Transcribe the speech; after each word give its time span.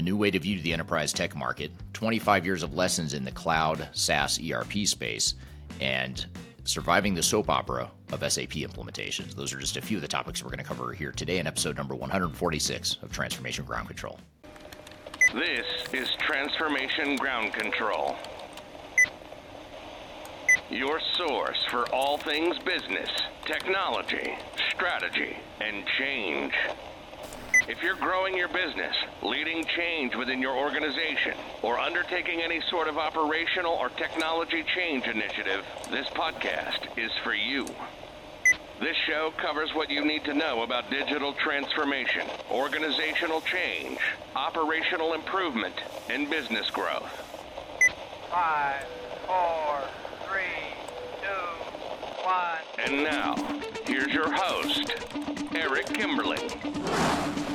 a 0.00 0.02
new 0.02 0.16
way 0.16 0.30
to 0.30 0.38
view 0.38 0.58
the 0.62 0.72
enterprise 0.72 1.12
tech 1.12 1.36
market, 1.36 1.70
25 1.92 2.46
years 2.46 2.62
of 2.62 2.72
lessons 2.72 3.12
in 3.12 3.22
the 3.22 3.30
cloud 3.30 3.86
SaaS 3.92 4.40
ERP 4.50 4.86
space, 4.86 5.34
and 5.78 6.24
surviving 6.64 7.14
the 7.14 7.22
soap 7.22 7.50
opera 7.50 7.90
of 8.10 8.20
SAP 8.20 8.54
implementations. 8.64 9.34
Those 9.34 9.52
are 9.52 9.58
just 9.58 9.76
a 9.76 9.82
few 9.82 9.98
of 9.98 10.00
the 10.00 10.08
topics 10.08 10.42
we're 10.42 10.48
going 10.48 10.58
to 10.58 10.64
cover 10.64 10.94
here 10.94 11.12
today 11.12 11.38
in 11.38 11.46
episode 11.46 11.76
number 11.76 11.94
146 11.94 12.96
of 13.02 13.12
Transformation 13.12 13.66
Ground 13.66 13.88
Control. 13.88 14.18
This 15.34 15.66
is 15.92 16.08
Transformation 16.18 17.16
Ground 17.16 17.52
Control. 17.52 18.16
Your 20.70 20.98
source 21.18 21.62
for 21.68 21.84
all 21.92 22.16
things 22.16 22.58
business, 22.60 23.10
technology, 23.44 24.32
strategy, 24.70 25.36
and 25.60 25.84
change. 25.98 26.54
If 27.68 27.82
you're 27.82 27.94
growing 27.96 28.36
your 28.36 28.48
business, 28.48 28.96
leading 29.22 29.64
change 29.64 30.16
within 30.16 30.40
your 30.40 30.56
organization, 30.56 31.34
or 31.62 31.78
undertaking 31.78 32.40
any 32.40 32.60
sort 32.70 32.88
of 32.88 32.98
operational 32.98 33.74
or 33.74 33.90
technology 33.90 34.64
change 34.74 35.06
initiative, 35.06 35.64
this 35.90 36.06
podcast 36.08 36.98
is 36.98 37.12
for 37.22 37.34
you. 37.34 37.66
This 38.80 38.96
show 39.06 39.32
covers 39.36 39.74
what 39.74 39.90
you 39.90 40.04
need 40.04 40.24
to 40.24 40.34
know 40.34 40.62
about 40.62 40.90
digital 40.90 41.34
transformation, 41.34 42.26
organizational 42.50 43.42
change, 43.42 43.98
operational 44.34 45.12
improvement, 45.12 45.74
and 46.08 46.30
business 46.30 46.70
growth. 46.70 47.12
Five, 48.30 48.86
four, 49.26 49.82
three, 50.26 50.72
two, 51.20 52.24
one. 52.24 52.58
And 52.78 53.04
now, 53.04 53.34
here's 53.86 54.12
your 54.12 54.32
host, 54.32 54.90
Eric 55.54 55.86
Kimberling. 55.86 57.49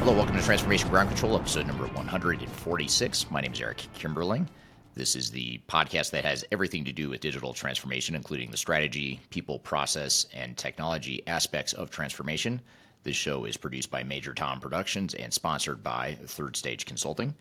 Hello, 0.00 0.14
welcome 0.14 0.34
to 0.34 0.42
Transformation 0.42 0.88
Ground 0.88 1.10
Control, 1.10 1.36
episode 1.36 1.66
number 1.66 1.84
146. 1.88 3.30
My 3.30 3.42
name 3.42 3.52
is 3.52 3.60
Eric 3.60 3.86
Kimberling. 3.94 4.46
This 4.94 5.14
is 5.14 5.30
the 5.30 5.60
podcast 5.68 6.10
that 6.12 6.24
has 6.24 6.42
everything 6.50 6.86
to 6.86 6.92
do 6.92 7.10
with 7.10 7.20
digital 7.20 7.52
transformation, 7.52 8.14
including 8.14 8.50
the 8.50 8.56
strategy, 8.56 9.20
people, 9.28 9.58
process, 9.58 10.24
and 10.32 10.56
technology 10.56 11.22
aspects 11.26 11.74
of 11.74 11.90
transformation. 11.90 12.62
This 13.02 13.14
show 13.14 13.44
is 13.44 13.58
produced 13.58 13.90
by 13.90 14.02
Major 14.02 14.32
Tom 14.32 14.58
Productions 14.58 15.12
and 15.12 15.30
sponsored 15.30 15.82
by 15.82 16.16
Third 16.24 16.56
Stage 16.56 16.86
Consulting. 16.86 17.34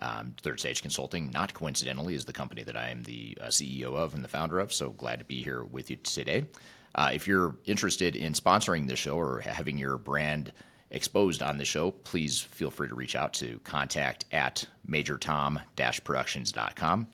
Um, 0.00 0.34
Third 0.40 0.58
Stage 0.58 0.80
Consulting, 0.80 1.30
not 1.32 1.52
coincidentally, 1.52 2.14
is 2.14 2.24
the 2.24 2.32
company 2.32 2.62
that 2.62 2.78
I 2.78 2.88
am 2.88 3.02
the 3.02 3.36
uh, 3.42 3.48
CEO 3.48 3.94
of 3.94 4.14
and 4.14 4.24
the 4.24 4.28
founder 4.28 4.58
of. 4.58 4.72
So 4.72 4.88
glad 4.92 5.18
to 5.18 5.26
be 5.26 5.42
here 5.42 5.64
with 5.64 5.90
you 5.90 5.96
today. 5.96 6.46
Uh, 6.94 7.10
if 7.12 7.28
you're 7.28 7.56
interested 7.66 8.16
in 8.16 8.32
sponsoring 8.32 8.88
this 8.88 9.00
show 9.00 9.18
or 9.18 9.40
having 9.40 9.76
your 9.76 9.98
brand 9.98 10.54
exposed 10.90 11.42
on 11.42 11.58
the 11.58 11.64
show, 11.64 11.90
please 11.90 12.40
feel 12.40 12.70
free 12.70 12.86
to 12.88 12.94
reach 12.94 13.16
out 13.16 13.32
to 13.34 13.60
contact 13.64 14.24
at 14.32 14.64
majortom-productions.com. 14.88 17.06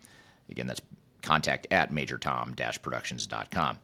Again, 0.50 0.66
that's 0.66 0.82
contact 1.22 1.66
at 1.70 1.92
majortom-productions.com. 1.92 3.78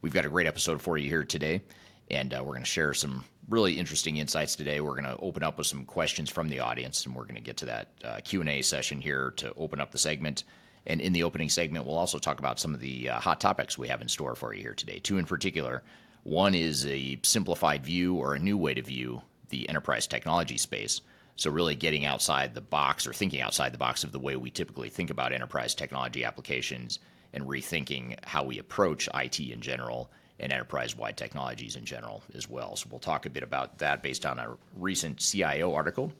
We've 0.00 0.12
got 0.12 0.26
a 0.26 0.28
great 0.28 0.46
episode 0.46 0.82
for 0.82 0.98
you 0.98 1.08
here 1.08 1.24
today, 1.24 1.62
and 2.10 2.32
uh, 2.32 2.38
we're 2.40 2.52
going 2.52 2.62
to 2.62 2.66
share 2.66 2.94
some 2.94 3.24
really 3.48 3.76
interesting 3.78 4.18
insights 4.18 4.54
today. 4.56 4.80
We're 4.80 5.00
going 5.00 5.04
to 5.04 5.16
open 5.18 5.42
up 5.42 5.58
with 5.58 5.66
some 5.66 5.84
questions 5.84 6.30
from 6.30 6.48
the 6.48 6.60
audience, 6.60 7.04
and 7.04 7.14
we're 7.14 7.24
going 7.24 7.34
to 7.34 7.40
get 7.40 7.56
to 7.58 7.66
that 7.66 7.88
uh, 8.04 8.20
Q&A 8.24 8.62
session 8.62 9.00
here 9.00 9.32
to 9.36 9.52
open 9.54 9.80
up 9.80 9.92
the 9.92 9.98
segment. 9.98 10.44
And 10.86 11.00
in 11.00 11.12
the 11.12 11.22
opening 11.22 11.48
segment, 11.48 11.86
we'll 11.86 11.96
also 11.96 12.18
talk 12.18 12.38
about 12.38 12.60
some 12.60 12.74
of 12.74 12.80
the 12.80 13.08
uh, 13.08 13.20
hot 13.20 13.40
topics 13.40 13.78
we 13.78 13.88
have 13.88 14.02
in 14.02 14.08
store 14.08 14.34
for 14.34 14.54
you 14.54 14.60
here 14.60 14.74
today. 14.74 14.98
Two 14.98 15.18
in 15.18 15.24
particular. 15.24 15.82
One 16.24 16.54
is 16.54 16.86
a 16.86 17.18
simplified 17.22 17.84
view 17.84 18.14
or 18.14 18.34
a 18.34 18.38
new 18.38 18.56
way 18.56 18.74
to 18.74 18.82
view 18.82 19.22
the 19.54 19.68
enterprise 19.68 20.08
technology 20.08 20.58
space. 20.58 21.00
So, 21.36 21.50
really 21.50 21.76
getting 21.76 22.04
outside 22.04 22.54
the 22.54 22.60
box 22.60 23.06
or 23.06 23.12
thinking 23.12 23.40
outside 23.40 23.72
the 23.72 23.78
box 23.78 24.02
of 24.02 24.10
the 24.10 24.18
way 24.18 24.34
we 24.34 24.50
typically 24.50 24.88
think 24.88 25.10
about 25.10 25.32
enterprise 25.32 25.74
technology 25.74 26.24
applications 26.24 26.98
and 27.32 27.44
rethinking 27.44 28.16
how 28.24 28.42
we 28.42 28.58
approach 28.58 29.08
IT 29.14 29.38
in 29.38 29.60
general 29.60 30.10
and 30.40 30.52
enterprise 30.52 30.96
wide 30.96 31.16
technologies 31.16 31.76
in 31.76 31.84
general 31.84 32.22
as 32.34 32.48
well. 32.48 32.74
So, 32.74 32.88
we'll 32.90 32.98
talk 32.98 33.26
a 33.26 33.30
bit 33.30 33.44
about 33.44 33.78
that 33.78 34.02
based 34.02 34.26
on 34.26 34.40
a 34.40 34.56
recent 34.76 35.18
CIO 35.18 35.72
article. 35.72 36.12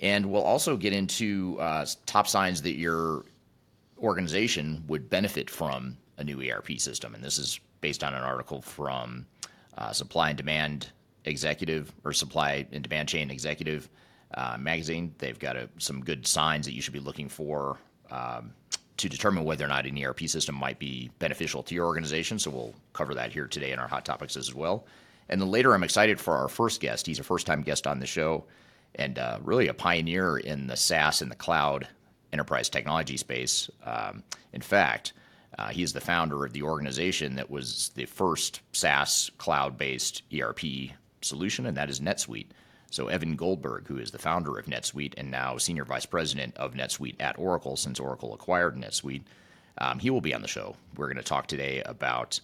And 0.00 0.26
we'll 0.26 0.42
also 0.42 0.76
get 0.76 0.92
into 0.92 1.56
uh, 1.58 1.86
top 2.06 2.28
signs 2.28 2.62
that 2.62 2.76
your 2.76 3.24
organization 4.00 4.84
would 4.86 5.10
benefit 5.10 5.50
from 5.50 5.96
a 6.18 6.24
new 6.24 6.40
ERP 6.40 6.78
system. 6.78 7.16
And 7.16 7.24
this 7.24 7.38
is 7.38 7.58
based 7.80 8.04
on 8.04 8.14
an 8.14 8.22
article 8.22 8.62
from 8.62 9.26
uh, 9.76 9.92
Supply 9.92 10.28
and 10.30 10.38
Demand 10.38 10.92
executive 11.28 11.92
or 12.04 12.12
supply 12.12 12.66
and 12.72 12.82
demand 12.82 13.08
chain 13.08 13.30
executive 13.30 13.88
uh, 14.34 14.56
magazine. 14.58 15.14
They've 15.18 15.38
got 15.38 15.56
a, 15.56 15.68
some 15.78 16.04
good 16.04 16.26
signs 16.26 16.66
that 16.66 16.74
you 16.74 16.82
should 16.82 16.92
be 16.92 17.00
looking 17.00 17.28
for 17.28 17.78
um, 18.10 18.52
to 18.96 19.08
determine 19.08 19.44
whether 19.44 19.64
or 19.64 19.68
not 19.68 19.86
an 19.86 20.02
ERP 20.02 20.20
system 20.22 20.54
might 20.54 20.78
be 20.78 21.10
beneficial 21.18 21.62
to 21.62 21.74
your 21.74 21.86
organization. 21.86 22.38
So 22.38 22.50
we'll 22.50 22.74
cover 22.92 23.14
that 23.14 23.32
here 23.32 23.46
today 23.46 23.72
in 23.72 23.78
our 23.78 23.88
hot 23.88 24.04
topics 24.04 24.36
as 24.36 24.54
well. 24.54 24.86
And 25.28 25.40
then 25.40 25.50
later, 25.50 25.74
I'm 25.74 25.82
excited 25.84 26.18
for 26.18 26.36
our 26.36 26.48
first 26.48 26.80
guest. 26.80 27.06
He's 27.06 27.18
a 27.18 27.24
first 27.24 27.46
time 27.46 27.62
guest 27.62 27.86
on 27.86 28.00
the 28.00 28.06
show 28.06 28.44
and 28.94 29.18
uh, 29.18 29.38
really 29.42 29.68
a 29.68 29.74
pioneer 29.74 30.38
in 30.38 30.66
the 30.66 30.76
SaaS 30.76 31.22
and 31.22 31.30
the 31.30 31.36
cloud 31.36 31.86
enterprise 32.32 32.68
technology 32.68 33.16
space. 33.16 33.70
Um, 33.84 34.22
in 34.52 34.60
fact, 34.60 35.12
uh, 35.58 35.68
he 35.68 35.82
is 35.82 35.92
the 35.92 36.00
founder 36.00 36.44
of 36.44 36.52
the 36.52 36.62
organization 36.62 37.36
that 37.36 37.50
was 37.50 37.90
the 37.94 38.04
first 38.06 38.60
SaaS 38.72 39.30
cloud 39.38 39.76
based 39.76 40.22
ERP 40.32 40.60
solution, 41.20 41.66
and 41.66 41.76
that 41.76 41.90
is 41.90 42.00
NetSuite. 42.00 42.48
So, 42.90 43.08
Evan 43.08 43.36
Goldberg, 43.36 43.86
who 43.86 43.98
is 43.98 44.10
the 44.10 44.18
founder 44.18 44.58
of 44.58 44.66
NetSuite 44.66 45.14
and 45.16 45.30
now 45.30 45.58
Senior 45.58 45.84
Vice 45.84 46.06
President 46.06 46.56
of 46.56 46.74
NetSuite 46.74 47.20
at 47.20 47.38
Oracle 47.38 47.76
since 47.76 48.00
Oracle 48.00 48.32
acquired 48.32 48.76
NetSuite, 48.76 49.24
um, 49.78 49.98
he 49.98 50.10
will 50.10 50.20
be 50.20 50.34
on 50.34 50.42
the 50.42 50.48
show. 50.48 50.74
We're 50.96 51.06
going 51.06 51.16
to 51.18 51.22
talk 51.22 51.46
today 51.46 51.82
about 51.84 52.40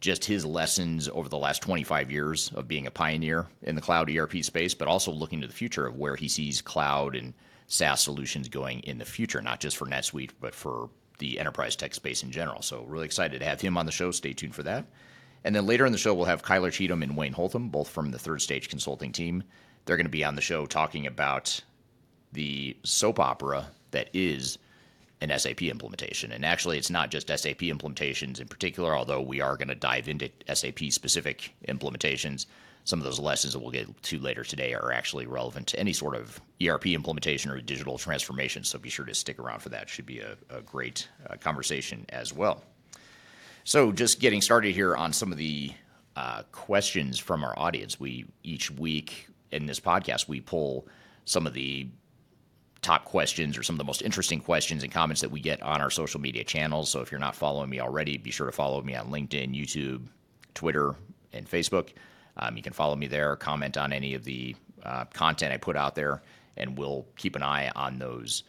just 0.00 0.24
his 0.24 0.44
lessons 0.44 1.08
over 1.08 1.28
the 1.28 1.38
last 1.38 1.62
25 1.62 2.10
years 2.10 2.50
of 2.54 2.68
being 2.68 2.86
a 2.86 2.90
pioneer 2.90 3.46
in 3.62 3.74
the 3.74 3.80
cloud 3.80 4.10
ERP 4.10 4.42
space, 4.42 4.74
but 4.74 4.88
also 4.88 5.10
looking 5.10 5.40
to 5.40 5.46
the 5.46 5.52
future 5.52 5.86
of 5.86 5.96
where 5.96 6.16
he 6.16 6.28
sees 6.28 6.60
cloud 6.60 7.14
and 7.14 7.32
SaaS 7.68 8.02
solutions 8.02 8.48
going 8.48 8.80
in 8.80 8.98
the 8.98 9.04
future, 9.04 9.40
not 9.40 9.60
just 9.60 9.76
for 9.76 9.86
NetSuite, 9.86 10.32
but 10.40 10.54
for 10.54 10.90
the 11.18 11.38
enterprise 11.38 11.76
tech 11.76 11.94
space 11.94 12.22
in 12.22 12.30
general. 12.30 12.60
So, 12.60 12.82
really 12.82 13.06
excited 13.06 13.38
to 13.38 13.46
have 13.46 13.60
him 13.60 13.78
on 13.78 13.86
the 13.86 13.92
show. 13.92 14.10
Stay 14.10 14.32
tuned 14.32 14.54
for 14.54 14.64
that. 14.64 14.84
And 15.44 15.54
then 15.54 15.66
later 15.66 15.84
in 15.84 15.92
the 15.92 15.98
show, 15.98 16.14
we'll 16.14 16.24
have 16.24 16.42
Kyler 16.42 16.72
Cheatham 16.72 17.02
and 17.02 17.16
Wayne 17.16 17.34
Holtam, 17.34 17.70
both 17.70 17.88
from 17.88 18.10
the 18.10 18.18
Third 18.18 18.40
Stage 18.40 18.68
Consulting 18.68 19.12
team. 19.12 19.44
They're 19.84 19.98
going 19.98 20.06
to 20.06 20.10
be 20.10 20.24
on 20.24 20.34
the 20.34 20.40
show 20.40 20.64
talking 20.64 21.06
about 21.06 21.60
the 22.32 22.76
soap 22.82 23.20
opera 23.20 23.68
that 23.90 24.08
is 24.14 24.58
an 25.20 25.38
SAP 25.38 25.62
implementation. 25.62 26.32
And 26.32 26.44
actually, 26.44 26.78
it's 26.78 26.90
not 26.90 27.10
just 27.10 27.28
SAP 27.28 27.60
implementations 27.60 28.40
in 28.40 28.48
particular, 28.48 28.96
although 28.96 29.20
we 29.20 29.40
are 29.40 29.56
going 29.56 29.68
to 29.68 29.74
dive 29.74 30.08
into 30.08 30.30
SAP 30.52 30.90
specific 30.90 31.54
implementations. 31.68 32.46
Some 32.84 32.98
of 32.98 33.04
those 33.04 33.20
lessons 33.20 33.52
that 33.52 33.60
we'll 33.60 33.70
get 33.70 34.02
to 34.02 34.18
later 34.18 34.44
today 34.44 34.74
are 34.74 34.92
actually 34.92 35.26
relevant 35.26 35.68
to 35.68 35.80
any 35.80 35.92
sort 35.92 36.16
of 36.16 36.40
ERP 36.62 36.88
implementation 36.88 37.50
or 37.50 37.60
digital 37.60 37.96
transformation. 37.96 38.64
So 38.64 38.78
be 38.78 38.90
sure 38.90 39.06
to 39.06 39.14
stick 39.14 39.38
around 39.38 39.60
for 39.60 39.70
that. 39.70 39.88
Should 39.88 40.06
be 40.06 40.20
a, 40.20 40.36
a 40.50 40.60
great 40.60 41.08
uh, 41.28 41.36
conversation 41.36 42.04
as 42.10 42.32
well. 42.32 42.62
So, 43.66 43.92
just 43.92 44.20
getting 44.20 44.42
started 44.42 44.74
here 44.74 44.94
on 44.94 45.14
some 45.14 45.32
of 45.32 45.38
the 45.38 45.72
uh, 46.16 46.42
questions 46.52 47.18
from 47.18 47.42
our 47.42 47.58
audience. 47.58 47.98
We 47.98 48.26
each 48.42 48.70
week 48.70 49.26
in 49.52 49.64
this 49.64 49.80
podcast 49.80 50.28
we 50.28 50.42
pull 50.42 50.86
some 51.24 51.46
of 51.46 51.54
the 51.54 51.88
top 52.82 53.06
questions 53.06 53.56
or 53.56 53.62
some 53.62 53.74
of 53.74 53.78
the 53.78 53.84
most 53.84 54.02
interesting 54.02 54.38
questions 54.40 54.82
and 54.82 54.92
comments 54.92 55.22
that 55.22 55.30
we 55.30 55.40
get 55.40 55.62
on 55.62 55.80
our 55.80 55.88
social 55.88 56.20
media 56.20 56.44
channels. 56.44 56.90
So, 56.90 57.00
if 57.00 57.10
you're 57.10 57.18
not 57.18 57.34
following 57.34 57.70
me 57.70 57.80
already, 57.80 58.18
be 58.18 58.30
sure 58.30 58.44
to 58.44 58.52
follow 58.52 58.82
me 58.82 58.94
on 58.96 59.10
LinkedIn, 59.10 59.58
YouTube, 59.58 60.08
Twitter, 60.52 60.94
and 61.32 61.50
Facebook. 61.50 61.88
Um, 62.36 62.58
you 62.58 62.62
can 62.62 62.74
follow 62.74 62.96
me 62.96 63.06
there, 63.06 63.34
comment 63.34 63.78
on 63.78 63.94
any 63.94 64.12
of 64.12 64.24
the 64.24 64.54
uh, 64.82 65.06
content 65.06 65.54
I 65.54 65.56
put 65.56 65.74
out 65.74 65.94
there, 65.94 66.22
and 66.58 66.76
we'll 66.76 67.06
keep 67.16 67.34
an 67.34 67.42
eye 67.42 67.72
on 67.74 67.98
those 67.98 68.42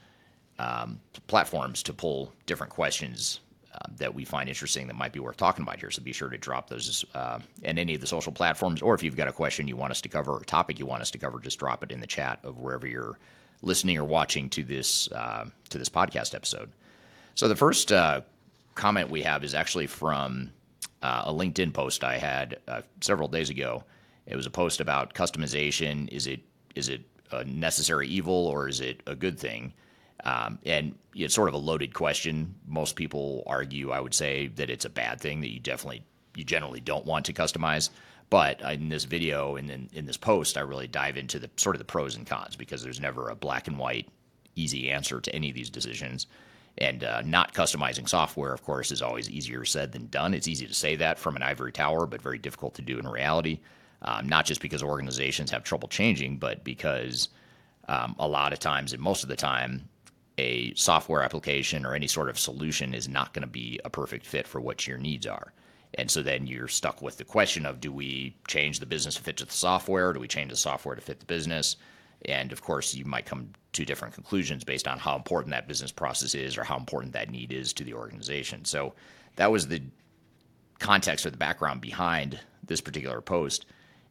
um, 0.60 1.00
platforms 1.28 1.84
to 1.84 1.94
pull 1.94 2.34
different 2.45 2.74
questions 2.74 3.40
uh, 3.75 3.88
that 3.98 4.13
we 4.13 4.24
find 4.24 4.48
interesting 4.48 4.88
that 4.88 4.95
might 4.95 5.12
be 5.12 5.19
worth 5.19 5.36
talking 5.38 5.63
about 5.63 5.80
here. 5.80 5.92
So 5.92 6.01
be 6.01 6.13
sure 6.13 6.30
to 6.30 6.38
drop 6.38 6.69
those 6.69 7.04
uh, 7.13 7.39
in 7.63 7.77
any 7.77 7.95
of 7.95 8.01
the 8.01 8.07
social 8.07 8.31
platforms, 8.31 8.81
or 8.81 8.95
if 8.95 9.04
you've 9.04 9.18
got 9.18 9.27
a 9.27 9.33
question 9.33 9.68
you 9.68 9.75
want 9.75 9.92
us 9.92 10.01
to 10.01 10.10
cover 10.10 10.33
or 10.33 10.42
a 10.42 10.45
topic 10.45 10.80
you 10.80 10.86
want 10.86 11.01
us 11.01 11.12
to 11.12 11.18
cover, 11.18 11.39
just 11.39 11.60
drop 11.60 11.83
it 11.83 11.92
in 11.92 12.00
the 12.00 12.07
chat 12.07 12.39
of 12.44 12.57
wherever 12.60 12.88
you're 12.88 13.19
listening 13.62 13.98
or 13.98 14.06
watching 14.06 14.50
to 14.50 14.63
this 14.63 15.12
uh, 15.12 15.45
to 15.69 15.77
this 15.77 15.89
podcast 15.89 16.33
episode. 16.33 16.72
So 17.33 17.48
the 17.48 17.56
first 17.56 17.92
uh, 17.92 18.22
comment 18.75 19.10
we 19.10 19.24
have 19.24 19.44
is 19.44 19.54
actually 19.54 19.88
from 19.88 20.51
uh, 21.01 21.24
a 21.25 21.33
LinkedIn 21.33 21.74
post 21.74 22.04
I 22.04 22.18
had 22.18 22.60
uh, 22.68 22.81
several 23.01 23.28
days 23.28 23.50
ago. 23.50 23.83
It 24.25 24.36
was 24.36 24.45
a 24.45 24.51
post 24.51 24.80
about 24.80 25.13
customization. 25.13 26.07
Is 26.10 26.28
it 26.28 26.42
is 26.75 26.89
it 26.89 27.01
a 27.31 27.44
necessary 27.44 28.07
evil 28.07 28.48
or 28.48 28.69
is 28.69 28.80
it 28.80 29.01
a 29.06 29.16
good 29.16 29.39
thing? 29.39 29.74
Um, 30.24 30.60
and 30.66 30.96
it's 31.14 31.36
sort 31.36 31.50
of 31.50 31.54
a 31.54 31.60
loaded 31.60 31.94
question. 31.94 32.56
Most 32.68 32.96
people 32.96 33.44
argue, 33.46 33.92
I 33.92 34.00
would 34.00 34.14
say, 34.14 34.48
that 34.56 34.70
it's 34.70 34.86
a 34.86 34.90
bad 34.90 35.20
thing 35.20 35.42
that 35.42 35.52
you 35.52 35.60
definitely, 35.60 36.04
you 36.36 36.44
generally 36.44 36.80
don't 36.80 37.06
want 37.06 37.26
to 37.26 37.34
customize. 37.34 37.90
But 38.30 38.62
in 38.62 38.90
this 38.90 39.06
video 39.06 39.56
and 39.56 39.70
in, 39.70 39.90
in 39.94 40.06
this 40.06 40.18
post, 40.18 40.58
I 40.58 40.62
really 40.62 40.88
dive 40.88 41.18
into 41.18 41.38
the 41.38 41.50
sort 41.58 41.76
of 41.76 41.80
the 41.80 41.86
pros 41.86 42.16
and 42.16 42.26
cons 42.26 42.56
because 42.56 42.82
there's 42.82 43.00
never 43.00 43.30
a 43.30 43.36
black 43.36 43.68
and 43.68 43.78
white 43.78 44.10
easy 44.56 44.90
answer 44.90 45.20
to 45.20 45.36
any 45.36 45.50
of 45.50 45.56
these 45.56 45.70
decisions. 45.70 46.28
And 46.78 47.04
uh, 47.04 47.22
not 47.22 47.54
customizing 47.54 48.10
software, 48.10 48.52
of 48.52 48.64
course, 48.64 48.92
is 48.92 49.02
always 49.02 49.30
easier 49.30 49.64
said 49.64 49.92
than 49.92 50.08
done. 50.08 50.34
It's 50.34 50.48
easy 50.48 50.66
to 50.66 50.74
say 50.74 50.96
that 50.98 51.20
from 51.20 51.36
an 51.36 51.44
ivory 51.44 51.72
tower, 51.72 52.06
but 52.06 52.22
very 52.22 52.38
difficult 52.38 52.76
to 52.76 52.82
do 52.82 53.00
in 53.00 53.08
reality. 53.08 53.60
Um, 54.02 54.28
not 54.28 54.46
just 54.46 54.62
because 54.62 54.84
organizations 54.84 55.52
have 55.52 55.64
trouble 55.64 55.88
changing, 55.88 56.38
but 56.38 56.64
because 56.64 57.30
um, 57.88 58.16
a 58.20 58.28
lot 58.28 58.52
of 58.52 58.60
times, 58.60 58.92
and 58.92 59.02
most 59.02 59.24
of 59.24 59.30
the 59.30 59.36
time, 59.36 59.88
a 60.38 60.74
software 60.76 61.24
application 61.24 61.86
or 61.86 61.94
any 61.94 62.08
sort 62.08 62.30
of 62.30 62.38
solution 62.38 62.94
is 62.94 63.08
not 63.08 63.34
going 63.34 63.42
to 63.42 63.48
be 63.48 63.80
a 63.86 63.90
perfect 63.90 64.26
fit 64.26 64.48
for 64.48 64.60
what 64.60 64.86
your 64.88 64.98
needs 64.98 65.26
are. 65.26 65.54
And 65.98 66.12
so 66.12 66.22
then 66.22 66.46
you're 66.46 66.68
stuck 66.68 67.02
with 67.02 67.18
the 67.18 67.24
question 67.24 67.66
of 67.66 67.80
do 67.80 67.92
we 67.92 68.36
change 68.48 68.80
the 68.80 68.86
business 68.86 69.16
to 69.16 69.22
fit 69.22 69.38
to 69.38 69.46
the 69.46 69.54
software? 69.54 70.12
Do 70.12 70.20
we 70.20 70.28
change 70.28 70.52
the 70.52 70.58
software 70.58 70.96
to 70.96 71.02
fit 71.02 71.20
the 71.20 71.26
business? 71.26 71.78
And 72.26 72.52
of 72.52 72.62
course, 72.62 72.94
you 72.94 73.06
might 73.06 73.26
come 73.26 73.50
to 73.74 73.86
different 73.86 74.14
conclusions 74.14 74.64
based 74.64 74.88
on 74.88 75.00
how 75.00 75.16
important 75.16 75.52
that 75.52 75.68
business 75.68 75.92
process 75.92 76.34
is 76.36 76.58
or 76.58 76.64
how 76.64 76.78
important 76.78 77.14
that 77.14 77.30
need 77.30 77.54
is 77.54 77.72
to 77.74 77.84
the 77.84 77.94
organization. 77.94 78.66
So 78.66 78.94
that 79.38 79.52
was 79.52 79.68
the 79.68 79.81
context 80.80 81.26
or 81.26 81.30
the 81.30 81.38
background 81.38 81.81
behind 81.81 82.40
this 82.64 82.81
particular 82.81 83.22
post. 83.22 83.66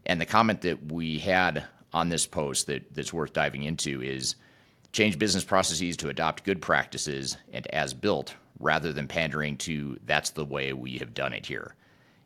And 0.07 0.21
the 0.21 0.27
comment 0.27 0.63
that 0.63 0.93
we 0.93 1.19
had 1.19 1.65
on 1.93 2.09
this 2.09 2.27
post 2.27 2.67
that, 2.67 2.95
that's 2.95 3.13
worth 3.13 3.33
diving 3.33 3.65
into 3.65 4.03
is 4.03 4.37
change 4.95 5.19
business 5.19 5.45
processes 5.45 5.97
to 5.97 6.09
adopt 6.09 6.45
good 6.45 6.63
practices 6.63 7.37
and 7.53 7.67
as 7.69 7.93
built 7.93 8.35
rather 8.61 8.93
than 8.93 9.09
pandering 9.09 9.57
to 9.57 9.99
that's 10.07 10.31
the 10.31 10.45
way 10.45 10.73
we 10.73 10.97
have 10.99 11.13
done 11.13 11.33
it 11.33 11.45
here. 11.45 11.75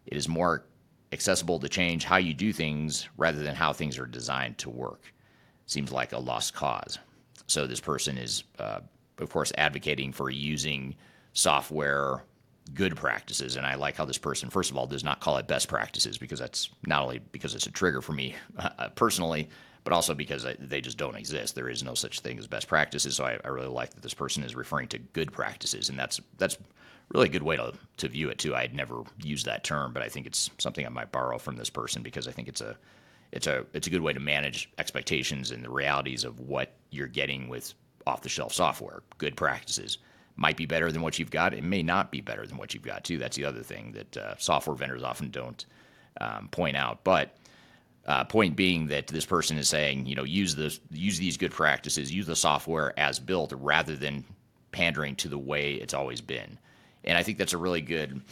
It 0.07 0.17
is 0.17 0.29
more 0.29 0.67
accessible 1.11 1.59
to 1.61 1.69
change 1.69 2.05
how 2.05 2.19
you 2.19 2.35
do 2.35 2.53
things 2.53 3.09
rather 3.17 3.43
than 3.43 3.55
how 3.55 3.73
things 3.73 3.99
are 3.99 4.07
designed 4.07 4.59
to 4.59 4.69
work. 4.69 5.15
Seems 5.65 5.91
like 5.91 6.13
a 6.13 6.19
lost 6.19 6.53
cause. 6.53 6.99
So 7.47 7.67
this 7.67 7.81
person 7.81 8.19
is, 8.19 8.45
uh, 8.59 8.81
of 9.17 9.31
course, 9.31 9.51
advocating 9.57 10.13
for 10.13 10.29
using 10.29 10.95
software 11.33 12.23
good 12.75 12.95
practices. 12.97 13.57
And 13.57 13.65
I 13.65 13.77
like 13.77 13.97
how 13.97 14.05
this 14.05 14.19
person, 14.19 14.51
first 14.51 14.71
of 14.71 14.77
all, 14.77 14.87
does 14.87 15.03
not 15.05 15.21
call 15.21 15.39
it 15.39 15.47
best 15.47 15.69
practices 15.69 16.19
because 16.19 16.39
that's 16.39 16.69
not 16.87 17.03
only 17.03 17.21
because 17.33 17.55
it's 17.55 17.67
a 17.67 17.71
trigger 17.71 18.03
for 18.03 18.13
me 18.13 18.35
uh, 18.59 18.91
personally, 18.95 19.49
but 19.89 19.95
also 19.95 20.13
because 20.13 20.47
they 20.59 20.83
just 20.83 20.99
don't 20.99 21.17
exist. 21.17 21.55
There 21.55 21.71
is 21.71 21.83
no 21.83 21.95
such 21.95 22.21
thing 22.21 22.39
as 22.39 22.47
best 22.47 22.69
practices. 22.69 23.17
So 23.17 23.25
I, 23.25 23.39
I, 23.43 23.49
really 23.49 23.69
like 23.69 23.89
that 23.95 24.03
this 24.03 24.13
person 24.13 24.43
is 24.43 24.55
referring 24.55 24.87
to 24.89 24.99
good 24.99 25.33
practices, 25.33 25.89
and 25.89 25.99
that's 25.99 26.21
that's 26.37 26.59
really 27.09 27.29
a 27.29 27.31
good 27.31 27.43
way 27.43 27.57
to 27.57 27.73
to 27.97 28.09
view 28.09 28.29
it 28.29 28.37
too. 28.37 28.55
I 28.55 28.61
had 28.61 28.75
never 28.75 29.03
used 29.25 29.47
that 29.47 29.65
term, 29.65 29.95
but 29.95 30.03
I 30.03 30.11
think 30.11 30.27
it's 30.27 30.51
something 30.59 30.85
I 30.85 30.91
might 30.91 31.11
borrow 31.11 31.39
from 31.39 31.57
this 31.57 31.71
person 31.71 32.03
because 32.03 32.29
I 32.29 32.33
think 32.33 32.49
it's 32.49 32.61
a 32.61 32.77
it's 33.33 33.47
a 33.47 33.65
it's 33.73 33.87
a 33.87 33.91
good 33.91 34.03
way 34.03 34.13
to 34.13 34.21
manage 34.21 34.71
expectations 34.77 35.53
and 35.53 35.65
the 35.65 35.71
realities 35.71 36.23
of 36.23 36.39
what 36.39 36.75
you're 36.91 37.07
getting 37.07 37.49
with 37.49 37.73
off 38.07 38.21
the 38.21 38.29
shelf 38.29 38.53
software. 38.53 39.03
Good 39.17 39.39
practices 39.39 39.97
might 40.37 40.59
be 40.59 40.67
better 40.67 40.93
than 40.93 41.01
what 41.01 41.19
you've 41.19 41.31
got. 41.31 41.55
It 41.55 41.65
may 41.65 41.83
not 41.83 42.11
be 42.11 42.21
better 42.21 42.47
than 42.47 42.59
what 42.59 42.75
you've 42.75 42.83
got 42.83 43.05
too. 43.05 43.17
That's 43.17 43.39
the 43.39 43.47
other 43.47 43.63
thing 43.63 43.93
that 43.93 44.17
uh, 44.19 44.35
software 44.37 44.77
vendors 44.77 45.03
often 45.03 45.31
don't 45.31 45.65
um, 46.21 46.49
point 46.51 46.77
out. 46.77 47.05
But 47.05 47.39
uh, 48.09 48.25
point 48.25 48.57
being 48.57 48.89
that 48.89 49.07
this 49.07 49.27
person 49.27 49.59
is 49.59 49.69
saying, 49.69 50.07
you 50.07 50.17
know, 50.17 50.25
use 50.25 50.57
this, 50.57 50.81
use 50.91 51.19
these 51.19 51.37
good 51.37 51.53
practices, 51.53 52.11
use 52.11 52.27
the 52.27 52.35
software 52.35 52.99
as 52.99 53.21
built, 53.21 53.53
rather 53.55 53.97
than 53.97 54.25
pandering 54.73 55.15
to 55.17 55.29
the 55.29 55.39
way 55.39 55.75
it's 55.75 55.95
always 55.95 56.23
been. 56.23 56.59
And 57.05 57.19
I 57.19 57.23
think 57.23 57.37
that's 57.37 57.53
a 57.53 57.59
really 57.59 57.83
good, 57.83 58.23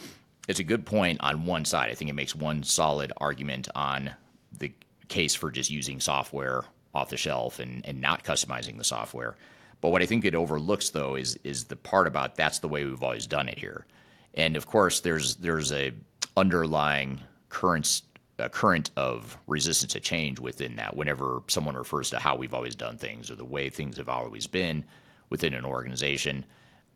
it's 0.47 0.59
a 0.59 0.63
good 0.63 0.85
point 0.85 1.21
on 1.21 1.45
one 1.45 1.63
side. 1.63 1.91
I 1.91 1.93
think 1.93 2.09
it 2.09 2.15
makes 2.15 2.35
one 2.35 2.63
solid 2.63 3.13
argument 3.17 3.69
on 3.75 4.11
the 4.57 4.73
case 5.09 5.35
for 5.35 5.51
just 5.51 5.69
using 5.69 5.99
software 5.99 6.63
off 6.93 7.09
the 7.09 7.17
shelf 7.17 7.59
and, 7.59 7.85
and 7.85 8.01
not 8.01 8.23
customizing 8.23 8.77
the 8.77 8.83
software. 8.83 9.35
But 9.79 9.89
what 9.89 10.01
I 10.01 10.07
think 10.07 10.25
it 10.25 10.33
overlooks 10.33 10.89
though 10.89 11.15
is 11.15 11.37
is 11.43 11.65
the 11.65 11.75
part 11.75 12.07
about 12.07 12.35
that's 12.35 12.59
the 12.59 12.67
way 12.67 12.83
we've 12.83 13.03
always 13.03 13.27
done 13.27 13.47
it 13.47 13.59
here. 13.59 13.85
And 14.33 14.55
of 14.55 14.65
course 14.65 15.01
there's 15.01 15.35
there's 15.35 15.71
a 15.71 15.93
underlying 16.35 17.21
current 17.49 18.01
a 18.39 18.49
current 18.49 18.91
of 18.95 19.37
resistance 19.47 19.93
to 19.93 19.99
change 19.99 20.39
within 20.39 20.75
that 20.75 20.95
whenever 20.95 21.41
someone 21.47 21.75
refers 21.75 22.09
to 22.09 22.19
how 22.19 22.35
we've 22.35 22.53
always 22.53 22.75
done 22.75 22.97
things 22.97 23.31
or 23.31 23.35
the 23.35 23.45
way 23.45 23.69
things 23.69 23.97
have 23.97 24.09
always 24.09 24.47
been 24.47 24.83
within 25.29 25.53
an 25.53 25.65
organization 25.65 26.45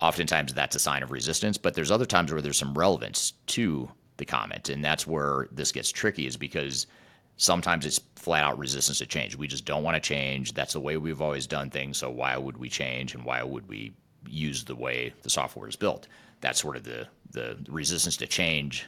oftentimes 0.02 0.54
that's 0.54 0.76
a 0.76 0.80
sign 0.80 1.04
of 1.04 1.12
resistance 1.12 1.58
but 1.58 1.74
there's 1.74 1.92
other 1.92 2.06
times 2.06 2.32
where 2.32 2.42
there's 2.42 2.58
some 2.58 2.78
relevance 2.78 3.34
to 3.48 3.90
the 4.18 4.26
comment 4.26 4.70
and 4.70 4.86
that's 4.86 5.08
where 5.08 5.48
this 5.52 5.72
gets 5.72 5.92
tricky 5.92 6.28
is 6.28 6.38
because 6.38 6.86
Sometimes 7.42 7.88
it's 7.88 8.00
flat 8.18 8.44
out 8.44 8.60
resistance 8.60 9.00
to 9.00 9.08
change. 9.08 9.36
We 9.36 9.48
just 9.48 9.66
don't 9.66 9.82
want 9.82 9.96
to 9.96 10.00
change. 10.00 10.54
That's 10.54 10.74
the 10.74 10.80
way 10.80 10.98
we've 10.98 11.24
always 11.24 11.48
done 11.48 11.72
things. 11.72 11.98
So 11.98 12.12
why 12.12 12.38
would 12.38 12.56
we 12.56 12.70
change 12.70 13.16
and 13.16 13.26
why 13.26 13.42
would 13.42 13.68
we 13.68 13.94
use 14.28 14.64
the 14.64 14.76
way 14.76 15.12
the 15.24 15.30
software 15.32 15.68
is 15.68 15.76
built? 15.76 16.08
That's 16.42 16.62
sort 16.62 16.76
of 16.76 16.84
the, 16.84 17.08
the 17.32 17.58
resistance 17.68 18.16
to 18.18 18.28
change 18.28 18.86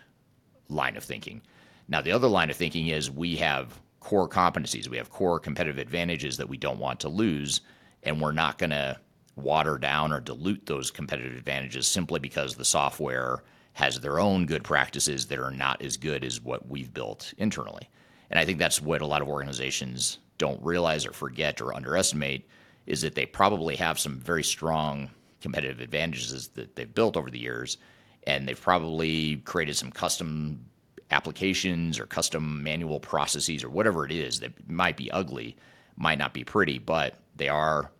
line 0.70 0.98
of 0.98 1.04
thinking. 1.04 1.42
Now, 1.88 2.02
the 2.02 2.12
other 2.12 2.28
line 2.28 2.50
of 2.50 2.56
thinking 2.56 2.88
is 2.88 3.12
we 3.12 3.36
have 3.38 3.80
core 4.00 4.30
competencies, 4.30 4.88
we 4.88 4.98
have 4.98 5.10
core 5.10 5.40
competitive 5.40 5.78
advantages 5.78 6.38
that 6.38 6.50
we 6.50 6.58
don't 6.58 6.80
want 6.80 7.00
to 7.02 7.10
lose, 7.10 7.62
and 8.04 8.20
we're 8.20 8.32
not 8.32 8.58
going 8.58 8.70
to 8.72 9.00
water 9.36 9.78
down 9.78 10.12
or 10.12 10.20
dilute 10.20 10.66
those 10.66 10.92
competitive 10.92 11.36
advantages 11.36 11.88
simply 11.88 12.20
because 12.20 12.56
the 12.56 12.66
software 12.66 13.44
has 13.74 14.00
their 14.00 14.20
own 14.20 14.46
good 14.46 14.64
practices 14.64 15.26
that 15.28 15.40
are 15.40 15.52
not 15.52 15.82
as 15.82 15.98
good 15.98 16.24
as 16.24 16.42
what 16.42 16.68
we've 16.68 16.94
built 16.94 17.34
internally. 17.38 17.90
And 18.30 18.40
I 18.40 18.46
think 18.46 18.60
that's 18.60 18.82
what 18.82 19.02
a 19.02 19.08
lot 19.08 19.22
of 19.22 19.28
organizations 19.28 20.20
don't 20.38 20.62
realize 20.64 21.06
or 21.06 21.14
forget 21.14 21.62
or 21.62 21.74
underestimate 21.74 22.48
is 22.86 23.02
that 23.02 23.16
they 23.16 23.26
probably 23.26 23.76
have 23.76 24.00
some 24.00 24.20
very 24.20 24.44
strong 24.44 25.10
competitive 25.42 25.80
advantages 25.80 26.50
that 26.50 26.76
they've 26.76 26.94
built 26.94 27.18
over 27.18 27.30
the 27.30 27.40
years. 27.40 27.78
And 28.26 28.48
they've 28.48 28.60
probably 28.60 29.38
created 29.38 29.76
some 29.76 29.92
custom 29.92 30.66
applications 31.14 32.00
or 32.00 32.06
custom 32.06 32.64
manual 32.64 33.00
processes 33.00 33.64
or 33.64 33.70
whatever 33.70 34.06
it 34.06 34.12
is 34.12 34.40
that 34.42 34.70
might 34.70 34.98
be 34.98 35.12
ugly, 35.12 35.56
might 35.96 36.18
not 36.18 36.34
be 36.34 36.44
pretty, 36.44 36.80
but 36.80 37.20
they 37.36 37.50
are 37.50 37.92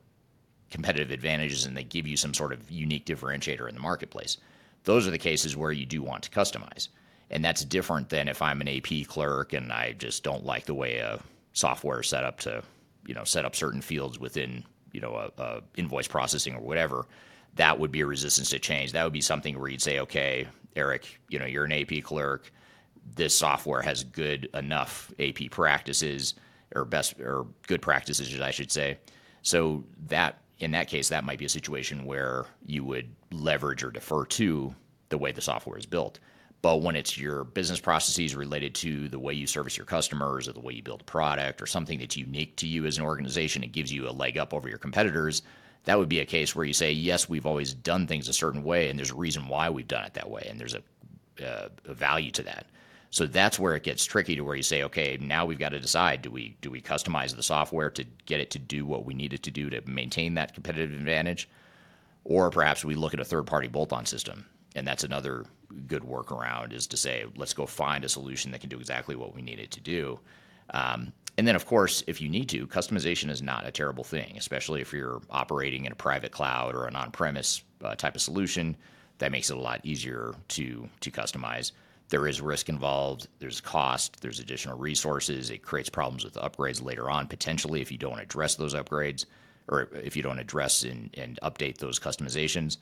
competitive 0.70 1.12
advantages 1.12 1.66
and 1.66 1.78
they 1.78 1.84
give 1.84 2.08
you 2.08 2.18
some 2.18 2.34
sort 2.34 2.52
of 2.52 2.70
unique 2.70 3.06
differentiator 3.06 3.70
in 3.70 3.76
the 3.76 3.82
marketplace. 3.82 4.38
Those 4.84 5.08
are 5.08 5.12
the 5.12 5.18
cases 5.18 5.56
where 5.56 5.72
you 5.72 5.86
do 5.86 6.02
want 6.02 6.24
to 6.24 6.30
customize 6.30 6.90
and 7.34 7.44
that's 7.44 7.66
different 7.66 8.10
than 8.10 8.28
if 8.28 8.44
I'm 8.44 8.62
an 8.62 8.68
AP 8.68 9.08
clerk 9.08 9.54
and 9.54 9.72
I 9.74 9.94
just 9.94 10.24
don't 10.24 10.46
like 10.46 10.66
the 10.66 10.76
way 10.76 10.98
a 10.98 11.20
software 11.54 12.02
is 12.02 12.08
set 12.08 12.24
up 12.24 12.40
to, 12.42 12.62
you 13.08 13.16
know, 13.16 13.24
set 13.24 13.44
up 13.44 13.56
certain 13.56 13.82
fields 13.82 14.20
within, 14.20 14.64
you 14.92 15.02
know, 15.02 15.16
a, 15.16 15.42
a 15.42 15.62
invoice 15.76 16.08
processing 16.08 16.54
or 16.54 16.62
whatever. 16.62 17.08
That 17.56 17.80
would 17.80 17.92
be 17.92 18.02
a 18.02 18.06
resistance 18.06 18.52
to 18.52 18.60
change. 18.60 18.92
That 18.92 19.04
would 19.04 19.14
be 19.14 19.22
something 19.22 19.60
where 19.60 19.68
you'd 19.68 19.82
say, 19.82 20.00
okay, 20.00 20.48
Eric, 20.76 21.20
you 21.30 21.40
know, 21.40 21.46
you're 21.46 21.66
an 21.66 21.72
AP 21.72 22.04
clerk. 22.04 22.52
This 23.16 23.38
software 23.38 23.82
has 23.82 24.04
good 24.04 24.50
enough 24.54 25.14
AP 25.20 25.52
practices 25.52 26.34
or 26.76 26.86
best 26.86 27.20
or 27.20 27.46
good 27.68 27.82
practices, 27.82 28.40
I 28.40 28.52
should 28.52 28.72
say. 28.72 28.98
So 29.42 29.84
that 30.08 30.40
in 30.60 30.72
that 30.72 30.88
case, 30.88 31.10
that 31.10 31.24
might 31.24 31.40
be 31.40 31.46
a 31.46 31.50
situation 31.50 32.06
where 32.06 32.46
you 32.66 32.84
would 32.86 33.14
leverage 33.32 33.84
or 33.84 33.92
defer 33.92 34.26
to 34.26 34.74
the 35.10 35.18
way 35.18 35.32
the 35.32 35.42
software 35.42 35.78
is 35.78 35.86
built. 35.86 36.20
But 36.62 36.82
when 36.82 36.96
it's 36.96 37.18
your 37.18 37.44
business 37.44 37.82
processes 37.82 38.36
related 38.36 38.74
to 38.76 39.10
the 39.10 39.20
way 39.20 39.34
you 39.34 39.46
service 39.46 39.76
your 39.76 39.86
customers 39.86 40.48
or 40.48 40.54
the 40.54 40.62
way 40.62 40.74
you 40.74 40.82
build 40.82 41.02
a 41.02 41.04
product 41.04 41.62
or 41.62 41.66
something 41.66 42.00
that's 42.00 42.16
unique 42.16 42.56
to 42.58 42.68
you 42.68 42.86
as 42.86 42.98
an 42.98 43.04
organization, 43.04 43.64
it 43.64 43.74
gives 43.74 43.92
you 43.92 44.08
a 44.08 44.12
leg 44.12 44.38
up 44.38 44.54
over 44.54 44.70
your 44.70 44.78
competitors. 44.78 45.42
That 45.84 46.00
would 46.00 46.08
be 46.08 46.22
a 46.22 46.26
case 46.26 46.56
where 46.56 46.64
you 46.64 46.72
say, 46.72 46.94
yes, 46.94 47.28
we've 47.28 47.46
always 47.46 47.74
done 47.74 48.08
things 48.08 48.30
a 48.30 48.34
certain 48.34 48.64
way, 48.64 48.90
and 48.90 48.98
there's 48.98 49.12
a 49.12 49.16
reason 49.16 49.50
why 49.50 49.70
we've 49.70 49.88
done 49.88 50.06
it 50.06 50.14
that 50.14 50.30
way, 50.30 50.48
and 50.50 50.58
there's 50.58 50.76
a, 50.76 51.46
uh, 51.46 51.68
a 51.86 51.94
value 51.94 52.32
to 52.32 52.44
that. 52.44 52.68
So 53.14 53.28
that's 53.28 53.60
where 53.60 53.76
it 53.76 53.84
gets 53.84 54.06
tricky 54.06 54.36
to 54.36 54.42
where 54.42 54.56
you 54.56 54.64
say, 54.64 54.82
okay, 54.82 55.20
now 55.22 55.46
we've 55.46 55.60
got 55.60 55.70
to 55.70 55.80
decide: 55.80 56.24
do 56.24 56.32
we 56.32 56.58
do 56.62 56.72
we 56.72 56.82
customize 56.82 57.36
the 57.36 57.44
software 57.44 57.92
to 57.92 58.04
get 58.26 58.40
it 58.40 58.50
to 58.50 58.60
do 58.60 58.88
what 58.88 59.06
we 59.06 59.14
need 59.14 59.34
it 59.34 59.44
to 59.44 59.52
do 59.52 59.70
to 59.70 59.88
maintain 59.88 60.34
that 60.34 60.56
competitive 60.56 60.98
advantage, 60.98 61.48
or 62.24 62.50
perhaps 62.50 62.84
we 62.84 62.96
look 62.96 63.14
at 63.14 63.20
a 63.20 63.24
third-party 63.24 63.68
bolt-on 63.68 64.08
system, 64.08 64.48
and 64.76 64.88
that's 64.88 65.04
another 65.04 65.46
good 65.86 66.02
workaround 66.02 66.74
is 66.74 66.88
to 66.88 66.98
say, 66.98 67.26
let's 67.38 67.54
go 67.54 67.68
find 67.68 68.04
a 68.04 68.10
solution 68.10 68.52
that 68.52 68.62
can 68.62 68.70
do 68.70 68.80
exactly 68.80 69.16
what 69.16 69.36
we 69.36 69.44
need 69.44 69.60
it 69.60 69.70
to 69.70 69.80
do. 69.80 70.20
Um, 70.72 71.14
and 71.38 71.48
then, 71.48 71.56
of 71.56 71.68
course, 71.68 72.04
if 72.08 72.20
you 72.20 72.30
need 72.30 72.50
to, 72.50 72.66
customization 72.66 73.30
is 73.30 73.44
not 73.44 73.68
a 73.68 73.72
terrible 73.72 74.04
thing, 74.04 74.38
especially 74.38 74.82
if 74.82 74.92
you're 74.92 75.22
operating 75.30 75.86
in 75.86 75.92
a 75.92 75.96
private 75.96 76.32
cloud 76.32 76.74
or 76.74 76.88
an 76.88 76.96
on-premise 76.96 77.64
uh, 77.84 77.94
type 77.94 78.16
of 78.16 78.22
solution. 78.22 78.76
That 79.20 79.32
makes 79.32 79.52
it 79.52 79.58
a 79.58 79.62
lot 79.62 79.82
easier 79.84 80.34
to 80.48 80.90
to 81.02 81.12
customize. 81.12 81.74
There 82.10 82.28
is 82.28 82.42
risk 82.42 82.70
involved. 82.70 83.28
There's 83.40 83.62
cost. 83.62 84.22
There's 84.22 84.40
additional 84.40 84.78
resources. 84.78 85.50
It 85.50 85.64
creates 85.64 85.90
problems 85.90 86.24
with 86.24 86.36
upgrades 86.36 86.84
later 86.84 87.10
on, 87.10 87.28
potentially 87.28 87.82
if 87.82 87.92
you 87.92 87.98
don't 87.98 88.20
address 88.20 88.56
those 88.56 88.76
upgrades 88.76 89.26
or 89.68 89.90
if 89.94 90.16
you 90.16 90.22
don't 90.22 90.40
address 90.40 90.84
and, 90.84 91.10
and 91.18 91.40
update 91.42 91.78
those 91.78 92.00
customizations. 92.00 92.78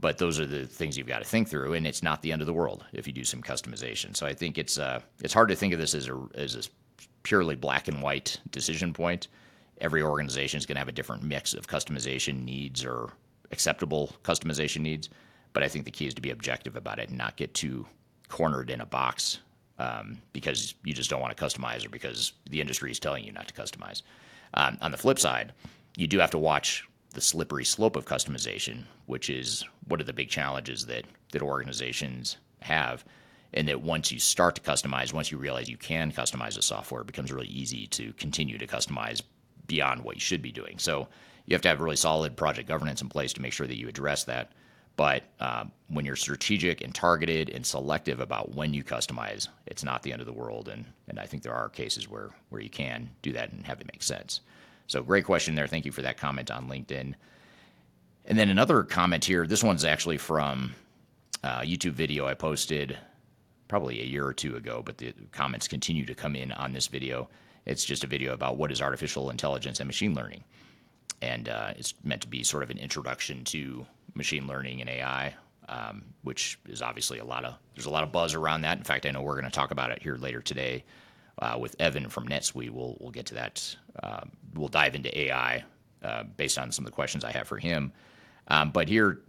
but 0.00 0.18
those 0.18 0.40
are 0.40 0.46
the 0.46 0.66
things 0.66 0.96
you've 0.96 1.06
got 1.06 1.20
to 1.20 1.24
think 1.24 1.48
through, 1.48 1.74
and 1.74 1.86
it's 1.86 2.02
not 2.02 2.22
the 2.22 2.32
end 2.32 2.42
of 2.42 2.46
the 2.46 2.52
world 2.52 2.84
if 2.92 3.06
you 3.06 3.12
do 3.12 3.24
some 3.24 3.42
customization. 3.42 4.16
So 4.16 4.26
I 4.26 4.34
think 4.34 4.58
it's 4.58 4.78
uh, 4.78 5.00
it's 5.20 5.34
hard 5.34 5.48
to 5.48 5.56
think 5.56 5.72
of 5.72 5.78
this 5.78 5.94
as 5.94 6.08
a 6.08 6.28
as 6.34 6.56
a 6.56 6.62
purely 7.22 7.56
black 7.56 7.88
and 7.88 8.02
white 8.02 8.40
decision 8.50 8.92
point. 8.92 9.28
Every 9.80 10.02
organization 10.02 10.58
is 10.58 10.66
going 10.66 10.76
to 10.76 10.80
have 10.80 10.88
a 10.88 10.92
different 10.92 11.22
mix 11.22 11.54
of 11.54 11.66
customization 11.66 12.44
needs 12.44 12.84
or 12.84 13.12
acceptable 13.50 14.14
customization 14.22 14.80
needs. 14.80 15.08
But 15.52 15.62
I 15.62 15.68
think 15.68 15.84
the 15.84 15.90
key 15.90 16.06
is 16.06 16.14
to 16.14 16.22
be 16.22 16.30
objective 16.30 16.76
about 16.76 16.98
it 16.98 17.08
and 17.08 17.18
not 17.18 17.36
get 17.36 17.54
too 17.54 17.86
cornered 18.28 18.70
in 18.70 18.80
a 18.80 18.86
box 18.86 19.38
um, 19.78 20.18
because 20.32 20.74
you 20.84 20.94
just 20.94 21.10
don't 21.10 21.20
want 21.20 21.36
to 21.36 21.44
customize 21.44 21.84
or 21.84 21.88
because 21.88 22.32
the 22.48 22.60
industry 22.60 22.90
is 22.90 22.98
telling 22.98 23.24
you 23.24 23.32
not 23.32 23.48
to 23.48 23.54
customize. 23.54 24.02
Um, 24.54 24.78
on 24.80 24.90
the 24.90 24.96
flip 24.96 25.18
side, 25.18 25.52
you 25.96 26.06
do 26.06 26.18
have 26.18 26.30
to 26.30 26.38
watch 26.38 26.84
the 27.10 27.20
slippery 27.20 27.64
slope 27.64 27.96
of 27.96 28.06
customization, 28.06 28.84
which 29.06 29.30
is 29.30 29.64
what 29.86 30.00
are 30.00 30.04
the 30.04 30.12
big 30.12 30.28
challenges 30.28 30.86
that 30.86 31.04
that 31.32 31.42
organizations 31.42 32.36
have, 32.60 33.04
and 33.52 33.68
that 33.68 33.82
once 33.82 34.12
you 34.12 34.18
start 34.18 34.54
to 34.54 34.60
customize, 34.60 35.12
once 35.12 35.30
you 35.30 35.38
realize 35.38 35.68
you 35.68 35.76
can 35.76 36.12
customize 36.12 36.54
the 36.54 36.62
software, 36.62 37.02
it 37.02 37.06
becomes 37.06 37.32
really 37.32 37.48
easy 37.48 37.86
to 37.88 38.12
continue 38.14 38.58
to 38.58 38.66
customize 38.66 39.22
beyond 39.66 40.02
what 40.02 40.16
you 40.16 40.20
should 40.20 40.42
be 40.42 40.52
doing. 40.52 40.78
So 40.78 41.08
you 41.46 41.54
have 41.54 41.62
to 41.62 41.68
have 41.68 41.80
really 41.80 41.96
solid 41.96 42.36
project 42.36 42.68
governance 42.68 43.02
in 43.02 43.08
place 43.08 43.32
to 43.34 43.42
make 43.42 43.52
sure 43.52 43.66
that 43.66 43.78
you 43.78 43.88
address 43.88 44.24
that. 44.24 44.52
But 44.96 45.24
um, 45.40 45.72
when 45.88 46.04
you're 46.04 46.16
strategic 46.16 46.80
and 46.80 46.94
targeted 46.94 47.50
and 47.50 47.66
selective 47.66 48.20
about 48.20 48.54
when 48.54 48.72
you 48.72 48.84
customize, 48.84 49.48
it's 49.66 49.82
not 49.82 50.02
the 50.02 50.12
end 50.12 50.20
of 50.20 50.26
the 50.26 50.32
world. 50.32 50.68
And, 50.68 50.84
and 51.08 51.18
I 51.18 51.26
think 51.26 51.42
there 51.42 51.54
are 51.54 51.68
cases 51.68 52.08
where, 52.08 52.30
where 52.50 52.60
you 52.60 52.70
can 52.70 53.10
do 53.22 53.32
that 53.32 53.50
and 53.50 53.66
have 53.66 53.80
it 53.80 53.90
make 53.92 54.02
sense. 54.02 54.40
So 54.86 55.02
great 55.02 55.24
question 55.24 55.54
there. 55.54 55.66
Thank 55.66 55.84
you 55.84 55.92
for 55.92 56.02
that 56.02 56.16
comment 56.16 56.50
on 56.50 56.68
LinkedIn. 56.68 57.14
And 58.26 58.38
then 58.38 58.50
another 58.50 58.82
comment 58.82 59.24
here. 59.24 59.46
This 59.46 59.64
one's 59.64 59.84
actually 59.84 60.18
from 60.18 60.74
a 61.42 61.62
YouTube 61.62 61.92
video 61.92 62.26
I 62.26 62.34
posted 62.34 62.96
probably 63.66 64.00
a 64.00 64.04
year 64.04 64.26
or 64.26 64.32
two 64.32 64.56
ago, 64.56 64.82
but 64.84 64.98
the 64.98 65.12
comments 65.32 65.66
continue 65.66 66.06
to 66.06 66.14
come 66.14 66.36
in 66.36 66.52
on 66.52 66.72
this 66.72 66.86
video. 66.86 67.28
It's 67.66 67.84
just 67.84 68.04
a 68.04 68.06
video 68.06 68.32
about 68.32 68.56
what 68.56 68.70
is 68.70 68.80
artificial 68.80 69.30
intelligence 69.30 69.80
and 69.80 69.86
machine 69.86 70.14
learning. 70.14 70.44
And 71.22 71.48
uh, 71.48 71.72
it's 71.76 71.94
meant 72.04 72.22
to 72.22 72.28
be 72.28 72.42
sort 72.42 72.62
of 72.62 72.70
an 72.70 72.78
introduction 72.78 73.44
to 73.44 73.86
machine 74.14 74.46
learning 74.46 74.80
and 74.80 74.90
AI, 74.90 75.34
um, 75.68 76.04
which 76.22 76.58
is 76.68 76.82
obviously 76.82 77.18
a 77.18 77.24
lot 77.24 77.44
of 77.44 77.54
there's 77.74 77.86
a 77.86 77.90
lot 77.90 78.04
of 78.04 78.12
buzz 78.12 78.34
around 78.34 78.62
that. 78.62 78.78
In 78.78 78.84
fact, 78.84 79.06
I 79.06 79.10
know 79.10 79.22
we're 79.22 79.40
going 79.40 79.44
to 79.44 79.50
talk 79.50 79.70
about 79.70 79.90
it 79.90 80.02
here 80.02 80.16
later 80.16 80.40
today 80.40 80.84
uh, 81.38 81.56
with 81.58 81.76
Evan 81.78 82.08
from 82.08 82.28
NetSuite. 82.28 82.70
We'll 82.70 82.96
we'll 83.00 83.10
get 83.10 83.26
to 83.26 83.34
that. 83.34 83.76
Uh, 84.02 84.20
we'll 84.54 84.68
dive 84.68 84.94
into 84.94 85.16
AI 85.18 85.64
uh, 86.02 86.24
based 86.36 86.58
on 86.58 86.70
some 86.70 86.84
of 86.84 86.90
the 86.90 86.94
questions 86.94 87.24
I 87.24 87.32
have 87.32 87.48
for 87.48 87.58
him. 87.58 87.92
Um, 88.48 88.70
but 88.70 88.88
here 88.88 89.20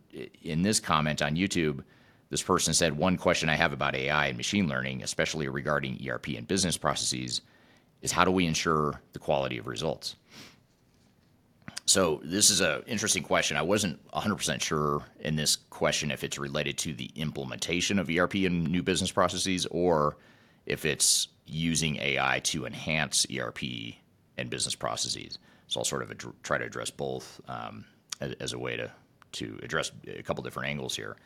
in 0.41 0.61
this 0.61 0.79
comment 0.79 1.21
on 1.21 1.35
YouTube, 1.35 1.83
this 2.29 2.41
person 2.41 2.73
said 2.73 2.97
one 2.97 3.17
question 3.17 3.49
I 3.49 3.55
have 3.55 3.73
about 3.73 3.95
AI 3.95 4.27
and 4.27 4.37
machine 4.37 4.67
learning, 4.67 5.03
especially 5.03 5.47
regarding 5.47 5.99
ERP 6.07 6.29
and 6.29 6.47
business 6.47 6.77
processes, 6.77 7.41
is 8.01 8.11
how 8.11 8.25
do 8.25 8.31
we 8.31 8.45
ensure 8.45 9.01
the 9.13 9.19
quality 9.19 9.57
of 9.57 9.67
results? 9.67 10.15
So 11.85 12.19
this 12.23 12.49
is 12.49 12.61
an 12.61 12.81
interesting 12.87 13.21
question. 13.21 13.57
I 13.57 13.61
wasn't 13.61 14.03
100% 14.11 14.61
sure 14.61 15.03
in 15.19 15.35
this 15.35 15.57
question 15.69 16.09
if 16.09 16.23
it's 16.23 16.39
related 16.39 16.77
to 16.79 16.93
the 16.93 17.11
implementation 17.15 17.99
of 17.99 18.09
ERP 18.09 18.35
and 18.35 18.67
new 18.67 18.81
business 18.81 19.11
processes 19.11 19.67
or 19.67 20.17
if 20.65 20.83
it's 20.83 21.27
using 21.45 21.97
AI 21.97 22.39
to 22.45 22.65
enhance 22.65 23.27
ERP 23.31 23.59
and 24.37 24.49
business 24.49 24.73
processes. 24.73 25.37
So 25.67 25.79
I'll 25.79 25.85
sort 25.85 26.01
of 26.01 26.11
ad- 26.11 26.23
try 26.41 26.57
to 26.57 26.65
address 26.65 26.89
both 26.89 27.39
um, 27.47 27.85
as, 28.19 28.33
as, 28.39 28.53
a 28.53 28.59
way 28.59 28.75
to 28.77 28.91
to 29.33 29.59
address 29.63 29.91
a 30.07 30.23
couple 30.23 30.43
different 30.43 30.69
angles 30.69 30.95
here. 30.95 31.17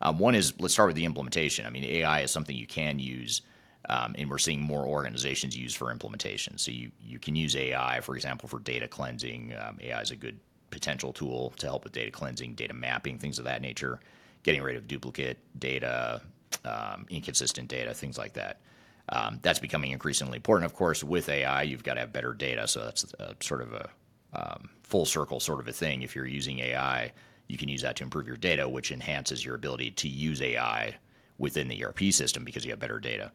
Um, 0.00 0.18
one 0.18 0.34
is 0.34 0.58
let's 0.60 0.72
start 0.72 0.88
with 0.88 0.96
the 0.96 1.04
implementation. 1.04 1.66
I 1.66 1.70
mean, 1.70 1.84
AI 1.84 2.20
is 2.20 2.30
something 2.30 2.56
you 2.56 2.66
can 2.66 2.98
use 2.98 3.42
um, 3.88 4.14
and 4.18 4.28
we're 4.28 4.38
seeing 4.38 4.60
more 4.60 4.84
organizations 4.84 5.56
use 5.56 5.74
for 5.74 5.90
implementation. 5.90 6.58
So 6.58 6.70
you, 6.70 6.90
you 7.00 7.18
can 7.18 7.36
use 7.36 7.54
AI, 7.54 8.00
for 8.00 8.16
example, 8.16 8.48
for 8.48 8.58
data 8.58 8.88
cleansing. 8.88 9.54
Um, 9.54 9.78
AI 9.80 10.00
is 10.00 10.10
a 10.10 10.16
good 10.16 10.38
potential 10.70 11.12
tool 11.12 11.52
to 11.58 11.66
help 11.66 11.84
with 11.84 11.92
data 11.92 12.10
cleansing, 12.10 12.54
data 12.54 12.74
mapping, 12.74 13.18
things 13.18 13.38
of 13.38 13.44
that 13.44 13.62
nature, 13.62 14.00
getting 14.42 14.62
rid 14.62 14.76
of 14.76 14.88
duplicate 14.88 15.38
data, 15.58 16.20
um, 16.64 17.06
inconsistent 17.10 17.68
data, 17.68 17.94
things 17.94 18.18
like 18.18 18.32
that. 18.32 18.60
Um, 19.10 19.38
that's 19.42 19.60
becoming 19.60 19.92
increasingly 19.92 20.36
important. 20.36 20.70
Of 20.70 20.76
course, 20.76 21.04
with 21.04 21.28
AI, 21.28 21.62
you've 21.62 21.84
got 21.84 21.94
to 21.94 22.00
have 22.00 22.12
better 22.12 22.34
data. 22.34 22.66
So 22.66 22.84
that's 22.84 23.14
a, 23.20 23.36
sort 23.40 23.62
of 23.62 23.72
a 23.72 23.88
um, 24.32 24.68
full 24.82 25.04
circle 25.04 25.38
sort 25.38 25.60
of 25.60 25.68
a 25.68 25.72
thing. 25.72 26.02
If 26.02 26.16
you're 26.16 26.26
using 26.26 26.58
AI, 26.58 27.12
you 27.46 27.56
can 27.56 27.68
use 27.68 27.82
that 27.82 27.94
to 27.96 28.02
improve 28.02 28.26
your 28.26 28.36
data, 28.36 28.68
which 28.68 28.90
enhances 28.90 29.44
your 29.44 29.54
ability 29.54 29.92
to 29.92 30.08
use 30.08 30.42
AI 30.42 30.96
within 31.38 31.68
the 31.68 31.84
ERP 31.84 32.10
system 32.10 32.42
because 32.42 32.64
you 32.64 32.72
have 32.72 32.80
better 32.80 32.98
data 32.98 33.30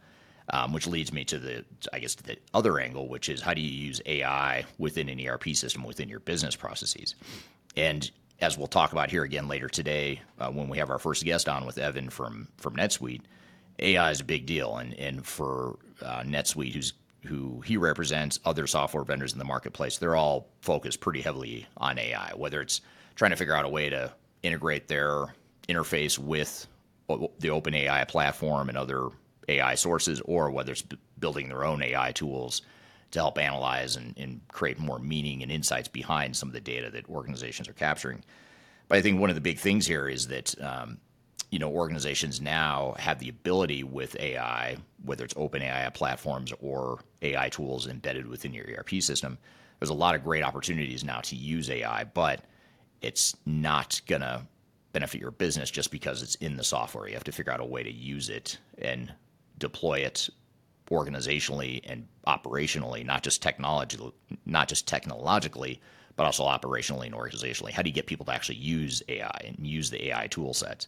um, 0.51 0.73
which 0.73 0.85
leads 0.85 1.11
me 1.11 1.23
to 1.25 1.39
the, 1.39 1.65
I 1.91 1.99
guess, 1.99 2.15
the 2.15 2.37
other 2.53 2.79
angle, 2.79 3.07
which 3.07 3.29
is 3.29 3.41
how 3.41 3.53
do 3.53 3.61
you 3.61 3.69
use 3.69 4.01
AI 4.05 4.65
within 4.77 5.09
an 5.09 5.25
ERP 5.25 5.49
system 5.55 5.83
within 5.83 6.09
your 6.09 6.19
business 6.19 6.55
processes? 6.55 7.15
And 7.75 8.11
as 8.41 8.57
we'll 8.57 8.67
talk 8.67 8.91
about 8.91 9.09
here 9.09 9.23
again 9.23 9.47
later 9.47 9.69
today, 9.69 10.21
uh, 10.39 10.49
when 10.49 10.67
we 10.67 10.77
have 10.77 10.89
our 10.89 10.99
first 10.99 11.23
guest 11.23 11.47
on 11.47 11.65
with 11.65 11.77
Evan 11.77 12.09
from 12.09 12.47
from 12.57 12.75
NetSuite, 12.75 13.21
AI 13.79 14.11
is 14.11 14.19
a 14.19 14.25
big 14.25 14.45
deal, 14.45 14.77
and 14.77 14.93
and 14.95 15.25
for 15.25 15.79
uh, 16.01 16.21
NetSuite, 16.23 16.73
who's 16.73 16.93
who 17.25 17.61
he 17.61 17.77
represents, 17.77 18.39
other 18.45 18.65
software 18.65 19.03
vendors 19.03 19.31
in 19.31 19.39
the 19.39 19.45
marketplace, 19.45 19.99
they're 19.99 20.15
all 20.15 20.47
focused 20.61 20.99
pretty 20.99 21.21
heavily 21.21 21.67
on 21.77 21.99
AI. 21.99 22.31
Whether 22.35 22.61
it's 22.61 22.81
trying 23.15 23.31
to 23.31 23.37
figure 23.37 23.53
out 23.53 23.63
a 23.63 23.69
way 23.69 23.89
to 23.89 24.11
integrate 24.41 24.87
their 24.87 25.27
interface 25.69 26.17
with 26.17 26.67
the 27.07 27.49
OpenAI 27.49 28.07
platform 28.07 28.69
and 28.69 28.77
other 28.77 29.09
AI 29.49 29.75
sources 29.75 30.21
or 30.25 30.51
whether 30.51 30.71
it's 30.71 30.81
b- 30.81 30.97
building 31.19 31.49
their 31.49 31.63
own 31.63 31.81
AI 31.81 32.11
tools 32.11 32.61
to 33.11 33.19
help 33.19 33.37
analyze 33.37 33.95
and, 33.95 34.17
and, 34.17 34.39
create 34.47 34.79
more 34.79 34.99
meaning 34.99 35.43
and 35.43 35.51
insights 35.51 35.87
behind 35.87 36.35
some 36.35 36.47
of 36.47 36.53
the 36.53 36.61
data 36.61 36.89
that 36.89 37.07
organizations 37.09 37.67
are 37.67 37.73
capturing. 37.73 38.23
But 38.87 38.97
I 38.97 39.01
think 39.01 39.19
one 39.19 39.29
of 39.29 39.35
the 39.35 39.41
big 39.41 39.59
things 39.59 39.85
here 39.85 40.07
is 40.07 40.27
that 40.27 40.55
um, 40.61 40.97
you 41.51 41.59
know 41.59 41.69
organizations 41.69 42.41
now 42.41 42.95
have 42.97 43.19
the 43.19 43.29
ability 43.29 43.83
with 43.83 44.15
AI, 44.19 44.77
whether 45.03 45.23
it's 45.23 45.33
open 45.37 45.61
AI 45.61 45.89
platforms 45.89 46.53
or 46.61 46.99
AI 47.21 47.49
tools 47.49 47.87
embedded 47.87 48.27
within 48.27 48.53
your 48.53 48.65
ERP 48.65 49.01
system. 49.01 49.37
There's 49.79 49.89
a 49.89 49.95
lot 49.95 50.15
of 50.15 50.23
great 50.23 50.43
opportunities 50.43 51.03
now 51.03 51.19
to 51.21 51.35
use 51.35 51.69
AI, 51.69 52.05
but 52.05 52.45
it's 53.01 53.35
not 53.45 53.99
gonna 54.07 54.47
benefit 54.93 55.19
your 55.19 55.31
business 55.31 55.71
just 55.71 55.91
because 55.91 56.21
it's 56.21 56.35
in 56.35 56.55
the 56.55 56.63
software. 56.63 57.07
You 57.07 57.13
have 57.13 57.23
to 57.25 57.31
figure 57.31 57.51
out 57.51 57.59
a 57.59 57.65
way 57.65 57.83
to 57.83 57.91
use 57.91 58.29
it 58.29 58.57
and 58.77 59.13
deploy 59.61 59.99
it 59.99 60.29
organizationally 60.89 61.79
and 61.85 62.05
operationally, 62.27 63.05
not 63.05 63.23
just 63.23 63.41
technology, 63.41 63.97
not 64.45 64.67
just 64.67 64.87
technologically, 64.87 65.79
but 66.17 66.25
also 66.25 66.43
operationally 66.43 67.05
and 67.05 67.15
organizationally. 67.15 67.71
How 67.71 67.81
do 67.81 67.89
you 67.89 67.95
get 67.95 68.07
people 68.07 68.25
to 68.25 68.33
actually 68.33 68.57
use 68.57 69.01
AI 69.07 69.41
and 69.45 69.65
use 69.65 69.89
the 69.89 70.09
AI 70.09 70.27
tool 70.27 70.53
sets? 70.53 70.87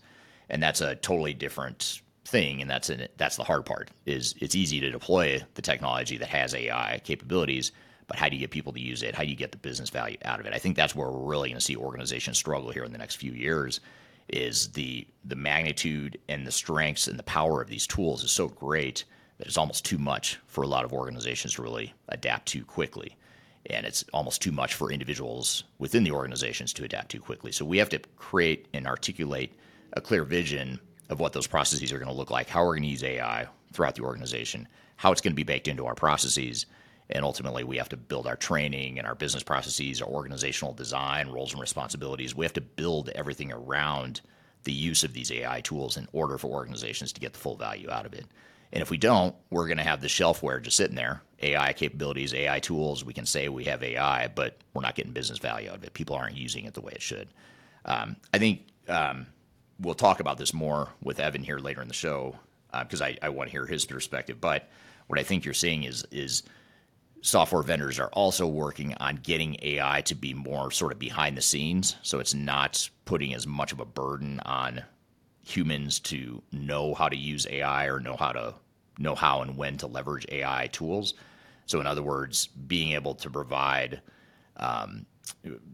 And 0.49 0.61
that's 0.61 0.81
a 0.81 0.95
totally 0.95 1.33
different 1.33 2.01
thing, 2.25 2.61
and 2.61 2.69
that's 2.69 2.89
an, 2.89 3.07
that's 3.17 3.37
the 3.37 3.43
hard 3.43 3.65
part. 3.65 3.91
Is 4.05 4.35
it's 4.39 4.55
easy 4.55 4.79
to 4.81 4.91
deploy 4.91 5.41
the 5.53 5.61
technology 5.61 6.17
that 6.17 6.27
has 6.27 6.53
AI 6.53 6.99
capabilities, 7.03 7.71
but 8.07 8.17
how 8.17 8.27
do 8.27 8.35
you 8.35 8.41
get 8.41 8.51
people 8.51 8.73
to 8.73 8.81
use 8.81 9.03
it? 9.03 9.15
How 9.15 9.23
do 9.23 9.29
you 9.29 9.35
get 9.35 9.51
the 9.51 9.57
business 9.57 9.89
value 9.89 10.17
out 10.25 10.41
of 10.41 10.45
it? 10.45 10.53
I 10.53 10.59
think 10.59 10.75
that's 10.75 10.95
where 10.95 11.09
we're 11.09 11.29
really 11.29 11.49
going 11.49 11.59
to 11.59 11.65
see 11.65 11.77
organizations 11.77 12.37
struggle 12.37 12.71
here 12.71 12.83
in 12.83 12.91
the 12.91 12.97
next 12.97 13.15
few 13.15 13.31
years 13.31 13.79
is 14.29 14.69
the 14.69 15.07
the 15.25 15.35
magnitude 15.35 16.17
and 16.27 16.45
the 16.45 16.51
strengths 16.51 17.07
and 17.07 17.17
the 17.17 17.23
power 17.23 17.61
of 17.61 17.69
these 17.69 17.87
tools 17.87 18.23
is 18.23 18.31
so 18.31 18.47
great 18.47 19.05
that 19.37 19.47
it's 19.47 19.57
almost 19.57 19.85
too 19.85 19.97
much 19.97 20.39
for 20.47 20.63
a 20.63 20.67
lot 20.67 20.85
of 20.85 20.93
organizations 20.93 21.53
to 21.53 21.61
really 21.61 21.93
adapt 22.09 22.47
to 22.47 22.63
quickly. 22.63 23.15
And 23.67 23.85
it's 23.85 24.03
almost 24.13 24.41
too 24.41 24.51
much 24.51 24.73
for 24.73 24.91
individuals 24.91 25.63
within 25.79 26.03
the 26.03 26.11
organizations 26.11 26.73
to 26.73 26.83
adapt 26.83 27.11
to 27.11 27.19
quickly. 27.19 27.51
So 27.51 27.63
we 27.63 27.77
have 27.77 27.89
to 27.89 27.99
create 28.17 28.67
and 28.73 28.85
articulate 28.85 29.53
a 29.93 30.01
clear 30.01 30.23
vision 30.23 30.79
of 31.09 31.19
what 31.19 31.33
those 31.33 31.47
processes 31.47 31.91
are 31.91 31.99
going 31.99 32.11
to 32.11 32.17
look 32.17 32.31
like, 32.31 32.49
how 32.49 32.63
we're 32.63 32.73
going 32.73 32.83
to 32.83 32.89
use 32.89 33.03
AI 33.03 33.47
throughout 33.71 33.95
the 33.95 34.03
organization, 34.03 34.67
how 34.97 35.11
it's 35.11 35.21
going 35.21 35.31
to 35.31 35.35
be 35.35 35.43
baked 35.43 35.67
into 35.67 35.85
our 35.85 35.95
processes, 35.95 36.65
and 37.09 37.25
ultimately, 37.25 37.63
we 37.63 37.77
have 37.77 37.89
to 37.89 37.97
build 37.97 38.27
our 38.27 38.35
training 38.35 38.97
and 38.97 39.07
our 39.07 39.15
business 39.15 39.43
processes, 39.43 40.01
our 40.01 40.07
organizational 40.07 40.73
design, 40.73 41.29
roles 41.29 41.51
and 41.51 41.61
responsibilities. 41.61 42.35
We 42.35 42.45
have 42.45 42.53
to 42.53 42.61
build 42.61 43.09
everything 43.09 43.51
around 43.51 44.21
the 44.63 44.71
use 44.71 45.03
of 45.03 45.13
these 45.13 45.31
AI 45.31 45.61
tools 45.61 45.97
in 45.97 46.07
order 46.13 46.37
for 46.37 46.47
organizations 46.47 47.11
to 47.13 47.21
get 47.21 47.33
the 47.33 47.39
full 47.39 47.55
value 47.55 47.89
out 47.89 48.05
of 48.05 48.13
it. 48.13 48.25
And 48.71 48.81
if 48.81 48.89
we 48.89 48.97
don't, 48.97 49.35
we're 49.51 49.67
going 49.67 49.77
to 49.77 49.83
have 49.83 50.01
the 50.01 50.07
shelfware 50.07 50.61
just 50.61 50.77
sitting 50.77 50.95
there 50.95 51.21
AI 51.41 51.73
capabilities, 51.73 52.33
AI 52.33 52.59
tools. 52.59 53.05
We 53.05 53.13
can 53.13 53.25
say 53.25 53.49
we 53.49 53.65
have 53.65 53.83
AI, 53.83 54.29
but 54.29 54.57
we're 54.73 54.81
not 54.81 54.95
getting 54.95 55.11
business 55.11 55.39
value 55.39 55.69
out 55.69 55.75
of 55.75 55.83
it. 55.83 55.93
People 55.93 56.15
aren't 56.15 56.37
using 56.37 56.65
it 56.65 56.73
the 56.73 56.81
way 56.81 56.93
it 56.95 57.01
should. 57.01 57.27
Um, 57.85 58.15
I 58.33 58.39
think 58.39 58.61
um, 58.87 59.27
we'll 59.79 59.93
talk 59.93 60.19
about 60.19 60.37
this 60.37 60.53
more 60.53 60.89
with 61.03 61.19
Evan 61.19 61.43
here 61.43 61.59
later 61.59 61.81
in 61.81 61.87
the 61.87 61.93
show 61.93 62.35
because 62.71 63.01
uh, 63.01 63.05
I, 63.05 63.17
I 63.21 63.29
want 63.29 63.49
to 63.49 63.51
hear 63.51 63.65
his 63.67 63.85
perspective. 63.85 64.41
But 64.41 64.69
what 65.07 65.19
I 65.19 65.23
think 65.23 65.45
you're 65.45 65.53
seeing 65.53 65.83
is 65.83 66.05
is 66.11 66.43
software 67.23 67.63
vendors 67.63 67.99
are 67.99 68.09
also 68.09 68.45
working 68.45 68.93
on 68.95 69.15
getting 69.15 69.55
AI 69.61 70.01
to 70.01 70.13
be 70.13 70.33
more 70.33 70.69
sort 70.69 70.91
of 70.91 70.99
behind 70.99 71.37
the 71.37 71.41
scenes. 71.41 71.95
So 72.03 72.19
it's 72.19 72.33
not 72.33 72.89
putting 73.05 73.33
as 73.33 73.47
much 73.47 73.71
of 73.71 73.79
a 73.79 73.85
burden 73.85 74.41
on 74.45 74.83
humans 75.41 75.99
to 76.01 76.43
know 76.51 76.93
how 76.93 77.07
to 77.07 77.15
use 77.15 77.47
AI 77.49 77.85
or 77.85 78.01
know 78.01 78.17
how 78.17 78.33
to 78.33 78.53
know 78.99 79.15
how 79.15 79.41
and 79.41 79.57
when 79.57 79.77
to 79.77 79.87
leverage 79.87 80.25
AI 80.29 80.67
tools. 80.73 81.13
So 81.65 81.79
in 81.79 81.87
other 81.87 82.03
words, 82.03 82.47
being 82.47 82.91
able 82.91 83.15
to 83.15 83.29
provide, 83.29 84.01
um, 84.57 85.05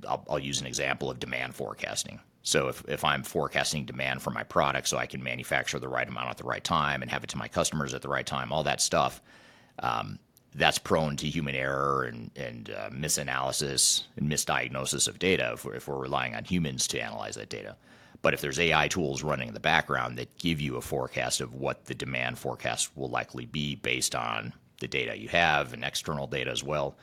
I'll, 0.07 0.25
I'll 0.29 0.39
use 0.39 0.61
an 0.61 0.67
example 0.67 1.09
of 1.09 1.19
demand 1.19 1.55
forecasting. 1.55 2.19
So 2.43 2.67
if, 2.67 2.83
if 2.87 3.03
I'm 3.03 3.23
forecasting 3.23 3.85
demand 3.85 4.21
for 4.21 4.29
my 4.29 4.43
product 4.43 4.87
so 4.87 4.97
I 4.97 5.07
can 5.07 5.21
manufacture 5.23 5.79
the 5.79 5.89
right 5.89 6.07
amount 6.07 6.29
at 6.29 6.37
the 6.37 6.43
right 6.43 6.63
time 6.63 7.01
and 7.01 7.09
have 7.09 7.23
it 7.23 7.31
to 7.31 7.37
my 7.37 7.47
customers 7.47 7.95
at 7.95 8.03
the 8.03 8.07
right 8.07 8.25
time, 8.25 8.51
all 8.51 8.63
that 8.63 8.81
stuff, 8.81 9.21
um, 9.79 10.19
that's 10.55 10.79
prone 10.79 11.15
to 11.17 11.27
human 11.27 11.55
error 11.55 12.03
and, 12.03 12.31
and 12.35 12.69
uh, 12.71 12.89
misanalysis 12.89 14.03
and 14.17 14.29
misdiagnosis 14.29 15.07
of 15.07 15.19
data 15.19 15.51
if 15.53 15.65
we're, 15.65 15.75
if 15.75 15.87
we're 15.87 15.97
relying 15.97 16.35
on 16.35 16.43
humans 16.43 16.87
to 16.87 17.01
analyze 17.01 17.35
that 17.35 17.49
data. 17.49 17.75
But 18.21 18.33
if 18.33 18.41
there's 18.41 18.59
AI 18.59 18.87
tools 18.87 19.23
running 19.23 19.47
in 19.47 19.53
the 19.53 19.59
background 19.59 20.17
that 20.17 20.37
give 20.37 20.59
you 20.59 20.75
a 20.75 20.81
forecast 20.81 21.39
of 21.39 21.53
what 21.53 21.85
the 21.85 21.95
demand 21.95 22.37
forecast 22.37 22.95
will 22.97 23.09
likely 23.09 23.45
be 23.45 23.75
based 23.75 24.15
on 24.15 24.53
the 24.79 24.87
data 24.87 25.17
you 25.17 25.29
have 25.29 25.73
and 25.73 25.83
external 25.83 26.27
data 26.27 26.51
as 26.51 26.63
well, 26.63 26.95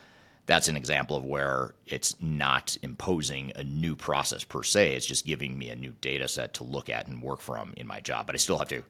that's 0.47 0.69
an 0.69 0.77
example 0.77 1.17
of 1.17 1.25
where 1.25 1.75
it's 1.87 2.15
not 2.21 2.77
imposing 2.83 3.53
a 3.57 3.65
new 3.65 3.97
process 3.97 4.45
per 4.45 4.63
se. 4.63 4.95
It's 4.95 5.07
just 5.07 5.27
giving 5.27 5.59
me 5.59 5.71
a 5.71 5.77
new 5.77 5.95
data 6.01 6.29
set 6.29 6.55
to 6.55 6.65
look 6.65 6.89
at 6.89 7.09
and 7.09 7.23
work 7.23 7.41
from 7.41 7.73
in 7.77 7.87
my 7.87 8.01
job. 8.01 8.27
But 8.27 8.35
I 8.35 8.39
still 8.39 8.59
have 8.59 8.69
to 8.69 8.83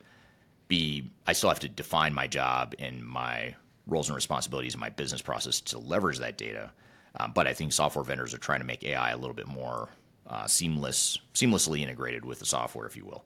be, 0.68 1.10
I 1.26 1.32
still 1.32 1.48
have 1.48 1.60
to 1.60 1.68
define 1.68 2.12
my 2.12 2.26
job 2.26 2.74
and 2.78 3.02
my 3.04 3.54
roles 3.86 4.08
and 4.08 4.16
responsibilities 4.16 4.74
in 4.74 4.80
my 4.80 4.88
business 4.90 5.22
process 5.22 5.60
to 5.60 5.78
leverage 5.78 6.18
that 6.18 6.38
data. 6.38 6.70
Um, 7.18 7.32
but 7.32 7.46
I 7.46 7.54
think 7.54 7.72
software 7.72 8.04
vendors 8.04 8.34
are 8.34 8.38
trying 8.38 8.60
to 8.60 8.66
make 8.66 8.84
AI 8.84 9.10
a 9.10 9.16
little 9.16 9.34
bit 9.34 9.46
more 9.46 9.88
uh, 10.26 10.46
seamless, 10.46 11.18
seamlessly 11.34 11.80
integrated 11.80 12.24
with 12.24 12.38
the 12.38 12.46
software, 12.46 12.86
if 12.86 12.96
you 12.96 13.04
will. 13.04 13.24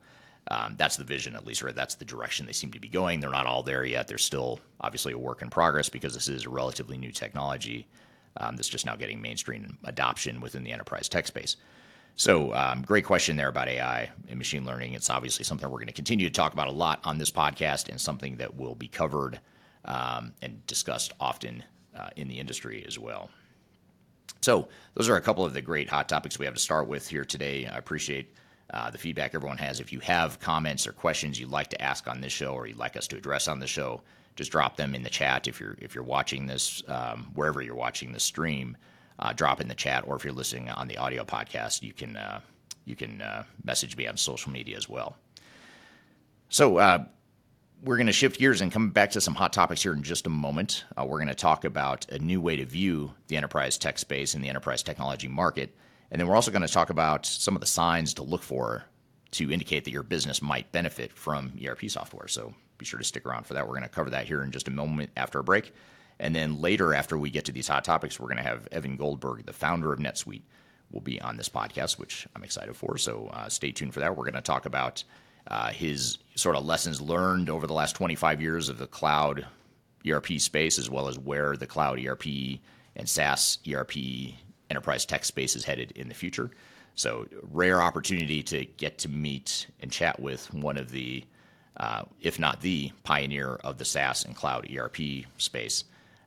Um, 0.50 0.74
that's 0.76 0.96
the 0.96 1.04
vision, 1.04 1.34
at 1.36 1.46
least, 1.46 1.62
right? 1.62 1.74
That's 1.74 1.94
the 1.94 2.04
direction 2.04 2.46
they 2.46 2.52
seem 2.52 2.72
to 2.72 2.80
be 2.80 2.88
going. 2.88 3.20
They're 3.20 3.30
not 3.30 3.46
all 3.46 3.62
there 3.62 3.84
yet. 3.84 4.08
They're 4.08 4.18
still 4.18 4.60
obviously 4.80 5.12
a 5.12 5.18
work 5.18 5.42
in 5.42 5.50
progress 5.50 5.88
because 5.88 6.14
this 6.14 6.28
is 6.28 6.46
a 6.46 6.50
relatively 6.50 6.98
new 6.98 7.12
technology 7.12 7.86
um, 8.36 8.56
that's 8.56 8.68
just 8.68 8.86
now 8.86 8.96
getting 8.96 9.20
mainstream 9.20 9.78
adoption 9.84 10.40
within 10.40 10.64
the 10.64 10.72
enterprise 10.72 11.08
tech 11.08 11.26
space. 11.26 11.56
So, 12.16 12.52
um, 12.54 12.82
great 12.82 13.04
question 13.04 13.36
there 13.36 13.48
about 13.48 13.68
AI 13.68 14.10
and 14.28 14.38
machine 14.38 14.66
learning. 14.66 14.94
It's 14.94 15.10
obviously 15.10 15.44
something 15.44 15.68
we're 15.70 15.78
going 15.78 15.86
to 15.86 15.92
continue 15.92 16.28
to 16.28 16.32
talk 16.32 16.52
about 16.52 16.68
a 16.68 16.72
lot 16.72 17.00
on 17.04 17.18
this 17.18 17.30
podcast 17.30 17.88
and 17.88 18.00
something 18.00 18.36
that 18.36 18.56
will 18.56 18.74
be 18.74 18.88
covered 18.88 19.40
and 19.84 20.64
discussed 20.66 21.12
often 21.20 21.64
uh, 21.96 22.10
in 22.16 22.28
the 22.28 22.38
industry 22.38 22.84
as 22.86 22.98
well. 22.98 23.30
So, 24.42 24.68
those 24.94 25.08
are 25.08 25.16
a 25.16 25.20
couple 25.20 25.44
of 25.44 25.52
the 25.52 25.60
great 25.60 25.88
hot 25.88 26.08
topics 26.08 26.38
we 26.38 26.46
have 26.46 26.54
to 26.54 26.60
start 26.60 26.86
with 26.86 27.06
here 27.08 27.24
today. 27.24 27.66
I 27.66 27.76
appreciate 27.76 28.34
uh, 28.72 28.90
the 28.90 28.98
feedback 28.98 29.34
everyone 29.34 29.58
has. 29.58 29.80
If 29.80 29.92
you 29.92 30.00
have 30.00 30.40
comments 30.40 30.86
or 30.86 30.92
questions 30.92 31.38
you'd 31.38 31.50
like 31.50 31.68
to 31.70 31.82
ask 31.82 32.08
on 32.08 32.20
this 32.20 32.32
show 32.32 32.54
or 32.54 32.66
you'd 32.66 32.78
like 32.78 32.96
us 32.96 33.06
to 33.08 33.16
address 33.16 33.48
on 33.48 33.58
the 33.58 33.66
show, 33.66 34.00
just 34.36 34.52
drop 34.52 34.76
them 34.76 34.94
in 34.94 35.02
the 35.02 35.10
chat. 35.10 35.48
If 35.48 35.60
you're 35.60 35.76
if 35.78 35.94
you're 35.94 36.04
watching 36.04 36.46
this 36.46 36.82
um, 36.88 37.30
wherever 37.34 37.60
you're 37.60 37.74
watching 37.74 38.12
the 38.12 38.20
stream, 38.20 38.76
uh, 39.18 39.32
drop 39.32 39.60
in 39.60 39.68
the 39.68 39.74
chat, 39.74 40.04
or 40.06 40.16
if 40.16 40.24
you're 40.24 40.32
listening 40.32 40.70
on 40.70 40.88
the 40.88 40.96
audio 40.96 41.24
podcast, 41.24 41.82
you 41.82 41.92
can 41.92 42.16
uh, 42.16 42.40
you 42.84 42.96
can 42.96 43.20
uh, 43.20 43.44
message 43.64 43.96
me 43.96 44.06
on 44.06 44.16
social 44.16 44.50
media 44.50 44.76
as 44.76 44.88
well. 44.88 45.16
So 46.48 46.78
uh, 46.78 47.04
we're 47.82 47.96
going 47.96 48.06
to 48.06 48.12
shift 48.12 48.38
gears 48.38 48.60
and 48.60 48.70
come 48.70 48.90
back 48.90 49.10
to 49.12 49.20
some 49.20 49.34
hot 49.34 49.52
topics 49.52 49.82
here 49.82 49.92
in 49.92 50.02
just 50.02 50.26
a 50.26 50.30
moment. 50.30 50.84
Uh, 50.98 51.04
we're 51.04 51.18
going 51.18 51.28
to 51.28 51.34
talk 51.34 51.64
about 51.64 52.06
a 52.10 52.18
new 52.18 52.40
way 52.40 52.56
to 52.56 52.64
view 52.64 53.14
the 53.28 53.36
enterprise 53.36 53.78
tech 53.78 53.98
space 53.98 54.34
and 54.34 54.44
the 54.44 54.48
enterprise 54.48 54.82
technology 54.82 55.28
market. 55.28 55.74
And 56.10 56.20
then 56.20 56.28
we're 56.28 56.34
also 56.34 56.50
going 56.50 56.66
to 56.66 56.72
talk 56.72 56.90
about 56.90 57.24
some 57.24 57.54
of 57.54 57.60
the 57.60 57.66
signs 57.66 58.14
to 58.14 58.22
look 58.22 58.42
for 58.42 58.84
to 59.32 59.50
indicate 59.50 59.84
that 59.84 59.92
your 59.92 60.02
business 60.02 60.42
might 60.42 60.72
benefit 60.72 61.12
from 61.12 61.52
ERP 61.64 61.88
software. 61.88 62.28
So 62.28 62.52
be 62.78 62.84
sure 62.84 62.98
to 62.98 63.04
stick 63.04 63.24
around 63.24 63.46
for 63.46 63.54
that. 63.54 63.66
We're 63.66 63.74
going 63.74 63.82
to 63.82 63.88
cover 63.88 64.10
that 64.10 64.26
here 64.26 64.42
in 64.42 64.50
just 64.50 64.68
a 64.68 64.72
moment 64.72 65.10
after 65.16 65.38
a 65.38 65.44
break. 65.44 65.72
And 66.18 66.34
then 66.34 66.60
later, 66.60 66.92
after 66.92 67.16
we 67.16 67.30
get 67.30 67.46
to 67.46 67.52
these 67.52 67.68
hot 67.68 67.84
topics, 67.84 68.20
we're 68.20 68.26
going 68.26 68.36
to 68.36 68.42
have 68.42 68.68
Evan 68.72 68.96
Goldberg, 68.96 69.46
the 69.46 69.52
founder 69.54 69.92
of 69.92 70.00
NetSuite, 70.00 70.42
will 70.90 71.00
be 71.00 71.20
on 71.20 71.36
this 71.36 71.48
podcast, 71.48 71.98
which 71.98 72.26
I'm 72.34 72.44
excited 72.44 72.76
for. 72.76 72.98
So 72.98 73.30
uh, 73.32 73.48
stay 73.48 73.70
tuned 73.70 73.94
for 73.94 74.00
that. 74.00 74.16
We're 74.16 74.24
going 74.24 74.34
to 74.34 74.42
talk 74.42 74.66
about 74.66 75.04
his 75.72 76.18
sort 76.34 76.56
of 76.56 76.64
lessons 76.64 77.00
learned 77.00 77.50
over 77.50 77.66
the 77.66 77.74
last 77.74 77.94
25 77.96 78.40
years 78.40 78.68
of 78.68 78.78
the 78.78 78.86
cloud 78.86 79.46
ERP 80.08 80.38
space, 80.38 80.78
as 80.78 80.88
well 80.88 81.08
as 81.08 81.18
where 81.18 81.56
the 81.56 81.66
cloud 81.66 82.04
ERP 82.04 82.26
and 82.96 83.08
SaaS 83.08 83.58
ERP 83.70 83.92
enterprise 84.70 85.04
tech 85.04 85.24
space 85.24 85.56
is 85.56 85.64
headed 85.64 85.92
in 85.92 86.08
the 86.08 86.14
future. 86.14 86.50
So, 86.94 87.26
rare 87.50 87.80
opportunity 87.80 88.42
to 88.44 88.64
get 88.64 88.98
to 88.98 89.08
meet 89.08 89.66
and 89.80 89.90
chat 89.90 90.20
with 90.20 90.52
one 90.52 90.76
of 90.76 90.90
the, 90.90 91.24
uh, 91.76 92.02
if 92.20 92.38
not 92.38 92.60
the 92.60 92.92
pioneer 93.04 93.54
of 93.64 93.78
the 93.78 93.84
SaaS 93.84 94.24
and 94.24 94.34
cloud 94.34 94.68
ERP 94.70 95.24
space, 95.38 95.84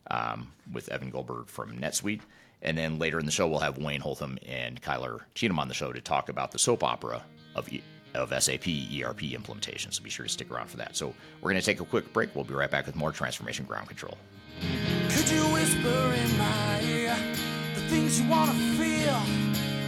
um, 0.10 0.52
with 0.72 0.90
Evan 0.90 1.10
Goldberg 1.10 1.48
from 1.48 1.78
NetSuite. 1.78 2.22
And 2.62 2.78
then 2.78 2.98
later 2.98 3.20
in 3.20 3.26
the 3.26 3.32
show, 3.32 3.48
we'll 3.48 3.60
have 3.60 3.78
Wayne 3.78 4.02
Holtam 4.02 4.38
and 4.48 4.82
Kyler 4.82 5.22
Cheatham 5.36 5.60
on 5.60 5.68
the 5.68 5.74
show 5.74 5.92
to 5.92 6.00
talk 6.00 6.30
about 6.30 6.52
the 6.52 6.60
soap 6.60 6.84
opera 6.84 7.24
of 7.56 7.70
of 8.16 8.30
SAP 8.44 8.68
ERP 8.68 9.24
implementation. 9.34 9.92
So 9.92 10.04
be 10.04 10.10
sure 10.10 10.26
to 10.26 10.32
stick 10.32 10.52
around 10.52 10.70
for 10.70 10.78
that. 10.78 10.96
So 10.96 11.14
we're 11.42 11.52
going 11.52 11.62
to 11.62 11.66
take 11.66 11.80
a 11.80 11.86
quick 11.86 12.12
break. 12.14 12.36
We'll 12.36 12.44
be 12.44 12.54
right 12.54 12.72
back 12.72 12.86
with 12.86 12.96
more 12.96 13.12
Transformation 13.12 13.66
Ground 13.66 13.88
Control. 13.88 14.18
Could 15.10 15.30
you 15.30 15.42
whisper 15.54 16.14
in 16.14 16.38
my 16.38 16.82
ear 16.82 17.16
the 17.76 17.82
things 17.82 18.20
you 18.20 18.30
want 18.30 18.52
to 18.52 18.58
feel? 18.78 19.22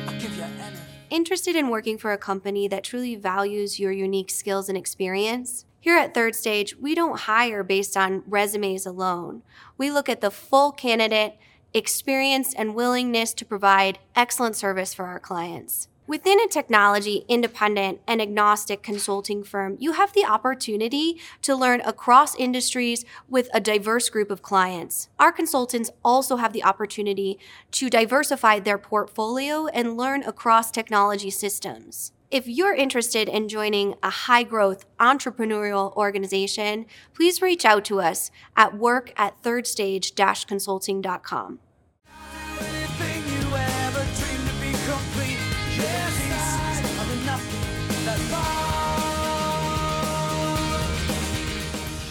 I'll 0.08 0.20
give 0.20 0.36
you 0.36 0.44
anything. 0.44 0.82
Interested 1.10 1.56
in 1.56 1.70
working 1.70 1.98
for 1.98 2.12
a 2.12 2.18
company 2.18 2.68
that 2.68 2.84
truly 2.84 3.16
values 3.16 3.80
your 3.80 3.92
unique 3.92 4.32
skills 4.32 4.70
and 4.70 4.78
experience? 4.78 5.66
Here 5.80 5.96
at 5.98 6.16
Third 6.16 6.36
Stage, 6.36 6.76
we 6.78 6.96
don't 6.96 7.20
hire 7.20 7.64
based 7.64 7.96
on 7.96 8.24
resumes 8.26 8.88
alone. 8.88 9.44
We 9.78 9.92
look 9.92 10.10
at 10.10 10.22
the 10.22 10.32
full 10.32 10.72
candidate, 10.72 11.38
experience, 11.76 12.56
and 12.56 12.74
willingness 12.74 13.36
to 13.36 13.46
provide 13.46 14.00
excellent 14.16 14.56
service 14.56 14.96
for 14.96 15.06
our 15.06 15.20
clients. 15.20 15.88
Within 16.08 16.40
a 16.40 16.48
technology 16.48 17.26
independent 17.28 18.00
and 18.08 18.22
agnostic 18.22 18.84
consulting 18.84 19.44
firm, 19.44 19.76
you 19.80 19.94
have 19.94 20.14
the 20.14 20.24
opportunity 20.24 21.20
to 21.42 21.56
learn 21.56 21.82
across 21.82 22.36
industries 22.36 23.04
with 23.28 23.50
a 23.56 23.60
diverse 23.60 24.08
group 24.10 24.30
of 24.30 24.44
clients. 24.44 25.10
Our 25.18 25.32
consultants 25.32 25.90
also 26.04 26.36
have 26.36 26.54
the 26.54 26.64
opportunity 26.64 27.40
to 27.72 27.90
diversify 27.90 28.60
their 28.60 28.78
portfolio 28.78 29.66
and 29.66 29.98
learn 29.98 30.22
across 30.22 30.70
technology 30.70 31.32
systems. 31.32 32.12
If 32.30 32.48
you're 32.48 32.76
interested 32.76 33.28
in 33.28 33.48
joining 33.48 33.96
a 34.04 34.12
high 34.12 34.44
growth 34.44 34.86
entrepreneurial 35.00 35.96
organization, 35.96 36.86
please 37.16 37.42
reach 37.42 37.66
out 37.66 37.84
to 37.86 38.00
us 38.00 38.30
at 38.56 38.78
work 38.78 39.12
at 39.18 39.42
thirdstage 39.42 40.46
consulting.com. 40.46 41.60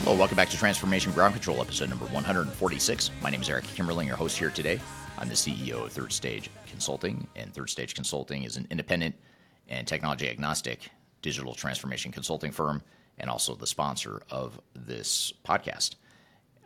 Hello, 0.05 0.19
welcome 0.19 0.37
back 0.37 0.51
to 0.51 0.59
Transformation 0.59 1.13
Ground 1.13 1.33
Control, 1.33 1.63
episode 1.63 1.89
number 1.89 2.05
146. 2.05 3.11
My 3.23 3.31
name 3.31 3.41
is 3.41 3.49
Eric 3.49 3.65
Kimberling, 3.69 4.07
your 4.07 4.17
host 4.17 4.37
here 4.37 4.51
today. 4.51 4.79
I'm 5.17 5.31
the 5.31 5.35
CEO 5.35 5.83
of 5.83 5.93
Third 5.93 6.13
Stage 6.13 6.51
Consulting, 6.67 7.27
and 7.37 7.55
Third 7.55 7.71
Stage 7.71 7.95
Consulting 7.95 8.43
is 8.43 8.59
an 8.59 8.67
independent 8.71 9.15
and 9.67 9.89
technology 9.89 10.29
agnostic 10.29 10.91
digital 11.23 11.55
transformation 11.55 12.13
consulting 12.13 12.53
firm 12.53 12.83
and 13.17 13.31
also 13.31 13.55
the 13.55 13.67
sponsor 13.67 14.21
of 14.31 14.61
this 14.75 15.33
podcast. 15.43 15.95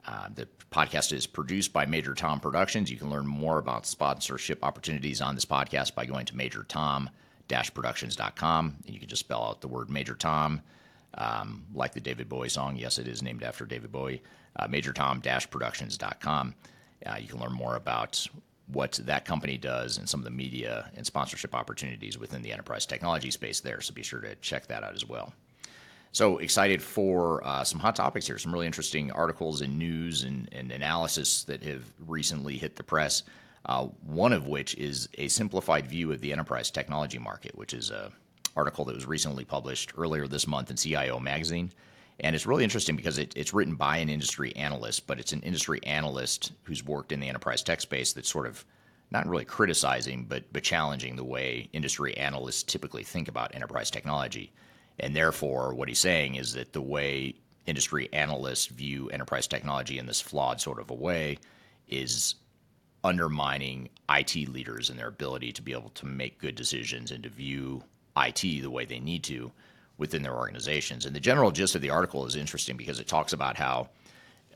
Uh, 0.04 0.30
the 0.34 0.48
podcast 0.72 1.12
is 1.12 1.28
produced 1.28 1.72
by 1.72 1.86
Major 1.86 2.16
Tom 2.16 2.40
Productions. 2.40 2.90
You 2.90 2.96
can 2.96 3.08
learn 3.08 3.28
more 3.28 3.58
about 3.58 3.86
sponsorship 3.86 4.64
opportunities 4.64 5.20
on 5.20 5.36
this 5.36 5.44
podcast 5.44 5.94
by 5.94 6.06
going 6.06 6.26
to 6.26 6.34
majortom-productions.com. 6.34 8.76
And 8.84 8.92
you 8.92 8.98
can 8.98 9.08
just 9.08 9.20
spell 9.20 9.44
out 9.44 9.60
the 9.60 9.68
word 9.68 9.90
Major 9.90 10.16
Tom 10.16 10.60
um, 11.14 11.64
like 11.74 11.94
the 11.94 12.00
David 12.00 12.28
Bowie 12.28 12.48
song. 12.48 12.76
Yes, 12.76 12.98
it 12.98 13.08
is 13.08 13.22
named 13.22 13.42
after 13.42 13.64
David 13.64 13.92
Bowie. 13.92 14.22
Uh, 14.56 14.66
MajorTom-Productions.com. 14.66 16.54
Uh, 17.06 17.16
you 17.20 17.28
can 17.28 17.38
learn 17.38 17.52
more 17.52 17.76
about 17.76 18.26
what 18.66 18.92
that 19.04 19.24
company 19.24 19.56
does 19.56 19.98
and 19.98 20.08
some 20.08 20.20
of 20.20 20.24
the 20.24 20.30
media 20.30 20.90
and 20.94 21.06
sponsorship 21.06 21.54
opportunities 21.54 22.18
within 22.18 22.42
the 22.42 22.52
enterprise 22.52 22.84
technology 22.84 23.30
space 23.30 23.60
there. 23.60 23.80
So 23.80 23.94
be 23.94 24.02
sure 24.02 24.20
to 24.20 24.34
check 24.36 24.66
that 24.66 24.82
out 24.82 24.94
as 24.94 25.06
well. 25.06 25.32
So 26.12 26.38
excited 26.38 26.82
for 26.82 27.46
uh, 27.46 27.64
some 27.64 27.80
hot 27.80 27.96
topics 27.96 28.26
here, 28.26 28.38
some 28.38 28.52
really 28.52 28.66
interesting 28.66 29.10
articles 29.12 29.60
and 29.60 29.78
news 29.78 30.24
and, 30.24 30.48
and 30.52 30.72
analysis 30.72 31.44
that 31.44 31.62
have 31.62 31.84
recently 32.06 32.56
hit 32.56 32.76
the 32.76 32.82
press. 32.82 33.22
Uh, 33.66 33.84
one 34.06 34.32
of 34.32 34.46
which 34.46 34.74
is 34.76 35.08
a 35.18 35.28
simplified 35.28 35.86
view 35.86 36.10
of 36.12 36.20
the 36.20 36.32
enterprise 36.32 36.70
technology 36.70 37.18
market, 37.18 37.56
which 37.56 37.74
is 37.74 37.90
a 37.90 38.10
article 38.58 38.84
that 38.84 38.94
was 38.94 39.06
recently 39.06 39.44
published 39.44 39.92
earlier 39.96 40.26
this 40.26 40.48
month 40.48 40.70
in 40.70 40.76
CIO 40.76 41.20
Magazine. 41.20 41.72
And 42.20 42.34
it's 42.34 42.46
really 42.46 42.64
interesting 42.64 42.96
because 42.96 43.16
it, 43.16 43.32
it's 43.36 43.54
written 43.54 43.76
by 43.76 43.98
an 43.98 44.08
industry 44.08 44.54
analyst, 44.56 45.06
but 45.06 45.20
it's 45.20 45.32
an 45.32 45.42
industry 45.42 45.78
analyst 45.84 46.52
who's 46.64 46.84
worked 46.84 47.12
in 47.12 47.20
the 47.20 47.28
enterprise 47.28 47.62
tech 47.62 47.80
space 47.80 48.12
that's 48.12 48.28
sort 48.28 48.46
of 48.46 48.64
not 49.10 49.28
really 49.28 49.44
criticizing, 49.44 50.26
but 50.28 50.52
but 50.52 50.64
challenging 50.64 51.14
the 51.14 51.24
way 51.24 51.70
industry 51.72 52.16
analysts 52.16 52.64
typically 52.64 53.04
think 53.04 53.28
about 53.28 53.54
enterprise 53.54 53.90
technology. 53.90 54.52
And 54.98 55.14
therefore, 55.14 55.74
what 55.74 55.88
he's 55.88 56.00
saying 56.00 56.34
is 56.34 56.52
that 56.54 56.72
the 56.72 56.82
way 56.82 57.36
industry 57.66 58.08
analysts 58.12 58.66
view 58.66 59.08
enterprise 59.10 59.46
technology 59.46 59.98
in 59.98 60.06
this 60.06 60.20
flawed 60.20 60.60
sort 60.60 60.80
of 60.80 60.90
a 60.90 60.94
way 60.94 61.38
is 61.86 62.34
undermining 63.04 63.88
IT 64.10 64.48
leaders 64.48 64.90
and 64.90 64.98
their 64.98 65.08
ability 65.08 65.52
to 65.52 65.62
be 65.62 65.72
able 65.72 65.90
to 65.90 66.04
make 66.04 66.40
good 66.40 66.56
decisions 66.56 67.12
and 67.12 67.22
to 67.22 67.28
view 67.28 67.82
IT 68.26 68.40
the 68.40 68.70
way 68.70 68.84
they 68.84 69.00
need 69.00 69.24
to 69.24 69.52
within 69.96 70.22
their 70.22 70.36
organizations. 70.36 71.06
And 71.06 71.14
the 71.14 71.20
general 71.20 71.50
gist 71.50 71.74
of 71.74 71.82
the 71.82 71.90
article 71.90 72.26
is 72.26 72.36
interesting 72.36 72.76
because 72.76 73.00
it 73.00 73.08
talks 73.08 73.32
about 73.32 73.56
how, 73.56 73.88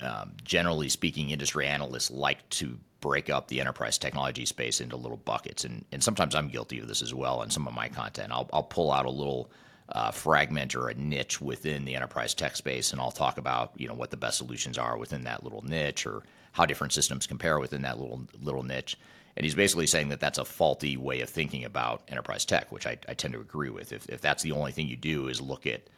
um, 0.00 0.32
generally 0.44 0.88
speaking, 0.88 1.30
industry 1.30 1.66
analysts 1.66 2.10
like 2.10 2.48
to 2.50 2.78
break 3.00 3.28
up 3.28 3.48
the 3.48 3.60
enterprise 3.60 3.98
technology 3.98 4.46
space 4.46 4.80
into 4.80 4.96
little 4.96 5.16
buckets. 5.16 5.64
And, 5.64 5.84
and 5.90 6.02
sometimes 6.02 6.34
I'm 6.34 6.48
guilty 6.48 6.78
of 6.78 6.88
this 6.88 7.02
as 7.02 7.12
well 7.12 7.42
in 7.42 7.50
some 7.50 7.66
of 7.66 7.74
my 7.74 7.88
content. 7.88 8.32
I'll, 8.32 8.48
I'll 8.52 8.62
pull 8.62 8.92
out 8.92 9.06
a 9.06 9.10
little 9.10 9.50
uh, 9.92 10.10
fragment 10.10 10.74
or 10.74 10.88
a 10.88 10.94
niche 10.94 11.40
within 11.40 11.84
the 11.84 11.94
enterprise 11.94 12.34
tech 12.34 12.56
space, 12.56 12.92
and 12.92 13.00
I'll 13.00 13.10
talk 13.10 13.36
about 13.36 13.72
you 13.76 13.86
know 13.86 13.94
what 13.94 14.10
the 14.10 14.16
best 14.16 14.38
solutions 14.38 14.78
are 14.78 14.96
within 14.96 15.24
that 15.24 15.44
little 15.44 15.62
niche 15.62 16.06
or 16.06 16.22
how 16.52 16.64
different 16.66 16.92
systems 16.92 17.26
compare 17.26 17.58
within 17.58 17.82
that 17.82 17.98
little 17.98 18.22
little 18.40 18.62
niche. 18.62 18.96
And 19.36 19.44
he's 19.44 19.54
basically 19.54 19.86
saying 19.86 20.10
that 20.10 20.20
that's 20.20 20.38
a 20.38 20.44
faulty 20.44 20.96
way 20.96 21.20
of 21.20 21.30
thinking 21.30 21.64
about 21.64 22.02
enterprise 22.08 22.44
tech, 22.44 22.70
which 22.70 22.86
I, 22.86 22.98
I 23.08 23.14
tend 23.14 23.34
to 23.34 23.40
agree 23.40 23.70
with. 23.70 23.92
If, 23.92 24.08
if 24.08 24.20
that's 24.20 24.42
the 24.42 24.52
only 24.52 24.72
thing 24.72 24.88
you 24.88 24.96
do 24.96 25.28
is 25.28 25.40
look 25.40 25.66
at 25.66 25.88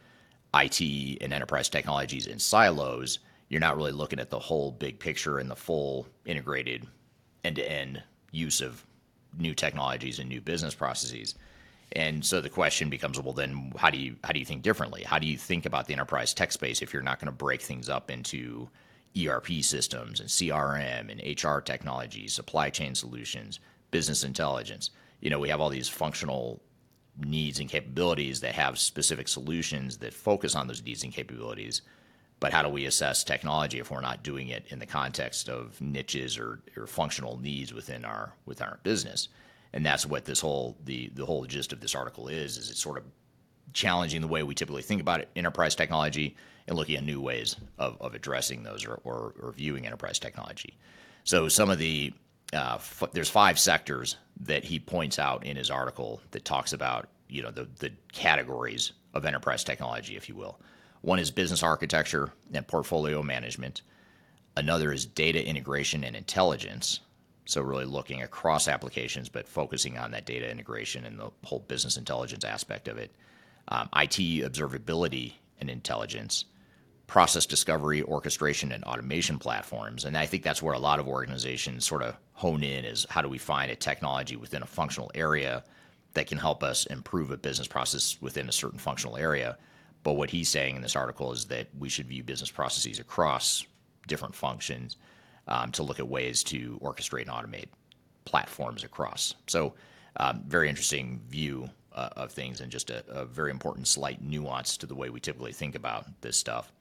IT 0.53 1.17
and 1.21 1.33
enterprise 1.33 1.67
technologies 1.67 2.27
in 2.27 2.39
silos, 2.39 3.19
you're 3.49 3.59
not 3.59 3.75
really 3.75 3.91
looking 3.91 4.19
at 4.19 4.29
the 4.29 4.39
whole 4.39 4.71
big 4.71 4.99
picture 4.99 5.37
and 5.39 5.51
the 5.51 5.55
full 5.55 6.07
integrated 6.25 6.87
end 7.43 7.57
to 7.57 7.71
end 7.71 8.01
use 8.31 8.61
of 8.61 8.85
new 9.37 9.53
technologies 9.53 10.19
and 10.19 10.29
new 10.29 10.41
business 10.41 10.73
processes. 10.73 11.35
And 11.91 12.25
so 12.25 12.41
the 12.41 12.49
question 12.49 12.89
becomes, 12.89 13.19
well, 13.19 13.33
then 13.33 13.71
how 13.77 13.89
do 13.89 13.97
you 13.97 14.15
how 14.23 14.31
do 14.31 14.39
you 14.39 14.45
think 14.45 14.63
differently? 14.63 15.03
How 15.03 15.19
do 15.19 15.27
you 15.27 15.37
think 15.37 15.65
about 15.65 15.85
the 15.87 15.93
enterprise 15.93 16.33
tech 16.33 16.51
space 16.51 16.81
if 16.81 16.93
you're 16.93 17.03
not 17.03 17.19
going 17.19 17.27
to 17.27 17.31
break 17.31 17.61
things 17.61 17.89
up 17.89 18.09
into 18.09 18.69
ERP 19.17 19.61
systems 19.61 20.19
and 20.19 20.29
CRM 20.29 21.11
and 21.11 21.43
HR 21.43 21.59
technologies, 21.59 22.33
supply 22.33 22.69
chain 22.69 22.95
solutions, 22.95 23.59
business 23.91 24.23
intelligence? 24.23 24.91
You 25.21 25.29
know, 25.29 25.39
we 25.39 25.49
have 25.49 25.61
all 25.61 25.69
these 25.69 25.89
functional 25.89 26.61
needs 27.17 27.59
and 27.59 27.69
capabilities 27.69 28.41
that 28.41 28.55
have 28.55 28.77
specific 28.77 29.27
solutions 29.27 29.97
that 29.99 30.13
focus 30.13 30.55
on 30.55 30.67
those 30.67 30.83
needs 30.83 31.03
and 31.03 31.13
capabilities. 31.13 31.81
But 32.41 32.51
how 32.51 32.61
do 32.61 32.69
we 32.69 32.85
assess 32.85 33.23
technology 33.23 33.79
if 33.79 33.89
we're 33.89 34.01
not 34.01 34.23
doing 34.23 34.49
it 34.49 34.65
in 34.69 34.79
the 34.79 34.85
context 34.85 35.47
of 35.47 35.79
niches 35.79 36.37
or, 36.37 36.61
or 36.75 36.85
functional 36.85 37.39
needs 37.39 37.73
within 37.73 38.03
our 38.03 38.33
within 38.45 38.67
our 38.67 38.79
business? 38.83 39.29
and 39.75 39.85
that's 39.85 40.05
what 40.05 40.25
this 40.25 40.39
whole 40.39 40.75
the 40.85 41.11
the 41.13 41.25
whole 41.25 41.45
gist 41.45 41.71
of 41.71 41.81
this 41.81 41.93
article 41.93 42.27
is 42.27 42.57
is 42.57 42.71
it's 42.71 42.81
sort 42.81 42.97
of 42.97 43.03
challenging 43.73 44.21
the 44.21 44.27
way 44.27 44.41
we 44.41 44.55
typically 44.55 44.81
think 44.81 45.01
about 45.01 45.19
it, 45.19 45.29
enterprise 45.35 45.75
technology 45.75 46.35
and 46.67 46.77
looking 46.77 46.95
at 46.95 47.03
new 47.03 47.21
ways 47.21 47.55
of, 47.77 47.97
of 48.01 48.15
addressing 48.15 48.63
those 48.63 48.85
or, 48.85 48.99
or, 49.03 49.33
or 49.39 49.53
viewing 49.55 49.85
enterprise 49.85 50.19
technology. 50.19 50.77
So 51.23 51.47
some 51.47 51.69
of 51.69 51.77
the 51.77 52.13
uh, 52.53 52.75
f- 52.75 53.03
there's 53.13 53.29
five 53.29 53.59
sectors 53.59 54.17
that 54.41 54.63
he 54.63 54.79
points 54.79 55.19
out 55.19 55.45
in 55.45 55.57
his 55.57 55.71
article 55.71 56.21
that 56.31 56.45
talks 56.45 56.73
about 56.73 57.09
you 57.27 57.41
know 57.41 57.51
the 57.51 57.67
the 57.79 57.91
categories 58.13 58.93
of 59.13 59.25
enterprise 59.25 59.63
technology, 59.63 60.15
if 60.15 60.29
you 60.29 60.35
will. 60.35 60.59
One 61.01 61.19
is 61.19 61.31
business 61.31 61.63
architecture 61.63 62.31
and 62.53 62.67
portfolio 62.67 63.21
management. 63.23 63.81
Another 64.57 64.91
is 64.91 65.05
data 65.05 65.45
integration 65.45 66.03
and 66.03 66.15
intelligence. 66.15 66.99
So 67.45 67.61
really 67.61 67.85
looking 67.85 68.23
across 68.23 68.67
applications, 68.67 69.29
but 69.29 69.47
focusing 69.47 69.97
on 69.97 70.11
that 70.11 70.25
data 70.25 70.49
integration 70.49 71.05
and 71.05 71.19
the 71.19 71.29
whole 71.43 71.59
business 71.59 71.97
intelligence 71.97 72.43
aspect 72.43 72.87
of 72.87 72.97
it. 72.97 73.11
Um, 73.67 73.87
IT 73.95 74.17
observability 74.51 75.33
and 75.59 75.69
intelligence, 75.69 76.45
process 77.07 77.45
discovery, 77.45 78.01
orchestration, 78.03 78.71
and 78.71 78.83
automation 78.83 79.37
platforms. 79.37 80.05
And 80.05 80.17
I 80.17 80.25
think 80.25 80.43
that's 80.43 80.61
where 80.61 80.73
a 80.73 80.79
lot 80.79 80.99
of 80.99 81.07
organizations 81.07 81.85
sort 81.85 82.01
of 82.01 82.15
hone 82.33 82.63
in 82.63 82.83
is 82.83 83.05
how 83.09 83.21
do 83.21 83.29
we 83.29 83.37
find 83.37 83.71
a 83.71 83.75
technology 83.75 84.35
within 84.35 84.63
a 84.63 84.67
functional 84.67 85.11
area 85.13 85.63
that 86.13 86.27
can 86.27 86.37
help 86.37 86.63
us 86.63 86.85
improve 86.87 87.31
a 87.31 87.37
business 87.37 87.67
process 87.67 88.17
within 88.21 88.49
a 88.49 88.51
certain 88.51 88.79
functional 88.79 89.17
area. 89.17 89.57
But 90.03 90.13
what 90.13 90.29
he's 90.29 90.49
saying 90.49 90.75
in 90.75 90.81
this 90.81 90.95
article 90.95 91.31
is 91.31 91.45
that 91.45 91.67
we 91.77 91.89
should 91.89 92.07
view 92.07 92.23
business 92.23 92.51
processes 92.51 92.99
across 92.99 93.65
different 94.07 94.33
functions 94.33 94.97
um, 95.47 95.71
to 95.73 95.83
look 95.83 95.99
at 95.99 96.07
ways 96.07 96.43
to 96.43 96.79
orchestrate 96.81 97.23
and 97.23 97.31
automate 97.31 97.67
platforms 98.23 98.83
across. 98.83 99.35
So, 99.47 99.73
um, 100.17 100.43
very 100.47 100.69
interesting 100.69 101.21
view 101.27 101.69
uh, 101.93 102.09
of 102.15 102.31
things 102.31 102.61
and 102.61 102.71
just 102.71 102.89
a, 102.89 103.03
a, 103.09 103.25
very 103.25 103.51
important 103.51 103.87
slight 103.87 104.21
nuance 104.21 104.77
to 104.77 104.85
the 104.85 104.95
way 104.95 105.09
we 105.09 105.19
typically 105.19 105.51
think 105.51 105.75
about 105.75 106.05
this 106.21 106.37
stuff. 106.37 106.71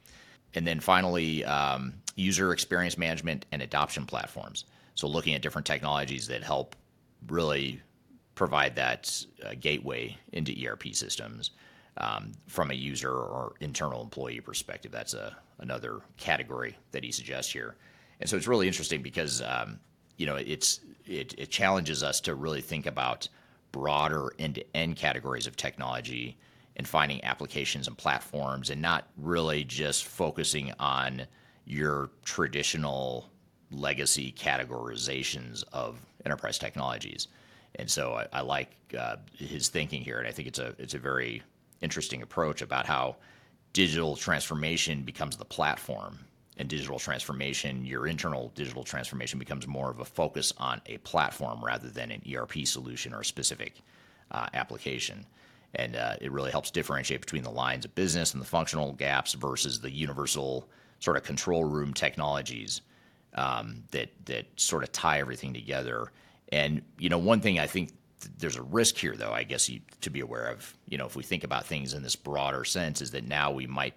And 0.54 0.66
then 0.66 0.80
finally, 0.80 1.44
um, 1.44 1.94
user 2.16 2.52
experience 2.52 2.96
management 2.96 3.46
and 3.52 3.62
adoption 3.62 4.06
platforms. 4.06 4.64
So, 4.94 5.08
looking 5.08 5.34
at 5.34 5.42
different 5.42 5.66
technologies 5.66 6.28
that 6.28 6.42
help 6.42 6.76
really 7.28 7.80
provide 8.34 8.76
that 8.76 9.24
uh, 9.44 9.54
gateway 9.58 10.16
into 10.32 10.54
ERP 10.66 10.94
systems 10.94 11.50
um, 11.98 12.32
from 12.46 12.70
a 12.70 12.74
user 12.74 13.10
or 13.10 13.54
internal 13.60 14.02
employee 14.02 14.40
perspective. 14.40 14.90
That's 14.90 15.14
a, 15.14 15.36
another 15.58 16.00
category 16.16 16.76
that 16.92 17.04
he 17.04 17.12
suggests 17.12 17.52
here. 17.52 17.76
And 18.20 18.28
so 18.28 18.36
it's 18.36 18.48
really 18.48 18.66
interesting 18.66 19.02
because 19.02 19.42
um, 19.42 19.78
you 20.16 20.26
know 20.26 20.36
it's 20.36 20.80
it, 21.06 21.34
it 21.38 21.50
challenges 21.50 22.02
us 22.02 22.20
to 22.22 22.34
really 22.34 22.60
think 22.60 22.86
about 22.86 23.28
broader 23.72 24.32
end-to-end 24.38 24.96
categories 24.96 25.46
of 25.46 25.56
technology 25.56 26.36
and 26.76 26.86
finding 26.86 27.22
applications 27.24 27.86
and 27.86 27.96
platforms 27.96 28.70
and 28.70 28.82
not 28.82 29.08
really 29.16 29.64
just 29.64 30.04
focusing 30.04 30.72
on 30.78 31.26
your 31.64 32.10
traditional 32.24 33.28
legacy 33.70 34.34
categorizations 34.36 35.64
of 35.72 35.98
enterprise 36.24 36.58
technologies. 36.58 37.28
And 37.76 37.90
so 37.90 38.14
I, 38.14 38.26
I 38.32 38.40
like 38.42 38.70
uh, 38.96 39.16
his 39.36 39.68
thinking 39.68 40.02
here, 40.02 40.18
and 40.18 40.28
I 40.28 40.30
think 40.30 40.48
it's 40.48 40.58
a 40.58 40.74
it's 40.78 40.94
a 40.94 40.98
very 40.98 41.42
interesting 41.80 42.22
approach 42.22 42.62
about 42.62 42.86
how 42.86 43.16
digital 43.72 44.14
transformation 44.16 45.02
becomes 45.02 45.36
the 45.36 45.44
platform 45.44 46.18
and 46.56 46.68
digital 46.68 46.98
transformation, 46.98 47.84
your 47.84 48.06
internal 48.06 48.52
digital 48.54 48.84
transformation 48.84 49.38
becomes 49.38 49.66
more 49.66 49.90
of 49.90 49.98
a 49.98 50.04
focus 50.04 50.52
on 50.58 50.80
a 50.86 50.98
platform 50.98 51.64
rather 51.64 51.88
than 51.88 52.10
an 52.10 52.22
ERP 52.32 52.64
solution 52.64 53.12
or 53.12 53.20
a 53.20 53.24
specific 53.24 53.80
uh, 54.30 54.46
application. 54.54 55.26
And 55.76 55.96
uh, 55.96 56.16
it 56.20 56.30
really 56.30 56.50
helps 56.50 56.70
differentiate 56.70 57.20
between 57.20 57.42
the 57.42 57.50
lines 57.50 57.84
of 57.84 57.94
business 57.94 58.32
and 58.32 58.40
the 58.40 58.46
functional 58.46 58.92
gaps 58.92 59.32
versus 59.32 59.80
the 59.80 59.90
universal 59.90 60.68
sort 61.00 61.16
of 61.16 61.24
control 61.24 61.64
room 61.64 61.92
technologies 61.92 62.80
um, 63.34 63.82
that 63.90 64.10
that 64.26 64.46
sort 64.56 64.82
of 64.82 64.92
tie 64.92 65.18
everything 65.18 65.52
together. 65.52 66.12
And 66.50 66.82
you 66.98 67.08
know, 67.08 67.18
one 67.18 67.40
thing 67.40 67.58
I 67.58 67.66
think 67.66 67.90
th- 68.20 68.32
there's 68.38 68.56
a 68.56 68.62
risk 68.62 68.96
here, 68.96 69.16
though, 69.16 69.32
I 69.32 69.42
guess 69.42 69.68
you, 69.68 69.80
to 70.02 70.10
be 70.10 70.20
aware 70.20 70.46
of. 70.46 70.74
You 70.88 70.98
know, 70.98 71.06
if 71.06 71.16
we 71.16 71.22
think 71.22 71.44
about 71.44 71.66
things 71.66 71.94
in 71.94 72.02
this 72.02 72.16
broader 72.16 72.64
sense, 72.64 73.02
is 73.02 73.10
that 73.12 73.26
now 73.26 73.50
we 73.50 73.66
might 73.66 73.94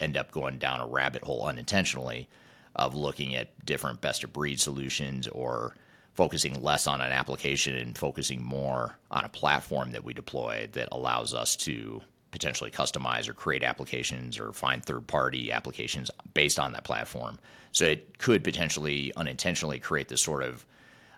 end 0.00 0.16
up 0.16 0.30
going 0.30 0.58
down 0.58 0.80
a 0.80 0.86
rabbit 0.86 1.22
hole 1.22 1.46
unintentionally 1.46 2.28
of 2.76 2.94
looking 2.94 3.34
at 3.34 3.64
different 3.66 4.00
best 4.00 4.24
of 4.24 4.32
breed 4.32 4.60
solutions 4.60 5.26
or 5.28 5.74
focusing 6.18 6.60
less 6.64 6.88
on 6.88 7.00
an 7.00 7.12
application 7.12 7.76
and 7.76 7.96
focusing 7.96 8.42
more 8.42 8.98
on 9.12 9.24
a 9.24 9.28
platform 9.28 9.92
that 9.92 10.02
we 10.02 10.12
deploy 10.12 10.68
that 10.72 10.88
allows 10.90 11.32
us 11.32 11.54
to 11.54 12.02
potentially 12.32 12.72
customize 12.72 13.28
or 13.28 13.34
create 13.34 13.62
applications 13.62 14.36
or 14.36 14.52
find 14.52 14.84
third 14.84 15.06
party 15.06 15.52
applications 15.52 16.10
based 16.34 16.58
on 16.58 16.72
that 16.72 16.82
platform. 16.82 17.38
So 17.70 17.84
it 17.84 18.18
could 18.18 18.42
potentially 18.42 19.12
unintentionally 19.16 19.78
create 19.78 20.08
this 20.08 20.20
sort 20.20 20.42
of 20.42 20.66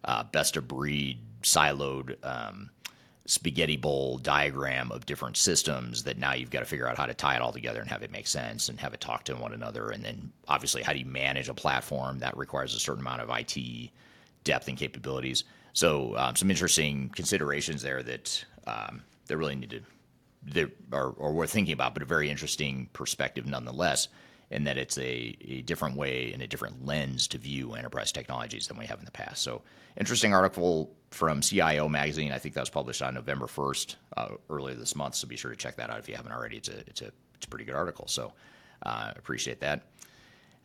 uh, 0.04 0.24
best 0.24 0.58
of 0.58 0.68
breed 0.68 1.18
siloed 1.42 2.22
um, 2.22 2.68
spaghetti 3.24 3.78
bowl 3.78 4.18
diagram 4.18 4.92
of 4.92 5.06
different 5.06 5.38
systems 5.38 6.02
that 6.02 6.18
now 6.18 6.34
you've 6.34 6.50
got 6.50 6.60
to 6.60 6.66
figure 6.66 6.86
out 6.86 6.98
how 6.98 7.06
to 7.06 7.14
tie 7.14 7.36
it 7.36 7.40
all 7.40 7.52
together 7.52 7.80
and 7.80 7.88
have 7.88 8.02
it 8.02 8.12
make 8.12 8.26
sense 8.26 8.68
and 8.68 8.78
have 8.78 8.92
it 8.92 9.00
talk 9.00 9.24
to 9.24 9.34
one 9.34 9.54
another. 9.54 9.88
And 9.88 10.04
then 10.04 10.30
obviously, 10.46 10.82
how 10.82 10.92
do 10.92 10.98
you 10.98 11.06
manage 11.06 11.48
a 11.48 11.54
platform 11.54 12.18
that 12.18 12.36
requires 12.36 12.74
a 12.74 12.78
certain 12.78 13.00
amount 13.00 13.22
of 13.22 13.30
IT 13.30 13.90
depth 14.44 14.68
and 14.68 14.76
capabilities? 14.76 15.44
So 15.72 16.16
um, 16.16 16.36
some 16.36 16.50
interesting 16.50 17.10
considerations 17.10 17.82
there 17.82 18.02
that 18.02 18.44
um, 18.66 19.02
that 19.26 19.36
really 19.36 19.54
need 19.56 19.70
to 19.70 19.80
that 20.54 20.70
are, 20.92 21.14
are 21.20 21.32
worth 21.32 21.50
thinking 21.50 21.74
about, 21.74 21.94
but 21.94 22.02
a 22.02 22.06
very 22.06 22.30
interesting 22.30 22.88
perspective 22.92 23.46
nonetheless 23.46 24.08
in 24.50 24.64
that 24.64 24.76
it's 24.76 24.98
a, 24.98 25.36
a 25.42 25.62
different 25.62 25.96
way 25.96 26.32
and 26.32 26.42
a 26.42 26.46
different 26.46 26.84
lens 26.84 27.28
to 27.28 27.38
view 27.38 27.74
enterprise 27.74 28.10
technologies 28.10 28.66
than 28.66 28.76
we 28.76 28.86
have 28.86 28.98
in 28.98 29.04
the 29.04 29.10
past. 29.10 29.42
So, 29.42 29.62
interesting 29.96 30.34
article 30.34 30.90
from 31.10 31.40
CIO 31.40 31.88
Magazine. 31.88 32.32
I 32.32 32.38
think 32.38 32.54
that 32.54 32.62
was 32.62 32.70
published 32.70 33.02
on 33.02 33.14
November 33.14 33.46
1st, 33.46 33.96
uh, 34.16 34.28
earlier 34.48 34.74
this 34.74 34.96
month. 34.96 35.14
So, 35.14 35.28
be 35.28 35.36
sure 35.36 35.52
to 35.52 35.56
check 35.56 35.76
that 35.76 35.90
out 35.90 35.98
if 36.00 36.08
you 36.08 36.16
haven't 36.16 36.32
already. 36.32 36.56
It's 36.56 36.68
a, 36.68 36.78
it's 36.80 37.02
a, 37.02 37.12
it's 37.36 37.46
a 37.46 37.48
pretty 37.48 37.64
good 37.64 37.76
article. 37.76 38.08
So, 38.08 38.32
Uh, 38.82 39.12
appreciate 39.14 39.60
that. 39.60 39.82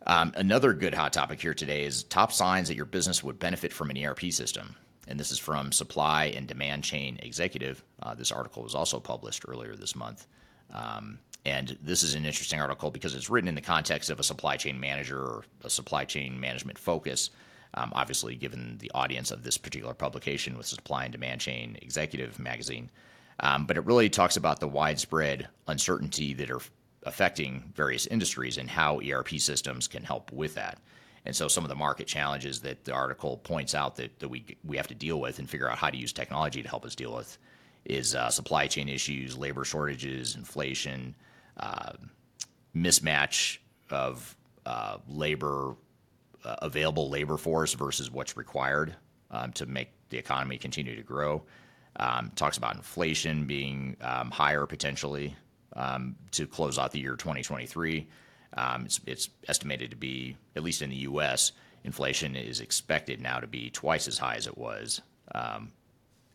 Um, 0.08 0.34
another 0.36 0.74
good 0.74 0.94
hot 0.94 1.14
topic 1.14 1.42
here 1.42 1.54
today 1.54 1.84
is 1.84 2.04
top 2.04 2.32
signs 2.32 2.68
that 2.68 2.76
your 2.76 2.86
business 2.86 3.24
would 3.24 3.40
benefit 3.40 3.74
from 3.74 3.90
an 3.90 3.98
ERP 3.98 4.32
system. 4.32 4.76
And 5.08 5.20
this 5.20 5.32
is 5.32 5.40
from 5.40 5.72
Supply 5.72 6.26
and 6.26 6.48
Demand 6.48 6.84
Chain 6.84 7.20
Executive. 7.22 7.84
Uh, 8.02 8.16
this 8.16 8.32
article 8.32 8.64
was 8.64 8.76
also 8.76 9.00
published 9.00 9.46
earlier 9.48 9.76
this 9.76 9.96
month. 9.96 10.28
Um, 10.74 11.20
and 11.46 11.78
this 11.82 12.02
is 12.02 12.16
an 12.16 12.26
interesting 12.26 12.60
article 12.60 12.90
because 12.90 13.14
it's 13.14 13.30
written 13.30 13.48
in 13.48 13.56
the 13.56 13.62
context 13.62 14.10
of 14.10 14.20
a 14.20 14.24
supply 14.24 14.58
chain 14.58 14.80
manager 14.80 15.20
or 15.20 15.46
a 15.64 15.70
supply 15.70 16.06
chain 16.06 16.40
management 16.40 16.80
focus. 16.80 17.30
Um, 17.76 17.92
obviously, 17.94 18.36
given 18.36 18.78
the 18.80 18.92
audience 18.96 19.32
of 19.32 19.44
this 19.44 19.58
particular 19.58 19.94
publication 19.94 20.58
with 20.58 20.66
Supply 20.66 21.04
and 21.04 21.12
Demand 21.12 21.42
Chain 21.42 21.78
Executive 21.82 22.40
magazine. 22.40 22.90
Um, 23.42 23.66
but 23.66 23.78
it 23.78 23.86
really 23.86 24.10
talks 24.10 24.38
about 24.38 24.60
the 24.60 24.68
widespread 24.68 25.50
uncertainty 25.68 26.34
that 26.36 26.50
are 26.50 26.62
affecting 27.06 27.72
various 27.76 28.08
industries 28.08 28.58
and 28.58 28.70
how 28.70 29.00
ERP 29.00 29.40
systems 29.40 29.88
can 29.88 30.04
help 30.04 30.32
with 30.32 30.56
that. 30.56 30.80
And 31.26 31.36
so 31.36 31.48
some 31.48 31.64
of 31.64 31.70
the 31.70 31.76
market 31.76 32.08
challenges 32.08 32.62
that 32.62 32.86
the 32.86 32.94
article 32.94 33.38
points 33.38 33.74
out 33.74 33.96
that, 33.96 34.20
that 34.20 34.30
we, 34.30 34.46
we 34.64 34.78
have 34.78 34.88
to 34.88 34.96
deal 34.96 35.20
with 35.20 35.40
and 35.40 35.50
figure 35.50 35.70
out 35.70 35.78
how 35.78 35.90
to 35.90 35.98
use 35.98 36.14
technology 36.14 36.62
to 36.62 36.70
help 36.70 36.86
us 36.86 36.96
deal 36.96 37.14
with 37.16 37.38
is 37.86 38.16
uh, 38.16 38.30
supply 38.30 38.68
chain 38.68 38.90
issues, 38.90 39.38
labor 39.38 39.64
shortages, 39.64 40.36
inflation, 40.36 41.16
uh, 41.58 41.94
mismatch 42.76 43.58
of 43.90 44.36
uh, 44.66 44.98
labor, 45.08 45.76
uh, 46.44 46.56
available 46.62 47.10
labor 47.10 47.38
force 47.38 47.74
versus 47.74 48.12
what's 48.12 48.36
required 48.36 48.96
um, 49.32 49.52
to 49.54 49.66
make 49.66 49.90
the 50.10 50.18
economy 50.18 50.58
continue 50.58 50.96
to 50.96 51.04
grow. 51.04 51.44
Um, 51.98 52.32
talks 52.36 52.58
about 52.58 52.76
inflation 52.76 53.46
being 53.46 53.96
um, 54.02 54.30
higher 54.30 54.66
potentially 54.66 55.36
to 56.32 56.48
close 56.48 56.80
out 56.80 56.92
the 56.92 57.00
year 57.00 57.16
2023. 57.16 58.08
Um, 58.58 58.88
it's, 59.06 59.30
estimated 59.48 59.92
to 59.92 59.98
be, 59.98 60.38
at 60.56 60.64
least 60.64 60.82
in 60.82 60.90
the 60.90 60.96
U.S., 60.98 61.52
inflation 61.84 62.36
is 62.36 62.62
expected 62.62 63.22
now 63.22 63.40
to 63.40 63.48
be 63.48 63.70
twice 63.70 64.08
as 64.08 64.18
high 64.18 64.36
as 64.36 64.48
it 64.48 64.58
was 64.58 65.02
um, 65.36 65.72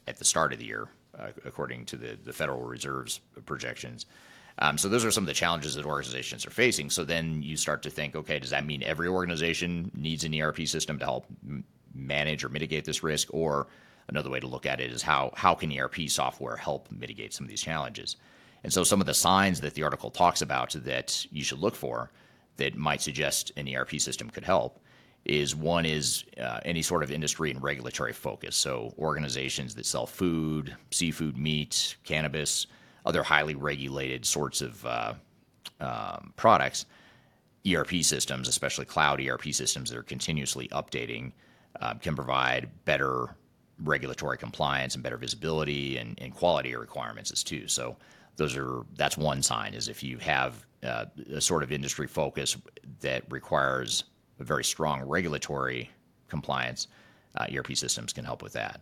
at 0.07 0.19
the 0.19 0.25
start 0.25 0.53
of 0.53 0.59
the 0.59 0.65
year, 0.65 0.89
uh, 1.19 1.29
according 1.45 1.85
to 1.87 1.97
the, 1.97 2.33
Federal 2.33 2.63
Reserve's 2.63 3.21
projections. 3.47 4.07
Um, 4.59 4.77
so 4.77 4.89
those 4.89 5.05
are 5.05 5.11
some 5.11 5.25
of 5.25 5.29
the 5.29 5.35
challenges 5.35 5.75
that 5.75 5.87
organizations 5.87 6.47
are 6.47 6.51
facing. 6.51 6.91
So 6.91 7.05
then 7.05 7.43
you 7.43 7.57
start 7.57 7.83
to 7.83 7.91
think, 7.91 8.15
okay, 8.15 8.39
does 8.39 8.51
that 8.51 8.67
mean 8.67 8.83
every 8.83 9.09
organization 9.09 9.91
needs 9.95 10.25
an 10.25 10.39
ERP 10.39 10.67
system 10.67 10.99
to 10.99 11.05
help 11.05 11.27
manage 11.95 12.45
or 12.45 12.49
mitigate 12.51 12.85
this 12.85 13.03
risk? 13.03 13.29
Or 13.33 13.69
another 14.09 14.29
way 14.29 14.41
to 14.41 14.47
look 14.47 14.67
at 14.67 14.81
it 14.81 14.93
is 14.93 15.03
how 15.03 15.33
how 15.35 15.55
can 15.55 15.77
ERP 15.77 16.09
software 16.09 16.57
help 16.57 16.91
mitigate 16.91 17.33
some 17.33 17.45
of 17.45 17.51
these 17.51 17.63
challenges? 17.63 18.17
So 18.69 18.85
some 18.85 19.01
of 19.01 19.07
the 19.07 19.15
signs 19.15 19.61
that 19.61 19.75
the 19.75 19.83
article 19.83 20.11
talks 20.11 20.43
about 20.43 20.73
that 20.85 21.27
you 21.31 21.43
should 21.43 21.59
look 21.59 21.75
for 21.75 22.11
that 22.57 22.77
might 22.77 23.01
suggest 23.01 23.53
an 23.57 23.75
ERP 23.75 23.99
system 24.01 24.29
could 24.29 24.45
help 24.45 24.81
is 25.25 25.55
one 25.55 25.85
is 25.85 26.25
uh, 26.41 26.61
any 26.65 26.83
sort 26.83 27.03
of 27.03 27.11
industry 27.11 27.51
and 27.51 27.63
regulatory 27.63 28.13
focus. 28.13 28.57
So 28.57 28.95
organizations 28.99 29.75
that 29.75 29.87
sell 29.87 30.07
food, 30.07 30.75
seafood, 30.91 31.37
meat, 31.37 31.97
cannabis, 32.05 32.67
other 33.05 33.23
highly 33.23 33.55
regulated 33.55 34.25
sorts 34.25 34.61
of 34.61 34.85
uh, 34.87 35.15
um, 35.81 36.33
products, 36.37 36.87
ERP 37.71 38.03
systems, 38.03 38.49
especially 38.49 38.87
cloud 38.87 39.21
ERP 39.21 39.53
systems 39.53 39.91
that 39.91 39.99
are 39.99 40.03
continuously 40.03 40.69
updating, 40.69 41.33
uh, 41.81 41.95
can 41.95 42.15
provide 42.15 42.69
better 42.85 43.35
regulatory 43.83 44.37
compliance 44.37 44.95
and 44.95 45.03
better 45.03 45.17
visibility 45.17 45.97
and, 45.97 46.19
and 46.21 46.35
quality 46.35 46.75
requirements 46.75 47.31
as 47.31 47.43
too. 47.43 47.69
So 47.69 47.97
those 48.41 48.57
are 48.57 48.87
that's 48.97 49.19
one 49.19 49.43
sign 49.43 49.75
is 49.75 49.87
if 49.87 50.03
you 50.03 50.17
have 50.17 50.67
uh, 50.83 51.05
a 51.35 51.43
sort 51.43 51.63
of 51.63 51.71
industry 51.71 52.07
focus 52.07 52.57
that 53.01 53.23
requires 53.31 54.05
a 54.39 54.45
very 54.45 54.65
strong 54.65 55.03
regulatory 55.03 55.91
compliance, 56.27 56.89
uh, 57.37 57.47
ERP 57.55 57.77
systems 57.77 58.15
can 58.15 58.25
help 58.25 58.43
with 58.43 58.55
that. 58.55 58.81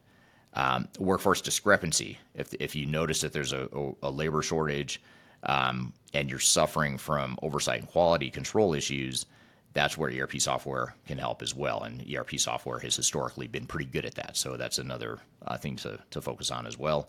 Um, 0.55 0.89
workforce 1.01 1.41
discrepancy. 1.41 2.19
If, 2.37 2.55
if 2.61 2.77
you 2.77 2.87
notice 2.87 3.21
that 3.23 3.33
there's 3.33 3.53
a, 3.53 3.69
a 4.05 4.11
labor 4.11 4.43
shortage 4.43 5.03
um, 5.43 5.93
and 6.15 6.31
you're 6.31 6.39
suffering 6.39 6.97
from 6.97 7.37
oversight 7.43 7.81
and 7.81 7.89
quality 7.89 8.31
control 8.31 8.75
issues, 8.75 9.27
that's 9.73 9.99
where 9.99 10.09
ERP 10.09 10.41
software 10.41 10.95
can 11.05 11.19
help 11.19 11.43
as 11.43 11.53
well. 11.53 11.83
And 11.83 12.05
ERP 12.09 12.39
software 12.39 12.79
has 12.79 12.95
historically 12.95 13.49
been 13.49 13.67
pretty 13.67 13.91
good 13.91 14.05
at 14.05 14.15
that. 14.15 14.37
So 14.37 14.57
that's 14.57 14.79
another 14.79 15.19
uh, 15.49 15.57
thing 15.57 15.75
to, 15.79 15.99
to 16.11 16.21
focus 16.21 16.53
on 16.53 16.65
as 16.65 16.79
well. 16.79 17.09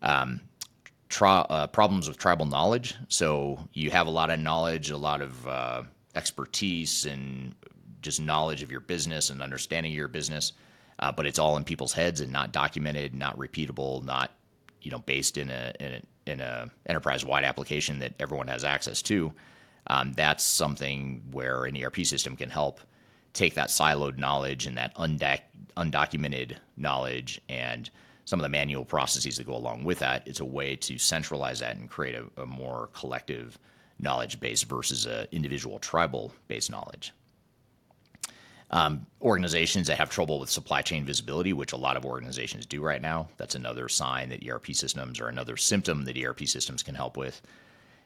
Um, 0.00 0.40
uh, 1.20 1.66
problems 1.68 2.08
with 2.08 2.18
tribal 2.18 2.46
knowledge. 2.46 2.94
So 3.08 3.68
you 3.72 3.90
have 3.90 4.06
a 4.06 4.10
lot 4.10 4.30
of 4.30 4.40
knowledge, 4.40 4.90
a 4.90 4.96
lot 4.96 5.20
of 5.20 5.46
uh, 5.46 5.82
expertise, 6.14 7.06
and 7.06 7.54
just 8.02 8.20
knowledge 8.20 8.62
of 8.62 8.70
your 8.70 8.80
business 8.80 9.30
and 9.30 9.42
understanding 9.42 9.92
your 9.92 10.08
business, 10.08 10.52
uh, 10.98 11.10
but 11.10 11.26
it's 11.26 11.38
all 11.38 11.56
in 11.56 11.64
people's 11.64 11.92
heads 11.92 12.20
and 12.20 12.30
not 12.30 12.52
documented, 12.52 13.14
not 13.14 13.36
repeatable, 13.38 14.04
not 14.04 14.30
you 14.82 14.90
know 14.90 14.98
based 14.98 15.38
in 15.38 15.50
a 15.50 15.72
in 15.80 15.92
a, 15.92 16.30
in 16.30 16.40
a 16.40 16.70
enterprise-wide 16.86 17.44
application 17.44 17.98
that 17.98 18.12
everyone 18.20 18.48
has 18.48 18.64
access 18.64 19.02
to. 19.02 19.32
Um, 19.88 20.12
that's 20.14 20.44
something 20.44 21.22
where 21.30 21.64
an 21.64 21.82
ERP 21.82 22.04
system 22.04 22.36
can 22.36 22.48
help 22.48 22.80
take 23.32 23.54
that 23.54 23.68
siloed 23.68 24.16
knowledge 24.16 24.66
and 24.66 24.78
that 24.78 24.94
undoc- 24.94 25.40
undocumented 25.76 26.56
knowledge 26.76 27.40
and 27.48 27.90
some 28.24 28.40
of 28.40 28.42
the 28.42 28.48
manual 28.48 28.84
processes 28.84 29.36
that 29.36 29.46
go 29.46 29.56
along 29.56 29.84
with 29.84 29.98
that. 29.98 30.26
It's 30.26 30.40
a 30.40 30.44
way 30.44 30.76
to 30.76 30.98
centralize 30.98 31.60
that 31.60 31.76
and 31.76 31.88
create 31.88 32.14
a, 32.14 32.42
a 32.42 32.46
more 32.46 32.88
collective 32.92 33.58
knowledge 33.98 34.40
base 34.40 34.62
versus 34.62 35.06
a 35.06 35.26
individual 35.34 35.78
tribal 35.78 36.32
based 36.48 36.70
knowledge. 36.70 37.12
Um, 38.70 39.06
organizations 39.22 39.86
that 39.86 39.98
have 39.98 40.10
trouble 40.10 40.40
with 40.40 40.50
supply 40.50 40.82
chain 40.82 41.04
visibility, 41.04 41.52
which 41.52 41.72
a 41.72 41.76
lot 41.76 41.96
of 41.96 42.04
organizations 42.04 42.66
do 42.66 42.82
right 42.82 43.00
now, 43.00 43.28
that's 43.36 43.54
another 43.54 43.88
sign 43.88 44.30
that 44.30 44.46
ERP 44.46 44.74
systems 44.74 45.20
or 45.20 45.28
another 45.28 45.56
symptom 45.56 46.04
that 46.04 46.18
ERP 46.18 46.40
systems 46.46 46.82
can 46.82 46.94
help 46.94 47.16
with. 47.16 47.40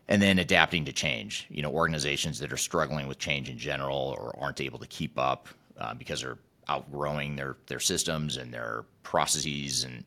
And 0.09 0.21
then 0.21 0.39
adapting 0.39 0.85
to 0.87 0.93
change. 0.93 1.47
You 1.49 1.63
know, 1.63 1.71
organizations 1.71 2.39
that 2.41 2.53
are 2.53 2.59
struggling 2.59 3.09
with 3.09 3.19
change 3.19 3.49
in 3.49 3.59
general 3.59 4.15
or 4.19 4.35
aren't 4.39 4.61
able 4.61 4.79
to 4.79 4.87
keep 4.87 5.19
up 5.19 5.49
uh, 5.79 5.95
because 5.95 6.23
they're 6.23 6.39
outgrowing 6.69 7.37
their 7.37 7.57
their 7.67 7.81
systems 7.81 8.37
and 8.37 8.53
their 8.53 8.85
processes 9.03 9.85
and 9.85 10.05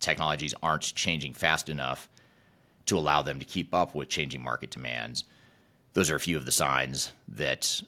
technologies 0.00 0.54
aren't 0.62 0.94
changing 0.94 1.32
fast 1.34 1.68
enough 1.68 2.08
to 2.86 2.98
allow 2.98 3.22
them 3.22 3.38
to 3.38 3.44
keep 3.44 3.74
up 3.74 3.94
with 3.94 4.08
changing 4.08 4.42
market 4.42 4.70
demands. 4.70 5.24
Those 5.94 6.10
are 6.10 6.16
a 6.16 6.20
few 6.20 6.36
of 6.36 6.44
the 6.44 6.52
signs 6.52 7.12
that 7.28 7.80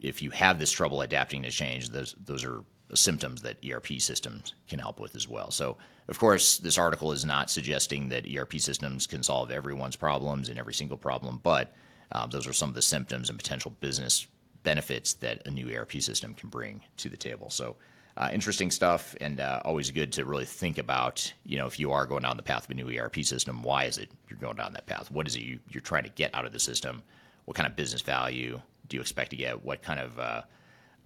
if 0.00 0.22
you 0.22 0.30
have 0.30 0.58
this 0.58 0.70
trouble 0.70 1.02
adapting 1.02 1.42
to 1.42 1.50
change, 1.50 1.90
those 1.90 2.14
those 2.24 2.44
are 2.44 2.64
symptoms 2.94 3.42
that 3.42 3.64
ERP 3.64 4.00
systems 4.00 4.54
can 4.68 4.78
help 4.78 4.98
with 4.98 5.14
as 5.14 5.28
well. 5.28 5.50
So, 5.50 5.76
of 6.08 6.18
course, 6.18 6.58
this 6.58 6.78
article 6.78 7.12
is 7.12 7.24
not 7.24 7.50
suggesting 7.50 8.08
that 8.08 8.26
ERP 8.26 8.54
systems 8.54 9.06
can 9.06 9.22
solve 9.22 9.50
everyone's 9.50 9.94
problems 9.94 10.48
and 10.48 10.58
every 10.58 10.74
single 10.74 10.96
problem, 10.96 11.40
but 11.42 11.72
um, 12.12 12.30
those 12.30 12.48
are 12.48 12.52
some 12.52 12.68
of 12.68 12.74
the 12.74 12.82
symptoms 12.82 13.28
and 13.28 13.38
potential 13.38 13.72
business 13.80 14.26
benefits 14.62 15.14
that 15.14 15.46
a 15.46 15.50
new 15.50 15.74
ERP 15.74 15.92
system 16.00 16.34
can 16.34 16.48
bring 16.48 16.82
to 16.98 17.08
the 17.08 17.16
table. 17.16 17.50
So, 17.50 17.76
uh, 18.16 18.28
interesting 18.32 18.70
stuff, 18.70 19.14
and 19.20 19.40
uh, 19.40 19.62
always 19.64 19.90
good 19.90 20.12
to 20.12 20.24
really 20.24 20.44
think 20.44 20.78
about. 20.78 21.32
You 21.46 21.58
know, 21.58 21.66
if 21.66 21.78
you 21.78 21.92
are 21.92 22.06
going 22.06 22.22
down 22.22 22.36
the 22.36 22.42
path 22.42 22.64
of 22.64 22.70
a 22.70 22.74
new 22.74 22.90
ERP 22.90 23.24
system, 23.24 23.62
why 23.62 23.84
is 23.84 23.98
it 23.98 24.10
you're 24.28 24.38
going 24.38 24.56
down 24.56 24.72
that 24.74 24.86
path? 24.86 25.10
What 25.10 25.26
is 25.26 25.36
it 25.36 25.42
you, 25.42 25.58
you're 25.70 25.80
trying 25.80 26.04
to 26.04 26.10
get 26.10 26.34
out 26.34 26.44
of 26.44 26.52
the 26.52 26.58
system? 26.58 27.02
What 27.44 27.56
kind 27.56 27.66
of 27.66 27.76
business 27.76 28.02
value 28.02 28.60
do 28.88 28.96
you 28.96 29.00
expect 29.00 29.30
to 29.30 29.36
get? 29.36 29.64
What 29.64 29.82
kind 29.82 30.00
of 30.00 30.18
uh, 30.18 30.42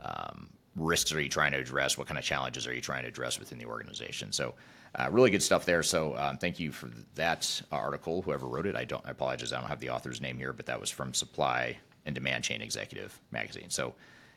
um, 0.01 0.51
risks 0.75 1.13
are 1.13 1.21
you 1.21 1.29
trying 1.29 1.53
to 1.53 1.59
address? 1.59 1.97
What 1.97 2.09
kind 2.09 2.19
of 2.19 2.25
challenges 2.25 2.67
are 2.67 2.75
you 2.75 2.81
trying 2.81 3.03
to 3.03 3.09
address 3.09 3.39
within 3.39 3.59
the 3.59 3.67
organization? 3.67 4.33
So, 4.33 4.55
uh, 4.97 5.09
really 5.11 5.31
good 5.31 5.43
stuff 5.43 5.65
there. 5.65 5.83
So, 5.83 6.17
um, 6.17 6.39
thank 6.39 6.59
you 6.59 6.73
for 6.73 6.89
that 7.17 7.63
article. 7.71 8.23
Whoever 8.23 8.47
wrote 8.47 8.67
it, 8.67 8.77
I 8.77 8.85
don't. 8.85 9.05
I 9.07 9.11
apologize. 9.11 9.53
I 9.53 9.61
don't 9.61 9.69
have 9.69 9.81
the 9.81 9.91
author's 9.91 10.21
name 10.21 10.39
here, 10.39 10.53
but 10.53 10.67
that 10.67 10.81
was 10.81 10.91
from 10.91 11.13
Supply 11.15 11.77
and 12.07 12.15
Demand 12.15 12.45
Chain 12.45 12.61
Executive 12.61 13.21
magazine. 13.31 13.71
So 13.71 13.95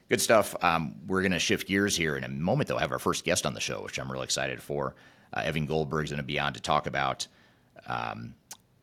good 0.10 0.21
stuff. 0.21 0.56
Um, 0.63 0.95
we're 1.08 1.21
going 1.21 1.32
to 1.32 1.39
shift 1.39 1.67
gears 1.67 1.95
here 1.95 2.17
in 2.17 2.23
a 2.23 2.30
moment, 2.30 2.67
though. 2.67 2.77
I 2.77 2.82
have 2.82 2.91
our 2.91 2.99
first 2.99 3.23
guest 3.23 3.45
on 3.45 3.53
the 3.53 3.60
show, 3.60 3.82
which 3.84 3.99
I'm 3.99 4.12
really 4.12 4.23
excited 4.23 4.62
for. 4.62 4.95
Uh, 5.34 5.41
Evan 5.43 5.65
Goldberg's 5.65 6.12
going 6.12 6.17
to 6.17 6.23
be 6.23 6.39
on 6.39 6.53
to 6.53 6.62
talk 6.62 6.88
about 6.88 7.27
um, 7.88 8.34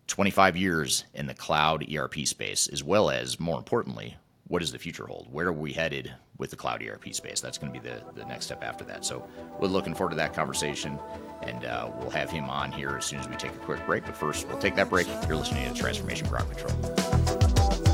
25 0.06 0.56
years 0.56 1.04
in 1.14 1.26
the 1.26 1.34
cloud 1.34 1.86
ERP 1.92 2.26
space, 2.26 2.68
as 2.68 2.84
well 2.84 3.10
as, 3.10 3.40
more 3.40 3.58
importantly, 3.58 4.16
what 4.48 4.58
does 4.58 4.72
the 4.72 4.78
future 4.78 5.06
hold? 5.06 5.32
Where 5.32 5.46
are 5.46 5.52
we 5.52 5.72
headed 5.72 6.12
with 6.36 6.50
the 6.50 6.56
cloud 6.56 6.82
ERP 6.82 7.14
space? 7.14 7.40
That's 7.40 7.56
going 7.56 7.72
to 7.72 7.80
be 7.80 7.88
the, 7.88 8.02
the 8.14 8.26
next 8.26 8.46
step 8.46 8.62
after 8.62 8.84
that. 8.84 9.04
So 9.04 9.26
we're 9.58 9.68
looking 9.68 9.94
forward 9.94 10.10
to 10.10 10.16
that 10.16 10.34
conversation, 10.34 10.98
and 11.42 11.64
uh, 11.64 11.90
we'll 11.98 12.10
have 12.10 12.30
him 12.30 12.50
on 12.50 12.70
here 12.70 12.96
as 12.98 13.06
soon 13.06 13.20
as 13.20 13.28
we 13.28 13.36
take 13.36 13.52
a 13.52 13.58
quick 13.58 13.84
break. 13.86 14.04
But 14.04 14.16
first, 14.16 14.46
we'll 14.48 14.58
take 14.58 14.76
that 14.76 14.90
break. 14.90 15.06
You're 15.26 15.36
listening 15.36 15.72
to 15.72 15.80
Transformation 15.80 16.28
Ground 16.28 16.50
Control. 16.50 17.93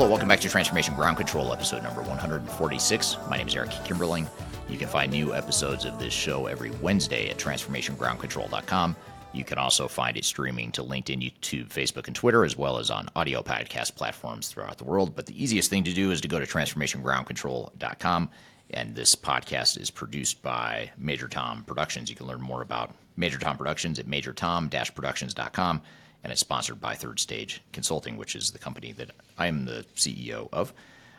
Hello, 0.00 0.08
welcome 0.08 0.28
back 0.28 0.40
to 0.40 0.48
Transformation 0.48 0.94
Ground 0.94 1.18
Control, 1.18 1.52
episode 1.52 1.82
number 1.82 2.00
146. 2.00 3.18
My 3.28 3.36
name 3.36 3.48
is 3.48 3.54
Eric 3.54 3.68
Kimberling. 3.84 4.26
You 4.66 4.78
can 4.78 4.88
find 4.88 5.12
new 5.12 5.34
episodes 5.34 5.84
of 5.84 5.98
this 5.98 6.14
show 6.14 6.46
every 6.46 6.70
Wednesday 6.80 7.28
at 7.28 7.36
transformationgroundcontrol.com. 7.36 8.96
You 9.34 9.44
can 9.44 9.58
also 9.58 9.88
find 9.88 10.16
it 10.16 10.24
streaming 10.24 10.72
to 10.72 10.82
LinkedIn, 10.82 11.22
YouTube, 11.22 11.68
Facebook, 11.68 12.06
and 12.06 12.16
Twitter, 12.16 12.46
as 12.46 12.56
well 12.56 12.78
as 12.78 12.90
on 12.90 13.10
audio 13.14 13.42
podcast 13.42 13.94
platforms 13.94 14.48
throughout 14.48 14.78
the 14.78 14.84
world. 14.84 15.14
But 15.14 15.26
the 15.26 15.38
easiest 15.38 15.68
thing 15.68 15.84
to 15.84 15.92
do 15.92 16.10
is 16.12 16.22
to 16.22 16.28
go 16.28 16.40
to 16.40 16.46
transformationgroundcontrol.com. 16.46 18.30
And 18.70 18.94
this 18.94 19.14
podcast 19.14 19.78
is 19.78 19.90
produced 19.90 20.40
by 20.40 20.92
Major 20.96 21.28
Tom 21.28 21.62
Productions. 21.64 22.08
You 22.08 22.16
can 22.16 22.26
learn 22.26 22.40
more 22.40 22.62
about 22.62 22.94
Major 23.18 23.38
Tom 23.38 23.58
Productions 23.58 23.98
at 23.98 24.06
majortom-productions.com. 24.06 25.82
And 26.22 26.30
it's 26.30 26.40
sponsored 26.40 26.80
by 26.80 26.94
Third 26.94 27.18
Stage 27.18 27.62
Consulting, 27.72 28.16
which 28.16 28.36
is 28.36 28.50
the 28.50 28.58
company 28.58 28.92
that 28.92 29.10
I 29.38 29.46
am 29.46 29.64
the 29.64 29.84
CEO 29.96 30.48
of. 30.52 30.72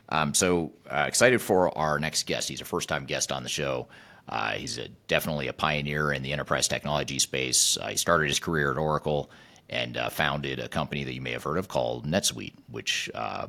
Um, 0.09 0.33
so 0.33 0.73
uh, 0.89 1.05
excited 1.07 1.41
for 1.41 1.75
our 1.77 1.97
next 1.97 2.25
guest. 2.25 2.49
He's 2.49 2.61
a 2.61 2.65
first-time 2.65 3.05
guest 3.05 3.31
on 3.31 3.43
the 3.43 3.49
show. 3.49 3.87
Uh, 4.27 4.51
he's 4.51 4.77
a, 4.77 4.87
definitely 5.07 5.47
a 5.47 5.53
pioneer 5.53 6.11
in 6.11 6.21
the 6.21 6.33
enterprise 6.33 6.67
technology 6.67 7.17
space. 7.17 7.77
Uh, 7.77 7.87
he 7.87 7.97
started 7.97 8.27
his 8.27 8.39
career 8.39 8.71
at 8.71 8.77
Oracle 8.77 9.31
and 9.69 9.97
uh, 9.97 10.09
founded 10.09 10.59
a 10.59 10.67
company 10.67 11.03
that 11.03 11.13
you 11.13 11.21
may 11.21 11.31
have 11.31 11.43
heard 11.43 11.57
of 11.57 11.67
called 11.67 12.05
NetSuite, 12.05 12.53
which 12.69 13.09
uh, 13.15 13.47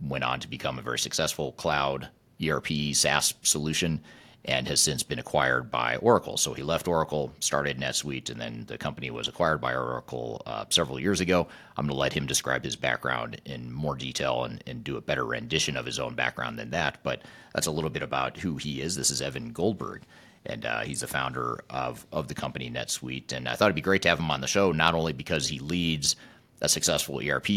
went 0.00 0.24
on 0.24 0.40
to 0.40 0.48
become 0.48 0.78
a 0.78 0.82
very 0.82 0.98
successful 0.98 1.52
cloud 1.52 2.08
ERP 2.42 2.94
SaaS 2.94 3.34
solution 3.42 4.00
and 4.44 4.68
has 4.68 4.80
since 4.80 5.02
been 5.02 5.18
acquired 5.18 5.70
by 5.70 5.96
Oracle. 5.96 6.36
So 6.36 6.52
he 6.52 6.62
left 6.62 6.86
Oracle, 6.86 7.32
started 7.40 7.78
NetSuite, 7.78 8.30
and 8.30 8.40
then 8.40 8.64
the 8.66 8.76
company 8.76 9.10
was 9.10 9.26
acquired 9.26 9.60
by 9.60 9.74
Oracle 9.74 10.42
uh, 10.46 10.66
several 10.68 11.00
years 11.00 11.20
ago. 11.20 11.46
I'm 11.76 11.86
going 11.86 11.94
to 11.94 12.00
let 12.00 12.12
him 12.12 12.26
describe 12.26 12.62
his 12.62 12.76
background 12.76 13.40
in 13.46 13.72
more 13.72 13.96
detail 13.96 14.44
and, 14.44 14.62
and, 14.66 14.84
do 14.84 14.96
a 14.96 15.00
better 15.00 15.24
rendition 15.24 15.76
of 15.76 15.86
his 15.86 15.98
own 15.98 16.14
background 16.14 16.58
than 16.58 16.70
that. 16.70 16.98
But 17.02 17.22
that's 17.54 17.66
a 17.66 17.70
little 17.70 17.88
bit 17.88 18.02
about 18.02 18.36
who 18.36 18.56
he 18.56 18.82
is. 18.82 18.96
This 18.96 19.10
is 19.10 19.22
Evan 19.22 19.52
Goldberg. 19.52 20.02
And 20.46 20.66
uh, 20.66 20.80
he's 20.80 21.00
the 21.00 21.06
founder 21.06 21.64
of, 21.70 22.06
of 22.12 22.28
the 22.28 22.34
company 22.34 22.70
NetSuite. 22.70 23.32
And 23.32 23.48
I 23.48 23.54
thought 23.54 23.66
it'd 23.66 23.76
be 23.76 23.80
great 23.80 24.02
to 24.02 24.10
have 24.10 24.18
him 24.18 24.30
on 24.30 24.42
the 24.42 24.46
show, 24.46 24.72
not 24.72 24.94
only 24.94 25.14
because 25.14 25.48
he 25.48 25.58
leads 25.58 26.16
a 26.60 26.68
successful 26.68 27.20
ERP 27.26 27.48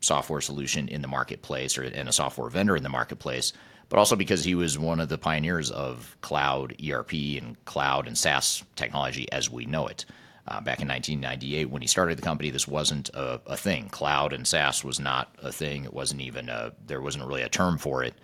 software 0.00 0.40
solution 0.40 0.86
in 0.88 1.02
the 1.02 1.08
marketplace 1.08 1.76
or 1.76 1.82
and 1.82 2.08
a 2.08 2.12
software 2.12 2.48
vendor 2.48 2.76
in 2.76 2.84
the 2.84 2.88
marketplace, 2.88 3.52
but 3.88 3.98
also 3.98 4.16
because 4.16 4.44
he 4.44 4.54
was 4.54 4.78
one 4.78 5.00
of 5.00 5.08
the 5.08 5.18
pioneers 5.18 5.70
of 5.70 6.16
cloud 6.20 6.74
ERP 6.86 7.12
and 7.12 7.62
cloud 7.64 8.06
and 8.06 8.16
SaaS 8.16 8.62
technology 8.76 9.30
as 9.32 9.50
we 9.50 9.64
know 9.64 9.86
it. 9.86 10.04
Uh, 10.46 10.60
back 10.62 10.80
in 10.80 10.88
1998, 10.88 11.68
when 11.68 11.82
he 11.82 11.88
started 11.88 12.16
the 12.16 12.22
company, 12.22 12.48
this 12.48 12.66
wasn't 12.66 13.10
a, 13.10 13.38
a, 13.46 13.56
thing. 13.56 13.86
Cloud 13.90 14.32
and 14.32 14.46
SaaS 14.46 14.82
was 14.82 14.98
not 14.98 15.34
a 15.42 15.52
thing. 15.52 15.84
It 15.84 15.92
wasn't 15.92 16.22
even 16.22 16.48
a, 16.48 16.72
there 16.86 17.02
wasn't 17.02 17.26
really 17.26 17.42
a 17.42 17.50
term 17.50 17.76
for 17.76 18.02
it. 18.02 18.14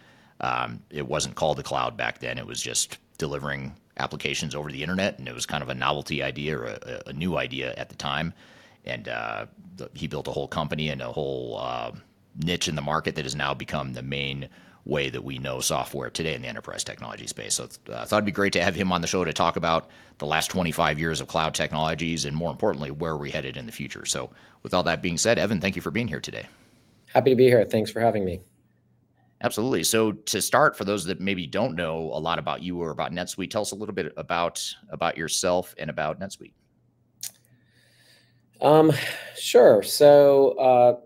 Um, 0.41 0.81
it 0.89 1.07
wasn't 1.07 1.35
called 1.35 1.59
the 1.59 1.63
cloud 1.63 1.99
back 1.99 2.21
then. 2.21 2.39
It 2.39 2.47
was 2.47 2.63
just 2.63 2.97
delivering 3.19 3.77
applications 3.99 4.55
over 4.55 4.73
the 4.73 4.83
internet, 4.83 5.19
and 5.19 5.29
it 5.29 5.35
was 5.35 5.45
kind 5.45 5.63
of 5.63 5.69
a 5.69 5.75
novelty 5.75 6.23
idea 6.23 6.59
or 6.59 6.65
a, 6.65 7.03
a 7.09 7.13
new 7.13 7.37
idea 7.37 7.75
at 7.77 7.91
the 7.91 7.95
time. 7.95 8.33
And 8.87 9.07
uh, 9.07 9.47
the, 9.77 9.91
he 9.93 10.07
built 10.07 10.27
a 10.27 10.33
whole 10.33 10.49
company 10.49 10.89
and 10.89 11.03
a 11.03 11.13
whole 11.13 11.59
uh, 11.61 11.93
niche 12.43 12.69
in 12.69 12.75
the 12.75 12.83
market 12.83 13.17
that 13.17 13.25
has 13.25 13.35
now 13.35 13.53
become 13.53 13.93
the 13.93 14.03
main 14.03 14.49
way 14.85 15.09
that 15.09 15.25
we 15.25 15.39
know 15.39 15.61
software 15.61 16.11
today 16.11 16.35
in 16.35 16.43
the 16.43 16.49
enterprise 16.49 16.85
technology 16.85 17.27
space. 17.27 17.55
So 17.55 17.69
uh, 17.89 17.95
I 17.95 18.05
thought 18.05 18.17
it'd 18.17 18.27
be 18.27 18.33
great 18.33 18.53
to 18.55 18.63
have 18.63 18.75
him 18.75 18.93
on 18.93 19.01
the 19.01 19.07
show 19.07 19.25
to 19.25 19.33
talk 19.33 19.57
about 19.57 19.89
the 20.19 20.27
last 20.27 20.51
25 20.51 20.99
years 20.99 21.21
of 21.21 21.29
cloud 21.29 21.55
technologies 21.55 22.25
and 22.27 22.37
more 22.37 22.51
importantly, 22.51 22.91
where 22.91 23.17
we're 23.17 23.33
headed 23.33 23.57
in 23.57 23.67
the 23.67 23.73
future. 23.73 24.05
So 24.05 24.31
with 24.63 24.75
all 24.75 24.83
that 24.83 25.01
being 25.01 25.17
said, 25.17 25.39
Evan, 25.39 25.61
thank 25.61 25.75
you 25.77 25.83
for 25.83 25.91
being 25.91 26.09
here 26.09 26.21
today. 26.21 26.47
Happy 27.15 27.31
to 27.31 27.37
be 27.37 27.45
here. 27.45 27.65
Thanks 27.65 27.91
for 27.91 28.01
having 28.01 28.25
me. 28.25 28.41
Absolutely. 29.43 29.85
So 29.85 30.13
to 30.13 30.41
start, 30.41 30.77
for 30.77 30.85
those 30.85 31.05
that 31.05 31.21
maybe 31.21 31.47
don't 31.47 31.75
know 31.75 32.11
a 32.13 32.19
lot 32.19 32.39
about 32.39 32.63
you 32.63 32.81
or 32.81 32.91
about 32.91 33.13
NetSuite, 33.13 33.51
tell 33.51 33.63
us 33.63 33.73
a 33.73 33.75
little 33.75 33.95
bit 33.95 34.13
about 34.17 34.65
about 34.89 35.19
yourself 35.19 35.75
and 35.79 35.91
about 35.91 36.19
NetSuite. 36.19 36.53
Um, 38.61 38.91
sure. 39.37 39.83
So 39.83 40.53
uh, 40.53 41.01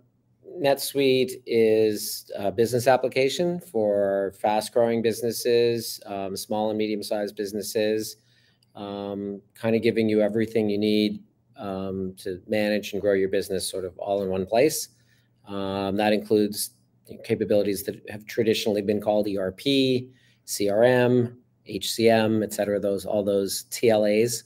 NetSuite 0.61 1.33
is 1.47 2.31
a 2.37 2.51
business 2.51 2.87
application 2.87 3.61
for 3.61 4.35
fast 4.41 4.73
growing 4.73 5.03
businesses, 5.03 6.01
um, 6.07 6.37
small 6.37 6.71
and 6.71 6.79
medium 6.79 7.03
sized 7.03 7.37
businesses, 7.37 8.17
um, 8.75 9.41
kind 9.55 9.77
of 9.77 9.83
giving 9.83 10.09
you 10.09 10.21
everything 10.21 10.69
you 10.69 10.79
need 10.79 11.23
um, 11.57 12.15
to 12.19 12.41
manage 12.47 12.93
and 12.93 13.03
grow 13.03 13.13
your 13.13 13.29
business 13.29 13.69
sort 13.69 13.85
of 13.85 13.97
all 13.99 14.23
in 14.23 14.29
one 14.29 14.47
place. 14.47 14.89
Um, 15.47 15.97
that 15.97 16.13
includes 16.13 16.71
capabilities 17.25 17.85
that 17.85 18.03
have 18.11 18.27
traditionally 18.27 18.83
been 18.83 19.01
called 19.01 19.27
ERP, 19.29 19.61
CRM, 20.47 21.37
HCM, 21.69 22.43
et 22.43 22.53
cetera, 22.53 22.79
those, 22.79 23.05
all 23.05 23.25
those 23.25 23.65
TLAs. 23.71 24.45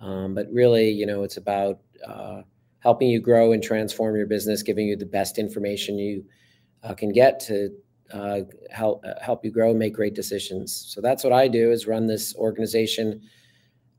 Um, 0.00 0.34
but 0.34 0.50
really, 0.52 0.90
you 0.90 1.06
know, 1.06 1.22
it's 1.22 1.36
about 1.36 1.80
uh, 2.06 2.42
helping 2.80 3.08
you 3.08 3.20
grow 3.20 3.52
and 3.52 3.62
transform 3.62 4.16
your 4.16 4.26
business, 4.26 4.62
giving 4.62 4.86
you 4.86 4.96
the 4.96 5.06
best 5.06 5.38
information 5.38 5.98
you 5.98 6.24
uh, 6.82 6.94
can 6.94 7.12
get 7.12 7.38
to 7.40 7.70
uh, 8.12 8.40
help 8.70 9.04
uh, 9.06 9.20
help 9.22 9.44
you 9.44 9.50
grow 9.50 9.70
and 9.70 9.78
make 9.78 9.94
great 9.94 10.14
decisions. 10.14 10.74
So 10.88 11.00
that's 11.00 11.22
what 11.22 11.32
I 11.32 11.46
do 11.46 11.70
is 11.70 11.86
run 11.86 12.06
this 12.06 12.34
organization 12.36 13.20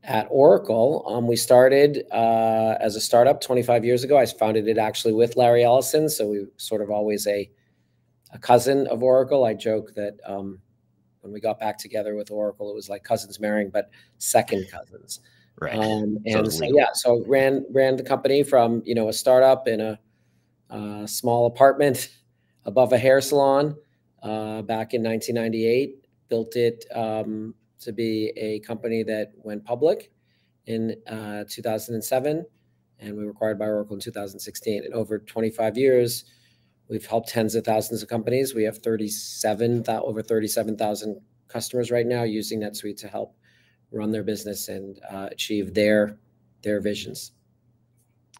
at 0.04 0.26
Oracle. 0.30 1.04
Um, 1.06 1.26
we 1.26 1.36
started 1.36 2.04
uh, 2.10 2.76
as 2.80 2.96
a 2.96 3.00
startup 3.00 3.40
25 3.40 3.84
years 3.84 4.04
ago. 4.04 4.18
I 4.18 4.26
founded 4.26 4.68
it 4.68 4.78
actually 4.78 5.14
with 5.14 5.36
Larry 5.36 5.64
Ellison, 5.64 6.08
so 6.08 6.28
we 6.28 6.46
sort 6.56 6.82
of 6.82 6.90
always 6.90 7.26
a 7.26 7.50
a 8.32 8.38
cousin 8.38 8.86
of 8.88 9.02
Oracle. 9.02 9.44
I 9.44 9.54
joke 9.54 9.94
that 9.94 10.18
um, 10.26 10.58
when 11.20 11.32
we 11.32 11.40
got 11.40 11.60
back 11.60 11.78
together 11.78 12.14
with 12.14 12.30
Oracle, 12.30 12.70
it 12.70 12.74
was 12.74 12.88
like 12.88 13.04
cousins 13.04 13.38
marrying, 13.38 13.70
but 13.70 13.90
second 14.18 14.66
cousins. 14.70 15.20
Right. 15.60 15.74
Um, 15.74 16.18
and 16.26 16.50
so, 16.52 16.58
so, 16.60 16.64
yeah, 16.64 16.88
so 16.94 17.24
ran 17.26 17.64
ran 17.70 17.96
the 17.96 18.02
company 18.02 18.42
from 18.42 18.82
you 18.84 18.94
know 18.94 19.08
a 19.08 19.12
startup 19.12 19.68
in 19.68 19.80
a, 19.80 19.98
small 21.06 21.46
apartment 21.46 22.08
above 22.64 22.92
a 22.92 22.98
hair 22.98 23.20
salon 23.20 23.76
uh, 24.22 24.62
back 24.62 24.94
in 24.94 25.02
1998. 25.02 25.98
Built 26.28 26.56
it 26.56 26.86
um, 26.94 27.54
to 27.80 27.92
be 27.92 28.32
a 28.36 28.60
company 28.60 29.02
that 29.02 29.32
went 29.36 29.64
public 29.64 30.10
in 30.66 30.96
uh, 31.06 31.44
2007, 31.48 32.46
and 33.00 33.16
we 33.16 33.24
were 33.24 33.30
acquired 33.30 33.58
by 33.58 33.66
Oracle 33.66 33.94
in 33.94 34.00
2016. 34.00 34.84
And 34.84 34.94
over 34.94 35.18
25 35.18 35.76
years, 35.76 36.24
we've 36.88 37.04
helped 37.04 37.28
tens 37.28 37.54
of 37.54 37.64
thousands 37.64 38.02
of 38.02 38.08
companies. 38.08 38.54
We 38.54 38.64
have 38.64 38.78
37 38.78 39.84
over 39.88 40.22
37,000 40.22 41.20
customers 41.48 41.90
right 41.90 42.06
now 42.06 42.22
using 42.22 42.60
NetSuite 42.60 42.96
to 42.98 43.08
help 43.08 43.36
run 43.92 44.10
their 44.10 44.22
business 44.22 44.68
and 44.68 45.00
uh, 45.10 45.28
achieve 45.30 45.74
their 45.74 46.16
their 46.62 46.80
visions. 46.80 47.32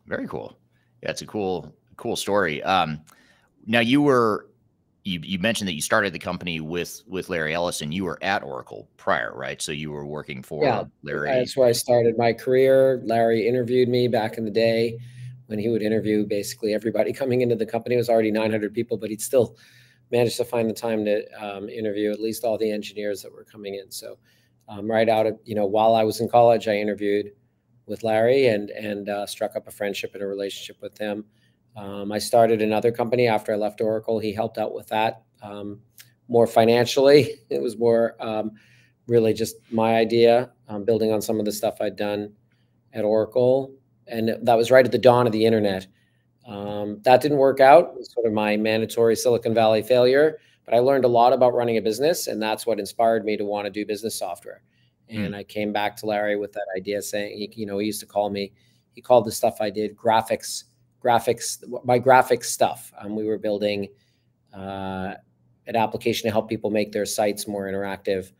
Very 0.06 0.26
cool. 0.26 0.56
Yeah, 1.02 1.10
it's 1.10 1.22
a 1.22 1.26
cool 1.26 1.74
cool 1.96 2.16
story. 2.16 2.62
Um, 2.62 3.00
now 3.66 3.80
you 3.80 4.02
were 4.02 4.48
you 5.04 5.20
you 5.22 5.38
mentioned 5.38 5.68
that 5.68 5.74
you 5.74 5.82
started 5.82 6.12
the 6.12 6.18
company 6.18 6.60
with 6.60 7.02
with 7.06 7.28
Larry 7.28 7.54
Ellison. 7.54 7.92
You 7.92 8.04
were 8.04 8.18
at 8.22 8.42
Oracle 8.42 8.88
prior, 8.96 9.32
right? 9.34 9.60
So 9.60 9.72
you 9.72 9.90
were 9.90 10.06
working 10.06 10.42
for 10.42 10.64
yeah, 10.64 10.84
Larry. 11.02 11.28
That's 11.28 11.56
where 11.56 11.68
I 11.68 11.72
started 11.72 12.16
my 12.16 12.32
career. 12.32 13.00
Larry 13.04 13.46
interviewed 13.46 13.88
me 13.88 14.08
back 14.08 14.38
in 14.38 14.44
the 14.44 14.50
day 14.50 14.98
when 15.46 15.58
he 15.58 15.68
would 15.68 15.82
interview 15.82 16.24
basically 16.24 16.72
everybody 16.72 17.12
coming 17.12 17.42
into 17.42 17.56
the 17.56 17.66
company. 17.66 17.96
It 17.96 17.98
was 17.98 18.08
already 18.08 18.30
900 18.30 18.72
people, 18.72 18.96
but 18.96 19.10
he'd 19.10 19.20
still 19.20 19.56
managed 20.10 20.36
to 20.36 20.44
find 20.44 20.68
the 20.68 20.74
time 20.74 21.04
to 21.04 21.26
um, 21.42 21.68
interview 21.68 22.10
at 22.12 22.20
least 22.20 22.44
all 22.44 22.56
the 22.56 22.70
engineers 22.70 23.22
that 23.22 23.32
were 23.32 23.44
coming 23.44 23.74
in. 23.74 23.90
So 23.90 24.18
um, 24.68 24.90
right 24.90 25.08
out 25.08 25.26
of 25.26 25.38
you 25.44 25.54
know 25.54 25.66
while 25.66 25.94
I 25.94 26.04
was 26.04 26.20
in 26.20 26.28
college, 26.28 26.68
I 26.68 26.76
interviewed 26.76 27.32
with 27.86 28.02
Larry 28.02 28.46
and 28.46 28.70
and 28.70 29.08
uh, 29.08 29.26
struck 29.26 29.56
up 29.56 29.68
a 29.68 29.70
friendship 29.70 30.14
and 30.14 30.22
a 30.22 30.26
relationship 30.26 30.80
with 30.80 30.96
him. 30.98 31.24
Um, 31.76 32.12
I 32.12 32.18
started 32.18 32.60
another 32.60 32.92
company 32.92 33.26
after 33.26 33.52
I 33.52 33.56
left 33.56 33.80
Oracle. 33.80 34.18
He 34.18 34.32
helped 34.32 34.58
out 34.58 34.74
with 34.74 34.88
that 34.88 35.22
um, 35.42 35.80
more 36.28 36.46
financially. 36.46 37.34
It 37.50 37.60
was 37.60 37.76
more 37.76 38.16
um, 38.20 38.52
really 39.06 39.34
just 39.34 39.56
my 39.70 39.96
idea, 39.96 40.50
um, 40.68 40.84
building 40.84 41.12
on 41.12 41.20
some 41.20 41.38
of 41.38 41.44
the 41.44 41.52
stuff 41.52 41.80
I'd 41.80 41.96
done 41.96 42.32
at 42.92 43.04
Oracle. 43.04 43.74
And 44.06 44.36
that 44.42 44.56
was 44.56 44.70
right 44.70 44.84
at 44.84 44.92
the 44.92 44.98
dawn 44.98 45.26
of 45.26 45.32
the 45.32 45.44
internet. 45.44 45.86
Um, 46.46 47.00
that 47.02 47.20
didn't 47.20 47.38
work 47.38 47.60
out. 47.60 47.90
It 47.90 47.98
was 47.98 48.12
sort 48.12 48.26
of 48.26 48.32
my 48.32 48.56
mandatory 48.56 49.16
Silicon 49.16 49.54
Valley 49.54 49.82
failure. 49.82 50.38
But 50.64 50.74
I 50.74 50.78
learned 50.78 51.04
a 51.04 51.08
lot 51.08 51.32
about 51.32 51.54
running 51.54 51.76
a 51.76 51.82
business, 51.82 52.26
and 52.26 52.40
that's 52.40 52.66
what 52.66 52.78
inspired 52.78 53.24
me 53.24 53.36
to 53.36 53.44
want 53.44 53.66
to 53.66 53.70
do 53.70 53.84
business 53.84 54.18
software. 54.18 54.62
And 55.08 55.34
mm. 55.34 55.36
I 55.36 55.42
came 55.42 55.72
back 55.72 55.96
to 55.96 56.06
Larry 56.06 56.36
with 56.36 56.52
that 56.52 56.66
idea, 56.76 57.02
saying, 57.02 57.52
you 57.54 57.66
know, 57.66 57.78
he 57.78 57.86
used 57.86 58.00
to 58.00 58.06
call 58.06 58.30
me, 58.30 58.52
he 58.92 59.00
called 59.00 59.24
the 59.24 59.32
stuff 59.32 59.60
I 59.60 59.70
did 59.70 59.96
graphics, 59.96 60.64
graphics, 61.02 61.62
my 61.84 61.98
graphics 61.98 62.44
stuff. 62.44 62.92
Um, 62.98 63.16
we 63.16 63.24
were 63.24 63.38
building 63.38 63.88
uh, 64.54 65.14
an 65.66 65.76
application 65.76 66.28
to 66.28 66.32
help 66.32 66.48
people 66.48 66.70
make 66.70 66.92
their 66.92 67.06
sites 67.06 67.48
more 67.48 67.64
interactive. 67.64 68.32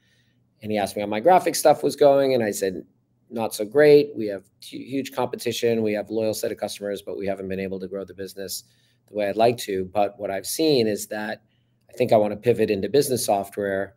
And 0.63 0.71
he 0.71 0.79
asked 0.79 0.95
me 0.95 1.03
how 1.03 1.09
my 1.09 1.21
graphic 1.21 1.57
stuff 1.57 1.83
was 1.83 1.97
going, 1.97 2.35
and 2.35 2.43
I 2.43 2.53
said, 2.53 2.85
not 3.31 3.55
so 3.55 3.65
great. 3.65 4.11
We 4.15 4.27
have 4.27 4.45
huge 4.61 5.13
competition. 5.13 5.83
We 5.83 5.95
have 5.95 6.11
loyal 6.11 6.35
set 6.35 6.53
of 6.53 6.59
customers, 6.59 7.03
but 7.03 7.17
we 7.17 7.27
haven't 7.27 7.49
been 7.49 7.59
able 7.59 7.81
to 7.81 7.89
grow 7.89 8.05
the 8.05 8.15
business 8.15 8.65
the 9.09 9.15
way 9.15 9.29
I'd 9.29 9.37
like 9.37 9.57
to. 9.59 9.87
But 9.87 10.19
what 10.19 10.31
I've 10.31 10.47
seen 10.47 10.87
is 10.87 11.07
that 11.09 11.43
I 11.93 11.97
think 11.97 12.13
I 12.13 12.17
want 12.17 12.33
to 12.33 12.37
pivot 12.37 12.71
into 12.71 12.89
business 12.89 13.27
software 13.27 13.97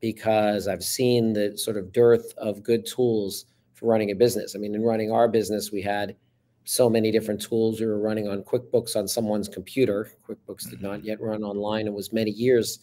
because 0.00 0.68
I've 0.68 0.82
seen 0.82 1.32
the 1.32 1.56
sort 1.56 1.76
of 1.76 1.92
dearth 1.92 2.34
of 2.36 2.62
good 2.62 2.84
tools 2.84 3.46
for 3.74 3.86
running 3.86 4.10
a 4.10 4.14
business. 4.14 4.54
I 4.54 4.58
mean, 4.58 4.74
in 4.74 4.82
running 4.82 5.10
our 5.10 5.28
business, 5.28 5.72
we 5.72 5.80
had 5.80 6.16
so 6.64 6.90
many 6.90 7.10
different 7.10 7.40
tools. 7.40 7.80
We 7.80 7.86
were 7.86 8.00
running 8.00 8.28
on 8.28 8.42
QuickBooks 8.42 8.96
on 8.96 9.08
someone's 9.08 9.48
computer. 9.48 10.10
QuickBooks 10.28 10.68
did 10.68 10.82
not 10.82 10.98
mm-hmm. 10.98 11.06
yet 11.06 11.20
run 11.20 11.42
online. 11.42 11.86
It 11.86 11.92
was 11.92 12.12
many 12.12 12.30
years 12.30 12.78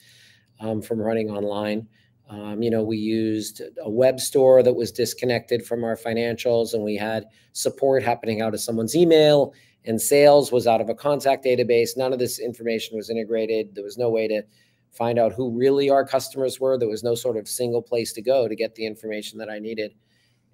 um, 0.59 0.81
from 0.81 0.99
running 0.99 1.29
online. 1.29 1.87
Um, 2.29 2.61
you 2.61 2.69
know, 2.69 2.83
we 2.83 2.97
used 2.97 3.61
a 3.81 3.89
web 3.89 4.19
store 4.19 4.61
that 4.61 4.73
was 4.73 4.91
disconnected 4.91 5.65
from 5.65 5.83
our 5.83 5.95
financials, 5.95 6.73
and 6.73 6.83
we 6.83 6.95
had 6.95 7.25
support 7.53 8.03
happening 8.03 8.41
out 8.41 8.53
of 8.53 8.61
someone's 8.61 8.95
email, 8.95 9.53
and 9.85 10.01
sales 10.01 10.51
was 10.51 10.67
out 10.67 10.81
of 10.81 10.89
a 10.89 10.95
contact 10.95 11.45
database. 11.45 11.97
None 11.97 12.13
of 12.13 12.19
this 12.19 12.39
information 12.39 12.97
was 12.97 13.09
integrated. 13.09 13.75
There 13.75 13.83
was 13.83 13.97
no 13.97 14.09
way 14.09 14.27
to 14.27 14.43
find 14.91 15.17
out 15.19 15.33
who 15.33 15.57
really 15.57 15.89
our 15.89 16.05
customers 16.05 16.59
were. 16.59 16.77
There 16.77 16.89
was 16.89 17.03
no 17.03 17.15
sort 17.15 17.37
of 17.37 17.47
single 17.47 17.81
place 17.81 18.13
to 18.13 18.21
go 18.21 18.47
to 18.47 18.55
get 18.55 18.75
the 18.75 18.85
information 18.85 19.39
that 19.39 19.49
I 19.49 19.59
needed. 19.59 19.93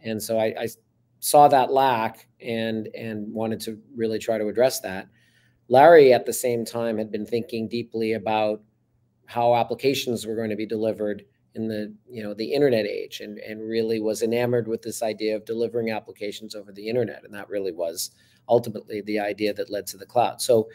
And 0.02 0.22
so 0.22 0.38
I, 0.38 0.54
I 0.60 0.68
saw 1.20 1.48
that 1.48 1.72
lack 1.72 2.28
and 2.40 2.88
and 2.96 3.34
wanted 3.34 3.60
to 3.62 3.80
really 3.96 4.20
try 4.20 4.38
to 4.38 4.48
address 4.48 4.80
that. 4.82 5.08
Larry 5.68 6.14
at 6.14 6.26
the 6.26 6.34
same 6.34 6.64
time 6.64 6.98
had 6.98 7.12
been 7.12 7.26
thinking 7.26 7.68
deeply 7.68 8.14
about 8.14 8.62
how 9.26 9.56
applications 9.56 10.28
were 10.28 10.36
going 10.36 10.52
to 10.52 10.56
be 10.56 10.68
delivered 10.68 11.24
in 11.56 11.68
the 11.68 11.94
you 12.08 12.22
know 12.22 12.34
the 12.34 12.54
internet 12.54 12.86
age 12.86 13.22
and 13.22 13.40
and 13.40 13.68
really 13.68 14.00
was 14.00 14.22
enamored 14.22 14.68
with 14.68 14.82
this 14.82 15.02
idea 15.02 15.36
of 15.36 15.46
delivering 15.46 15.90
applications 15.90 16.54
over 16.54 16.72
the 16.72 16.88
internet 16.88 17.24
and 17.24 17.34
that 17.34 17.50
really 17.50 17.72
was 17.72 18.12
ultimately 18.48 19.02
the 19.02 19.20
idea 19.20 19.54
that 19.54 19.70
led 19.70 19.88
to 19.88 19.98
the 19.98 20.06
cloud. 20.06 20.42
So 20.42 20.70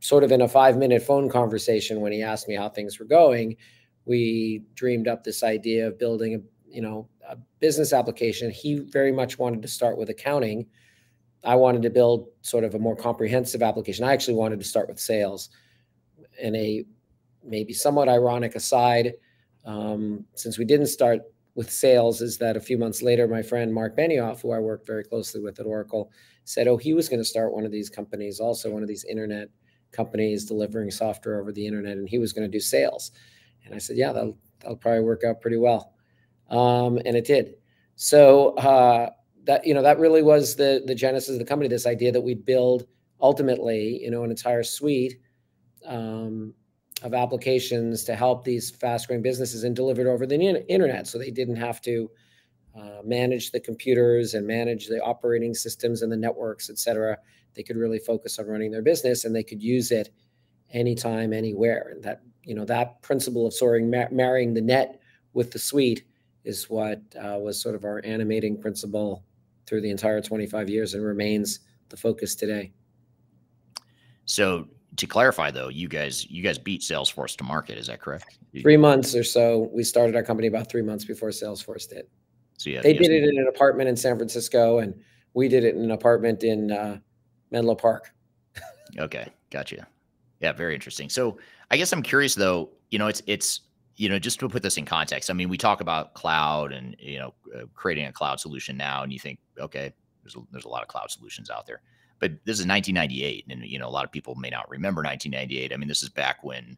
sort 0.00 0.24
of 0.24 0.32
in 0.32 0.42
a 0.42 0.48
5 0.48 0.76
minute 0.76 1.02
phone 1.02 1.28
conversation 1.28 2.00
when 2.00 2.12
he 2.12 2.22
asked 2.22 2.48
me 2.48 2.54
how 2.54 2.68
things 2.68 2.98
were 2.98 3.06
going 3.06 3.56
we 4.04 4.62
dreamed 4.74 5.08
up 5.08 5.24
this 5.24 5.42
idea 5.42 5.86
of 5.86 5.98
building 5.98 6.34
a 6.34 6.38
you 6.68 6.82
know 6.82 7.08
a 7.28 7.36
business 7.60 7.92
application. 7.92 8.50
He 8.50 8.80
very 8.80 9.12
much 9.12 9.38
wanted 9.38 9.62
to 9.62 9.68
start 9.68 9.96
with 9.96 10.10
accounting. 10.10 10.66
I 11.42 11.54
wanted 11.56 11.82
to 11.82 11.90
build 11.90 12.28
sort 12.42 12.64
of 12.64 12.74
a 12.74 12.78
more 12.78 12.96
comprehensive 12.96 13.62
application. 13.62 14.04
I 14.04 14.12
actually 14.12 14.34
wanted 14.34 14.58
to 14.60 14.64
start 14.66 14.88
with 14.88 14.98
sales. 14.98 15.50
In 16.40 16.54
a 16.56 16.84
maybe 17.44 17.72
somewhat 17.72 18.08
ironic 18.08 18.54
aside 18.54 19.14
um, 19.64 20.24
since 20.34 20.58
we 20.58 20.64
didn't 20.64 20.86
start 20.86 21.20
with 21.54 21.70
sales 21.70 22.20
is 22.20 22.38
that 22.38 22.56
a 22.56 22.60
few 22.60 22.76
months 22.76 23.02
later, 23.02 23.28
my 23.28 23.42
friend 23.42 23.72
Marc 23.72 23.96
Benioff, 23.96 24.42
who 24.42 24.50
I 24.50 24.58
worked 24.58 24.86
very 24.86 25.04
closely 25.04 25.40
with 25.40 25.60
at 25.60 25.66
Oracle, 25.66 26.10
said, 26.44 26.68
oh, 26.68 26.76
he 26.76 26.92
was 26.92 27.08
going 27.08 27.20
to 27.20 27.24
start 27.24 27.52
one 27.52 27.64
of 27.64 27.72
these 27.72 27.90
companies, 27.90 28.40
also 28.40 28.70
one 28.70 28.82
of 28.82 28.88
these 28.88 29.04
internet 29.04 29.48
companies 29.92 30.44
delivering 30.44 30.90
software 30.90 31.40
over 31.40 31.52
the 31.52 31.66
internet, 31.66 31.96
and 31.96 32.08
he 32.08 32.18
was 32.18 32.32
going 32.32 32.46
to 32.46 32.52
do 32.52 32.60
sales. 32.60 33.12
And 33.64 33.74
I 33.74 33.78
said, 33.78 33.96
yeah, 33.96 34.12
that'll, 34.12 34.36
that'll 34.60 34.76
probably 34.76 35.00
work 35.00 35.24
out 35.24 35.40
pretty 35.40 35.56
well. 35.56 35.94
Um, 36.50 36.98
and 37.06 37.16
it 37.16 37.24
did. 37.24 37.54
So 37.96 38.50
uh, 38.56 39.10
that, 39.44 39.66
you 39.66 39.72
know, 39.72 39.82
that 39.82 39.98
really 39.98 40.22
was 40.22 40.56
the, 40.56 40.82
the 40.86 40.94
genesis 40.94 41.30
of 41.30 41.38
the 41.38 41.44
company, 41.44 41.68
this 41.68 41.86
idea 41.86 42.12
that 42.12 42.20
we'd 42.20 42.44
build 42.44 42.86
ultimately, 43.20 44.02
you 44.02 44.10
know, 44.10 44.24
an 44.24 44.30
entire 44.30 44.62
suite 44.62 45.14
um, 45.86 46.52
of 47.02 47.14
applications 47.14 48.04
to 48.04 48.14
help 48.14 48.44
these 48.44 48.70
fast 48.70 49.06
growing 49.06 49.22
businesses 49.22 49.64
and 49.64 49.76
delivered 49.76 50.06
over 50.06 50.26
the 50.26 50.64
internet 50.68 51.06
so 51.06 51.18
they 51.18 51.30
didn't 51.30 51.56
have 51.56 51.80
to 51.82 52.10
uh, 52.78 53.00
manage 53.04 53.50
the 53.50 53.60
computers 53.60 54.34
and 54.34 54.46
manage 54.46 54.88
the 54.88 55.00
operating 55.02 55.54
systems 55.54 56.02
and 56.02 56.10
the 56.10 56.16
networks 56.16 56.70
et 56.70 56.78
cetera 56.78 57.16
they 57.54 57.62
could 57.62 57.76
really 57.76 57.98
focus 57.98 58.38
on 58.38 58.46
running 58.46 58.70
their 58.70 58.82
business 58.82 59.24
and 59.24 59.34
they 59.34 59.42
could 59.42 59.62
use 59.62 59.90
it 59.90 60.10
anytime 60.70 61.32
anywhere 61.32 61.90
and 61.92 62.02
that 62.02 62.20
you 62.42 62.54
know 62.54 62.64
that 62.64 63.00
principle 63.02 63.46
of 63.46 63.54
soaring 63.54 63.90
mar- 63.90 64.08
marrying 64.10 64.54
the 64.54 64.60
net 64.60 65.00
with 65.32 65.50
the 65.50 65.58
suite 65.58 66.04
is 66.44 66.68
what 66.68 67.00
uh, 67.16 67.38
was 67.38 67.60
sort 67.60 67.74
of 67.74 67.84
our 67.84 68.00
animating 68.04 68.60
principle 68.60 69.24
through 69.66 69.80
the 69.80 69.90
entire 69.90 70.20
25 70.20 70.68
years 70.68 70.94
and 70.94 71.04
remains 71.04 71.60
the 71.88 71.96
focus 71.96 72.34
today 72.34 72.72
so 74.26 74.66
to 74.96 75.06
clarify 75.06 75.50
though, 75.50 75.68
you 75.68 75.88
guys 75.88 76.28
you 76.30 76.42
guys 76.42 76.58
beat 76.58 76.80
Salesforce 76.80 77.36
to 77.36 77.44
market. 77.44 77.78
Is 77.78 77.88
that 77.88 78.00
correct? 78.00 78.38
Three 78.62 78.76
months 78.76 79.14
or 79.14 79.24
so. 79.24 79.68
We 79.72 79.82
started 79.82 80.14
our 80.14 80.22
company 80.22 80.48
about 80.48 80.70
three 80.70 80.82
months 80.82 81.04
before 81.04 81.30
Salesforce 81.30 81.88
did. 81.88 82.06
So 82.58 82.70
yeah, 82.70 82.82
they 82.82 82.92
did 82.92 83.10
it 83.10 83.24
in 83.24 83.38
an 83.38 83.46
apartment 83.48 83.88
in 83.88 83.96
San 83.96 84.16
Francisco, 84.16 84.78
and 84.78 84.94
we 85.34 85.48
did 85.48 85.64
it 85.64 85.74
in 85.74 85.82
an 85.82 85.90
apartment 85.90 86.44
in 86.44 86.70
uh, 86.70 86.98
Menlo 87.50 87.74
Park. 87.74 88.12
okay, 88.98 89.28
gotcha. 89.50 89.86
Yeah, 90.40 90.52
very 90.52 90.74
interesting. 90.74 91.08
So 91.08 91.38
I 91.70 91.76
guess 91.76 91.92
I'm 91.92 92.02
curious 92.02 92.34
though. 92.34 92.70
You 92.90 92.98
know, 92.98 93.08
it's 93.08 93.22
it's 93.26 93.62
you 93.96 94.08
know 94.08 94.18
just 94.18 94.38
to 94.40 94.48
put 94.48 94.62
this 94.62 94.76
in 94.76 94.84
context. 94.84 95.30
I 95.30 95.32
mean, 95.32 95.48
we 95.48 95.58
talk 95.58 95.80
about 95.80 96.14
cloud 96.14 96.72
and 96.72 96.96
you 96.98 97.18
know 97.18 97.34
uh, 97.56 97.64
creating 97.74 98.06
a 98.06 98.12
cloud 98.12 98.40
solution 98.40 98.76
now, 98.76 99.02
and 99.02 99.12
you 99.12 99.18
think, 99.18 99.38
okay, 99.58 99.92
there's 100.22 100.36
a, 100.36 100.40
there's 100.52 100.64
a 100.64 100.68
lot 100.68 100.82
of 100.82 100.88
cloud 100.88 101.10
solutions 101.10 101.50
out 101.50 101.66
there 101.66 101.80
but 102.20 102.32
this 102.44 102.58
is 102.58 102.66
1998 102.66 103.44
and 103.50 103.64
you 103.64 103.78
know 103.78 103.86
a 103.86 103.90
lot 103.90 104.04
of 104.04 104.12
people 104.12 104.34
may 104.36 104.48
not 104.48 104.68
remember 104.70 105.02
1998 105.02 105.72
i 105.72 105.76
mean 105.76 105.88
this 105.88 106.02
is 106.02 106.08
back 106.08 106.42
when 106.42 106.76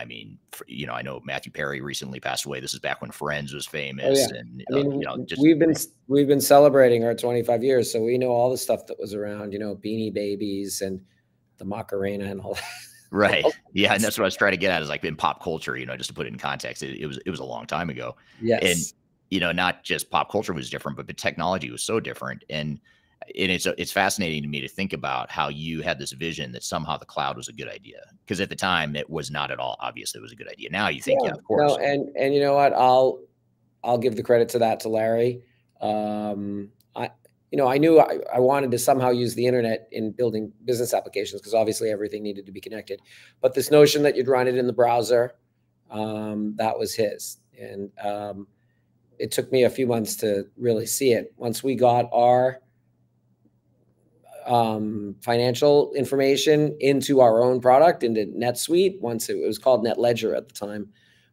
i 0.00 0.04
mean 0.04 0.38
you 0.66 0.86
know 0.86 0.92
i 0.92 1.02
know 1.02 1.20
matthew 1.24 1.52
perry 1.52 1.80
recently 1.80 2.18
passed 2.18 2.46
away. 2.46 2.60
This 2.60 2.74
is 2.74 2.80
back 2.80 3.00
when 3.00 3.10
friends 3.10 3.52
was 3.52 3.66
famous 3.66 4.18
oh, 4.18 4.34
yeah. 4.34 4.40
and 4.40 4.64
I 4.70 4.74
mean, 4.74 4.86
uh, 4.86 4.94
you 4.96 5.04
know 5.04 5.24
just, 5.24 5.42
we've 5.42 5.58
been 5.58 5.74
we've 6.08 6.26
been 6.26 6.40
celebrating 6.40 7.04
our 7.04 7.14
25 7.14 7.62
years 7.62 7.92
so 7.92 8.02
we 8.02 8.18
know 8.18 8.30
all 8.30 8.50
the 8.50 8.58
stuff 8.58 8.86
that 8.86 8.98
was 8.98 9.14
around 9.14 9.52
you 9.52 9.58
know 9.58 9.76
beanie 9.76 10.12
babies 10.12 10.80
and 10.80 11.00
the 11.58 11.64
macarena 11.64 12.24
and 12.24 12.40
all 12.40 12.54
that. 12.54 12.64
Right. 13.12 13.44
Yeah 13.72 13.94
and 13.94 14.04
that's 14.04 14.16
what 14.16 14.22
i 14.22 14.28
was 14.28 14.36
trying 14.36 14.52
to 14.52 14.56
get 14.56 14.70
at 14.70 14.82
is 14.82 14.88
like 14.88 15.04
in 15.04 15.16
pop 15.16 15.42
culture 15.42 15.76
you 15.76 15.84
know 15.84 15.96
just 15.96 16.10
to 16.10 16.14
put 16.14 16.26
it 16.26 16.32
in 16.32 16.38
context 16.38 16.84
it, 16.84 17.00
it 17.00 17.06
was 17.06 17.18
it 17.26 17.30
was 17.30 17.40
a 17.40 17.44
long 17.44 17.66
time 17.66 17.90
ago. 17.90 18.14
Yes. 18.40 18.62
and 18.62 19.00
you 19.30 19.40
know 19.40 19.50
not 19.50 19.82
just 19.82 20.10
pop 20.10 20.30
culture 20.30 20.52
was 20.52 20.70
different 20.70 20.96
but 20.96 21.08
the 21.08 21.12
technology 21.12 21.70
was 21.70 21.82
so 21.82 21.98
different. 21.98 22.44
And 22.50 22.78
and 23.38 23.50
it's 23.50 23.66
it's 23.66 23.92
fascinating 23.92 24.42
to 24.42 24.48
me 24.48 24.60
to 24.60 24.68
think 24.68 24.92
about 24.92 25.30
how 25.30 25.48
you 25.48 25.82
had 25.82 25.98
this 25.98 26.12
vision 26.12 26.52
that 26.52 26.62
somehow 26.62 26.96
the 26.96 27.04
cloud 27.04 27.36
was 27.36 27.48
a 27.48 27.52
good 27.52 27.68
idea 27.68 28.00
because 28.24 28.40
at 28.40 28.48
the 28.48 28.56
time 28.56 28.96
it 28.96 29.08
was 29.08 29.30
not 29.30 29.50
at 29.50 29.58
all 29.58 29.76
obvious 29.80 30.14
it 30.14 30.22
was 30.22 30.32
a 30.32 30.36
good 30.36 30.48
idea. 30.48 30.70
Now 30.70 30.88
you 30.88 31.00
think, 31.00 31.20
yeah, 31.22 31.28
yeah 31.28 31.34
of 31.34 31.44
course. 31.44 31.72
No, 31.72 31.76
and 31.76 32.08
and 32.16 32.34
you 32.34 32.40
know 32.40 32.54
what? 32.54 32.72
I'll 32.72 33.20
I'll 33.82 33.98
give 33.98 34.16
the 34.16 34.22
credit 34.22 34.48
to 34.50 34.58
that 34.60 34.80
to 34.80 34.88
Larry. 34.88 35.42
Um, 35.80 36.70
I 36.96 37.10
you 37.50 37.58
know 37.58 37.68
I 37.68 37.78
knew 37.78 38.00
I, 38.00 38.18
I 38.34 38.40
wanted 38.40 38.70
to 38.72 38.78
somehow 38.78 39.10
use 39.10 39.34
the 39.34 39.46
internet 39.46 39.88
in 39.92 40.12
building 40.12 40.52
business 40.64 40.94
applications 40.94 41.40
because 41.40 41.54
obviously 41.54 41.90
everything 41.90 42.22
needed 42.22 42.46
to 42.46 42.52
be 42.52 42.60
connected. 42.60 43.00
But 43.40 43.54
this 43.54 43.70
notion 43.70 44.02
that 44.02 44.16
you'd 44.16 44.28
run 44.28 44.48
it 44.48 44.56
in 44.56 44.66
the 44.66 44.72
browser, 44.72 45.34
um, 45.90 46.54
that 46.56 46.78
was 46.78 46.94
his, 46.94 47.38
and 47.58 47.90
um, 48.02 48.46
it 49.18 49.30
took 49.30 49.52
me 49.52 49.64
a 49.64 49.70
few 49.70 49.86
months 49.86 50.16
to 50.16 50.46
really 50.56 50.86
see 50.86 51.12
it. 51.12 51.32
Once 51.36 51.62
we 51.62 51.74
got 51.74 52.08
our 52.12 52.60
um, 54.50 55.14
financial 55.22 55.92
information 55.94 56.76
into 56.80 57.20
our 57.20 57.40
own 57.40 57.60
product, 57.60 58.02
into 58.02 58.26
NetSuite. 58.26 59.00
Once 59.00 59.28
it, 59.28 59.38
was 59.38 59.58
called 59.58 59.84
NetLedger 59.84 60.36
at 60.36 60.48
the 60.48 60.54
time. 60.54 60.88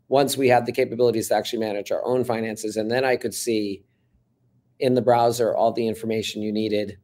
Once 0.07 0.37
we 0.37 0.47
had 0.47 0.67
the 0.67 0.71
capabilities 0.71 1.27
to 1.29 1.35
actually 1.35 1.59
manage 1.59 1.91
our 1.91 2.05
own 2.05 2.23
finances, 2.23 2.77
and 2.77 2.91
then 2.91 3.03
I 3.03 3.17
could 3.17 3.33
see 3.33 3.83
in 4.79 4.93
the 4.93 5.01
browser 5.01 5.55
all 5.55 5.71
the 5.71 5.87
information 5.87 6.43
you 6.43 6.53
needed. 6.53 6.99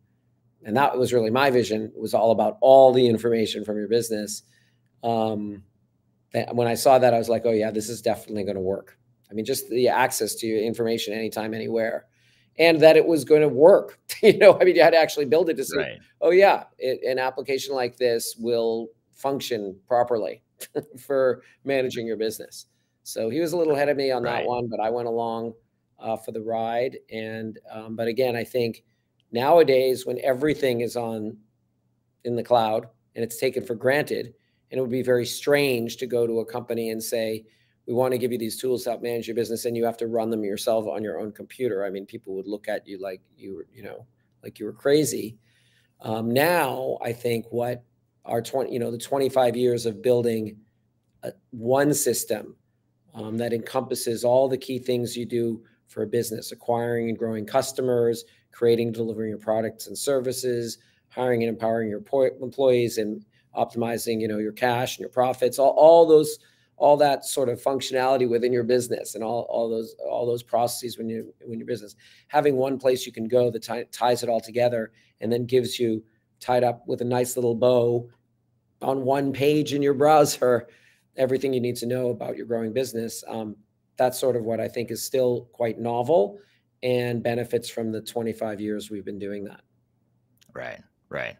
And 0.64 0.78
that 0.78 0.98
was 0.98 1.12
really 1.12 1.32
my 1.32 1.50
vision. 1.50 1.92
It 1.96 2.00
was 2.00 2.14
all 2.14 2.32
about 2.32 2.58
all 2.62 2.94
the 2.94 3.08
information 3.08 3.66
from 3.66 3.78
your 3.78 3.88
business. 3.88 4.44
Um, 5.04 5.64
when 6.52 6.68
I 6.68 6.76
saw 6.76 7.00
that, 7.00 7.14
I 7.14 7.18
was 7.18 7.28
like, 7.28 7.42
oh 7.46 7.52
yeah, 7.52 7.72
this 7.72 7.90
is 7.90 8.04
definitely 8.04 8.44
going 8.44 8.56
to 8.56 8.62
work. 8.62 8.98
I 9.30 9.34
mean, 9.34 9.46
just 9.46 9.68
the 9.68 9.90
access 9.90 10.36
to 10.36 10.48
your 10.48 10.62
information 10.62 11.16
anytime, 11.16 11.56
anywhere 11.56 12.06
and 12.60 12.80
that 12.82 12.96
it 12.96 13.06
was 13.06 13.24
going 13.24 13.42
to 13.42 13.48
work. 13.48 14.00
you 14.22 14.38
know, 14.38 14.58
I 14.60 14.64
mean, 14.64 14.76
you 14.76 14.82
had 14.82 14.92
to 14.92 15.00
actually 15.00 15.26
build 15.26 15.50
it 15.50 15.58
to 15.58 15.66
see, 15.66 15.78
right. 15.78 16.00
oh 16.22 16.32
yeah, 16.32 16.66
it, 16.78 17.02
an 17.04 17.20
application 17.20 17.74
like 17.74 17.98
this 17.98 18.36
will 18.38 18.90
function 19.12 19.76
properly 19.88 20.42
for 21.00 21.44
managing 21.64 22.06
your 22.06 22.18
business. 22.18 22.68
So 23.04 23.30
he 23.30 23.40
was 23.40 23.54
a 23.54 23.58
little 23.58 23.76
ahead 23.76 23.90
of 23.90 23.98
me 23.98 24.12
on 24.12 24.24
right. 24.24 24.42
that 24.42 24.48
one, 24.48 24.68
but 24.70 24.80
I 24.80 24.90
went 24.90 25.08
along 25.08 25.54
uh, 26.00 26.18
for 26.18 26.32
the 26.32 26.42
ride. 26.42 26.98
And 27.12 27.60
um, 27.72 27.96
but 27.96 28.08
again, 28.08 28.36
I 28.36 28.44
think 28.44 28.84
nowadays 29.32 30.06
when 30.06 30.20
everything 30.24 30.82
is 30.82 30.96
on 30.96 31.38
in 32.24 32.36
the 32.36 32.44
cloud 32.44 32.88
and 33.16 33.24
it's 33.24 33.40
taken 33.40 33.66
for 33.66 33.76
granted, 33.76 34.34
and 34.72 34.78
it 34.78 34.82
would 34.82 34.92
be 34.92 35.04
very 35.04 35.26
strange 35.26 35.98
to 35.98 36.08
go 36.08 36.26
to 36.26 36.40
a 36.40 36.46
company 36.46 36.90
and 36.90 37.04
say, 37.04 37.46
we 37.86 37.94
want 37.94 38.14
to 38.14 38.18
give 38.18 38.32
you 38.32 38.38
these 38.38 38.60
tools 38.60 38.84
to 38.84 38.92
help 38.92 39.02
manage 39.02 39.28
your 39.28 39.36
business 39.36 39.66
and 39.66 39.76
you 39.76 39.84
have 39.84 39.98
to 39.98 40.08
run 40.08 40.30
them 40.30 40.44
yourself 40.44 40.88
on 40.88 41.04
your 41.04 41.20
own 41.20 41.32
computer. 41.32 41.86
I 41.86 41.90
mean 41.90 42.06
people 42.06 42.36
would 42.36 42.48
look 42.48 42.68
at 42.68 42.88
you 42.88 43.02
like 43.02 43.22
you 43.38 43.56
were 43.56 43.68
you 43.74 43.84
know 43.84 44.06
like 44.44 44.60
you 44.60 44.66
were 44.66 44.74
crazy. 44.74 45.38
Um, 46.02 46.32
now 46.32 46.98
i 47.02 47.14
think 47.14 47.46
what 47.50 47.84
our 48.26 48.42
20 48.42 48.72
you 48.72 48.80
know 48.80 48.92
the 48.92 48.98
25 48.98 49.56
years 49.56 49.86
of 49.86 50.02
building 50.02 50.58
a, 51.24 51.32
one 51.52 51.94
system 51.94 52.56
um, 53.14 53.38
that 53.38 53.54
encompasses 53.54 54.24
all 54.24 54.50
the 54.50 54.58
key 54.58 54.80
things 54.80 55.16
you 55.16 55.26
do 55.26 55.64
for 55.88 56.04
a 56.04 56.08
business 56.08 56.52
acquiring 56.52 57.10
and 57.10 57.18
growing 57.18 57.46
customers 57.46 58.26
creating 58.52 58.92
delivering 58.92 59.30
your 59.30 59.38
products 59.38 59.88
and 59.88 59.98
services 59.98 60.78
hiring 61.10 61.44
and 61.44 61.50
empowering 61.50 61.90
your 61.90 62.04
employees 62.42 62.98
and 62.98 63.26
optimizing 63.56 64.20
you 64.20 64.28
know 64.28 64.40
your 64.40 64.52
cash 64.52 64.98
and 64.98 65.02
your 65.02 65.10
profits 65.10 65.58
all, 65.60 65.72
all 65.78 66.06
those 66.06 66.40
all 66.84 66.98
that 66.98 67.24
sort 67.24 67.48
of 67.48 67.64
functionality 67.64 68.28
within 68.28 68.52
your 68.52 68.66
business 68.66 69.16
and 69.16 69.24
all, 69.24 69.44
all 69.50 69.70
those 69.70 69.96
all 70.06 70.26
those 70.26 70.44
processes 70.44 70.98
when 70.98 71.08
you 71.08 71.34
when 71.46 71.58
your 71.58 71.66
business 71.66 71.96
having 72.28 72.58
one 72.58 72.78
place 72.78 73.06
you 73.06 73.12
can 73.14 73.26
go 73.26 73.50
that 73.50 73.88
ties 73.94 74.22
it 74.22 74.28
all 74.28 74.42
together 74.42 74.92
and 75.22 75.32
then 75.32 75.46
gives 75.46 75.80
you 75.80 76.04
tied 76.42 76.62
up 76.62 76.86
with 76.86 77.00
a 77.00 77.06
nice 77.06 77.38
little 77.38 77.56
bow 77.56 78.06
on 78.82 79.06
one 79.06 79.32
page 79.32 79.74
in 79.74 79.82
your 79.82 79.94
browser 79.94 80.68
everything 81.16 81.54
you 81.54 81.62
need 81.62 81.78
to 81.78 81.86
know 81.86 82.10
about 82.10 82.36
your 82.36 82.46
growing 82.46 82.74
business 82.74 83.24
um, 83.30 83.56
that's 83.96 84.20
sort 84.20 84.36
of 84.36 84.44
what 84.44 84.60
i 84.60 84.68
think 84.68 84.92
is 84.92 85.02
still 85.02 85.48
quite 85.54 85.80
novel 85.80 86.38
and 86.82 87.24
benefits 87.24 87.70
from 87.70 87.94
the 87.94 88.02
25 88.02 88.60
years 88.60 88.92
we've 88.92 89.06
been 89.06 89.20
doing 89.20 89.46
that. 89.46 89.62
Right 90.54 90.82
right 91.08 91.38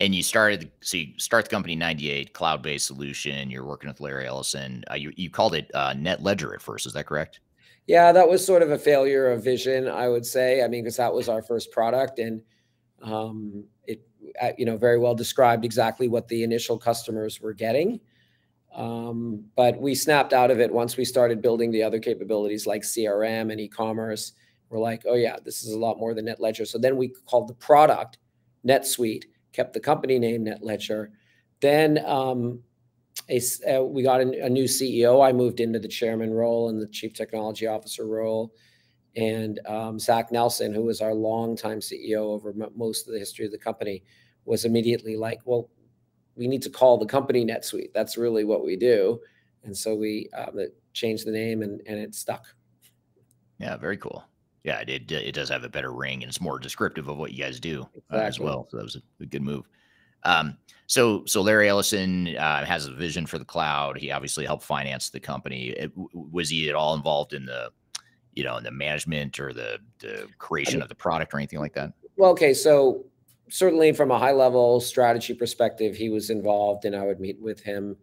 and 0.00 0.14
you 0.14 0.22
started 0.22 0.70
so 0.80 0.96
you 0.96 1.08
start 1.18 1.44
the 1.44 1.50
company 1.50 1.76
98 1.76 2.32
cloud-based 2.32 2.86
solution 2.86 3.50
you're 3.50 3.66
working 3.66 3.88
with 3.88 4.00
larry 4.00 4.26
ellison. 4.26 4.82
Uh, 4.90 4.94
you, 4.94 5.12
you 5.16 5.30
called 5.30 5.54
it 5.54 5.70
uh, 5.74 5.92
NetLedger 5.92 6.54
at 6.54 6.62
first 6.62 6.86
is 6.86 6.92
that 6.94 7.06
correct? 7.06 7.40
Yeah 7.86 8.10
that 8.12 8.28
was 8.28 8.44
sort 8.44 8.62
of 8.62 8.70
a 8.70 8.78
failure 8.78 9.30
of 9.30 9.44
vision 9.44 9.88
i 9.88 10.08
would 10.08 10.26
say. 10.26 10.64
I 10.64 10.68
mean 10.68 10.82
because 10.82 10.96
that 10.96 11.12
was 11.12 11.28
our 11.28 11.42
first 11.42 11.70
product 11.70 12.18
and 12.18 12.42
um, 13.02 13.64
it 13.86 14.02
uh, 14.40 14.50
you 14.58 14.64
know 14.64 14.76
very 14.76 14.98
well 14.98 15.14
described 15.14 15.64
exactly 15.64 16.08
what 16.08 16.28
the 16.28 16.42
initial 16.42 16.78
customers 16.78 17.40
were 17.40 17.54
getting. 17.54 18.00
Um, 18.74 19.44
but 19.56 19.80
we 19.80 19.96
snapped 19.96 20.32
out 20.32 20.50
of 20.50 20.60
it 20.60 20.72
once 20.72 20.96
we 20.96 21.04
started 21.04 21.42
building 21.42 21.72
the 21.72 21.82
other 21.82 21.98
capabilities 21.98 22.66
like 22.66 22.82
crm 22.82 23.50
and 23.50 23.60
e-commerce. 23.60 24.32
We're 24.68 24.78
like 24.78 25.02
oh 25.06 25.16
yeah 25.16 25.36
this 25.44 25.64
is 25.64 25.72
a 25.72 25.78
lot 25.78 25.98
more 25.98 26.14
than 26.14 26.26
NetLedger. 26.26 26.66
So 26.66 26.78
then 26.78 26.96
we 26.96 27.08
called 27.26 27.48
the 27.48 27.54
product 27.54 28.18
netsuite 28.66 29.24
kept 29.52 29.72
the 29.72 29.80
company 29.80 30.18
name 30.18 30.44
NetLedger. 30.44 31.08
Then 31.60 32.04
um, 32.06 32.62
a, 33.28 33.40
uh, 33.68 33.82
we 33.82 34.02
got 34.02 34.20
a, 34.20 34.44
a, 34.44 34.48
new 34.48 34.64
CEO. 34.64 35.26
I 35.26 35.32
moved 35.32 35.60
into 35.60 35.78
the 35.78 35.88
chairman 35.88 36.32
role 36.32 36.68
and 36.68 36.80
the 36.80 36.86
chief 36.86 37.12
technology 37.12 37.66
officer 37.66 38.06
role. 38.06 38.52
And 39.16 39.60
um, 39.66 39.98
Zach 39.98 40.30
Nelson, 40.30 40.72
who 40.72 40.84
was 40.84 41.00
our 41.00 41.14
longtime 41.14 41.80
CEO 41.80 42.18
over 42.18 42.50
m- 42.50 42.70
most 42.76 43.06
of 43.06 43.12
the 43.12 43.18
history 43.18 43.44
of 43.44 43.52
the 43.52 43.58
company, 43.58 44.04
was 44.44 44.64
immediately 44.64 45.16
like, 45.16 45.40
well, 45.44 45.68
we 46.36 46.46
need 46.46 46.62
to 46.62 46.70
call 46.70 46.96
the 46.96 47.06
company 47.06 47.44
NetSuite. 47.44 47.92
That's 47.92 48.16
really 48.16 48.44
what 48.44 48.64
we 48.64 48.76
do. 48.76 49.20
And 49.64 49.76
so 49.76 49.94
we 49.94 50.30
um, 50.36 50.58
changed 50.92 51.26
the 51.26 51.32
name 51.32 51.62
and, 51.62 51.82
and 51.86 51.98
it 51.98 52.14
stuck. 52.14 52.46
Yeah, 53.58 53.76
very 53.76 53.98
cool 53.98 54.29
yeah, 54.64 54.80
it 54.86 55.10
it 55.10 55.34
does 55.34 55.48
have 55.48 55.64
a 55.64 55.68
better 55.68 55.92
ring 55.92 56.22
and 56.22 56.28
it's 56.28 56.40
more 56.40 56.58
descriptive 56.58 57.08
of 57.08 57.16
what 57.16 57.32
you 57.32 57.42
guys 57.42 57.58
do 57.58 57.88
exactly. 57.94 58.18
uh, 58.18 58.22
as 58.22 58.40
well. 58.40 58.68
So 58.70 58.76
that 58.76 58.82
was 58.82 58.96
a, 59.20 59.26
good 59.26 59.42
move. 59.42 59.68
Um, 60.24 60.58
so 60.86 61.24
so 61.26 61.40
Larry 61.40 61.68
Ellison 61.68 62.36
uh, 62.36 62.64
has 62.64 62.86
a 62.86 62.92
vision 62.92 63.26
for 63.26 63.38
the 63.38 63.44
cloud. 63.44 63.96
He 63.98 64.10
obviously 64.10 64.44
helped 64.44 64.64
finance 64.64 65.10
the 65.10 65.20
company. 65.20 65.68
It, 65.68 65.92
was 66.14 66.50
he 66.50 66.68
at 66.68 66.74
all 66.74 66.94
involved 66.94 67.32
in 67.32 67.46
the 67.46 67.70
you 68.34 68.44
know 68.44 68.56
in 68.56 68.64
the 68.64 68.70
management 68.70 69.40
or 69.40 69.52
the 69.52 69.78
the 69.98 70.26
creation 70.38 70.74
I 70.74 70.76
mean, 70.76 70.82
of 70.82 70.88
the 70.88 70.94
product 70.94 71.32
or 71.32 71.38
anything 71.38 71.60
like 71.60 71.74
that? 71.74 71.92
Well, 72.16 72.30
okay, 72.32 72.52
so 72.52 73.06
certainly 73.48 73.92
from 73.92 74.10
a 74.10 74.18
high 74.18 74.32
level 74.32 74.80
strategy 74.80 75.32
perspective, 75.32 75.96
he 75.96 76.10
was 76.10 76.28
involved, 76.28 76.84
and 76.84 76.94
I 76.94 77.04
would 77.06 77.20
meet 77.20 77.40
with 77.40 77.60
him 77.60 77.96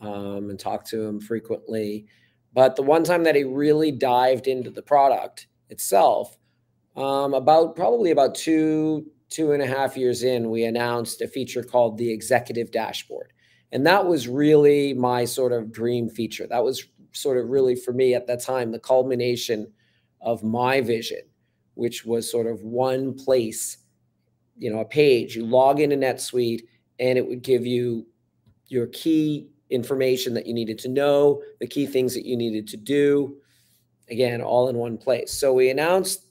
um, 0.00 0.50
and 0.50 0.60
talk 0.60 0.84
to 0.86 1.02
him 1.02 1.20
frequently. 1.20 2.06
But 2.54 2.76
the 2.76 2.82
one 2.82 3.04
time 3.04 3.24
that 3.24 3.34
he 3.34 3.44
really 3.44 3.90
dived 3.90 4.46
into 4.46 4.70
the 4.70 4.82
product 4.82 5.48
itself, 5.70 6.36
um, 6.96 7.34
about 7.34 7.76
probably 7.76 8.10
about 8.10 8.34
two 8.34 9.06
two 9.30 9.52
and 9.52 9.62
a 9.62 9.66
half 9.66 9.94
years 9.96 10.22
in, 10.22 10.48
we 10.48 10.64
announced 10.64 11.20
a 11.20 11.28
feature 11.28 11.62
called 11.62 11.98
the 11.98 12.10
Executive 12.10 12.70
Dashboard, 12.70 13.32
and 13.72 13.86
that 13.86 14.06
was 14.06 14.28
really 14.28 14.94
my 14.94 15.24
sort 15.24 15.52
of 15.52 15.72
dream 15.72 16.08
feature. 16.08 16.46
That 16.46 16.64
was 16.64 16.84
sort 17.12 17.36
of 17.36 17.48
really 17.48 17.74
for 17.74 17.92
me 17.92 18.14
at 18.14 18.26
that 18.26 18.42
time 18.42 18.70
the 18.70 18.78
culmination 18.78 19.72
of 20.20 20.42
my 20.42 20.80
vision, 20.80 21.20
which 21.74 22.04
was 22.04 22.30
sort 22.30 22.46
of 22.46 22.62
one 22.62 23.14
place, 23.14 23.78
you 24.56 24.72
know, 24.72 24.80
a 24.80 24.84
page. 24.84 25.36
You 25.36 25.44
log 25.44 25.80
into 25.80 25.96
NetSuite, 25.96 26.62
and 26.98 27.18
it 27.18 27.26
would 27.26 27.42
give 27.42 27.66
you 27.66 28.06
your 28.66 28.86
key 28.88 29.48
information 29.70 30.34
that 30.34 30.46
you 30.46 30.54
needed 30.54 30.78
to 30.80 30.88
know, 30.88 31.42
the 31.60 31.66
key 31.66 31.86
things 31.86 32.14
that 32.14 32.26
you 32.26 32.36
needed 32.36 32.66
to 32.68 32.76
do, 32.76 33.36
again, 34.10 34.40
all 34.40 34.68
in 34.68 34.76
one 34.76 34.98
place. 34.98 35.32
So 35.32 35.52
we 35.52 35.70
announced 35.70 36.26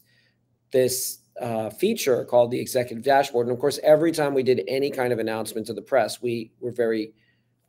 this 0.72 1.20
uh, 1.42 1.70
feature 1.70 2.26
called 2.26 2.52
the 2.52 2.60
executive 2.60 3.04
dashboard. 3.04 3.48
And 3.48 3.54
of 3.54 3.60
course, 3.60 3.80
every 3.84 4.12
time 4.12 4.34
we 4.34 4.44
did 4.44 4.64
any 4.68 4.90
kind 4.90 5.14
of 5.14 5.20
announcement 5.20 5.68
to 5.68 5.74
the 5.74 5.82
press, 5.82 6.22
we 6.22 6.52
were 6.60 6.72
very 6.72 7.14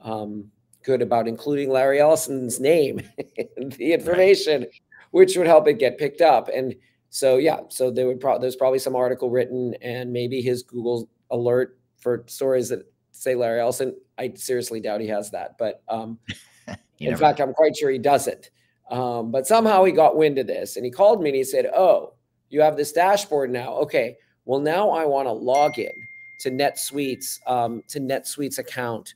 um, 0.01 0.51
good 0.85 1.03
about 1.03 1.29
including 1.29 1.71
Larry 1.71 2.01
Ellison's 2.01 2.61
name 2.61 3.01
in 3.37 3.69
the 3.71 3.93
information, 3.93 4.63
right. 4.63 4.71
which 5.11 5.37
would 5.37 5.47
help 5.47 5.69
it 5.69 5.79
get 5.79 5.99
picked 5.99 6.21
up. 6.21 6.49
And 6.49 6.75
so, 7.11 7.37
yeah, 7.37 7.61
so 7.69 7.91
there 7.91 8.07
would 8.07 8.21
pro- 8.21 8.39
there's 8.39 8.57
probably 8.57 8.79
some 8.79 8.97
article 8.97 9.31
written 9.31 9.75
and 9.83 10.13
maybe 10.13 10.41
his 10.41 10.63
Google 10.63 11.09
alert 11.31 11.79
for 11.99 12.25
stories 12.27 12.69
that 12.69 12.91
say 13.13 13.35
Larry 13.35 13.61
Ellison. 13.61 13.97
I 14.19 14.33
seriously 14.35 14.81
doubt 14.81 15.01
he 15.01 15.09
has 15.09 15.31
that, 15.31 15.57
but 15.59 15.83
um, 15.89 16.19
in 16.99 17.17
fact, 17.17 17.39
know. 17.39 17.47
I'm 17.47 17.55
quite 17.55 17.77
sure 17.77 17.91
he 17.91 17.99
doesn't. 17.99 18.51
Um, 18.91 19.31
but 19.31 19.47
somehow 19.47 19.85
he 19.85 19.93
got 19.93 20.17
wind 20.17 20.39
of 20.39 20.47
this 20.47 20.77
and 20.77 20.85
he 20.85 20.91
called 20.91 21.23
me 21.23 21.31
and 21.31 21.37
he 21.37 21.45
said, 21.45 21.67
Oh, 21.75 22.15
you 22.49 22.61
have 22.63 22.77
this 22.77 22.93
dashboard 22.93 23.51
now. 23.51 23.75
Okay. 23.75 24.17
Well, 24.45 24.61
now 24.61 24.91
I 24.91 25.05
want 25.05 25.29
to 25.29 25.33
log 25.33 25.79
in 25.79 25.93
to 26.41 26.51
NetSuite's 26.51 27.41
um, 27.47 27.83
to 27.89 28.01
NetSuite's 28.01 28.59
account. 28.59 29.15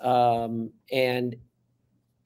Um, 0.00 0.70
and 0.92 1.36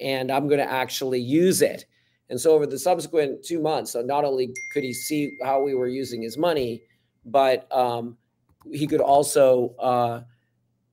and 0.01 0.31
I'm 0.31 0.49
going 0.49 0.59
to 0.59 0.71
actually 0.71 1.21
use 1.21 1.63
it. 1.63 1.87
And 2.31 2.41
so 2.41 2.53
over 2.53 2.67
the 2.67 2.79
subsequent 2.79 3.45
two 3.45 3.61
months, 3.61 3.93
so 3.93 4.03
not 4.03 4.25
only 4.25 4.53
could 4.73 4.83
he 4.83 4.93
see 4.93 5.37
how 5.43 5.63
we 5.63 5.75
were 5.75 5.89
using 5.89 6.23
his 6.23 6.37
money, 6.37 6.83
but 7.25 7.71
um, 7.73 8.17
he 8.73 8.87
could 8.87 9.01
also 9.01 9.75
uh, 9.79 10.21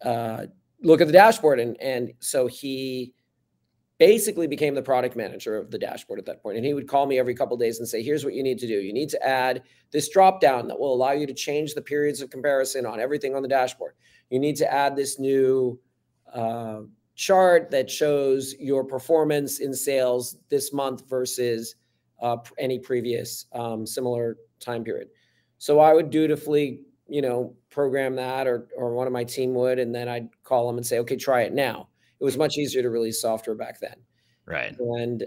uh, 0.06 0.46
look 0.82 1.02
at 1.02 1.08
the 1.08 1.14
dashboard. 1.14 1.60
And 1.60 1.80
and 1.82 2.14
so 2.20 2.48
he 2.48 3.14
basically 4.02 4.48
became 4.48 4.74
the 4.74 4.82
product 4.82 5.16
manager 5.16 5.56
of 5.56 5.70
the 5.70 5.78
dashboard 5.78 6.18
at 6.18 6.26
that 6.26 6.42
point. 6.42 6.58
And 6.58 6.66
he 6.66 6.74
would 6.74 6.88
call 6.88 7.06
me 7.06 7.20
every 7.20 7.36
couple 7.36 7.56
days 7.56 7.78
and 7.78 7.88
say 7.88 8.02
here's 8.02 8.26
what 8.26 8.34
you 8.34 8.42
need 8.42 8.58
to 8.58 8.66
do. 8.66 8.74
You 8.74 8.94
need 8.94 9.10
to 9.10 9.24
add 9.24 9.62
this 9.92 10.10
drop 10.10 10.42
down 10.42 10.68
that 10.70 10.80
will 10.80 10.92
allow 10.92 11.12
you 11.12 11.28
to 11.28 11.36
change 11.36 11.76
the 11.76 11.84
periods 11.84 12.20
of 12.20 12.32
comparison 12.32 12.88
on 12.88 13.00
everything 13.00 13.36
on 13.36 13.44
the 13.44 13.48
dashboard. 13.48 13.94
You 14.32 14.40
need 14.40 14.56
to 14.56 14.74
add 14.74 14.96
this 14.96 15.20
new 15.20 15.80
uh, 16.34 16.80
chart 17.14 17.70
that 17.70 17.92
shows 17.92 18.56
your 18.60 18.84
performance 18.84 19.60
in 19.60 19.72
sales 19.72 20.36
this 20.50 20.74
month 20.74 21.08
versus 21.08 21.76
uh, 22.24 22.38
any 22.58 22.80
previous 22.80 23.46
um, 23.54 23.86
similar 23.86 24.38
time 24.60 24.84
period. 24.84 25.10
So 25.60 25.80
i 25.80 25.94
would 25.94 26.10
dutifully 26.10 26.82
you 27.08 27.22
know 27.22 27.56
program 27.70 28.16
that 28.16 28.48
or, 28.48 28.68
or 28.76 28.96
one 28.96 29.06
of 29.06 29.14
my 29.14 29.24
team 29.24 29.54
would 29.54 29.80
and 29.80 29.94
then 29.94 30.08
i'd 30.08 30.30
call 30.44 30.66
them 30.66 30.78
and 30.78 30.86
say 30.86 30.98
okay 31.00 31.18
try 31.18 31.42
it 31.42 31.54
now 31.54 31.90
it 32.22 32.24
was 32.24 32.38
much 32.38 32.58
easier 32.58 32.84
to 32.84 32.90
release 32.90 33.20
software 33.20 33.56
back 33.56 33.80
then. 33.80 33.96
Right. 34.46 34.76
And 34.80 35.26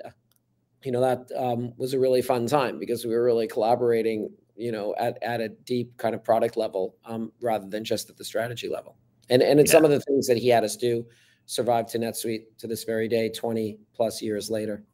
you 0.85 0.93
know 0.93 1.01
that 1.01 1.29
um, 1.37 1.73
was 1.77 1.95
a 1.95 1.99
really 1.99 2.23
fun 2.23 2.47
time 2.47 2.79
because 2.79 3.05
we 3.05 3.15
were 3.15 3.25
really 3.25 3.49
collaborating, 3.49 4.31
you 4.55 4.71
know, 4.71 4.95
at, 4.99 5.21
at 5.23 5.41
a 5.41 5.49
deep 5.49 5.97
kind 5.97 6.15
of 6.15 6.23
product 6.23 6.57
level 6.57 6.97
um, 7.05 7.33
rather 7.41 7.67
than 7.67 7.85
just 7.85 8.11
at 8.11 8.17
the 8.17 8.25
strategy 8.25 8.69
level. 8.69 8.97
And 9.31 9.43
and 9.43 9.59
it's 9.59 9.71
yeah. 9.71 9.79
some 9.79 9.85
of 9.85 9.91
the 9.91 10.01
things 10.01 10.27
that 10.27 10.37
he 10.37 10.49
had 10.49 10.63
us 10.63 10.77
do 10.77 11.05
survive 11.47 11.87
to 11.89 11.99
NetSuite 11.99 12.45
to 12.59 12.67
this 12.67 12.85
very 12.85 13.09
day, 13.09 13.31
twenty 13.31 13.79
plus 13.95 14.21
years 14.21 14.51
later. 14.51 14.85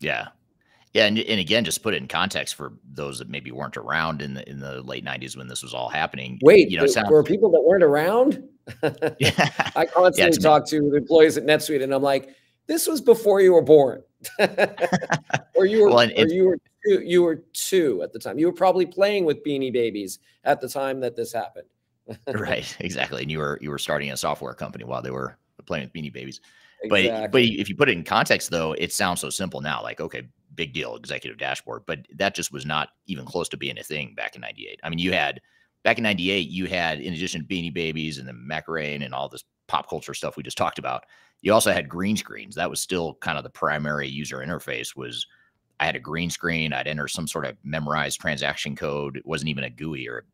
Yeah, 0.00 0.28
Yeah, 0.94 1.06
and, 1.06 1.18
and 1.18 1.38
again, 1.38 1.64
just 1.64 1.82
put 1.82 1.92
it 1.92 1.98
in 1.98 2.08
context 2.08 2.54
for 2.54 2.72
those 2.90 3.18
that 3.18 3.28
maybe 3.28 3.52
weren't 3.52 3.76
around 3.76 4.22
in 4.22 4.34
the 4.34 4.48
in 4.48 4.58
the 4.58 4.80
late 4.82 5.04
'90s 5.04 5.36
when 5.36 5.48
this 5.48 5.62
was 5.62 5.74
all 5.74 5.90
happening. 5.90 6.38
Wait, 6.42 6.70
you 6.70 6.78
know, 6.78 6.82
there 6.82 6.88
sounds, 6.88 7.10
were 7.10 7.22
people 7.22 7.50
that 7.50 7.60
weren't 7.60 7.84
around. 7.84 8.42
Yeah, 9.18 9.50
I 9.76 9.86
constantly 9.94 10.38
me- 10.38 10.42
talk 10.42 10.66
to 10.68 10.90
the 10.90 10.96
employees 10.96 11.36
at 11.36 11.44
NetSuite, 11.44 11.82
and 11.82 11.94
I'm 11.94 12.02
like, 12.02 12.34
"This 12.66 12.86
was 12.86 13.00
before 13.00 13.40
you 13.40 13.52
were 13.52 13.62
born, 13.62 14.02
or 15.54 15.66
you 15.66 15.82
were, 15.82 15.90
Well, 15.90 16.10
or 16.16 16.26
you 16.26 16.44
were 16.46 16.58
two, 16.86 17.02
you 17.02 17.22
were 17.22 17.36
two 17.52 18.02
at 18.02 18.12
the 18.12 18.18
time. 18.18 18.38
You 18.38 18.46
were 18.46 18.52
probably 18.52 18.86
playing 18.86 19.24
with 19.24 19.44
Beanie 19.44 19.72
Babies 19.72 20.18
at 20.44 20.60
the 20.60 20.68
time 20.68 21.00
that 21.00 21.16
this 21.16 21.32
happened." 21.32 21.66
right, 22.34 22.76
exactly. 22.80 23.22
And 23.22 23.30
you 23.30 23.38
were 23.38 23.58
you 23.60 23.70
were 23.70 23.78
starting 23.78 24.10
a 24.10 24.16
software 24.16 24.54
company 24.54 24.84
while 24.84 25.02
they 25.02 25.10
were 25.10 25.38
playing 25.66 25.84
with 25.84 25.92
Beanie 25.92 26.12
Babies. 26.12 26.40
But 26.88 27.30
but 27.30 27.42
if 27.42 27.68
you 27.68 27.76
put 27.76 27.88
it 27.88 27.96
in 27.96 28.04
context, 28.04 28.50
though, 28.50 28.72
it 28.72 28.92
sounds 28.92 29.20
so 29.20 29.30
simple 29.30 29.60
now. 29.60 29.82
Like, 29.82 30.00
okay, 30.00 30.22
big 30.54 30.72
deal, 30.72 30.96
executive 30.96 31.38
dashboard. 31.38 31.82
But 31.86 32.00
that 32.16 32.34
just 32.34 32.52
was 32.52 32.64
not 32.64 32.88
even 33.06 33.24
close 33.24 33.48
to 33.50 33.56
being 33.56 33.78
a 33.78 33.82
thing 33.82 34.14
back 34.14 34.34
in 34.34 34.40
'98. 34.40 34.80
I 34.82 34.88
mean, 34.88 34.98
you 34.98 35.12
had 35.12 35.40
back 35.82 35.98
in 35.98 36.04
'98, 36.04 36.48
you 36.48 36.66
had 36.66 37.00
in 37.00 37.14
addition 37.14 37.42
to 37.42 37.46
Beanie 37.46 37.72
Babies 37.72 38.18
and 38.18 38.28
the 38.28 38.32
Macarena 38.32 39.04
and 39.04 39.14
all 39.14 39.28
this 39.28 39.44
pop 39.66 39.88
culture 39.88 40.14
stuff 40.14 40.36
we 40.36 40.42
just 40.42 40.58
talked 40.58 40.78
about, 40.78 41.04
you 41.42 41.52
also 41.52 41.72
had 41.72 41.88
green 41.88 42.16
screens. 42.16 42.54
That 42.54 42.70
was 42.70 42.80
still 42.80 43.14
kind 43.14 43.38
of 43.38 43.44
the 43.44 43.50
primary 43.50 44.08
user 44.08 44.38
interface. 44.38 44.96
Was 44.96 45.26
I 45.80 45.86
had 45.86 45.96
a 45.96 46.00
green 46.00 46.28
screen. 46.28 46.72
I'd 46.72 46.86
enter 46.86 47.08
some 47.08 47.26
sort 47.26 47.46
of 47.46 47.56
memorized 47.64 48.20
transaction 48.20 48.76
code. 48.76 49.16
It 49.16 49.26
wasn't 49.26 49.48
even 49.48 49.64
a 49.64 49.70
GUI 49.70 50.08
or 50.08 50.24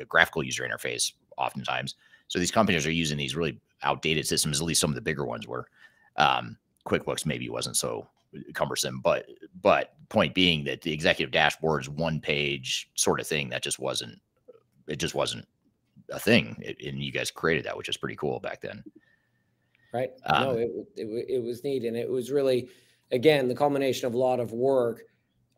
a 0.00 0.04
graphical 0.04 0.42
user 0.42 0.68
interface 0.68 1.12
oftentimes. 1.36 1.94
So 2.26 2.38
these 2.38 2.50
companies 2.50 2.86
are 2.86 2.90
using 2.92 3.16
these 3.16 3.36
really 3.36 3.60
outdated 3.84 4.26
systems. 4.26 4.60
At 4.60 4.66
least 4.66 4.80
some 4.80 4.90
of 4.90 4.96
the 4.96 5.00
bigger 5.00 5.24
ones 5.24 5.46
were. 5.46 5.68
Um, 6.16 6.56
QuickBooks 6.86 7.26
maybe 7.26 7.48
wasn't 7.48 7.76
so 7.76 8.08
cumbersome, 8.54 9.00
but 9.00 9.26
but 9.62 9.94
point 10.08 10.34
being 10.34 10.64
that 10.64 10.82
the 10.82 10.92
executive 10.92 11.30
dashboard 11.30 11.82
is 11.82 11.88
one 11.88 12.20
page 12.20 12.90
sort 12.94 13.20
of 13.20 13.26
thing 13.26 13.48
that 13.50 13.62
just 13.62 13.78
wasn't 13.78 14.18
it 14.88 14.96
just 14.96 15.14
wasn't 15.14 15.46
a 16.10 16.18
thing, 16.18 16.56
It- 16.60 16.80
and 16.86 17.02
you 17.02 17.12
guys 17.12 17.30
created 17.30 17.64
that, 17.66 17.76
which 17.76 17.88
is 17.88 17.96
pretty 17.96 18.16
cool 18.16 18.40
back 18.40 18.60
then. 18.60 18.82
right? 19.92 20.10
no, 20.30 20.50
Um, 20.52 20.58
it, 20.58 20.70
it, 20.96 21.26
it 21.36 21.42
was 21.42 21.64
neat. 21.64 21.84
And 21.84 21.96
it 21.96 22.08
was 22.10 22.30
really, 22.30 22.68
again, 23.12 23.48
the 23.48 23.54
culmination 23.54 24.06
of 24.06 24.14
a 24.14 24.18
lot 24.18 24.40
of 24.40 24.52
work 24.52 25.02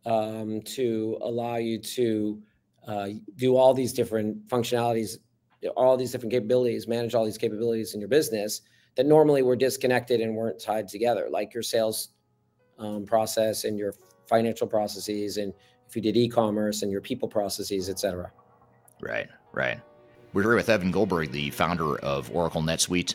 um, 0.06 0.60
to 0.62 1.18
allow 1.20 1.56
you 1.56 1.78
to 1.78 2.42
uh, 2.86 3.08
do 3.36 3.56
all 3.56 3.74
these 3.74 3.92
different 3.92 4.46
functionalities, 4.48 5.18
all 5.76 5.96
these 5.96 6.10
different 6.12 6.32
capabilities, 6.32 6.88
manage 6.88 7.14
all 7.14 7.24
these 7.24 7.38
capabilities 7.38 7.94
in 7.94 8.00
your 8.00 8.08
business 8.08 8.62
that 8.96 9.04
normally 9.06 9.42
were 9.42 9.56
disconnected 9.56 10.20
and 10.20 10.34
weren't 10.34 10.60
tied 10.60 10.88
together, 10.88 11.28
like 11.30 11.52
your 11.52 11.62
sales 11.62 12.10
um, 12.78 13.04
process 13.04 13.64
and 13.64 13.78
your 13.78 13.94
financial 14.26 14.66
processes, 14.66 15.36
and 15.36 15.52
if 15.88 15.94
you 15.94 16.00
did 16.02 16.16
e-commerce 16.16 16.82
and 16.82 16.90
your 16.90 17.00
people 17.00 17.28
processes, 17.28 17.88
et 17.88 17.98
cetera. 17.98 18.32
Right, 19.00 19.28
right. 19.52 19.80
We're 20.32 20.42
here 20.42 20.54
with 20.54 20.68
Evan 20.68 20.90
Goldberg, 20.90 21.32
the 21.32 21.50
founder 21.50 21.98
of 21.98 22.30
Oracle 22.34 22.62
NetSuite. 22.62 23.14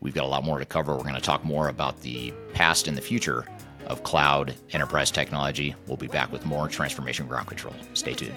We've 0.00 0.14
got 0.14 0.24
a 0.24 0.28
lot 0.28 0.44
more 0.44 0.58
to 0.58 0.64
cover. 0.64 0.94
We're 0.94 1.02
going 1.02 1.14
to 1.14 1.20
talk 1.20 1.44
more 1.44 1.68
about 1.68 2.00
the 2.02 2.32
past 2.54 2.86
and 2.86 2.96
the 2.96 3.02
future 3.02 3.46
of 3.86 4.02
cloud 4.02 4.54
enterprise 4.72 5.10
technology. 5.10 5.74
We'll 5.86 5.96
be 5.96 6.06
back 6.06 6.30
with 6.30 6.46
more 6.46 6.68
Transformation 6.68 7.26
Ground 7.26 7.48
Control. 7.48 7.74
Stay 7.94 8.14
tuned. 8.14 8.34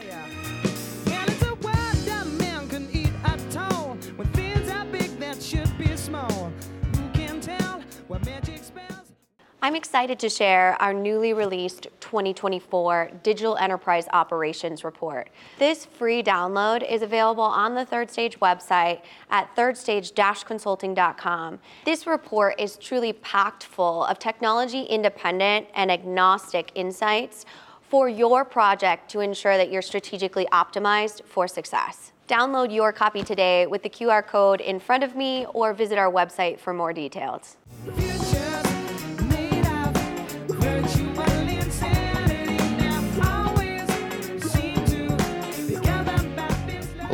I'm 9.66 9.76
excited 9.76 10.20
to 10.20 10.30
share 10.30 10.80
our 10.80 10.94
newly 10.94 11.34
released 11.34 11.88
2024 12.00 13.10
Digital 13.24 13.58
Enterprise 13.58 14.08
Operations 14.14 14.84
Report. 14.84 15.28
This 15.58 15.86
free 15.86 16.22
download 16.22 16.88
is 16.88 17.02
available 17.02 17.42
on 17.42 17.74
the 17.74 17.84
Third 17.84 18.12
Stage 18.12 18.40
website 18.40 19.02
at 19.32 19.56
thirdstage-consulting.com. 19.56 21.60
This 21.84 22.06
report 22.06 22.62
is 22.62 22.78
truly 22.78 23.14
packed 23.14 23.64
full 23.64 24.04
of 24.04 24.20
technology 24.20 24.84
independent 24.84 25.66
and 25.74 25.92
agnostic 25.92 26.72
insights 26.76 27.48
for 27.90 28.08
your 28.08 28.46
project 28.46 29.10
to 29.10 29.22
ensure 29.22 29.58
that 29.58 29.72
you're 29.72 29.82
strategically 29.82 30.46
optimized 30.52 31.24
for 31.26 31.48
success. 31.48 32.12
Download 32.28 32.72
your 32.72 32.94
copy 32.94 33.24
today 33.24 33.66
with 33.66 33.82
the 33.82 33.90
QR 33.90 34.24
code 34.24 34.62
in 34.62 34.80
front 34.80 35.04
of 35.04 35.16
me 35.16 35.48
or 35.56 35.74
visit 35.74 35.98
our 35.98 36.12
website 36.12 36.60
for 36.60 36.72
more 36.72 36.94
details. 36.94 37.58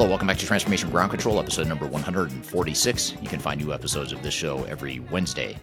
Hello, 0.01 0.09
welcome 0.09 0.25
back 0.25 0.39
to 0.39 0.47
Transformation 0.47 0.89
Ground 0.89 1.11
Control, 1.11 1.39
episode 1.39 1.67
number 1.67 1.85
146. 1.85 3.13
You 3.21 3.29
can 3.29 3.39
find 3.39 3.61
new 3.61 3.71
episodes 3.71 4.11
of 4.11 4.23
this 4.23 4.33
show 4.33 4.63
every 4.63 4.99
Wednesday 4.99 5.59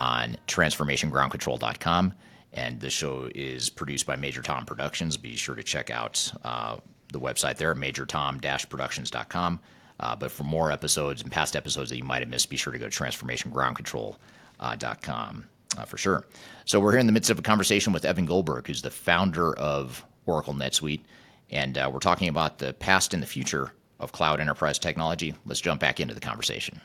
on 0.00 0.36
transformationgroundcontrol.com. 0.48 2.12
And 2.54 2.80
the 2.80 2.90
show 2.90 3.30
is 3.36 3.70
produced 3.70 4.04
by 4.04 4.16
Major 4.16 4.42
Tom 4.42 4.66
Productions. 4.66 5.16
Be 5.16 5.36
sure 5.36 5.54
to 5.54 5.62
check 5.62 5.90
out 5.90 6.32
uh, 6.42 6.78
the 7.12 7.20
website 7.20 7.56
there, 7.56 7.72
majortom-productions.com. 7.72 9.60
Uh, 10.00 10.16
but 10.16 10.32
for 10.32 10.42
more 10.42 10.72
episodes 10.72 11.22
and 11.22 11.30
past 11.30 11.54
episodes 11.54 11.88
that 11.90 11.98
you 11.98 12.04
might 12.04 12.18
have 12.18 12.28
missed, 12.28 12.50
be 12.50 12.56
sure 12.56 12.72
to 12.72 12.80
go 12.80 12.88
to 12.88 13.04
transformationgroundcontrol.com 13.04 15.44
uh, 15.78 15.84
for 15.84 15.98
sure. 15.98 16.26
So 16.64 16.80
we're 16.80 16.90
here 16.90 17.00
in 17.00 17.06
the 17.06 17.12
midst 17.12 17.30
of 17.30 17.38
a 17.38 17.42
conversation 17.42 17.92
with 17.92 18.04
Evan 18.04 18.26
Goldberg, 18.26 18.66
who's 18.66 18.82
the 18.82 18.90
founder 18.90 19.56
of 19.56 20.04
Oracle 20.26 20.52
NetSuite, 20.52 21.02
and 21.50 21.78
uh, 21.78 21.90
we're 21.92 21.98
talking 21.98 22.28
about 22.28 22.58
the 22.58 22.72
past 22.74 23.14
and 23.14 23.22
the 23.22 23.26
future 23.26 23.72
of 24.00 24.12
cloud 24.12 24.40
enterprise 24.40 24.78
technology. 24.78 25.34
Let's 25.44 25.60
jump 25.60 25.80
back 25.80 26.00
into 26.00 26.14
the 26.14 26.20
conversation. 26.20 26.80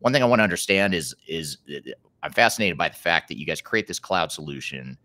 One 0.00 0.12
thing 0.12 0.22
I 0.22 0.26
want 0.26 0.40
to 0.40 0.44
understand 0.44 0.94
is 0.94 1.14
is 1.26 1.58
I'm 2.22 2.32
fascinated 2.32 2.76
by 2.76 2.88
the 2.88 2.96
fact 2.96 3.28
that 3.28 3.38
you 3.38 3.46
guys 3.46 3.60
create 3.60 3.86
this 3.86 3.98
cloud 3.98 4.32
solution. 4.32 4.98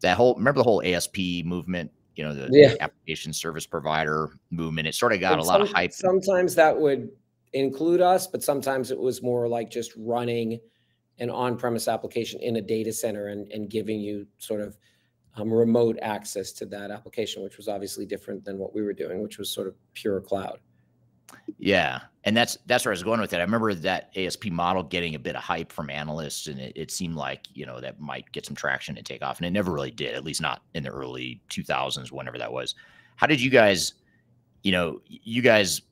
That 0.00 0.16
whole 0.16 0.34
remember 0.34 0.58
the 0.58 0.64
whole 0.64 0.82
ASP 0.84 1.44
movement, 1.44 1.90
you 2.16 2.24
know, 2.24 2.34
the 2.34 2.48
Yeah. 2.50 2.74
application 2.80 3.32
service 3.32 3.66
provider 3.66 4.30
movement. 4.50 4.88
It 4.88 4.94
sort 4.94 5.12
of 5.12 5.20
got 5.20 5.32
And 5.32 5.42
a 5.42 5.44
lot 5.44 5.60
of 5.60 5.68
hype. 5.68 5.92
Sometimes 5.92 6.54
that 6.54 6.78
would 6.78 7.10
include 7.52 8.00
us, 8.00 8.26
but 8.26 8.42
sometimes 8.42 8.90
it 8.90 8.98
was 8.98 9.22
more 9.22 9.48
like 9.48 9.70
just 9.70 9.92
running 9.96 10.60
an 11.18 11.30
on-premise 11.30 11.88
application 11.88 12.40
in 12.40 12.56
a 12.56 12.62
data 12.62 12.92
center 12.92 13.28
and, 13.28 13.50
and 13.50 13.70
giving 13.70 13.98
you 13.98 14.26
sort 14.38 14.60
of 14.60 14.76
um, 15.38 15.52
remote 15.52 15.98
access 16.02 16.52
to 16.52 16.66
that 16.66 16.90
application, 16.90 17.42
which 17.42 17.56
was 17.56 17.68
obviously 17.68 18.06
different 18.06 18.44
than 18.44 18.58
what 18.58 18.74
we 18.74 18.82
were 18.82 18.92
doing, 18.92 19.22
which 19.22 19.38
was 19.38 19.50
sort 19.50 19.66
of 19.66 19.74
pure 19.94 20.20
cloud. 20.20 20.60
Yeah, 21.58 22.00
and 22.24 22.36
that's 22.36 22.58
that's 22.66 22.84
where 22.84 22.92
I 22.92 22.94
was 22.94 23.02
going 23.02 23.20
with 23.20 23.32
it. 23.32 23.38
I 23.38 23.42
remember 23.42 23.74
that 23.74 24.10
ASP 24.16 24.46
model 24.46 24.82
getting 24.82 25.14
a 25.14 25.18
bit 25.18 25.36
of 25.36 25.42
hype 25.42 25.72
from 25.72 25.90
analysts, 25.90 26.46
and 26.46 26.58
it, 26.58 26.72
it 26.76 26.90
seemed 26.90 27.16
like 27.16 27.46
you 27.54 27.66
know 27.66 27.80
that 27.80 28.00
might 28.00 28.30
get 28.32 28.46
some 28.46 28.56
traction 28.56 28.96
and 28.96 29.04
take 29.04 29.22
off, 29.22 29.38
and 29.38 29.46
it 29.46 29.50
never 29.50 29.72
really 29.72 29.90
did. 29.90 30.14
At 30.14 30.24
least 30.24 30.40
not 30.40 30.62
in 30.74 30.82
the 30.82 30.90
early 30.90 31.40
2000s, 31.50 32.10
whenever 32.10 32.38
that 32.38 32.52
was. 32.52 32.74
How 33.16 33.26
did 33.26 33.40
you 33.40 33.50
guys, 33.50 33.94
you 34.62 34.72
know, 34.72 35.00
you 35.06 35.42
guys, 35.42 35.82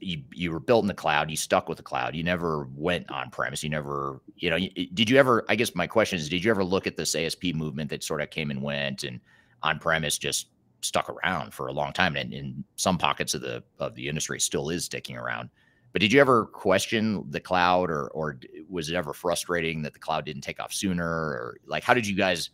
you, 0.00 0.22
you 0.32 0.50
were 0.50 0.60
built 0.60 0.84
in 0.84 0.88
the 0.88 0.94
cloud. 0.94 1.30
You 1.30 1.36
stuck 1.36 1.68
with 1.68 1.76
the 1.76 1.84
cloud. 1.84 2.14
You 2.14 2.22
never 2.22 2.68
went 2.74 3.10
on 3.10 3.30
premise. 3.30 3.62
You 3.62 3.70
never, 3.70 4.20
you 4.36 4.50
know, 4.50 4.56
y- 4.56 4.88
did 4.94 5.10
you 5.10 5.16
ever? 5.18 5.44
I 5.48 5.56
guess 5.56 5.74
my 5.74 5.86
question 5.86 6.18
is, 6.18 6.28
did 6.28 6.44
you 6.44 6.50
ever 6.50 6.64
look 6.64 6.86
at 6.86 6.96
this 6.96 7.14
ASP 7.14 7.54
movement 7.54 7.90
that 7.90 8.02
sort 8.02 8.20
of 8.20 8.30
came 8.30 8.50
and 8.50 8.62
went, 8.62 9.04
and 9.04 9.20
on 9.62 9.78
premise 9.78 10.18
just 10.18 10.48
stuck 10.80 11.10
around 11.10 11.52
for 11.52 11.66
a 11.66 11.72
long 11.72 11.92
time 11.92 12.14
and 12.14 12.32
in 12.32 12.62
some 12.76 12.96
pockets 12.96 13.34
of 13.34 13.40
the 13.40 13.62
of 13.80 13.96
the 13.96 14.08
industry 14.08 14.38
still 14.38 14.70
is 14.70 14.84
sticking 14.84 15.16
around 15.16 15.50
but 15.92 16.00
did 16.00 16.12
you 16.12 16.20
ever 16.20 16.46
question 16.46 17.24
the 17.30 17.40
cloud 17.40 17.90
or 17.90 18.06
or 18.10 18.38
was 18.68 18.88
it 18.88 18.94
ever 18.94 19.12
frustrating 19.12 19.82
that 19.82 19.92
the 19.92 19.98
cloud 19.98 20.24
didn't 20.24 20.42
take 20.42 20.60
off 20.60 20.72
sooner 20.72 21.04
or 21.04 21.56
like 21.66 21.82
how 21.82 21.92
did 21.92 22.06
you 22.06 22.14
guys 22.14 22.50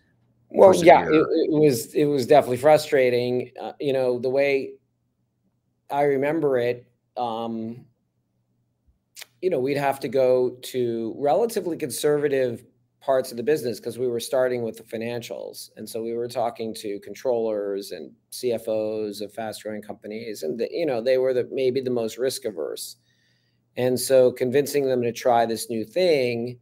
Well, 0.51 0.75
yeah, 0.75 1.09
it, 1.09 1.15
it 1.15 1.51
was 1.51 1.95
it 1.95 2.05
was 2.05 2.27
definitely 2.27 2.59
frustrating. 2.59 3.51
Uh, 3.61 3.73
you 3.81 3.93
know, 3.93 4.19
the 4.19 4.31
way 4.31 4.75
I 5.91 6.03
remember 6.03 6.59
it, 6.59 6.87
um, 7.17 7.85
you 9.41 9.51
know, 9.51 9.61
we'd 9.61 9.77
have 9.77 10.01
to 10.01 10.09
go 10.09 10.57
to 10.63 11.15
relatively 11.19 11.77
conservative 11.77 12.65
parts 13.01 13.31
of 13.31 13.37
the 13.37 13.43
business 13.43 13.79
because 13.79 13.99
we 13.99 14.09
were 14.09 14.21
starting 14.21 14.63
with 14.63 14.79
the 14.79 14.83
financials, 14.83 15.71
and 15.77 15.89
so 15.89 16.03
we 16.03 16.15
were 16.15 16.29
talking 16.29 16.75
to 16.75 16.99
controllers 17.01 17.91
and 17.91 18.13
CFOs 18.33 19.21
of 19.21 19.33
fast-growing 19.33 19.83
companies, 19.83 20.43
and 20.43 20.59
the, 20.59 20.69
you 20.71 20.87
know, 20.87 21.03
they 21.03 21.19
were 21.19 21.35
the 21.35 21.49
maybe 21.53 21.81
the 21.81 21.91
most 21.91 22.17
risk 22.17 22.47
averse, 22.47 22.97
and 23.77 24.01
so 24.01 24.33
convincing 24.33 24.87
them 24.87 25.03
to 25.03 25.13
try 25.13 25.45
this 25.45 25.69
new 25.69 25.85
thing 25.85 26.59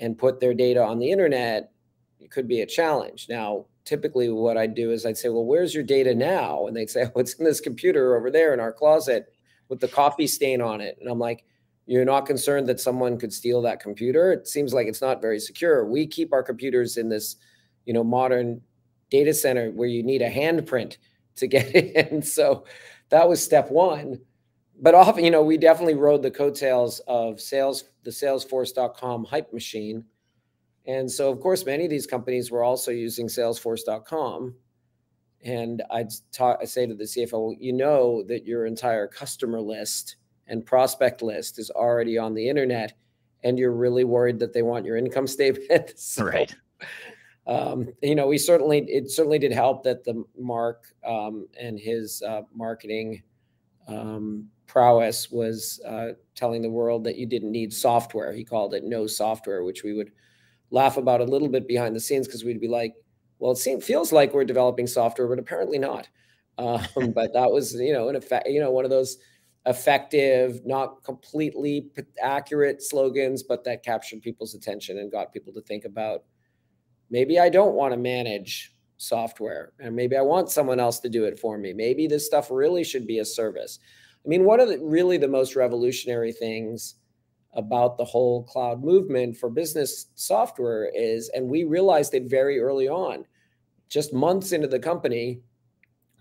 and 0.00 0.18
put 0.18 0.40
their 0.40 0.54
data 0.54 0.84
on 0.84 0.98
the 0.98 1.10
internet 1.10 1.72
could 2.30 2.46
be 2.46 2.60
a 2.60 2.66
challenge. 2.66 3.26
Now, 3.28 3.66
typically 3.84 4.28
what 4.28 4.58
I'd 4.58 4.74
do 4.74 4.90
is 4.90 5.06
I'd 5.06 5.16
say, 5.16 5.30
well, 5.30 5.44
where's 5.44 5.74
your 5.74 5.84
data 5.84 6.14
now? 6.14 6.66
And 6.66 6.76
they'd 6.76 6.90
say, 6.90 7.06
oh, 7.06 7.20
it's 7.20 7.34
in 7.34 7.44
this 7.44 7.60
computer 7.60 8.16
over 8.16 8.30
there 8.30 8.52
in 8.52 8.60
our 8.60 8.72
closet 8.72 9.32
with 9.68 9.80
the 9.80 9.88
coffee 9.88 10.26
stain 10.26 10.60
on 10.60 10.80
it. 10.80 10.96
And 11.00 11.08
I'm 11.08 11.18
like, 11.18 11.44
you're 11.86 12.04
not 12.04 12.26
concerned 12.26 12.68
that 12.68 12.80
someone 12.80 13.18
could 13.18 13.32
steal 13.32 13.62
that 13.62 13.80
computer? 13.80 14.32
It 14.32 14.46
seems 14.46 14.74
like 14.74 14.86
it's 14.86 15.00
not 15.00 15.22
very 15.22 15.40
secure. 15.40 15.86
We 15.86 16.06
keep 16.06 16.32
our 16.32 16.42
computers 16.42 16.98
in 16.98 17.08
this, 17.08 17.36
you 17.86 17.94
know, 17.94 18.04
modern 18.04 18.60
data 19.10 19.32
center 19.32 19.70
where 19.70 19.88
you 19.88 20.02
need 20.02 20.20
a 20.20 20.30
handprint 20.30 20.98
to 21.36 21.46
get 21.46 21.74
in. 21.74 22.22
So 22.22 22.64
that 23.08 23.28
was 23.28 23.42
step 23.42 23.70
one. 23.70 24.20
But 24.80 24.94
often, 24.94 25.24
you 25.24 25.30
know, 25.30 25.42
we 25.42 25.56
definitely 25.56 25.94
rode 25.94 26.22
the 26.22 26.30
coattails 26.30 27.00
of 27.08 27.40
sales, 27.40 27.84
the 28.04 28.10
Salesforce.com 28.10 29.24
hype 29.24 29.52
machine. 29.52 30.04
And 30.86 31.10
so, 31.10 31.30
of 31.30 31.40
course, 31.40 31.66
many 31.66 31.84
of 31.84 31.90
these 31.90 32.06
companies 32.06 32.50
were 32.50 32.62
also 32.62 32.90
using 32.90 33.26
Salesforce.com. 33.26 34.54
And 35.44 35.82
I'd 35.90 36.10
talk, 36.32 36.58
I 36.60 36.64
say 36.64 36.86
to 36.86 36.94
the 36.94 37.04
CFO, 37.04 37.32
well, 37.32 37.56
you 37.58 37.72
know 37.72 38.22
that 38.24 38.44
your 38.44 38.66
entire 38.66 39.06
customer 39.06 39.60
list 39.60 40.16
and 40.46 40.64
prospect 40.66 41.22
list 41.22 41.58
is 41.58 41.70
already 41.70 42.18
on 42.18 42.34
the 42.34 42.48
internet, 42.48 42.94
and 43.44 43.58
you're 43.58 43.72
really 43.72 44.04
worried 44.04 44.38
that 44.40 44.52
they 44.52 44.62
want 44.62 44.84
your 44.84 44.96
income 44.96 45.26
statement. 45.28 45.92
so, 45.96 46.24
right 46.24 46.54
um, 47.46 47.88
you 48.02 48.14
know, 48.14 48.26
we 48.26 48.38
certainly 48.38 48.80
it 48.88 49.10
certainly 49.10 49.38
did 49.38 49.52
help 49.52 49.82
that 49.84 50.04
the 50.04 50.24
Marc 50.38 50.84
um, 51.04 51.46
and 51.58 51.78
his 51.78 52.22
uh, 52.22 52.42
marketing 52.54 53.22
um, 53.88 54.48
prowess 54.66 55.30
was 55.30 55.80
uh, 55.86 56.12
telling 56.34 56.62
the 56.62 56.70
world 56.70 57.02
that 57.04 57.16
you 57.16 57.26
didn't 57.26 57.50
need 57.50 57.72
software. 57.72 58.32
He 58.32 58.44
called 58.44 58.74
it 58.74 58.84
no 58.84 59.06
software, 59.06 59.64
which 59.64 59.82
we 59.82 59.94
would 59.94 60.12
laugh 60.70 60.98
about 60.98 61.22
a 61.22 61.24
little 61.24 61.48
bit 61.48 61.66
behind 61.66 61.96
the 61.96 62.00
scenes 62.00 62.26
because 62.26 62.44
we'd 62.44 62.60
be 62.60 62.68
like, 62.68 62.94
well, 63.38 63.52
it 63.52 63.56
seems, 63.56 63.84
feels 63.84 64.12
like 64.12 64.34
we're 64.34 64.44
developing 64.44 64.86
software, 64.86 65.28
but 65.28 65.38
apparently 65.38 65.78
not. 65.78 66.08
Um, 66.58 66.82
but 67.14 67.32
that 67.34 67.52
was, 67.52 67.74
you 67.74 67.92
know, 67.92 68.08
in 68.08 68.16
effect, 68.16 68.48
you 68.48 68.58
know, 68.58 68.72
one 68.72 68.84
of 68.84 68.90
those 68.90 69.18
effective, 69.64 70.60
not 70.66 71.04
completely 71.04 71.88
accurate 72.20 72.82
slogans, 72.82 73.44
but 73.44 73.62
that 73.62 73.84
captured 73.84 74.22
people's 74.22 74.56
attention 74.56 74.98
and 74.98 75.12
got 75.12 75.32
people 75.32 75.52
to 75.52 75.60
think 75.60 75.84
about 75.84 76.24
maybe 77.10 77.38
I 77.38 77.48
don't 77.48 77.74
want 77.74 77.92
to 77.92 77.96
manage 77.96 78.74
software 78.96 79.72
and 79.78 79.94
maybe 79.94 80.16
I 80.16 80.22
want 80.22 80.50
someone 80.50 80.80
else 80.80 80.98
to 81.00 81.08
do 81.08 81.24
it 81.24 81.38
for 81.38 81.56
me. 81.58 81.72
Maybe 81.72 82.06
this 82.06 82.26
stuff 82.26 82.50
really 82.50 82.82
should 82.82 83.06
be 83.06 83.20
a 83.20 83.24
service. 83.24 83.78
I 84.24 84.28
mean, 84.28 84.44
one 84.44 84.60
of 84.60 84.68
the 84.68 84.78
really 84.80 85.16
the 85.16 85.28
most 85.28 85.54
revolutionary 85.54 86.32
things 86.32 86.96
about 87.58 87.98
the 87.98 88.04
whole 88.04 88.44
cloud 88.44 88.82
movement 88.82 89.36
for 89.36 89.50
business 89.50 90.06
software 90.14 90.90
is, 90.94 91.28
and 91.34 91.46
we 91.46 91.64
realized 91.64 92.14
it 92.14 92.24
very 92.24 92.58
early 92.58 92.88
on, 92.88 93.26
just 93.90 94.14
months 94.14 94.52
into 94.52 94.68
the 94.68 94.78
company, 94.78 95.40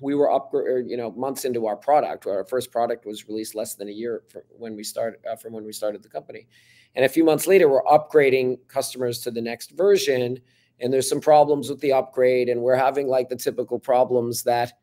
we 0.01 0.13
were 0.13 0.31
up, 0.31 0.51
you 0.53 0.97
know, 0.97 1.11
months 1.11 1.45
into 1.45 1.65
our 1.65 1.77
product. 1.77 2.27
Our 2.27 2.43
first 2.43 2.71
product 2.71 3.05
was 3.05 3.27
released 3.29 3.55
less 3.55 3.75
than 3.75 3.87
a 3.87 3.91
year 3.91 4.23
from 4.27 4.41
when 4.49 4.75
we 4.75 4.83
started, 4.83 5.19
uh, 5.25 5.35
from 5.37 5.53
when 5.53 5.63
we 5.63 5.71
started 5.71 6.03
the 6.03 6.09
company, 6.09 6.47
and 6.95 7.05
a 7.05 7.09
few 7.09 7.23
months 7.23 7.47
later, 7.47 7.69
we're 7.69 7.83
upgrading 7.83 8.59
customers 8.67 9.19
to 9.21 9.31
the 9.31 9.41
next 9.41 9.71
version 9.71 10.39
and 10.79 10.93
there's 10.93 11.09
some 11.09 11.21
problems 11.21 11.69
with 11.69 11.79
the 11.81 11.93
upgrade 11.93 12.49
and 12.49 12.61
we're 12.61 12.75
having 12.75 13.07
like 13.07 13.29
the 13.29 13.35
typical 13.35 13.79
problems 13.79 14.43
that 14.43 14.73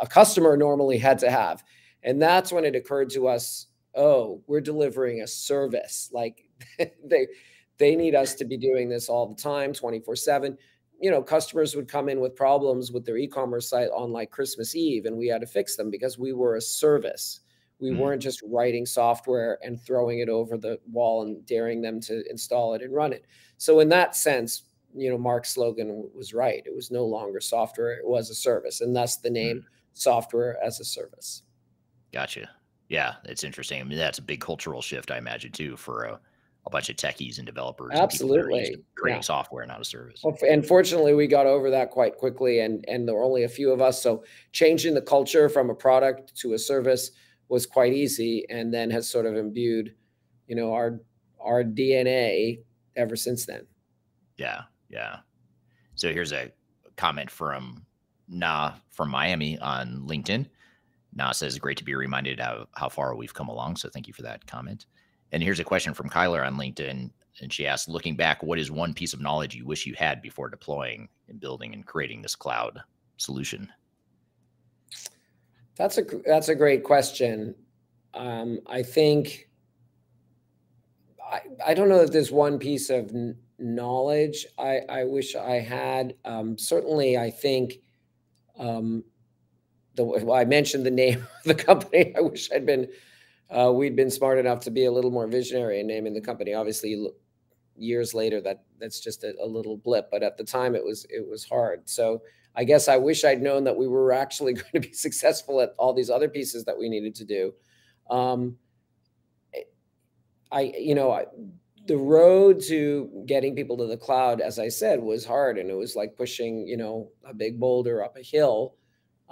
a 0.00 0.06
customer 0.06 0.56
normally 0.56 0.98
had 0.98 1.18
to 1.18 1.30
have 1.30 1.62
and 2.02 2.20
that's 2.20 2.52
when 2.52 2.64
it 2.64 2.74
occurred 2.74 3.10
to 3.10 3.28
us 3.28 3.66
oh 3.94 4.42
we're 4.46 4.60
delivering 4.60 5.22
a 5.22 5.26
service 5.26 6.10
like 6.12 6.44
they 7.04 7.26
they 7.78 7.96
need 7.96 8.14
us 8.14 8.34
to 8.34 8.44
be 8.44 8.56
doing 8.56 8.88
this 8.88 9.08
all 9.08 9.26
the 9.26 9.40
time 9.40 9.72
24 9.72 10.16
7 10.16 10.56
you 11.00 11.10
know 11.10 11.22
customers 11.22 11.74
would 11.74 11.88
come 11.88 12.08
in 12.08 12.20
with 12.20 12.36
problems 12.36 12.92
with 12.92 13.04
their 13.04 13.16
e-commerce 13.16 13.68
site 13.68 13.90
on 13.94 14.12
like 14.12 14.30
christmas 14.30 14.74
eve 14.74 15.06
and 15.06 15.16
we 15.16 15.26
had 15.26 15.40
to 15.40 15.46
fix 15.46 15.76
them 15.76 15.90
because 15.90 16.18
we 16.18 16.32
were 16.32 16.56
a 16.56 16.60
service 16.60 17.40
we 17.80 17.90
mm. 17.90 17.98
weren't 17.98 18.22
just 18.22 18.42
writing 18.46 18.86
software 18.86 19.58
and 19.62 19.80
throwing 19.80 20.20
it 20.20 20.28
over 20.28 20.56
the 20.56 20.78
wall 20.90 21.22
and 21.22 21.44
daring 21.46 21.82
them 21.82 22.00
to 22.00 22.22
install 22.30 22.74
it 22.74 22.82
and 22.82 22.94
run 22.94 23.12
it 23.12 23.24
so 23.58 23.80
in 23.80 23.88
that 23.88 24.14
sense 24.16 24.64
you 24.94 25.10
know 25.10 25.18
Marc's 25.18 25.50
slogan 25.50 26.08
was 26.14 26.34
right. 26.34 26.62
It 26.64 26.74
was 26.74 26.90
no 26.90 27.04
longer 27.04 27.40
software; 27.40 27.92
it 27.92 28.06
was 28.06 28.30
a 28.30 28.34
service, 28.34 28.80
and 28.80 28.94
thus 28.94 29.16
the 29.16 29.30
name 29.30 29.58
mm. 29.58 29.64
software 29.94 30.62
as 30.62 30.80
a 30.80 30.84
service. 30.84 31.42
Gotcha. 32.12 32.50
Yeah, 32.92 33.14
it's 33.24 33.42
interesting. 33.42 33.80
I 33.80 33.84
mean, 33.84 33.96
that's 33.96 34.18
a 34.18 34.22
big 34.22 34.42
cultural 34.42 34.82
shift, 34.82 35.10
I 35.10 35.16
imagine, 35.16 35.50
too, 35.50 35.78
for 35.78 36.04
a, 36.04 36.20
a 36.66 36.70
bunch 36.70 36.90
of 36.90 36.96
techies 36.96 37.38
and 37.38 37.46
developers. 37.46 37.92
Absolutely, 37.94 38.66
and 38.66 38.82
creating 38.94 39.20
yeah. 39.20 39.22
software, 39.22 39.64
not 39.64 39.80
a 39.80 39.84
service. 39.84 40.20
Well, 40.22 40.36
and 40.46 40.64
fortunately, 40.66 41.14
we 41.14 41.26
got 41.26 41.46
over 41.46 41.70
that 41.70 41.90
quite 41.90 42.18
quickly, 42.18 42.60
and 42.60 42.84
and 42.86 43.08
there 43.08 43.14
were 43.14 43.24
only 43.24 43.44
a 43.44 43.48
few 43.48 43.72
of 43.72 43.80
us. 43.80 44.02
So 44.02 44.24
changing 44.52 44.92
the 44.92 45.00
culture 45.00 45.48
from 45.48 45.70
a 45.70 45.74
product 45.74 46.36
to 46.40 46.52
a 46.52 46.58
service 46.58 47.12
was 47.48 47.64
quite 47.64 47.94
easy, 47.94 48.44
and 48.50 48.74
then 48.74 48.90
has 48.90 49.08
sort 49.08 49.24
of 49.24 49.36
imbued, 49.36 49.94
you 50.46 50.54
know, 50.54 50.74
our 50.74 51.00
our 51.40 51.64
DNA 51.64 52.60
ever 52.94 53.16
since 53.16 53.46
then. 53.46 53.66
Yeah, 54.36 54.64
yeah. 54.90 55.20
So 55.94 56.12
here's 56.12 56.32
a 56.34 56.52
comment 56.96 57.30
from 57.30 57.86
Na 58.28 58.74
from 58.90 59.08
Miami 59.08 59.58
on 59.60 60.02
LinkedIn. 60.06 60.44
Na 61.14 61.32
says, 61.32 61.58
great 61.58 61.76
to 61.78 61.84
be 61.84 61.94
reminded 61.94 62.40
of 62.40 62.68
how 62.74 62.88
far 62.88 63.14
we've 63.14 63.34
come 63.34 63.48
along. 63.48 63.76
So 63.76 63.88
thank 63.88 64.06
you 64.06 64.14
for 64.14 64.22
that 64.22 64.46
comment. 64.46 64.86
And 65.32 65.42
here's 65.42 65.60
a 65.60 65.64
question 65.64 65.94
from 65.94 66.08
Kyler 66.08 66.46
on 66.46 66.56
LinkedIn. 66.56 67.10
And 67.40 67.52
she 67.52 67.66
asked, 67.66 67.88
looking 67.88 68.16
back, 68.16 68.42
what 68.42 68.58
is 68.58 68.70
one 68.70 68.92
piece 68.92 69.14
of 69.14 69.20
knowledge 69.20 69.54
you 69.54 69.64
wish 69.64 69.86
you 69.86 69.94
had 69.96 70.20
before 70.20 70.48
deploying 70.48 71.08
and 71.28 71.40
building 71.40 71.72
and 71.72 71.86
creating 71.86 72.22
this 72.22 72.34
cloud 72.34 72.80
solution? 73.16 73.70
That's 75.76 75.96
a 75.96 76.04
that's 76.26 76.50
a 76.50 76.54
great 76.54 76.84
question. 76.84 77.54
Um, 78.12 78.60
I 78.66 78.82
think 78.82 79.48
I, 81.24 81.40
I 81.66 81.74
don't 81.74 81.88
know 81.88 82.00
if 82.00 82.12
there's 82.12 82.30
one 82.30 82.58
piece 82.58 82.90
of 82.90 83.10
knowledge 83.58 84.46
I, 84.58 84.80
I 84.88 85.04
wish 85.04 85.34
I 85.34 85.60
had. 85.60 86.14
Um, 86.26 86.58
certainly, 86.58 87.16
I 87.16 87.30
think 87.30 87.78
um, 88.58 89.02
the 89.94 90.04
well, 90.04 90.32
I 90.32 90.44
mentioned 90.44 90.86
the 90.86 90.90
name 90.90 91.20
of 91.20 91.44
the 91.44 91.54
company. 91.66 92.14
I 92.16 92.20
wish 92.20 92.50
I'd 92.52 92.66
been 92.66 92.88
uh, 93.50 93.72
we'd 93.72 93.96
been 93.96 94.10
smart 94.10 94.38
enough 94.38 94.60
to 94.60 94.70
be 94.70 94.86
a 94.86 94.92
little 94.92 95.10
more 95.10 95.26
visionary 95.26 95.80
in 95.80 95.86
naming 95.86 96.14
the 96.14 96.20
company. 96.20 96.54
Obviously, 96.54 97.08
years 97.76 98.14
later, 98.14 98.40
that 98.40 98.64
that's 98.80 99.00
just 99.00 99.24
a, 99.24 99.34
a 99.42 99.46
little 99.46 99.76
blip. 99.76 100.10
But 100.10 100.22
at 100.22 100.36
the 100.36 100.44
time, 100.44 100.74
it 100.74 100.84
was 100.84 101.06
it 101.10 101.28
was 101.28 101.44
hard. 101.44 101.88
So 101.88 102.22
I 102.54 102.64
guess 102.64 102.88
I 102.88 102.96
wish 102.96 103.24
I'd 103.24 103.42
known 103.42 103.64
that 103.64 103.76
we 103.76 103.88
were 103.88 104.12
actually 104.12 104.52
going 104.54 104.72
to 104.74 104.80
be 104.80 104.92
successful 104.92 105.60
at 105.60 105.74
all 105.78 105.92
these 105.92 106.10
other 106.10 106.28
pieces 106.28 106.64
that 106.64 106.78
we 106.78 106.88
needed 106.88 107.14
to 107.16 107.24
do. 107.24 107.52
Um, 108.10 108.56
I, 110.50 110.74
you 110.78 110.94
know, 110.94 111.10
I, 111.10 111.24
the 111.86 111.96
road 111.96 112.60
to 112.64 113.24
getting 113.26 113.56
people 113.56 113.78
to 113.78 113.86
the 113.86 113.96
cloud, 113.96 114.40
as 114.40 114.58
I 114.58 114.68
said, 114.68 115.00
was 115.00 115.24
hard, 115.24 115.58
and 115.58 115.70
it 115.70 115.74
was 115.74 115.96
like 115.96 116.16
pushing, 116.16 116.66
you 116.68 116.76
know, 116.76 117.10
a 117.24 117.34
big 117.34 117.58
boulder 117.58 118.04
up 118.04 118.16
a 118.16 118.22
hill. 118.22 118.74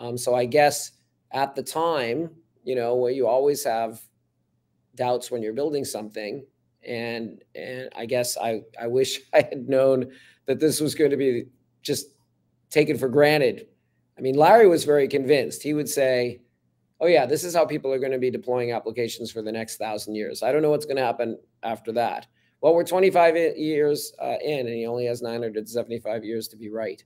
Um, 0.01 0.16
so 0.16 0.34
I 0.34 0.46
guess 0.46 0.92
at 1.30 1.55
the 1.55 1.62
time, 1.62 2.30
you 2.64 2.74
know, 2.74 2.96
where 2.96 3.12
you 3.12 3.26
always 3.26 3.62
have 3.64 4.01
doubts 4.96 5.30
when 5.30 5.42
you're 5.42 5.53
building 5.53 5.84
something, 5.84 6.44
and 6.86 7.44
and 7.55 7.90
I 7.94 8.07
guess 8.07 8.36
I 8.36 8.62
I 8.80 8.86
wish 8.86 9.20
I 9.34 9.42
had 9.42 9.68
known 9.68 10.11
that 10.46 10.59
this 10.59 10.80
was 10.80 10.94
going 10.94 11.11
to 11.11 11.16
be 11.16 11.44
just 11.82 12.07
taken 12.70 12.98
for 12.98 13.09
granted. 13.09 13.68
I 14.18 14.22
mean, 14.22 14.34
Larry 14.34 14.66
was 14.66 14.84
very 14.84 15.07
convinced. 15.07 15.62
He 15.62 15.74
would 15.74 15.88
say, 15.88 16.40
"Oh 16.98 17.07
yeah, 17.07 17.26
this 17.26 17.44
is 17.44 17.55
how 17.55 17.66
people 17.66 17.92
are 17.92 17.98
going 17.98 18.12
to 18.12 18.18
be 18.18 18.30
deploying 18.30 18.72
applications 18.72 19.30
for 19.30 19.42
the 19.42 19.53
next 19.53 19.76
thousand 19.76 20.14
years. 20.14 20.42
I 20.42 20.51
don't 20.51 20.62
know 20.62 20.70
what's 20.70 20.86
going 20.86 20.96
to 20.96 21.05
happen 21.05 21.38
after 21.62 21.92
that." 21.92 22.26
Well, 22.62 22.74
we're 22.74 22.84
25 22.84 23.36
years 23.57 24.12
uh, 24.20 24.36
in, 24.44 24.66
and 24.66 24.76
he 24.76 24.86
only 24.86 25.07
has 25.07 25.22
975 25.22 26.24
years 26.24 26.46
to 26.48 26.57
be 26.57 26.68
right. 26.68 27.03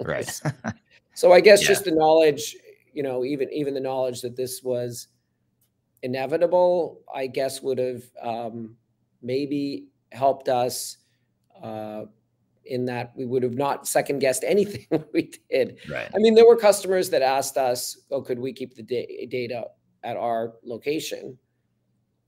Right. 0.00 0.40
so 1.14 1.32
I 1.32 1.40
guess 1.40 1.62
yeah. 1.62 1.68
just 1.68 1.84
the 1.84 1.90
knowledge, 1.92 2.56
you 2.92 3.02
know, 3.02 3.24
even 3.24 3.50
even 3.52 3.74
the 3.74 3.80
knowledge 3.80 4.22
that 4.22 4.36
this 4.36 4.62
was 4.62 5.08
inevitable, 6.02 7.00
I 7.14 7.26
guess 7.26 7.62
would 7.62 7.78
have 7.78 8.02
um, 8.20 8.76
maybe 9.22 9.88
helped 10.10 10.48
us 10.48 10.98
uh, 11.62 12.04
in 12.64 12.84
that 12.86 13.12
we 13.16 13.24
would 13.24 13.42
have 13.42 13.54
not 13.54 13.86
second 13.86 14.18
guessed 14.20 14.44
anything 14.46 14.86
we 15.12 15.32
did. 15.50 15.78
Right. 15.90 16.08
I 16.14 16.18
mean, 16.18 16.34
there 16.34 16.46
were 16.46 16.56
customers 16.56 17.10
that 17.10 17.22
asked 17.22 17.56
us, 17.56 17.98
"Oh, 18.10 18.22
could 18.22 18.38
we 18.38 18.52
keep 18.52 18.74
the 18.74 18.82
da- 18.82 19.26
data 19.26 19.66
at 20.02 20.16
our 20.16 20.54
location?" 20.64 21.38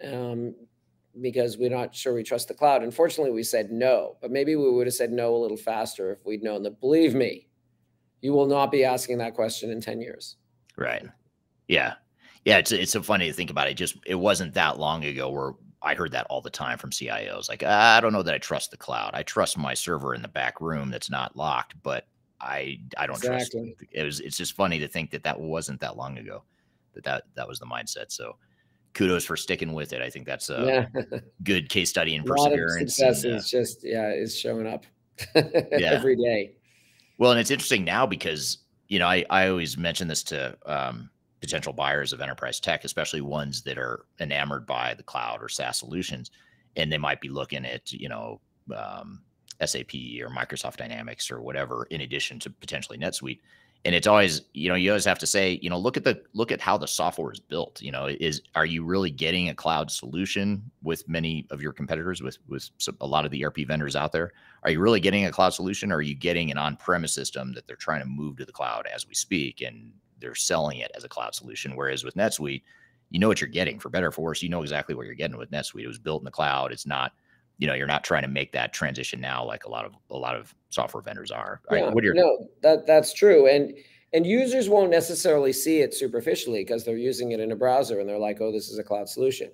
Um, 0.03 0.55
because 1.21 1.57
we're 1.57 1.71
not 1.71 1.95
sure 1.95 2.13
we 2.13 2.25
trust 2.25 2.49
the 2.49 2.55
cloud. 2.55 2.83
Unfortunately, 2.83 3.33
we 3.33 3.45
said 3.45 3.71
no, 3.71 4.17
but 4.21 4.31
maybe 4.31 4.57
we 4.57 4.71
would 4.71 4.87
have 4.87 4.95
said 4.95 5.13
no 5.13 5.35
a 5.35 5.39
little 5.39 5.57
faster 5.57 6.13
if 6.13 6.27
we'd 6.27 6.43
known 6.43 6.63
that. 6.65 6.81
Believe 6.81 7.15
me, 7.15 7.47
you 8.25 8.33
will 8.33 8.47
not 8.47 8.73
be 8.73 8.85
asking 8.85 9.19
that 9.19 9.35
question 9.35 9.71
in 9.71 9.83
10 9.83 10.01
years. 10.01 10.37
Right. 10.79 11.05
Yeah. 11.69 11.93
Yeah. 12.47 12.57
It's, 12.57 12.73
it's 12.73 12.91
so 12.91 13.03
funny 13.03 13.27
to 13.27 13.35
think 13.35 13.51
about 13.51 13.69
it. 13.69 13.75
Just, 13.75 13.99
it 14.07 14.15
wasn't 14.15 14.55
that 14.55 14.79
long 14.79 15.05
ago 15.05 15.29
where 15.29 15.53
I 15.83 15.95
heard 15.95 16.13
that 16.13 16.27
all 16.31 16.41
the 16.41 16.49
time 16.49 16.79
from 16.79 16.89
CIOs. 16.89 17.51
Like, 17.51 17.63
I 17.63 18.01
don't 18.01 18.15
know 18.15 18.23
that 18.23 18.35
I 18.35 18.39
trust 18.39 18.71
the 18.71 18.79
cloud. 18.79 19.11
I 19.13 19.25
trust 19.25 19.59
my 19.59 19.75
server 19.75 20.15
in 20.15 20.23
the 20.23 20.29
back 20.29 20.59
room 20.63 20.89
that's 20.89 21.11
not 21.11 21.37
locked, 21.37 21.75
but 21.83 22.07
I, 22.41 22.79
I 22.97 23.07
don't 23.07 23.17
exactly. 23.17 23.75
trust 23.75 23.83
it. 23.83 23.89
It 23.93 24.05
was, 24.05 24.21
it's 24.21 24.39
just 24.39 24.55
funny 24.55 24.79
to 24.79 24.89
think 24.89 25.11
that 25.11 25.23
that 25.25 25.39
wasn't 25.39 25.81
that 25.81 25.99
long 25.99 26.17
ago 26.17 26.45
that 26.95 27.05
that, 27.05 27.25
that 27.35 27.47
was 27.47 27.59
the 27.59 27.67
mindset. 27.67 28.11
So, 28.11 28.37
kudos 28.95 29.27
for 29.27 29.37
sticking 29.37 29.75
with 29.75 29.93
it. 29.93 30.01
I 30.01 30.09
think 30.09 30.25
that's 30.25 30.49
a 30.49 30.89
yeah. 30.95 31.21
good 31.43 31.69
case 31.69 31.91
study 31.91 32.15
in 32.15 32.25
perseverance. 32.25 32.97
success 32.97 33.25
and, 33.25 33.35
uh, 33.35 33.37
is 33.37 33.51
just 33.51 33.85
yeah, 33.85 34.13
is 34.13 34.39
showing 34.39 34.67
up 34.67 34.87
yeah. 35.35 35.91
every 35.93 36.17
day. 36.17 36.55
Well, 37.19 37.31
and 37.31 37.41
it's 37.41 37.51
interesting 37.51 37.85
now 37.85 38.07
because 38.07 38.59
you 38.89 38.99
know 38.99 39.07
I 39.07 39.25
I 39.31 39.49
always 39.49 39.77
mention 39.77 40.09
this 40.09 40.23
to 40.25 40.57
um, 40.67 41.11
potential 41.41 41.73
buyers 41.73 42.13
of 42.13 42.21
enterprise 42.21 42.61
tech, 42.61 42.85
especially 42.85 43.21
ones 43.21 43.63
that 43.63 43.79
are 43.79 44.07
enamored 44.21 44.67
by 44.67 44.95
the 44.95 45.03
cloud 45.03 45.43
or 45.43 45.49
SaaS 45.49 45.79
solutions, 45.79 46.31
and 46.77 46.91
they 46.91 46.99
might 46.99 47.21
be 47.21 47.29
looking 47.29 47.65
at 47.65 47.93
you 47.93 48.09
know 48.09 48.41
um, 48.75 49.23
SAP 49.65 49.95
or 50.21 50.31
Microsoft 50.31 50.77
Dynamics 50.77 51.31
or 51.31 51.41
whatever 51.41 51.87
in 51.91 52.01
addition 52.01 52.39
to 52.41 52.51
potentially 52.51 52.99
NetSuite. 52.99 53.41
And 53.87 53.95
it's 53.95 54.07
always, 54.07 54.41
you 54.55 54.71
know, 54.71 54.75
you 54.75 54.91
always 54.91 55.05
have 55.05 55.19
to 55.19 55.27
say, 55.27 55.59
you 55.61 55.69
know, 55.69 55.79
look 55.79 55.99
at 55.99 56.05
the 56.05 56.23
look 56.33 56.51
at 56.51 56.61
how 56.61 56.79
the 56.79 56.89
software 56.89 57.33
is 57.33 57.39
built. 57.39 57.83
You 57.83 57.93
know, 57.93 58.07
is 58.07 58.41
are 58.55 58.65
you 58.65 58.83
really 58.83 59.11
getting 59.11 59.51
a 59.51 59.55
cloud 59.55 59.91
solution 59.91 60.71
with 60.83 61.07
many 61.07 61.47
of 61.51 61.61
your 61.61 61.73
competitors, 61.73 62.23
with 62.23 62.39
with 62.49 62.71
a 63.01 63.07
lot 63.07 63.27
of 63.27 63.31
the 63.31 63.45
ERP 63.45 63.59
vendors 63.67 63.95
out 63.95 64.13
there? 64.13 64.33
Are 64.63 64.71
you 64.71 64.81
really 64.81 65.01
getting 65.01 65.27
a 65.27 65.31
cloud 65.31 65.51
solution, 65.51 65.93
or 65.93 65.97
are 65.97 66.03
you 66.03 66.15
getting 66.15 66.51
an 66.51 66.57
on-premise 66.57 67.13
system 67.13 67.53
that 67.53 67.67
they're 67.67 67.77
trying 67.77 68.01
to 68.01 68.07
move 68.07 68.39
to 68.39 68.47
the 68.47 68.53
cloud 68.53 68.87
as 68.87 69.07
we 69.07 69.15
speak, 69.15 69.61
and 69.61 69.93
they're 70.19 70.35
selling 70.35 70.79
it 70.79 70.91
as 70.97 71.05
a 71.05 71.09
cloud 71.09 71.35
solution? 71.35 71.77
Whereas 71.77 72.05
with 72.05 72.15
NetSuite, 72.15 72.63
you 73.11 73.19
know 73.19 73.29
what 73.29 73.43
you're 73.43 73.49
getting 73.49 73.79
for 73.79 73.91
better 73.91 74.07
or 74.07 74.13
for 74.13 74.23
worse. 74.23 74.43
You 74.43 74.49
know 74.49 74.63
exactly 74.63 74.95
what 74.95 75.05
you're 75.05 75.15
getting 75.15 75.37
with 75.37 75.51
NetSuite. 75.51 75.85
It 75.85 75.89
was 75.89 75.99
built 75.99 76.23
in 76.23 76.25
the 76.25 76.31
cloud. 76.31 76.73
It's 76.73 76.87
not 76.87 77.13
you 77.59 77.67
know 77.67 77.75
you're 77.75 77.87
not 77.87 78.05
trying 78.05 78.23
to 78.23 78.29
make 78.29 78.53
that 78.53 78.73
transition 78.73 79.21
now 79.21 79.45
like 79.45 79.65
a 79.65 79.71
lot 79.71 79.85
of 79.85 79.95
a 80.11 80.17
lot 80.17 80.37
of 80.37 80.55
software 80.71 81.03
vendors 81.03 81.31
are. 81.31 81.61
Yeah, 81.71 81.91
what 81.91 82.03
are 82.03 82.07
your- 82.07 82.15
no 82.15 82.49
that 82.63 82.87
that's 82.87 83.13
true 83.13 83.47
and 83.47 83.75
and 84.13 84.27
users 84.27 84.69
won't 84.69 84.91
necessarily 84.91 85.53
see 85.53 85.81
it 85.81 85.93
superficially 85.95 86.61
because 86.65 86.85
they're 86.85 86.97
using 86.97 87.33
it 87.33 87.41
in 87.41 87.53
a 87.53 87.57
browser 87.57 88.01
and 88.01 88.09
they're 88.09 88.19
like 88.19 88.41
oh 88.41 88.53
this 88.53 88.69
is 88.69 88.79
a 88.79 88.85
cloud 88.85 89.09
solution. 89.09 89.51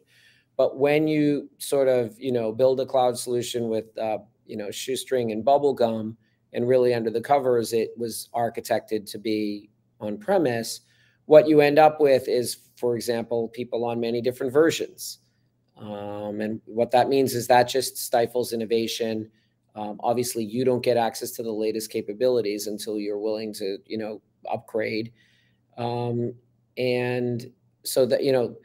But 0.57 0.79
when 0.79 1.09
you 1.09 1.49
sort 1.59 1.89
of 1.89 2.19
you 2.19 2.33
know 2.33 2.53
build 2.53 2.81
a 2.81 2.87
cloud 2.87 3.19
solution 3.19 3.69
with 3.69 3.97
uh, 3.99 4.19
you 4.47 4.57
know 4.57 4.71
shoestring 4.71 5.33
and 5.33 5.45
bubble 5.45 5.75
gum 5.75 6.17
and 6.53 6.67
really 6.67 6.93
under 6.93 7.11
the 7.11 7.21
covers 7.21 7.73
it 7.73 7.91
was 7.97 8.29
architected 8.35 9.11
to 9.11 9.19
be 9.19 9.71
on 10.01 10.19
premise 10.19 10.81
what 11.27 11.47
you 11.47 11.61
end 11.61 11.79
up 11.79 12.01
with 12.01 12.27
is 12.29 12.57
for 12.77 12.97
example 12.97 13.49
people 13.49 13.85
on 13.85 14.01
many 14.01 14.21
different 14.21 14.53
versions 14.53 15.21
um, 15.81 16.41
and 16.41 16.61
what 16.67 16.91
that 16.91 17.09
means 17.09 17.35
is 17.35 17.47
that 17.47 17.65
just 17.65 17.97
stifles 17.97 18.53
innovation. 18.53 19.31
Um, 19.75 19.99
obviously, 20.03 20.45
you 20.45 20.65
don't 20.65 20.83
get 20.83 20.97
access 20.97 21.31
to 21.33 21.43
the 21.43 21.53
latest 21.53 21.91
capabilities 21.91 22.67
until 22.67 22.99
you're 22.99 23.19
willing 23.19 23.55
to, 23.55 23.79
you 23.87 23.97
know, 23.97 24.21
upgrade. 24.51 25.13
Um, 25.79 26.35
and 26.77 27.51
so 27.85 28.05
that 28.07 28.23
you 28.23 28.33
know, 28.33 28.57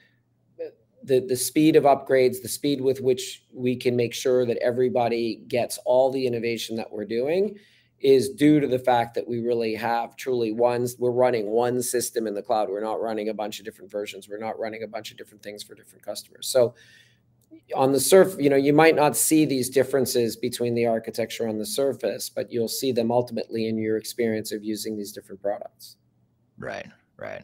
the 1.03 1.21
the 1.21 1.35
speed 1.35 1.77
of 1.77 1.83
upgrades, 1.83 2.41
the 2.41 2.49
speed 2.49 2.81
with 2.81 2.99
which 2.99 3.43
we 3.53 3.77
can 3.77 3.95
make 3.95 4.13
sure 4.13 4.45
that 4.45 4.57
everybody 4.57 5.43
gets 5.47 5.79
all 5.85 6.11
the 6.11 6.27
innovation 6.27 6.75
that 6.75 6.91
we're 6.91 7.05
doing, 7.05 7.57
is 8.01 8.29
due 8.29 8.59
to 8.59 8.67
the 8.67 8.79
fact 8.79 9.15
that 9.15 9.27
we 9.27 9.39
really 9.39 9.73
have 9.73 10.17
truly 10.17 10.51
ones 10.51 10.97
We're 10.99 11.11
running 11.11 11.47
one 11.47 11.81
system 11.81 12.27
in 12.27 12.33
the 12.33 12.41
cloud. 12.41 12.67
We're 12.67 12.81
not 12.81 13.01
running 13.01 13.29
a 13.29 13.33
bunch 13.33 13.59
of 13.59 13.65
different 13.65 13.89
versions. 13.89 14.27
We're 14.27 14.37
not 14.37 14.59
running 14.59 14.83
a 14.83 14.87
bunch 14.87 15.11
of 15.11 15.17
different 15.17 15.43
things 15.43 15.63
for 15.63 15.75
different 15.75 16.03
customers. 16.03 16.47
So 16.47 16.75
on 17.75 17.91
the 17.91 17.99
surface, 17.99 18.37
you 18.39 18.49
know, 18.49 18.55
you 18.55 18.73
might 18.73 18.95
not 18.95 19.15
see 19.15 19.45
these 19.45 19.69
differences 19.69 20.35
between 20.35 20.75
the 20.75 20.85
architecture 20.85 21.47
on 21.47 21.57
the 21.57 21.65
surface, 21.65 22.29
but 22.29 22.51
you'll 22.51 22.67
see 22.67 22.91
them 22.91 23.11
ultimately 23.11 23.67
in 23.67 23.77
your 23.77 23.97
experience 23.97 24.51
of 24.51 24.63
using 24.63 24.97
these 24.97 25.11
different 25.11 25.41
products. 25.41 25.97
Right, 26.57 26.87
right. 27.17 27.43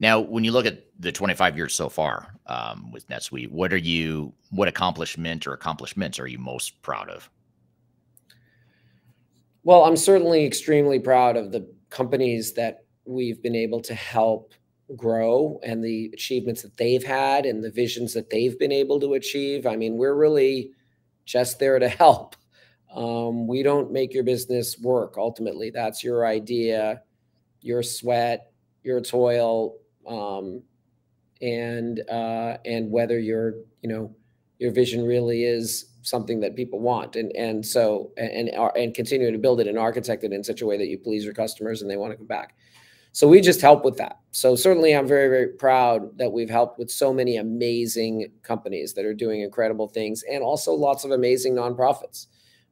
Now, 0.00 0.20
when 0.20 0.44
you 0.44 0.52
look 0.52 0.66
at 0.66 0.84
the 0.98 1.12
25 1.12 1.56
years 1.56 1.74
so 1.74 1.88
far 1.88 2.34
um, 2.46 2.90
with 2.90 3.08
NetSuite, 3.08 3.50
what 3.50 3.72
are 3.72 3.78
you, 3.78 4.32
what 4.50 4.68
accomplishment 4.68 5.46
or 5.46 5.52
accomplishments 5.52 6.18
are 6.18 6.26
you 6.26 6.38
most 6.38 6.82
proud 6.82 7.08
of? 7.08 7.30
Well, 9.62 9.84
I'm 9.84 9.96
certainly 9.96 10.44
extremely 10.44 10.98
proud 10.98 11.36
of 11.36 11.52
the 11.52 11.66
companies 11.90 12.52
that 12.54 12.84
we've 13.06 13.42
been 13.42 13.54
able 13.54 13.80
to 13.82 13.94
help 13.94 14.52
grow 14.96 15.58
and 15.62 15.82
the 15.82 16.10
achievements 16.12 16.62
that 16.62 16.76
they've 16.76 17.04
had 17.04 17.46
and 17.46 17.64
the 17.64 17.70
visions 17.70 18.12
that 18.14 18.30
they've 18.30 18.58
been 18.58 18.72
able 18.72 19.00
to 19.00 19.14
achieve. 19.14 19.66
I 19.66 19.76
mean, 19.76 19.96
we're 19.96 20.14
really 20.14 20.72
just 21.24 21.58
there 21.58 21.78
to 21.78 21.88
help. 22.02 22.36
Um, 22.94 23.46
we 23.48 23.62
don't 23.62 23.90
make 23.92 24.14
your 24.14 24.24
business 24.24 24.78
work. 24.78 25.14
Ultimately, 25.16 25.70
that's 25.70 26.04
your 26.04 26.26
idea, 26.26 27.02
your 27.60 27.82
sweat, 27.82 28.52
your 28.82 29.00
toil, 29.00 29.76
um, 30.06 30.62
and 31.42 32.00
uh, 32.08 32.58
and 32.64 32.90
whether 32.90 33.18
your 33.18 33.54
you 33.82 33.88
know 33.88 34.14
your 34.58 34.70
vision 34.70 35.04
really 35.04 35.44
is 35.44 35.86
something 36.02 36.40
that 36.40 36.54
people 36.54 36.78
want 36.78 37.16
and 37.16 37.34
and 37.34 37.66
so 37.66 38.12
and 38.16 38.48
and, 38.48 38.70
and 38.76 38.94
continue 38.94 39.32
to 39.32 39.38
build 39.38 39.58
it 39.58 39.66
and 39.66 39.78
architect 39.78 40.22
it 40.22 40.32
in 40.32 40.44
such 40.44 40.60
a 40.60 40.66
way 40.66 40.76
that 40.76 40.86
you 40.86 40.98
please 40.98 41.24
your 41.24 41.34
customers 41.34 41.82
and 41.82 41.90
they 41.90 41.96
want 41.96 42.12
to 42.12 42.16
come 42.16 42.26
back 42.26 42.54
so 43.14 43.28
we 43.28 43.40
just 43.40 43.60
help 43.60 43.84
with 43.84 43.96
that. 43.98 44.18
So 44.32 44.56
certainly 44.56 44.92
I'm 44.92 45.06
very, 45.06 45.28
very 45.28 45.46
proud 45.46 46.18
that 46.18 46.32
we've 46.32 46.50
helped 46.50 46.80
with 46.80 46.90
so 46.90 47.12
many 47.12 47.36
amazing 47.36 48.32
companies 48.42 48.92
that 48.94 49.04
are 49.04 49.14
doing 49.14 49.40
incredible 49.40 49.86
things 49.86 50.24
and 50.28 50.42
also 50.42 50.72
lots 50.72 51.04
of 51.04 51.12
amazing 51.12 51.54
nonprofits. 51.54 52.26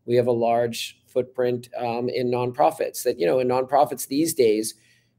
We 0.05 0.17
have 0.17 0.27
a 0.27 0.33
large 0.33 1.01
footprint 1.07 1.69
um, 1.79 2.09
in 2.09 2.29
nonprofits 2.29 3.05
that, 3.05 3.21
you 3.21 3.27
know, 3.27 3.39
in 3.39 3.47
nonprofits 3.47 4.09
these 4.09 4.35
days 4.35 4.75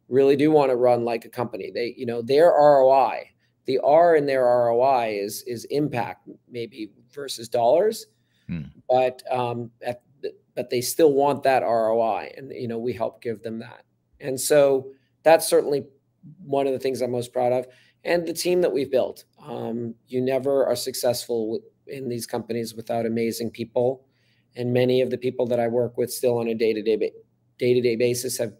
really 0.09 0.35
do 0.35 0.51
want 0.51 0.71
to 0.71 0.75
run 0.75 1.05
like 1.05 1.23
a 1.23 1.29
company. 1.29 1.71
They, 1.71 1.95
you 1.97 2.05
know, 2.05 2.21
their 2.21 2.47
ROI, 2.47 3.29
the 3.63 3.79
R 3.79 4.17
in 4.17 4.25
their 4.25 4.43
ROI 4.43 5.19
is 5.21 5.43
is 5.43 5.63
impact 5.65 6.27
maybe 6.51 6.91
versus 7.13 7.47
dollars, 7.47 8.07
hmm. 8.47 8.63
but 8.89 9.23
um, 9.31 9.71
at, 9.81 10.01
but 10.53 10.69
they 10.69 10.81
still 10.81 11.13
want 11.13 11.43
that 11.43 11.63
ROI, 11.63 12.33
and 12.35 12.51
you 12.51 12.67
know 12.67 12.77
we 12.77 12.91
help 12.91 13.21
give 13.21 13.41
them 13.41 13.59
that. 13.59 13.85
And 14.19 14.37
so 14.37 14.91
that's 15.23 15.47
certainly 15.47 15.85
one 16.43 16.67
of 16.67 16.73
the 16.73 16.79
things 16.79 17.01
I'm 17.01 17.11
most 17.11 17.33
proud 17.33 17.53
of. 17.53 17.67
And 18.03 18.27
the 18.27 18.33
team 18.33 18.61
that 18.61 18.73
we've 18.73 18.91
built. 18.91 19.23
Um, 19.45 19.95
you 20.07 20.21
never 20.21 20.65
are 20.65 20.75
successful 20.75 21.59
in 21.87 22.09
these 22.09 22.25
companies 22.25 22.73
without 22.73 23.05
amazing 23.05 23.51
people. 23.51 24.05
And 24.55 24.73
many 24.73 25.01
of 25.01 25.09
the 25.09 25.17
people 25.17 25.45
that 25.47 25.59
I 25.59 25.67
work 25.67 25.97
with 25.97 26.11
still 26.11 26.37
on 26.37 26.47
a 26.47 26.53
day-to-day 26.53 27.11
day-to-day 27.59 27.95
basis 27.95 28.37
have 28.37 28.53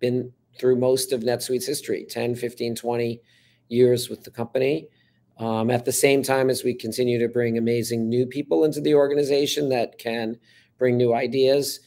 been 0.00 0.32
through 0.58 0.76
most 0.76 1.12
of 1.12 1.20
NetSuite's 1.20 1.66
history, 1.66 2.06
10, 2.08 2.34
15, 2.34 2.74
20 2.74 3.20
years 3.68 4.08
with 4.08 4.24
the 4.24 4.30
company. 4.30 4.88
Um, 5.38 5.70
at 5.70 5.84
the 5.84 5.92
same 5.92 6.22
time 6.22 6.48
as 6.48 6.64
we 6.64 6.74
continue 6.74 7.18
to 7.18 7.28
bring 7.28 7.58
amazing 7.58 8.08
new 8.08 8.26
people 8.26 8.64
into 8.64 8.80
the 8.80 8.94
organization 8.94 9.68
that 9.68 9.98
can 9.98 10.38
bring 10.78 10.96
new 10.96 11.14
ideas, 11.14 11.80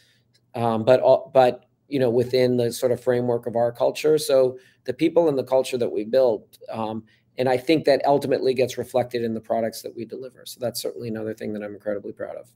um, 0.54 0.84
but 0.84 1.02
but 1.34 1.69
you 1.90 2.00
know 2.00 2.10
within 2.10 2.58
the 2.58 2.72
sort 2.72 2.92
of 2.92 3.02
framework 3.02 3.48
of 3.48 3.56
our 3.56 3.72
culture. 3.72 4.18
So 4.18 4.58
the 4.86 4.94
people 4.94 5.28
and 5.28 5.38
the 5.38 5.44
culture 5.44 5.78
that 5.78 5.92
we 5.92 6.04
build 6.04 6.58
um, 6.72 7.04
and 7.38 7.48
i 7.50 7.58
think 7.58 7.86
that 7.86 8.06
ultimately 8.06 8.54
gets 8.54 8.78
reflected 8.78 9.24
in 9.24 9.34
the 9.34 9.42
products 9.42 9.82
that 9.82 9.96
we 9.96 10.06
deliver. 10.06 10.46
So 10.46 10.60
that's 10.60 10.82
certainly 10.82 11.08
another 11.08 11.34
thing 11.34 11.54
that 11.54 11.64
i'm 11.64 11.74
incredibly 11.74 12.12
proud 12.12 12.36
of. 12.36 12.52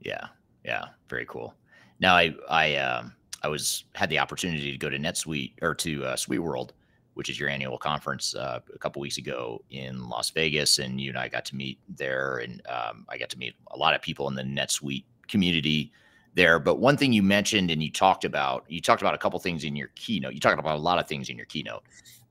Yeah. 0.00 0.26
Yeah. 0.64 0.86
Very 1.08 1.26
cool. 1.26 1.54
Now 1.98 2.14
i 2.14 2.34
i 2.48 2.76
um 2.76 3.12
i 3.42 3.48
was 3.48 3.84
had 3.94 4.10
the 4.10 4.18
opportunity 4.18 4.70
to 4.70 4.78
go 4.78 4.88
to 4.88 4.98
netsuite 4.98 5.54
or 5.62 5.74
to 5.76 6.04
uh, 6.04 6.16
SuiteWorld 6.16 6.70
which 7.14 7.28
is 7.28 7.38
your 7.38 7.50
annual 7.50 7.76
conference 7.76 8.34
uh, 8.34 8.60
a 8.74 8.78
couple 8.78 9.00
weeks 9.00 9.18
ago 9.18 9.62
in 9.70 10.08
las 10.08 10.30
vegas 10.30 10.78
and 10.78 11.00
you 11.00 11.10
and 11.10 11.18
i 11.18 11.28
got 11.28 11.44
to 11.44 11.56
meet 11.56 11.78
there 11.88 12.38
and 12.38 12.62
um, 12.68 13.04
i 13.08 13.18
got 13.18 13.28
to 13.28 13.38
meet 13.38 13.54
a 13.72 13.76
lot 13.76 13.94
of 13.94 14.00
people 14.00 14.28
in 14.28 14.34
the 14.34 14.42
netsuite 14.42 15.04
community 15.28 15.92
there. 16.34 16.58
But 16.58 16.78
one 16.78 16.96
thing 16.96 17.12
you 17.12 17.22
mentioned 17.22 17.70
and 17.70 17.82
you 17.82 17.90
talked 17.90 18.24
about, 18.24 18.64
you 18.68 18.80
talked 18.80 19.02
about 19.02 19.14
a 19.14 19.18
couple 19.18 19.38
things 19.38 19.64
in 19.64 19.76
your 19.76 19.88
keynote. 19.94 20.34
You 20.34 20.40
talked 20.40 20.58
about 20.58 20.76
a 20.76 20.80
lot 20.80 20.98
of 20.98 21.06
things 21.08 21.28
in 21.28 21.36
your 21.36 21.46
keynote. 21.46 21.82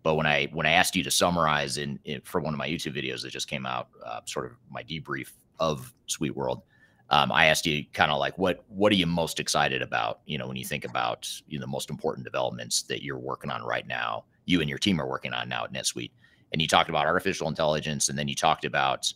But 0.04 0.16
when 0.16 0.26
I 0.26 0.48
when 0.52 0.66
I 0.66 0.72
asked 0.72 0.96
you 0.96 1.04
to 1.04 1.12
summarize 1.12 1.78
in, 1.78 2.00
in 2.06 2.22
for 2.22 2.42
one 2.42 2.54
of 2.54 2.58
my 2.58 2.68
YouTube 2.68 2.96
videos 2.96 3.22
that 3.22 3.30
just 3.30 3.48
came 3.48 3.66
out, 3.66 3.90
uh, 4.04 4.22
sort 4.26 4.48
of 4.48 4.54
my 4.70 4.84
debrief 4.84 5.30
of 5.60 5.94
SuiteWorld, 6.10 6.64
um, 7.12 7.32
I 7.32 7.46
asked 7.46 7.66
you 7.66 7.86
kind 7.94 8.12
of 8.12 8.18
like 8.18 8.38
what 8.38 8.64
what 8.70 8.92
are 8.92 8.96
you 8.96 9.06
most 9.06 9.40
excited 9.40 9.82
about? 9.82 10.22
You 10.26 10.38
know, 10.38 10.48
when 10.48 10.58
you 10.58 10.66
think 10.66 10.86
about 10.86 11.30
you 11.48 11.60
know 11.60 11.66
the 11.66 11.72
most 11.72 11.90
important 11.90 12.24
developments 12.24 12.82
that 12.84 13.04
you're 13.04 13.20
working 13.20 13.52
on 13.52 13.62
right 13.64 13.86
now, 13.86 14.24
you 14.46 14.60
and 14.62 14.70
your 14.70 14.80
team 14.80 15.00
are 15.00 15.08
working 15.08 15.34
on 15.34 15.48
now 15.48 15.66
at 15.66 15.74
NetSuite, 15.74 16.12
and 16.52 16.62
you 16.62 16.68
talked 16.68 16.90
about 16.90 17.06
artificial 17.06 17.48
intelligence, 17.48 18.10
and 18.10 18.18
then 18.18 18.28
you 18.28 18.36
talked 18.36 18.66
about 18.66 19.14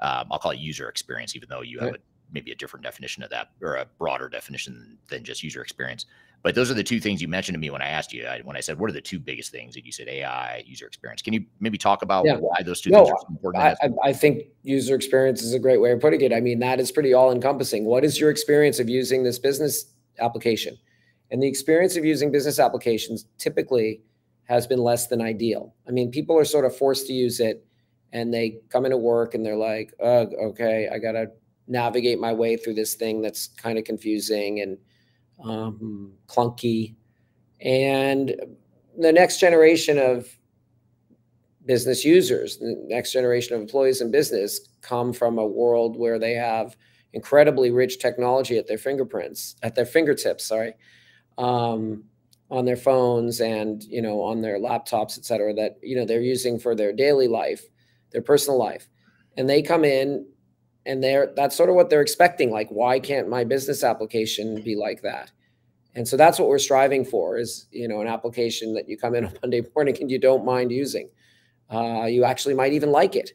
um, 0.00 0.28
I'll 0.30 0.38
call 0.38 0.52
it 0.52 0.58
user 0.58 0.88
experience, 0.88 1.34
even 1.34 1.48
though 1.48 1.62
you 1.62 1.80
have 1.80 1.94
a 1.94 1.98
maybe 2.32 2.52
a 2.52 2.54
different 2.54 2.84
definition 2.84 3.22
of 3.22 3.30
that 3.30 3.50
or 3.62 3.76
a 3.76 3.86
broader 3.98 4.28
definition 4.28 4.98
than 5.08 5.24
just 5.24 5.42
user 5.42 5.62
experience. 5.62 6.06
But 6.42 6.54
those 6.54 6.70
are 6.70 6.74
the 6.74 6.84
two 6.84 7.00
things 7.00 7.20
you 7.20 7.26
mentioned 7.26 7.54
to 7.54 7.58
me 7.58 7.70
when 7.70 7.82
I 7.82 7.88
asked 7.88 8.12
you, 8.12 8.24
I, 8.24 8.40
when 8.44 8.56
I 8.56 8.60
said, 8.60 8.78
what 8.78 8.88
are 8.88 8.92
the 8.92 9.00
two 9.00 9.18
biggest 9.18 9.50
things? 9.50 9.74
And 9.74 9.84
you 9.84 9.90
said 9.90 10.06
AI, 10.06 10.62
user 10.66 10.86
experience. 10.86 11.20
Can 11.20 11.32
you 11.32 11.44
maybe 11.58 11.76
talk 11.76 12.02
about 12.02 12.24
yeah. 12.24 12.36
why 12.36 12.62
those 12.62 12.80
two 12.80 12.90
no, 12.90 12.98
things 12.98 13.10
are 13.10 13.20
so 13.22 13.26
important? 13.30 13.64
I, 13.64 13.88
I, 14.08 14.12
think 14.12 14.44
user 14.62 14.94
experience 14.94 15.42
is 15.42 15.52
a 15.52 15.58
great 15.58 15.80
way 15.80 15.90
of 15.90 16.00
putting 16.00 16.20
it. 16.20 16.32
I 16.32 16.40
mean, 16.40 16.60
that 16.60 16.78
is 16.78 16.92
pretty 16.92 17.12
all 17.12 17.32
encompassing. 17.32 17.84
What 17.84 18.04
is 18.04 18.20
your 18.20 18.30
experience 18.30 18.78
of 18.78 18.88
using 18.88 19.24
this 19.24 19.38
business 19.38 19.86
application? 20.20 20.78
And 21.32 21.42
the 21.42 21.48
experience 21.48 21.96
of 21.96 22.04
using 22.04 22.30
business 22.30 22.60
applications 22.60 23.26
typically 23.38 24.00
has 24.44 24.66
been 24.66 24.78
less 24.78 25.08
than 25.08 25.20
ideal. 25.20 25.74
I 25.88 25.90
mean, 25.90 26.10
people 26.10 26.38
are 26.38 26.44
sort 26.44 26.64
of 26.64 26.74
forced 26.74 27.08
to 27.08 27.12
use 27.12 27.40
it 27.40 27.66
and 28.12 28.32
they 28.32 28.60
come 28.70 28.84
into 28.84 28.96
work 28.96 29.34
and 29.34 29.44
they're 29.44 29.56
like, 29.56 29.92
oh, 30.00 30.28
okay, 30.50 30.88
I 30.92 30.98
got 30.98 31.12
to 31.12 31.30
navigate 31.68 32.18
my 32.18 32.32
way 32.32 32.56
through 32.56 32.74
this 32.74 32.94
thing 32.94 33.20
that's 33.20 33.48
kind 33.48 33.78
of 33.78 33.84
confusing 33.84 34.60
and 34.60 34.78
um, 35.44 36.12
clunky, 36.26 36.96
and 37.60 38.34
the 38.98 39.12
next 39.12 39.38
generation 39.38 39.98
of 39.98 40.28
business 41.66 42.04
users, 42.04 42.56
the 42.56 42.74
next 42.88 43.12
generation 43.12 43.54
of 43.54 43.60
employees 43.60 44.00
in 44.00 44.10
business 44.10 44.60
come 44.80 45.12
from 45.12 45.38
a 45.38 45.46
world 45.46 45.96
where 45.96 46.18
they 46.18 46.32
have 46.32 46.76
incredibly 47.12 47.70
rich 47.70 47.98
technology 47.98 48.58
at 48.58 48.66
their 48.66 48.78
fingerprints, 48.78 49.56
at 49.62 49.74
their 49.74 49.86
fingertips, 49.86 50.44
sorry, 50.44 50.74
um, 51.36 52.04
on 52.50 52.64
their 52.64 52.76
phones 52.76 53.40
and 53.40 53.84
you 53.84 54.00
know 54.00 54.22
on 54.22 54.40
their 54.40 54.58
laptops, 54.58 55.18
et 55.18 55.24
cetera, 55.24 55.52
that 55.54 55.76
you 55.82 55.94
know 55.94 56.04
they're 56.04 56.20
using 56.20 56.58
for 56.58 56.74
their 56.74 56.92
daily 56.92 57.28
life, 57.28 57.64
their 58.10 58.22
personal 58.22 58.58
life, 58.58 58.88
and 59.36 59.48
they 59.48 59.62
come 59.62 59.84
in 59.84 60.26
and 60.88 61.04
they're 61.04 61.32
that's 61.36 61.54
sort 61.54 61.68
of 61.68 61.76
what 61.76 61.90
they're 61.90 62.00
expecting. 62.00 62.50
Like, 62.50 62.68
why 62.70 62.98
can't 62.98 63.28
my 63.28 63.44
business 63.44 63.84
application 63.84 64.62
be 64.62 64.74
like 64.74 65.02
that? 65.02 65.30
And 65.94 66.08
so 66.08 66.16
that's 66.16 66.38
what 66.38 66.48
we're 66.48 66.58
striving 66.58 67.04
for 67.04 67.38
is 67.38 67.66
you 67.70 67.86
know 67.86 68.00
an 68.00 68.08
application 68.08 68.74
that 68.74 68.88
you 68.88 68.96
come 68.96 69.14
in 69.14 69.26
on 69.26 69.38
Monday 69.42 69.62
morning 69.76 69.96
and 70.00 70.10
you 70.10 70.18
don't 70.18 70.44
mind 70.44 70.72
using. 70.72 71.10
Uh, 71.70 72.06
you 72.06 72.24
actually 72.24 72.54
might 72.54 72.72
even 72.72 72.90
like 72.90 73.14
it. 73.14 73.32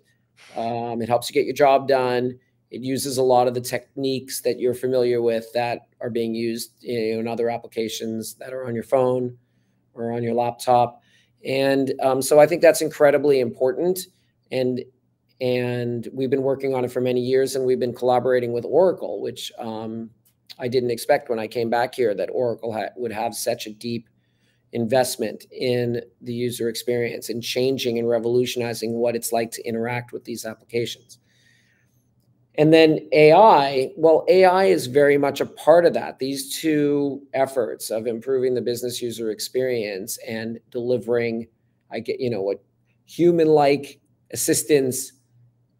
Um, 0.57 1.01
it 1.01 1.07
helps 1.07 1.29
you 1.29 1.33
get 1.33 1.45
your 1.45 1.53
job 1.53 1.87
done. 1.87 2.39
It 2.71 2.81
uses 2.81 3.19
a 3.19 3.23
lot 3.23 3.47
of 3.47 3.53
the 3.53 3.61
techniques 3.61 4.41
that 4.41 4.59
you're 4.59 4.73
familiar 4.73 5.21
with 5.21 5.45
that 5.53 5.81
are 6.01 6.09
being 6.09 6.33
used 6.33 6.71
you 6.81 7.13
know, 7.13 7.19
in 7.19 7.27
other 7.27 7.51
applications 7.51 8.33
that 8.35 8.51
are 8.51 8.65
on 8.65 8.73
your 8.73 8.83
phone 8.83 9.37
or 9.93 10.11
on 10.11 10.23
your 10.23 10.33
laptop. 10.33 10.99
And 11.45 11.93
um, 12.01 12.23
so 12.23 12.39
I 12.39 12.47
think 12.47 12.63
that's 12.63 12.81
incredibly 12.81 13.41
important. 13.41 13.99
And 14.51 14.83
and 15.43 16.07
we've 16.13 16.29
been 16.29 16.41
working 16.41 16.73
on 16.73 16.85
it 16.85 16.91
for 16.91 17.01
many 17.01 17.19
years, 17.19 17.57
and 17.57 17.65
we've 17.65 17.79
been 17.79 17.93
collaborating 17.93 18.53
with 18.53 18.63
Oracle, 18.63 19.21
which 19.21 19.51
um, 19.59 20.09
I 20.57 20.69
didn't 20.69 20.89
expect 20.89 21.29
when 21.29 21.37
I 21.37 21.47
came 21.47 21.69
back 21.69 21.93
here 21.93 22.15
that 22.15 22.29
Oracle 22.31 22.71
ha- 22.71 22.93
would 22.95 23.11
have 23.11 23.35
such 23.35 23.67
a 23.67 23.73
deep 23.73 24.07
investment 24.71 25.43
in 25.51 26.01
the 26.21 26.33
user 26.33 26.69
experience 26.69 27.27
and 27.27 27.43
changing 27.43 27.99
and 27.99 28.07
revolutionizing 28.07 28.93
what 28.93 29.17
it's 29.17 29.33
like 29.33 29.51
to 29.51 29.67
interact 29.67 30.13
with 30.13 30.23
these 30.23 30.45
applications. 30.45 31.19
And 32.55 32.71
then 32.71 32.99
AI, 33.11 33.91
well, 33.97 34.23
AI 34.29 34.65
is 34.65 34.87
very 34.87 35.17
much 35.17 35.41
a 35.41 35.45
part 35.45 35.85
of 35.85 35.93
that. 35.95 36.19
These 36.19 36.57
two 36.57 37.21
efforts 37.33 37.89
of 37.89 38.07
improving 38.07 38.53
the 38.53 38.61
business 38.61 39.01
user 39.01 39.29
experience 39.29 40.17
and 40.25 40.59
delivering, 40.71 41.47
I 41.91 41.99
get, 41.99 42.21
you 42.21 42.29
know, 42.29 42.41
what 42.41 42.63
human 43.05 43.49
like 43.49 43.99
assistance 44.31 45.11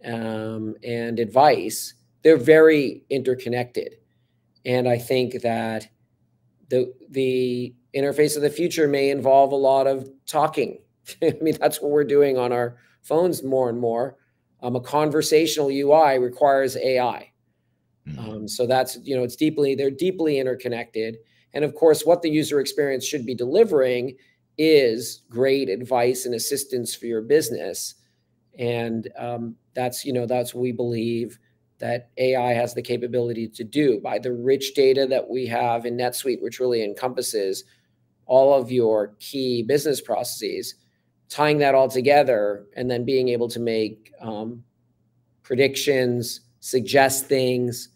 um, 0.05 0.75
and 0.83 1.19
advice, 1.19 1.93
they're 2.23 2.37
very 2.37 3.03
interconnected. 3.09 3.95
And 4.65 4.87
I 4.87 4.97
think 4.97 5.41
that 5.41 5.87
the, 6.69 6.93
the 7.09 7.73
interface 7.95 8.35
of 8.35 8.41
the 8.41 8.49
future 8.49 8.87
may 8.87 9.09
involve 9.09 9.51
a 9.51 9.57
lot 9.57 9.87
of 9.87 10.09
talking. 10.25 10.79
I 11.21 11.35
mean, 11.41 11.57
that's 11.59 11.81
what 11.81 11.91
we're 11.91 12.03
doing 12.03 12.37
on 12.37 12.51
our 12.51 12.77
phones 13.01 13.43
more 13.43 13.69
and 13.69 13.79
more. 13.79 14.17
Um, 14.61 14.75
a 14.75 14.81
conversational 14.81 15.69
UI 15.69 16.19
requires 16.19 16.77
AI. 16.77 17.31
Mm-hmm. 18.07 18.29
Um, 18.29 18.47
so 18.47 18.65
that's, 18.65 18.97
you 19.03 19.15
know, 19.15 19.23
it's 19.23 19.35
deeply, 19.35 19.75
they're 19.75 19.91
deeply 19.91 20.39
interconnected. 20.39 21.17
And 21.53 21.63
of 21.63 21.75
course, 21.75 22.05
what 22.05 22.21
the 22.21 22.29
user 22.29 22.59
experience 22.59 23.05
should 23.05 23.25
be 23.25 23.35
delivering 23.35 24.15
is 24.57 25.23
great 25.29 25.69
advice 25.69 26.25
and 26.25 26.35
assistance 26.35 26.95
for 26.95 27.05
your 27.05 27.21
business. 27.21 27.95
And 28.57 29.07
um, 29.17 29.55
that's, 29.73 30.05
you 30.05 30.13
know, 30.13 30.25
that's 30.25 30.53
what 30.53 30.61
we 30.61 30.71
believe 30.71 31.39
that 31.79 32.09
AI 32.17 32.53
has 32.53 32.73
the 32.73 32.81
capability 32.81 33.47
to 33.47 33.63
do. 33.63 33.99
By 33.99 34.19
the 34.19 34.31
rich 34.31 34.73
data 34.73 35.05
that 35.07 35.29
we 35.29 35.45
have 35.47 35.85
in 35.85 35.97
NetSuite, 35.97 36.41
which 36.41 36.59
really 36.59 36.83
encompasses 36.83 37.63
all 38.25 38.53
of 38.53 38.71
your 38.71 39.15
key 39.19 39.63
business 39.63 39.99
processes, 39.99 40.75
tying 41.29 41.57
that 41.57 41.75
all 41.75 41.89
together, 41.89 42.65
and 42.75 42.89
then 42.89 43.03
being 43.03 43.29
able 43.29 43.49
to 43.49 43.59
make 43.59 44.13
um, 44.21 44.63
predictions, 45.41 46.41
suggest 46.59 47.25
things, 47.25 47.89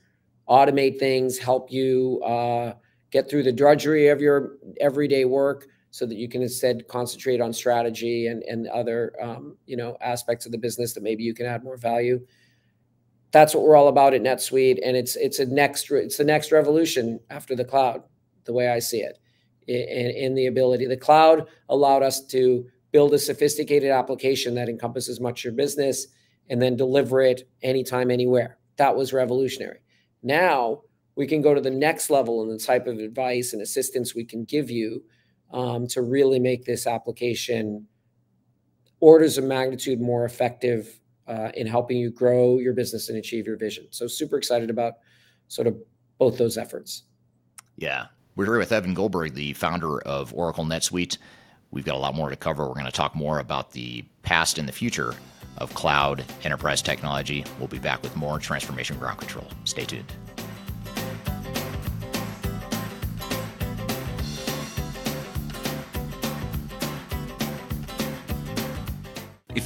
automate 0.49 0.99
things, 0.99 1.37
help 1.37 1.71
you 1.71 2.21
uh, 2.25 2.73
get 3.11 3.29
through 3.29 3.43
the 3.43 3.51
drudgery 3.51 4.09
of 4.09 4.21
your 4.21 4.57
everyday 4.81 5.25
work 5.25 5.67
so 5.97 6.05
that 6.05 6.15
you 6.15 6.29
can 6.29 6.41
instead 6.41 6.87
concentrate 6.87 7.41
on 7.41 7.51
strategy 7.51 8.27
and, 8.27 8.43
and 8.43 8.67
other 8.67 9.13
um, 9.21 9.57
you 9.65 9.75
know 9.75 9.97
aspects 10.01 10.45
of 10.45 10.51
the 10.51 10.57
business 10.57 10.93
that 10.93 11.03
maybe 11.03 11.23
you 11.23 11.33
can 11.33 11.45
add 11.45 11.63
more 11.63 11.77
value 11.77 12.19
that's 13.31 13.53
what 13.53 13.63
we're 13.63 13.75
all 13.75 13.87
about 13.87 14.13
at 14.13 14.21
netsuite 14.21 14.79
and 14.83 14.95
it's 14.95 15.15
it's 15.15 15.39
a 15.39 15.45
next 15.45 15.89
it's 15.91 16.17
the 16.17 16.23
next 16.23 16.51
revolution 16.51 17.19
after 17.29 17.55
the 17.55 17.65
cloud 17.65 18.03
the 18.45 18.53
way 18.53 18.69
i 18.69 18.79
see 18.79 18.99
it 18.99 19.19
in, 19.67 20.11
in 20.11 20.35
the 20.35 20.47
ability. 20.47 20.85
The 20.85 20.97
cloud 20.97 21.47
allowed 21.69 22.03
us 22.03 22.25
to 22.27 22.65
build 22.91 23.13
a 23.13 23.19
sophisticated 23.19 23.91
application 23.91 24.55
that 24.55 24.69
encompasses 24.69 25.19
much 25.19 25.41
of 25.41 25.45
your 25.45 25.53
business 25.53 26.07
and 26.49 26.61
then 26.61 26.75
deliver 26.75 27.21
it 27.21 27.49
anytime, 27.61 28.09
anywhere. 28.09 28.57
That 28.77 28.95
was 28.95 29.13
revolutionary. 29.13 29.79
Now 30.23 30.81
we 31.15 31.27
can 31.27 31.41
go 31.41 31.53
to 31.53 31.61
the 31.61 31.71
next 31.71 32.09
level 32.09 32.43
in 32.43 32.49
the 32.49 32.59
type 32.59 32.87
of 32.87 32.99
advice 32.99 33.53
and 33.53 33.61
assistance 33.61 34.15
we 34.15 34.23
can 34.23 34.45
give 34.45 34.69
you 34.69 35.03
um, 35.51 35.87
to 35.87 36.01
really 36.01 36.39
make 36.39 36.65
this 36.65 36.87
application 36.87 37.87
orders 38.99 39.37
of 39.37 39.43
magnitude 39.43 40.01
more 40.01 40.25
effective 40.25 40.99
uh, 41.27 41.51
in 41.55 41.67
helping 41.67 41.97
you 41.97 42.09
grow 42.09 42.57
your 42.57 42.73
business 42.73 43.09
and 43.09 43.17
achieve 43.17 43.45
your 43.45 43.57
vision. 43.57 43.87
So, 43.91 44.07
super 44.07 44.37
excited 44.37 44.69
about 44.69 44.95
sort 45.47 45.67
of 45.67 45.77
both 46.17 46.37
those 46.37 46.57
efforts. 46.57 47.03
Yeah, 47.77 48.07
we're 48.35 48.45
here 48.45 48.57
with 48.57 48.71
Evan 48.71 48.93
Goldberg, 48.93 49.33
the 49.33 49.53
founder 49.53 50.01
of 50.01 50.33
Oracle 50.33 50.65
NetSuite. 50.65 51.17
We've 51.71 51.85
got 51.85 51.95
a 51.95 51.99
lot 51.99 52.15
more 52.15 52.29
to 52.29 52.35
cover. 52.35 52.67
We're 52.67 52.73
going 52.73 52.85
to 52.85 52.91
talk 52.91 53.13
more 53.15 53.39
about 53.39 53.71
the 53.71 54.05
past 54.23 54.57
and 54.57 54.67
the 54.67 54.73
future 54.73 55.15
of 55.57 55.73
cloud 55.73 56.23
enterprise 56.43 56.81
technology. 56.81 57.43
We'll 57.59 57.67
be 57.67 57.79
back 57.79 58.01
with 58.03 58.15
more 58.15 58.39
Transformation 58.39 58.97
Ground 58.97 59.19
Control. 59.19 59.47
Stay 59.65 59.85
tuned. 59.85 60.11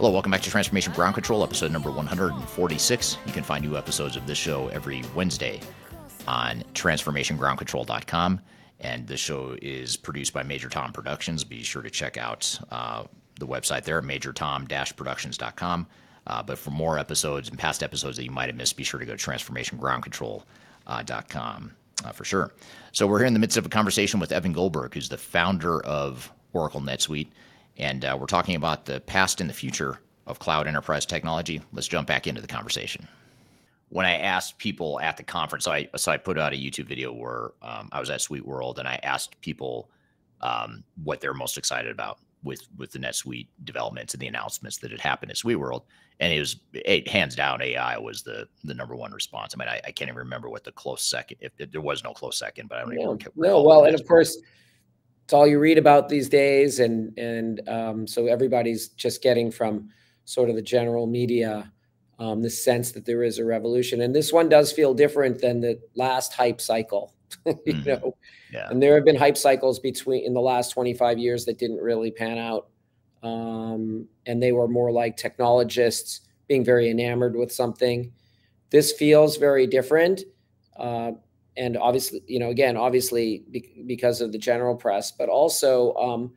Hello, 0.00 0.10
welcome 0.10 0.32
back 0.32 0.40
to 0.40 0.48
Transformation 0.48 0.94
Ground 0.94 1.12
Control, 1.12 1.44
episode 1.44 1.70
number 1.70 1.90
146. 1.90 3.18
You 3.26 3.32
can 3.34 3.44
find 3.44 3.62
new 3.62 3.76
episodes 3.76 4.16
of 4.16 4.26
this 4.26 4.38
show 4.38 4.68
every 4.68 5.04
Wednesday 5.14 5.60
on 6.26 6.62
transformationgroundcontrol.com. 6.72 8.40
And 8.80 9.06
this 9.06 9.20
show 9.20 9.58
is 9.60 9.98
produced 9.98 10.32
by 10.32 10.42
Major 10.42 10.70
Tom 10.70 10.94
Productions. 10.94 11.44
Be 11.44 11.62
sure 11.62 11.82
to 11.82 11.90
check 11.90 12.16
out 12.16 12.58
uh, 12.70 13.04
the 13.38 13.46
website 13.46 13.84
there, 13.84 14.00
majortom-productions.com. 14.00 15.86
Uh, 16.26 16.42
but 16.44 16.56
for 16.56 16.70
more 16.70 16.98
episodes 16.98 17.50
and 17.50 17.58
past 17.58 17.82
episodes 17.82 18.16
that 18.16 18.24
you 18.24 18.30
might 18.30 18.46
have 18.46 18.56
missed, 18.56 18.78
be 18.78 18.84
sure 18.84 19.00
to 19.00 19.04
go 19.04 19.14
to 19.14 19.22
transformationgroundcontrol.com 19.22 21.72
uh, 22.06 22.12
for 22.12 22.24
sure. 22.24 22.54
So 22.92 23.06
we're 23.06 23.18
here 23.18 23.26
in 23.26 23.34
the 23.34 23.38
midst 23.38 23.58
of 23.58 23.66
a 23.66 23.68
conversation 23.68 24.18
with 24.18 24.32
Evan 24.32 24.54
Goldberg, 24.54 24.94
who's 24.94 25.10
the 25.10 25.18
founder 25.18 25.84
of 25.84 26.32
Oracle 26.54 26.80
NetSuite. 26.80 27.28
And 27.80 28.04
uh, 28.04 28.16
we're 28.20 28.26
talking 28.26 28.56
about 28.56 28.84
the 28.84 29.00
past 29.00 29.40
and 29.40 29.48
the 29.48 29.54
future 29.54 29.98
of 30.26 30.38
cloud 30.38 30.68
enterprise 30.68 31.06
technology. 31.06 31.62
Let's 31.72 31.88
jump 31.88 32.06
back 32.06 32.26
into 32.26 32.40
the 32.42 32.46
conversation. 32.46 33.08
when 33.88 34.06
I 34.06 34.18
asked 34.18 34.56
people 34.58 35.00
at 35.00 35.16
the 35.16 35.24
conference, 35.24 35.64
so 35.64 35.72
I 35.72 35.88
so 35.96 36.12
I 36.12 36.16
put 36.16 36.38
out 36.38 36.52
a 36.52 36.56
YouTube 36.56 36.86
video 36.86 37.12
where 37.12 37.50
um, 37.62 37.88
I 37.90 37.98
was 37.98 38.08
at 38.08 38.20
SuiteWorld 38.20 38.78
and 38.78 38.86
I 38.86 39.00
asked 39.02 39.40
people 39.40 39.90
um, 40.40 40.84
what 41.02 41.20
they're 41.20 41.34
most 41.34 41.58
excited 41.58 41.90
about 41.90 42.18
with 42.44 42.62
with 42.76 42.92
the 42.92 42.98
NetSuite 43.00 43.48
developments 43.64 44.14
and 44.14 44.20
the 44.20 44.28
announcements 44.28 44.78
that 44.78 44.90
had 44.92 45.00
happened 45.00 45.30
at 45.32 45.38
SuiteWorld, 45.38 45.82
and 46.20 46.32
it 46.32 46.38
was 46.38 46.56
it, 46.72 47.08
hands 47.08 47.34
down 47.34 47.60
AI 47.62 47.98
was 47.98 48.22
the 48.22 48.46
the 48.62 48.74
number 48.74 48.94
one 48.94 49.10
response. 49.12 49.54
I 49.54 49.58
mean, 49.58 49.68
I, 49.68 49.80
I 49.84 49.90
can't 49.90 50.08
even 50.08 50.18
remember 50.18 50.48
what 50.48 50.62
the 50.62 50.72
close 50.72 51.02
second 51.02 51.38
if, 51.40 51.52
if 51.58 51.72
there 51.72 51.80
was 51.80 52.04
no 52.04 52.12
close 52.12 52.38
second, 52.38 52.68
but 52.68 52.78
I 52.78 52.82
don't 52.82 52.94
No, 52.94 53.14
even 53.14 53.32
no. 53.34 53.62
Well, 53.62 53.84
and 53.86 53.94
of 53.94 54.06
course, 54.06 54.38
it's 55.30 55.34
all 55.34 55.46
you 55.46 55.60
read 55.60 55.78
about 55.78 56.08
these 56.08 56.28
days, 56.28 56.80
and 56.80 57.16
and 57.16 57.68
um, 57.68 58.06
so 58.08 58.26
everybody's 58.26 58.88
just 58.88 59.22
getting 59.22 59.52
from 59.52 59.88
sort 60.24 60.50
of 60.50 60.56
the 60.56 60.62
general 60.62 61.06
media 61.06 61.72
um, 62.18 62.42
the 62.42 62.50
sense 62.50 62.90
that 62.92 63.06
there 63.06 63.22
is 63.22 63.38
a 63.38 63.44
revolution, 63.44 64.00
and 64.00 64.12
this 64.12 64.32
one 64.32 64.48
does 64.48 64.72
feel 64.72 64.92
different 64.92 65.40
than 65.40 65.60
the 65.60 65.80
last 65.94 66.32
hype 66.32 66.60
cycle. 66.60 67.14
you 67.46 67.74
Mhm. 67.74 67.86
know, 67.86 68.16
yeah 68.50 68.70
and 68.70 68.82
there 68.82 68.94
have 68.96 69.04
been 69.04 69.16
hype 69.16 69.36
cycles 69.36 69.78
between 69.78 70.24
in 70.26 70.34
the 70.34 70.40
last 70.40 70.70
25 70.70 71.18
years 71.18 71.44
that 71.44 71.58
didn't 71.58 71.78
really 71.78 72.10
pan 72.10 72.38
out 72.38 72.68
um, 73.22 74.08
and 74.26 74.42
they 74.42 74.52
were 74.52 74.68
more 74.68 74.90
like 74.92 75.16
technologists 75.16 76.22
being 76.48 76.64
very 76.64 76.90
enamored 76.90 77.36
with 77.36 77.52
something 77.52 78.12
this 78.70 78.92
feels 78.92 79.36
very 79.36 79.66
different 79.66 80.22
uh, 80.76 81.12
and 81.56 81.76
obviously 81.76 82.22
you 82.26 82.38
know 82.38 82.50
again 82.50 82.76
obviously 82.76 83.44
be- 83.50 83.84
because 83.86 84.20
of 84.20 84.32
the 84.32 84.38
general 84.38 84.74
press 84.74 85.10
but 85.12 85.28
also 85.28 85.94
um, 85.94 86.32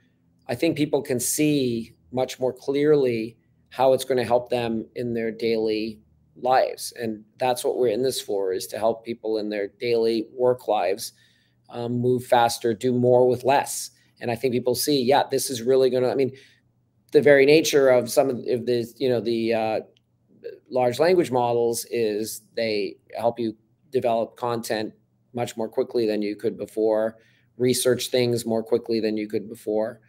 i 0.47 0.55
think 0.55 0.75
people 0.77 1.01
can 1.01 1.19
see 1.19 1.95
much 2.11 2.39
more 2.39 2.53
clearly 2.53 3.37
how 3.69 3.93
it's 3.93 4.05
going 4.05 4.17
to 4.17 4.23
help 4.23 4.49
them 4.49 4.85
in 4.95 5.13
their 5.13 5.31
daily 5.31 5.99
lives 6.35 6.93
and 6.99 7.23
that's 7.37 7.63
what 7.63 7.77
we're 7.77 7.87
in 7.87 8.01
this 8.01 8.19
for 8.19 8.53
is 8.53 8.67
to 8.67 8.77
help 8.77 9.05
people 9.05 9.37
in 9.37 9.49
their 9.49 9.67
daily 9.79 10.27
work 10.33 10.67
lives 10.67 11.13
um, 11.73 11.99
move 11.99 12.25
faster, 12.25 12.73
do 12.73 12.93
more 12.93 13.27
with 13.27 13.43
less. 13.43 13.91
And 14.21 14.31
I 14.31 14.35
think 14.35 14.53
people 14.53 14.75
see, 14.75 15.01
yeah, 15.01 15.23
this 15.29 15.49
is 15.49 15.61
really 15.61 15.89
going 15.89 16.03
to. 16.03 16.11
I 16.11 16.15
mean, 16.15 16.31
the 17.11 17.21
very 17.21 17.45
nature 17.45 17.89
of 17.89 18.09
some 18.09 18.29
of 18.29 18.37
the, 18.37 18.93
you 18.97 19.09
know, 19.09 19.19
the 19.19 19.53
uh, 19.53 19.79
large 20.69 20.99
language 20.99 21.31
models 21.31 21.85
is 21.89 22.41
they 22.55 22.95
help 23.17 23.39
you 23.39 23.55
develop 23.91 24.37
content 24.37 24.93
much 25.33 25.57
more 25.57 25.69
quickly 25.69 26.05
than 26.07 26.21
you 26.21 26.35
could 26.35 26.57
before, 26.57 27.17
research 27.57 28.07
things 28.09 28.45
more 28.45 28.63
quickly 28.63 28.99
than 28.99 29.17
you 29.17 29.27
could 29.27 29.47
before. 29.47 29.99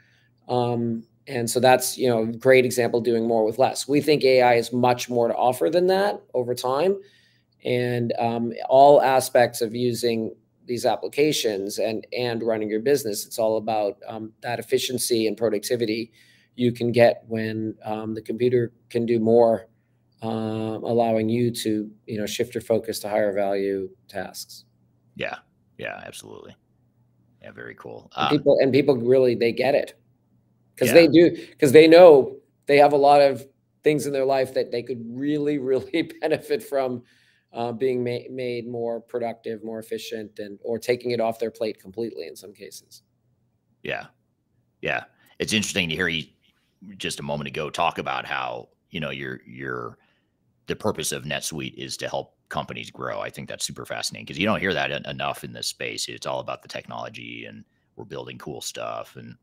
Um, 0.49 1.05
and 1.27 1.49
so 1.49 1.59
that's 1.61 1.97
you 1.97 2.09
know 2.09 2.23
a 2.23 2.27
great 2.27 2.65
example 2.65 3.01
doing 3.01 3.27
more 3.27 3.45
with 3.45 3.59
less. 3.59 3.89
We 3.89 4.01
think 4.01 4.25
AI 4.25 4.55
is 4.55 4.73
much 4.73 5.09
more 5.09 5.29
to 5.29 5.35
offer 5.35 5.71
than 5.71 5.87
that 5.87 6.21
over 6.35 6.55
time, 6.55 6.99
and 7.65 8.13
um, 8.19 8.53
all 8.69 9.01
aspects 9.01 9.61
of 9.61 9.75
using 9.75 10.35
these 10.67 10.87
applications 10.87 11.79
and 11.79 12.07
and 12.17 12.43
running 12.43 12.71
your 12.71 12.81
business 12.81 13.27
it's 13.27 13.39
all 13.39 13.57
about 13.57 13.99
um, 14.09 14.33
that 14.41 14.59
efficiency 14.59 15.27
and 15.27 15.37
productivity 15.37 16.13
you 16.57 16.73
can 16.73 16.93
get 16.93 17.23
when 17.27 17.75
um, 17.85 18.15
the 18.15 18.23
computer 18.23 18.73
can 18.89 19.05
do 19.05 19.19
more 19.19 19.67
um, 20.23 20.83
allowing 20.85 21.29
you 21.29 21.51
to 21.51 21.91
you 22.07 22.19
know 22.19 22.27
shift 22.27 22.55
your 22.55 22.63
focus 22.63 22.99
to 22.99 23.09
higher 23.09 23.33
value 23.33 23.89
tasks 24.09 24.64
yeah 25.17 25.37
yeah 25.79 26.03
absolutely 26.07 26.55
yeah 27.43 27.51
very 27.53 27.75
cool 27.75 28.11
and 28.17 28.27
um, 28.27 28.37
people 28.39 28.59
and 28.61 28.73
people 28.73 28.97
really 28.97 29.35
they 29.35 29.53
get 29.53 29.75
it 29.75 29.99
because 30.75 30.89
Yeah. 30.89 30.95
they 30.95 31.09
do 31.09 31.31
because 31.51 31.73
they 31.73 31.87
know 31.87 32.37
they 32.67 32.79
have 32.79 32.93
a 32.93 32.97
lot 32.97 33.21
of 33.21 33.47
things 33.83 34.07
in 34.07 34.13
their 34.13 34.25
life 34.25 34.55
that 34.55 34.71
they 34.73 34.83
could 34.83 35.03
really 35.09 35.59
really 35.71 36.11
benefit 36.21 36.63
from 36.63 37.03
uh, 37.53 37.71
being 37.71 38.03
ma- 38.03 38.29
made 38.31 38.67
more 38.67 39.01
productive 39.01 39.63
more 39.63 39.79
efficient 39.79 40.39
and 40.39 40.59
or 40.63 40.79
taking 40.79 41.13
it 41.13 41.21
off 41.21 41.39
their 41.39 41.51
plate 41.51 41.79
completely 41.81 42.27
in 42.27 42.35
some 42.37 42.53
cases 42.53 43.03
Yeah. 43.83 44.07
Yeah. 44.81 45.05
It's 45.39 45.53
interesting 45.53 45.89
to 45.89 45.95
hear 45.95 46.09
you 46.09 46.25
just 46.97 47.21
a 47.21 47.23
moment 47.23 47.49
ago 47.49 47.71
talk 47.71 47.99
about 47.99 48.25
how, 48.27 48.69
you 48.91 49.01
know, 49.01 49.11
your 49.11 49.41
your 49.47 49.99
the 50.67 50.77
purpose 50.77 51.13
of 51.13 51.25
NetSuite 51.25 51.75
is 51.75 51.97
to 51.99 52.09
help 52.09 52.35
companies 52.55 52.89
grow. 52.89 53.21
I 53.21 53.31
think 53.31 53.49
that's 53.49 53.65
super 53.65 53.85
fascinating 53.85 54.27
because 54.27 54.39
you 54.39 54.47
don't 54.47 54.61
hear 54.61 54.73
that 54.73 54.93
en- 54.93 55.05
enough 55.07 55.43
in 55.43 55.53
this 55.53 55.67
space. 55.67 56.09
It's 56.09 56.25
all 56.25 56.39
about 56.39 56.63
the 56.63 56.69
technology 56.69 57.47
and 57.47 57.65
we're 57.97 58.05
building 58.05 58.39
cool 58.39 58.61
stuff 58.61 59.17
and 59.17 59.37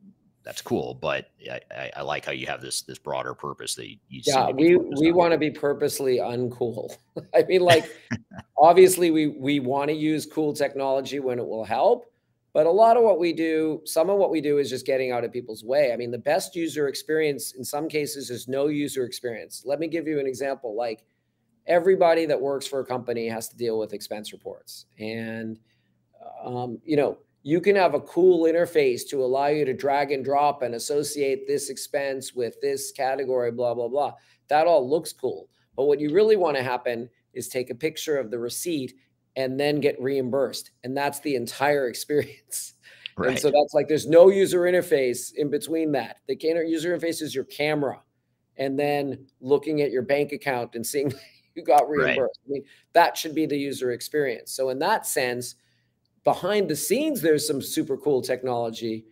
that's 0.44 0.62
cool. 0.62 0.94
But 0.94 1.30
I, 1.52 1.60
I, 1.70 1.92
I 1.98 2.02
like 2.04 2.24
how 2.24 2.32
you 2.32 2.48
have 2.48 2.62
this 2.62 2.84
this 2.84 2.98
broader 2.98 3.34
purpose 3.34 3.76
that 3.76 3.90
you, 3.90 3.98
yeah 4.10 4.50
we 4.50 4.78
we 4.78 5.12
want 5.12 5.34
to 5.34 5.38
be 5.38 5.52
purposely 5.52 6.18
uncool 6.18 6.96
i 7.36 7.44
mean 7.44 7.62
like 7.62 7.86
obviously 8.58 9.12
we 9.12 9.28
we 9.28 9.60
want 9.60 9.90
to 9.90 9.96
use 9.96 10.26
cool 10.26 10.54
technology 10.54 11.20
when 11.20 11.38
it 11.38 11.48
will 11.48 11.66
help 11.66 12.06
but 12.54 12.66
a 12.66 12.72
lot 12.72 12.98
of 12.98 13.04
what 13.04 13.20
we 13.20 13.34
do 13.34 13.82
some 13.86 14.10
of 14.10 14.18
what 14.18 14.30
we 14.30 14.42
do 14.42 14.58
is 14.58 14.70
just 14.70 14.86
getting 14.86 15.12
out 15.12 15.24
of 15.24 15.32
people's 15.32 15.64
way 15.64 15.94
i 15.94 15.98
mean 15.98 16.12
the 16.12 16.26
best 16.34 16.56
user 16.56 16.88
experience 16.88 17.54
in 17.54 17.64
some 17.64 17.88
cases 17.88 18.30
is 18.30 18.48
no 18.48 18.68
user 18.68 19.06
experience 19.06 19.64
let 19.66 19.80
me 19.80 19.88
give 19.88 20.08
you 20.08 20.20
an 20.20 20.28
example 20.28 20.76
like 20.76 21.06
everybody 21.68 22.26
that 22.26 22.40
works 22.40 22.68
for 22.68 22.80
a 22.80 22.86
company 22.86 23.28
has 23.28 23.50
to 23.50 23.58
deal 23.58 23.78
with 23.78 23.94
expense 23.94 24.32
reports. 24.34 24.86
And 25.00 25.60
um, 26.44 26.80
you 26.84 26.98
know 26.98 27.18
you 27.44 27.60
can 27.60 27.76
have 27.76 27.96
a 27.96 28.02
cool 28.02 28.46
interface 28.46 29.02
to 29.10 29.24
allow 29.24 29.48
you 29.48 29.66
to 29.66 29.74
drag 29.74 30.12
and 30.12 30.24
drop 30.24 30.62
and 30.62 30.76
associate 30.76 31.48
this 31.48 31.70
expense 31.70 32.34
with 32.36 32.60
this 32.62 32.92
category 32.92 33.52
blah 33.52 33.74
blah 33.74 33.88
blah. 33.88 34.14
That 34.48 34.68
all 34.68 34.88
looks 34.88 35.14
cool. 35.14 35.50
But 35.76 35.86
what 35.86 36.00
you 36.00 36.14
really 36.14 36.36
want 36.36 36.58
to 36.58 36.64
happen 36.64 37.10
is 37.34 37.48
take 37.48 37.70
a 37.70 37.76
picture 37.76 38.18
of 38.18 38.30
the 38.30 38.40
receipt 38.40 38.94
and 39.36 39.60
then 39.60 39.80
get 39.80 40.02
reimbursed. 40.02 40.72
And 40.84 40.96
that's 40.96 41.20
the 41.22 41.36
entire 41.36 41.88
experience. 41.90 42.74
Right. 43.18 43.32
and 43.32 43.40
so 43.40 43.52
that's 43.52 43.74
like 43.74 43.88
there's 43.88 44.08
no 44.08 44.30
user 44.30 44.62
interface 44.62 45.34
in 45.36 45.50
between 45.50 45.92
that. 45.92 46.18
The 46.28 46.38
user 46.66 46.98
interface 46.98 47.22
is 47.22 47.36
your 47.36 47.44
camera 47.44 48.02
and 48.58 48.80
then 48.80 49.28
looking 49.42 49.82
at 49.82 49.92
your 49.92 50.02
bank 50.02 50.32
account 50.32 50.76
and 50.76 50.86
seeing 50.86 51.12
you 51.56 51.64
got 51.64 51.90
Right. 51.90 52.06
reimbursed 52.06 52.40
i 52.46 52.50
mean 52.50 52.64
that 52.94 53.18
should 53.18 53.36
be 53.36 53.46
the 53.46 53.58
user 53.58 53.92
experience 53.92 54.52
so 54.52 54.70
in 54.70 54.80
that 54.80 55.06
sense 55.06 55.56
behind 56.24 56.70
the 56.70 56.76
scenes 56.76 57.22
there's 57.22 57.48
some 57.48 57.62
super 57.62 57.98
cool 57.98 58.22
technology 58.22 59.06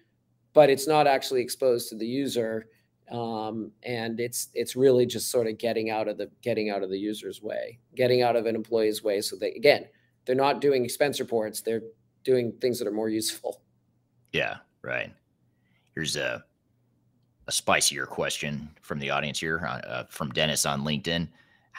but 0.53 0.69
it's 0.69 0.87
not 0.87 1.07
actually 1.07 1.41
exposed 1.41 1.89
to 1.89 1.95
the 1.95 2.05
user 2.07 2.67
um, 3.11 3.71
and 3.83 4.19
it's 4.19 4.49
it's 4.53 4.75
really 4.75 5.05
just 5.07 5.31
sort 5.31 5.47
of 5.47 5.57
getting 5.57 5.89
out 5.89 6.07
of 6.07 6.17
the 6.17 6.29
getting 6.43 6.69
out 6.69 6.83
of 6.83 6.89
the 6.91 6.97
user's 6.97 7.41
way 7.41 7.79
getting 7.95 8.21
out 8.21 8.35
of 8.35 8.45
an 8.45 8.55
employee's 8.55 9.03
way 9.03 9.19
so 9.21 9.35
they 9.35 9.51
again 9.53 9.87
they're 10.25 10.35
not 10.35 10.61
doing 10.61 10.85
expense 10.85 11.19
reports 11.19 11.61
they're 11.61 11.81
doing 12.23 12.51
things 12.61 12.77
that 12.77 12.87
are 12.87 12.91
more 12.91 13.09
useful 13.09 13.61
Yeah, 14.33 14.57
right. 14.83 15.11
Here's 15.95 16.15
a 16.17 16.43
a 17.47 17.51
spicier 17.51 18.05
question 18.05 18.69
from 18.81 18.99
the 18.99 19.09
audience 19.09 19.39
here, 19.39 19.59
uh, 19.65 19.79
uh, 19.87 20.03
from 20.09 20.29
Dennis 20.29 20.67
on 20.67 20.83
LinkedIn. 20.83 21.27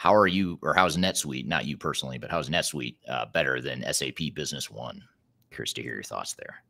How 0.01 0.15
are 0.15 0.25
you, 0.25 0.57
or 0.63 0.73
how's 0.73 0.97
NetSuite, 0.97 1.45
not 1.45 1.65
you 1.65 1.77
personally, 1.77 2.17
but 2.17 2.31
how's 2.31 2.49
NetSuite 2.49 2.95
uh, 3.07 3.27
better 3.27 3.61
than 3.61 3.85
SAP 3.93 4.33
Business 4.33 4.67
One? 4.67 5.03
Curious 5.51 5.73
to 5.73 5.83
hear 5.83 5.93
your 5.93 6.01
thoughts 6.01 6.33
there. 6.33 6.63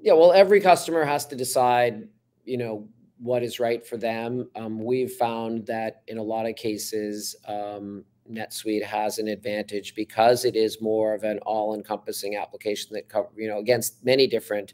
yeah 0.00 0.14
well 0.14 0.32
every 0.32 0.58
customer 0.58 1.04
has 1.04 1.26
to 1.26 1.36
decide 1.36 2.08
you 2.46 2.56
know 2.56 2.88
what 3.18 3.42
is 3.42 3.60
right 3.60 3.86
for 3.86 3.98
them 3.98 4.48
um, 4.56 4.82
we've 4.82 5.12
found 5.12 5.66
that 5.66 6.00
in 6.08 6.16
a 6.16 6.22
lot 6.22 6.46
of 6.46 6.56
cases 6.56 7.36
um, 7.46 8.02
netsuite 8.30 8.82
has 8.82 9.18
an 9.18 9.28
advantage 9.28 9.94
because 9.94 10.46
it 10.46 10.56
is 10.56 10.80
more 10.80 11.12
of 11.12 11.24
an 11.24 11.38
all-encompassing 11.40 12.36
application 12.36 12.88
that 12.94 13.06
cover 13.06 13.28
you 13.36 13.48
know 13.48 13.58
against 13.58 14.02
many 14.02 14.26
different 14.26 14.72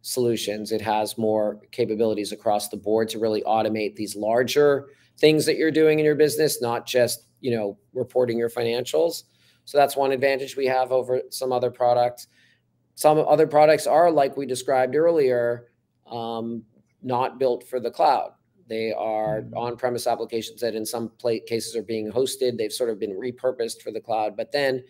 solutions 0.00 0.72
it 0.72 0.80
has 0.80 1.18
more 1.18 1.60
capabilities 1.72 2.32
across 2.32 2.70
the 2.70 2.76
board 2.76 3.06
to 3.06 3.18
really 3.18 3.42
automate 3.42 3.96
these 3.96 4.16
larger 4.16 4.86
things 5.18 5.46
that 5.46 5.56
you're 5.56 5.70
doing 5.70 5.98
in 5.98 6.04
your 6.04 6.14
business 6.14 6.60
not 6.60 6.86
just 6.86 7.26
you 7.40 7.50
know 7.50 7.78
reporting 7.92 8.38
your 8.38 8.50
financials. 8.50 9.24
So 9.64 9.78
that's 9.78 9.96
one 9.96 10.12
advantage 10.12 10.56
we 10.56 10.66
have 10.66 10.92
over 10.92 11.22
some 11.30 11.52
other 11.52 11.70
products. 11.70 12.28
Some 12.94 13.18
other 13.18 13.46
products 13.46 13.86
are 13.86 14.10
like 14.10 14.36
we 14.36 14.46
described 14.46 14.94
earlier 14.94 15.66
um, 16.10 16.62
not 17.02 17.38
built 17.38 17.64
for 17.68 17.80
the 17.80 17.90
cloud. 17.90 18.30
They 18.68 18.92
are 18.92 19.44
on-premise 19.54 20.06
applications 20.06 20.60
that 20.60 20.74
in 20.74 20.86
some 20.86 21.12
cases 21.46 21.76
are 21.76 21.82
being 21.82 22.10
hosted. 22.10 22.56
They've 22.56 22.72
sort 22.72 22.90
of 22.90 22.98
been 22.98 23.18
repurposed 23.18 23.82
for 23.82 23.90
the 23.90 24.00
cloud 24.00 24.36
but 24.36 24.52
then 24.52 24.82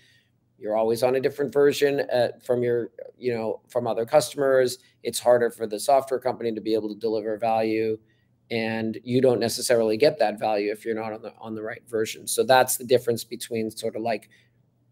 you're 0.58 0.76
always 0.76 1.02
on 1.02 1.16
a 1.16 1.20
different 1.20 1.52
version 1.52 2.00
uh, 2.10 2.28
from 2.42 2.62
your 2.62 2.90
you 3.18 3.34
know 3.34 3.60
from 3.68 3.86
other 3.86 4.06
customers. 4.06 4.78
It's 5.02 5.18
harder 5.18 5.50
for 5.50 5.66
the 5.66 5.78
software 5.78 6.20
company 6.20 6.54
to 6.54 6.60
be 6.60 6.74
able 6.74 6.88
to 6.94 6.98
deliver 6.98 7.36
value 7.36 7.98
and 8.50 8.98
you 9.02 9.20
don't 9.20 9.40
necessarily 9.40 9.96
get 9.96 10.18
that 10.18 10.38
value 10.38 10.70
if 10.70 10.84
you're 10.84 10.94
not 10.94 11.12
on 11.12 11.22
the 11.22 11.32
on 11.40 11.54
the 11.54 11.62
right 11.62 11.82
version 11.88 12.26
so 12.26 12.44
that's 12.44 12.76
the 12.76 12.84
difference 12.84 13.24
between 13.24 13.70
sort 13.70 13.96
of 13.96 14.02
like 14.02 14.28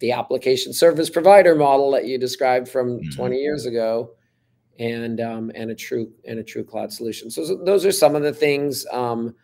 the 0.01 0.11
application 0.11 0.73
service 0.73 1.09
provider 1.09 1.55
model 1.55 1.91
that 1.93 2.05
you 2.05 2.19
described 2.19 2.69
from 2.69 2.99
Mhm. 3.01 3.15
20 3.15 3.37
years 3.37 3.65
ago 3.65 4.11
and 4.81 5.21
um, 5.21 5.53
and 5.55 5.71
a 5.71 5.75
true 5.75 6.11
and 6.27 6.41
a 6.41 6.43
true 6.43 6.65
cloud 6.65 6.93
solution 6.93 7.31
so 7.31 7.57
those 7.65 7.87
are 7.87 7.93
some 7.93 8.17
of 8.17 8.23
the 8.23 8.33
things 8.33 8.85
um, 8.91 9.35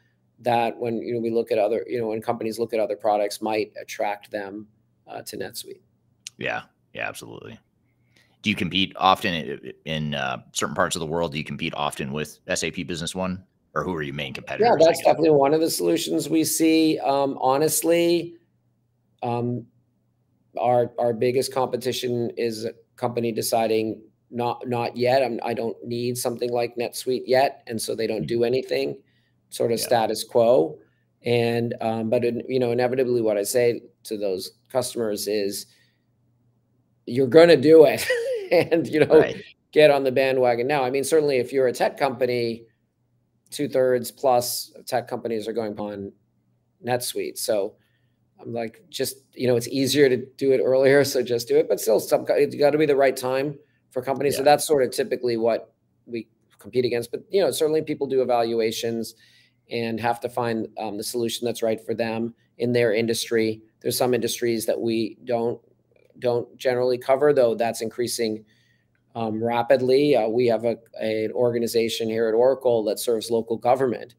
that 0.40 0.76
when 0.76 1.00
you 1.02 1.14
know 1.14 1.20
we 1.20 1.30
look 1.30 1.52
at 1.52 1.58
other 1.58 1.84
you 1.88 2.00
know 2.00 2.08
when 2.08 2.20
companies 2.20 2.58
look 2.58 2.74
at 2.74 2.80
other 2.80 2.96
products 2.96 3.40
might 3.40 3.72
attract 3.80 4.30
them 4.32 4.66
uh, 5.06 5.22
to 5.22 5.36
NetSuite. 5.36 5.80
Yeah, 6.38 6.62
yeah, 6.94 7.08
absolutely. 7.08 7.58
Do 8.42 8.48
you 8.48 8.56
compete 8.56 8.92
often 8.96 9.34
in, 9.34 9.72
in 9.84 10.14
uh, 10.14 10.38
certain 10.52 10.74
parts 10.74 10.96
of 10.96 11.00
the 11.00 11.06
world? 11.06 11.32
Do 11.32 11.38
you 11.38 11.44
compete 11.44 11.74
often 11.76 12.12
with 12.12 12.38
SAP 12.54 12.86
Business 12.86 13.14
One, 13.14 13.44
or 13.74 13.84
who 13.84 13.94
are 13.94 14.02
your 14.02 14.14
main 14.14 14.34
competitors? 14.34 14.76
Yeah, 14.78 14.84
that's 14.84 14.98
definitely 14.98 15.30
one 15.30 15.54
of 15.54 15.60
the 15.60 15.70
solutions 15.70 16.28
we 16.28 16.44
see. 16.44 16.98
Um, 16.98 17.38
honestly, 17.40 18.34
um, 19.22 19.66
our 20.58 20.92
our 20.98 21.12
biggest 21.12 21.54
competition 21.54 22.30
is 22.36 22.64
a 22.64 22.72
company 22.96 23.32
deciding 23.32 24.00
not 24.30 24.66
not 24.68 24.96
yet. 24.96 25.22
I'm, 25.22 25.40
I 25.42 25.54
do 25.54 25.68
not 25.68 25.76
need 25.84 26.18
something 26.18 26.50
like 26.50 26.76
NetSuite 26.76 27.24
yet, 27.26 27.62
and 27.66 27.80
so 27.80 27.94
they 27.94 28.06
don't 28.06 28.26
do 28.26 28.44
anything, 28.44 28.98
sort 29.50 29.72
of 29.72 29.78
yeah. 29.78 29.86
status 29.86 30.24
quo. 30.24 30.78
And 31.24 31.74
um, 31.80 32.10
but 32.10 32.24
in, 32.24 32.42
you 32.48 32.58
know, 32.58 32.70
inevitably, 32.70 33.22
what 33.22 33.36
I 33.36 33.42
say 33.42 33.82
to 34.04 34.16
those 34.16 34.52
customers 34.70 35.28
is, 35.28 35.66
you're 37.06 37.26
going 37.26 37.48
to 37.48 37.56
do 37.56 37.84
it, 37.84 38.06
and 38.70 38.86
you 38.86 39.04
know, 39.04 39.20
right. 39.20 39.42
get 39.72 39.90
on 39.90 40.04
the 40.04 40.12
bandwagon 40.12 40.66
now. 40.66 40.82
I 40.82 40.90
mean, 40.90 41.04
certainly, 41.04 41.36
if 41.36 41.52
you're 41.52 41.66
a 41.66 41.72
tech 41.72 41.98
company, 41.98 42.64
two 43.50 43.68
thirds 43.68 44.10
plus 44.10 44.72
tech 44.86 45.08
companies 45.08 45.46
are 45.48 45.52
going 45.52 45.78
on 45.78 46.12
NetSuite. 46.84 47.38
So 47.38 47.74
I'm 48.40 48.52
like, 48.52 48.82
just 48.88 49.16
you 49.34 49.46
know, 49.46 49.56
it's 49.56 49.68
easier 49.68 50.08
to 50.08 50.16
do 50.36 50.52
it 50.52 50.60
earlier, 50.60 51.04
so 51.12 51.22
just 51.22 51.48
do 51.48 51.56
it. 51.56 51.68
But 51.68 51.80
still, 51.80 52.00
some 52.00 52.24
it's 52.28 52.54
got 52.56 52.70
to 52.70 52.78
be 52.78 52.86
the 52.86 52.96
right 52.96 53.16
time 53.16 53.58
for 53.90 54.02
companies. 54.02 54.34
Yeah. 54.34 54.38
So 54.38 54.44
that's 54.44 54.66
sort 54.66 54.82
of 54.82 54.90
typically 54.90 55.36
what 55.36 55.72
we 56.06 56.28
compete 56.58 56.84
against. 56.84 57.10
But 57.10 57.24
you 57.30 57.40
know, 57.40 57.50
certainly 57.50 57.82
people 57.82 58.06
do 58.06 58.22
evaluations 58.22 59.14
and 59.70 60.00
have 60.00 60.20
to 60.20 60.28
find 60.28 60.68
um, 60.78 60.96
the 60.96 61.04
solution 61.04 61.44
that's 61.44 61.62
right 61.62 61.80
for 61.84 61.94
them 61.94 62.34
in 62.58 62.72
their 62.72 62.92
industry. 62.92 63.62
There's 63.80 63.96
some 63.96 64.14
industries 64.14 64.66
that 64.66 64.80
we 64.80 65.16
don't 65.24 65.60
don't 66.18 66.56
generally 66.56 66.98
cover, 66.98 67.32
though. 67.32 67.54
That's 67.54 67.80
increasing 67.80 68.44
um, 69.14 69.42
rapidly. 69.42 70.16
Uh, 70.16 70.28
we 70.28 70.46
have 70.46 70.64
a, 70.64 70.76
a, 71.00 71.24
an 71.26 71.32
organization 71.32 72.08
here 72.08 72.28
at 72.28 72.34
Oracle 72.34 72.84
that 72.84 72.98
serves 72.98 73.30
local 73.30 73.56
government. 73.56 74.14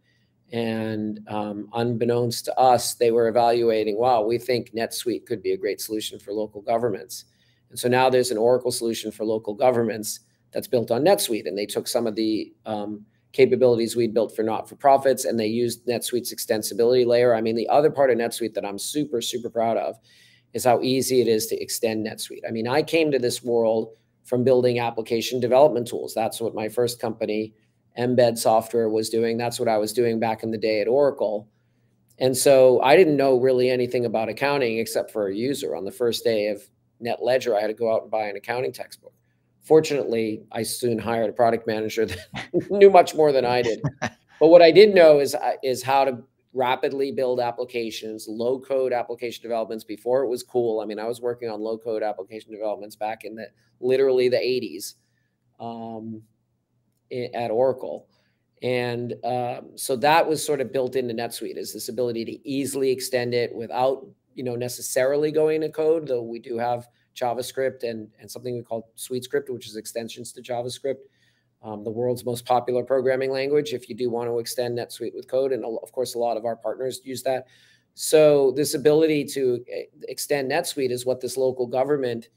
And 0.51 1.21
um, 1.29 1.69
unbeknownst 1.73 2.45
to 2.45 2.59
us, 2.59 2.95
they 2.95 3.11
were 3.11 3.29
evaluating, 3.29 3.97
wow, 3.97 4.21
we 4.21 4.37
think 4.37 4.71
NetSuite 4.73 5.25
could 5.25 5.41
be 5.41 5.53
a 5.53 5.57
great 5.57 5.79
solution 5.79 6.19
for 6.19 6.33
local 6.33 6.61
governments. 6.61 7.25
And 7.69 7.79
so 7.79 7.87
now 7.87 8.09
there's 8.09 8.31
an 8.31 8.37
Oracle 8.37 8.71
solution 8.71 9.11
for 9.11 9.23
local 9.23 9.53
governments 9.53 10.19
that's 10.51 10.67
built 10.67 10.91
on 10.91 11.03
NetSuite. 11.03 11.47
And 11.47 11.57
they 11.57 11.65
took 11.65 11.87
some 11.87 12.05
of 12.05 12.15
the 12.15 12.53
um, 12.65 13.05
capabilities 13.31 13.95
we 13.95 14.07
built 14.07 14.35
for 14.35 14.43
not 14.43 14.67
for 14.67 14.75
profits 14.75 15.25
and 15.25 15.39
they 15.39 15.47
used 15.47 15.87
NetSuite's 15.87 16.33
extensibility 16.33 17.05
layer. 17.05 17.33
I 17.33 17.41
mean, 17.41 17.55
the 17.55 17.69
other 17.69 17.89
part 17.89 18.11
of 18.11 18.17
NetSuite 18.17 18.53
that 18.55 18.65
I'm 18.65 18.77
super, 18.77 19.21
super 19.21 19.49
proud 19.49 19.77
of 19.77 19.95
is 20.53 20.65
how 20.65 20.81
easy 20.81 21.21
it 21.21 21.29
is 21.29 21.47
to 21.47 21.61
extend 21.61 22.05
NetSuite. 22.05 22.41
I 22.47 22.51
mean, 22.51 22.67
I 22.67 22.83
came 22.83 23.09
to 23.11 23.19
this 23.19 23.41
world 23.41 23.95
from 24.31 24.45
building 24.45 24.79
application 24.79 25.41
development 25.41 25.85
tools. 25.85 26.13
That's 26.13 26.39
what 26.39 26.55
my 26.55 26.69
first 26.69 27.01
company, 27.01 27.53
Embed 27.99 28.37
Software, 28.37 28.87
was 28.87 29.09
doing. 29.09 29.37
That's 29.37 29.59
what 29.59 29.67
I 29.67 29.77
was 29.77 29.91
doing 29.91 30.21
back 30.21 30.41
in 30.41 30.51
the 30.51 30.57
day 30.57 30.79
at 30.79 30.87
Oracle. 30.87 31.49
And 32.17 32.35
so 32.37 32.81
I 32.81 32.95
didn't 32.95 33.17
know 33.17 33.37
really 33.37 33.69
anything 33.69 34.05
about 34.05 34.29
accounting 34.29 34.77
except 34.77 35.11
for 35.11 35.27
a 35.27 35.35
user. 35.35 35.75
On 35.75 35.83
the 35.83 35.91
first 35.91 36.23
day 36.23 36.47
of 36.47 36.63
NetLedger, 37.05 37.57
I 37.57 37.59
had 37.59 37.67
to 37.67 37.73
go 37.73 37.93
out 37.93 38.03
and 38.03 38.09
buy 38.09 38.27
an 38.27 38.37
accounting 38.37 38.71
textbook. 38.71 39.11
Fortunately, 39.63 40.43
I 40.53 40.63
soon 40.63 40.97
hired 40.97 41.29
a 41.29 41.33
product 41.33 41.67
manager 41.67 42.05
that 42.05 42.69
knew 42.69 42.89
much 42.89 43.13
more 43.13 43.33
than 43.33 43.43
I 43.43 43.61
did. 43.61 43.81
But 44.39 44.47
what 44.47 44.63
I 44.63 44.71
did 44.71 44.95
know 44.95 45.19
is 45.19 45.35
uh, 45.35 45.51
is 45.61 45.83
how 45.83 46.03
to 46.03 46.17
rapidly 46.53 47.11
build 47.11 47.39
applications, 47.39 48.27
low 48.27 48.59
code 48.59 48.93
application 48.93 49.41
developments 49.41 49.83
before 49.83 50.23
it 50.23 50.27
was 50.27 50.43
cool. 50.43 50.81
I 50.81 50.85
mean, 50.85 50.99
I 50.99 51.07
was 51.07 51.21
working 51.21 51.49
on 51.49 51.61
low 51.61 51.77
code 51.77 52.03
application 52.03 52.51
developments 52.51 52.95
back 52.95 53.23
in 53.23 53.35
the 53.35 53.47
literally 53.79 54.29
the 54.29 54.37
80s 54.37 54.95
um, 55.59 56.21
at 57.11 57.51
Oracle. 57.51 58.07
And 58.61 59.15
um, 59.23 59.71
so 59.75 59.95
that 59.97 60.27
was 60.27 60.45
sort 60.45 60.61
of 60.61 60.71
built 60.71 60.95
into 60.95 61.13
NetSuite 61.13 61.57
is 61.57 61.73
this 61.73 61.89
ability 61.89 62.25
to 62.25 62.47
easily 62.47 62.91
extend 62.91 63.33
it 63.33 63.53
without, 63.55 64.05
you 64.35 64.43
know, 64.43 64.55
necessarily 64.55 65.31
going 65.31 65.61
to 65.61 65.69
code, 65.69 66.07
though 66.07 66.21
we 66.21 66.39
do 66.39 66.57
have 66.57 66.87
JavaScript 67.15 67.83
and, 67.83 68.07
and 68.19 68.29
something 68.29 68.55
we 68.55 68.61
call 68.61 68.91
SuiteScript, 68.97 69.49
which 69.49 69.67
is 69.67 69.77
extensions 69.77 70.31
to 70.33 70.41
JavaScript 70.41 70.99
um, 71.63 71.83
the 71.83 71.91
world's 71.91 72.25
most 72.25 72.45
popular 72.45 72.83
programming 72.83 73.31
language 73.31 73.73
if 73.73 73.87
you 73.87 73.95
do 73.95 74.09
want 74.09 74.27
to 74.29 74.39
extend 74.39 74.77
NetSuite 74.77 75.13
with 75.13 75.27
code. 75.27 75.51
And 75.51 75.63
of 75.63 75.91
course, 75.91 76.15
a 76.15 76.19
lot 76.19 76.37
of 76.37 76.45
our 76.45 76.55
partners 76.55 77.01
use 77.03 77.21
that. 77.23 77.47
So, 77.93 78.51
this 78.51 78.73
ability 78.73 79.25
to 79.25 79.63
eh, 79.71 79.83
extend 80.07 80.49
NetSuite 80.49 80.91
is 80.91 81.05
what 81.05 81.19
this 81.21 81.37
local 81.37 81.67
government 81.67 82.29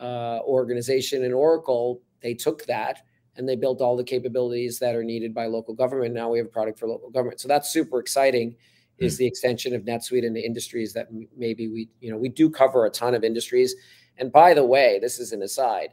uh, 0.00 0.40
organization 0.44 1.24
in 1.24 1.32
Oracle 1.32 2.00
they 2.20 2.34
took 2.34 2.64
that 2.66 3.02
and 3.36 3.48
they 3.48 3.56
built 3.56 3.80
all 3.80 3.96
the 3.96 4.04
capabilities 4.04 4.78
that 4.78 4.94
are 4.94 5.02
needed 5.04 5.34
by 5.34 5.46
local 5.46 5.74
government. 5.74 6.14
Now 6.14 6.30
we 6.30 6.38
have 6.38 6.46
a 6.46 6.50
product 6.50 6.78
for 6.78 6.86
local 6.86 7.10
government. 7.10 7.40
So 7.40 7.48
that's 7.48 7.70
super 7.70 7.98
exciting. 7.98 8.54
Is 8.98 9.16
hmm. 9.16 9.20
the 9.20 9.26
extension 9.26 9.74
of 9.74 9.82
NetSuite 9.82 10.22
into 10.22 10.44
industries 10.44 10.92
that 10.92 11.08
maybe 11.36 11.66
we, 11.68 11.88
you 12.00 12.10
know, 12.10 12.18
we 12.18 12.28
do 12.28 12.50
cover 12.50 12.86
a 12.86 12.90
ton 12.90 13.14
of 13.14 13.24
industries. 13.24 13.74
And 14.18 14.30
by 14.30 14.54
the 14.54 14.64
way, 14.64 14.98
this 15.00 15.18
is 15.18 15.32
an 15.32 15.42
aside. 15.42 15.90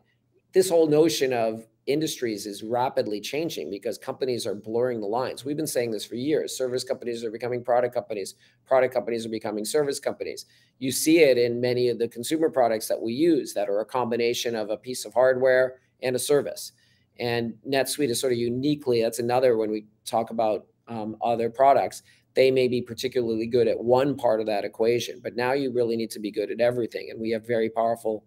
This 0.53 0.69
whole 0.69 0.87
notion 0.87 1.31
of 1.31 1.65
industries 1.89 2.45
is 2.45 2.61
rapidly 2.63 3.19
changing 3.19 3.69
because 3.69 3.97
companies 3.97 4.45
are 4.45 4.53
blurring 4.53 5.01
the 5.01 5.07
lines. 5.07 5.43
We've 5.43 5.57
been 5.57 5.67
saying 5.67 5.91
this 5.91 6.05
for 6.05 6.15
years. 6.15 6.55
Service 6.55 6.83
companies 6.83 7.23
are 7.23 7.31
becoming 7.31 7.63
product 7.63 7.93
companies, 7.95 8.35
product 8.65 8.93
companies 8.93 9.25
are 9.25 9.29
becoming 9.29 9.65
service 9.65 9.99
companies. 9.99 10.45
You 10.77 10.91
see 10.91 11.19
it 11.19 11.37
in 11.37 11.59
many 11.59 11.89
of 11.89 11.97
the 11.97 12.07
consumer 12.07 12.49
products 12.49 12.87
that 12.87 13.01
we 13.01 13.13
use 13.13 13.53
that 13.55 13.69
are 13.69 13.79
a 13.79 13.85
combination 13.85 14.55
of 14.55 14.69
a 14.69 14.77
piece 14.77 15.03
of 15.03 15.13
hardware 15.13 15.79
and 16.01 16.15
a 16.15 16.19
service. 16.19 16.73
And 17.19 17.55
NetSuite 17.67 18.09
is 18.09 18.21
sort 18.21 18.33
of 18.33 18.39
uniquely, 18.39 19.01
that's 19.01 19.19
another 19.19 19.57
when 19.57 19.71
we 19.71 19.85
talk 20.05 20.29
about 20.29 20.67
um, 20.87 21.17
other 21.21 21.49
products, 21.49 22.03
they 22.35 22.51
may 22.51 22.67
be 22.67 22.81
particularly 22.81 23.47
good 23.47 23.67
at 23.67 23.83
one 23.83 24.15
part 24.15 24.39
of 24.39 24.45
that 24.45 24.63
equation, 24.63 25.19
but 25.21 25.35
now 25.35 25.53
you 25.53 25.73
really 25.73 25.97
need 25.97 26.11
to 26.11 26.19
be 26.19 26.31
good 26.31 26.51
at 26.51 26.61
everything. 26.61 27.09
And 27.09 27.19
we 27.19 27.31
have 27.31 27.45
very 27.45 27.69
powerful 27.69 28.23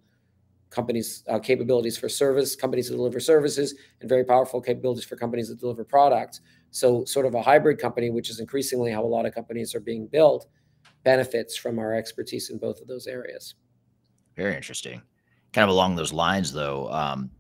companies 0.73 1.23
uh, 1.29 1.39
capabilities 1.39 1.99
for 1.99 2.09
service 2.09 2.57
companies 2.57 2.89
that 2.89 2.97
deliver 2.97 3.21
services 3.21 3.75
and 4.01 4.09
very 4.09 4.25
powerful 4.25 4.61
capabilities 4.61 5.05
for 5.05 5.17
companies 5.17 5.49
that 5.49 5.61
deliver 5.61 5.85
products. 5.85 6.41
So 6.71 7.05
sort 7.05 7.27
of 7.27 7.35
a 7.35 7.43
hybrid 7.43 7.79
company 7.79 8.11
which 8.11 8.31
is 8.31 8.41
increasingly 8.41 8.91
how 8.91 9.05
a 9.05 9.07
lot 9.07 9.27
of 9.27 9.35
companies 9.35 9.75
are 9.75 9.81
being 9.81 10.07
built 10.07 10.47
benefits 11.05 11.57
from 11.57 11.79
our 11.79 11.95
expertise 11.95 12.51
in 12.51 12.59
both 12.59 12.81
of 12.81 12.89
those 12.89 13.07
areas. 13.07 13.55
Very 14.37 14.57
interesting. 14.57 15.03
Kind 15.53 15.65
of 15.65 15.71
along 15.71 15.97
those 15.97 16.13
lines 16.13 16.53
though 16.53 16.91
um, 16.91 17.31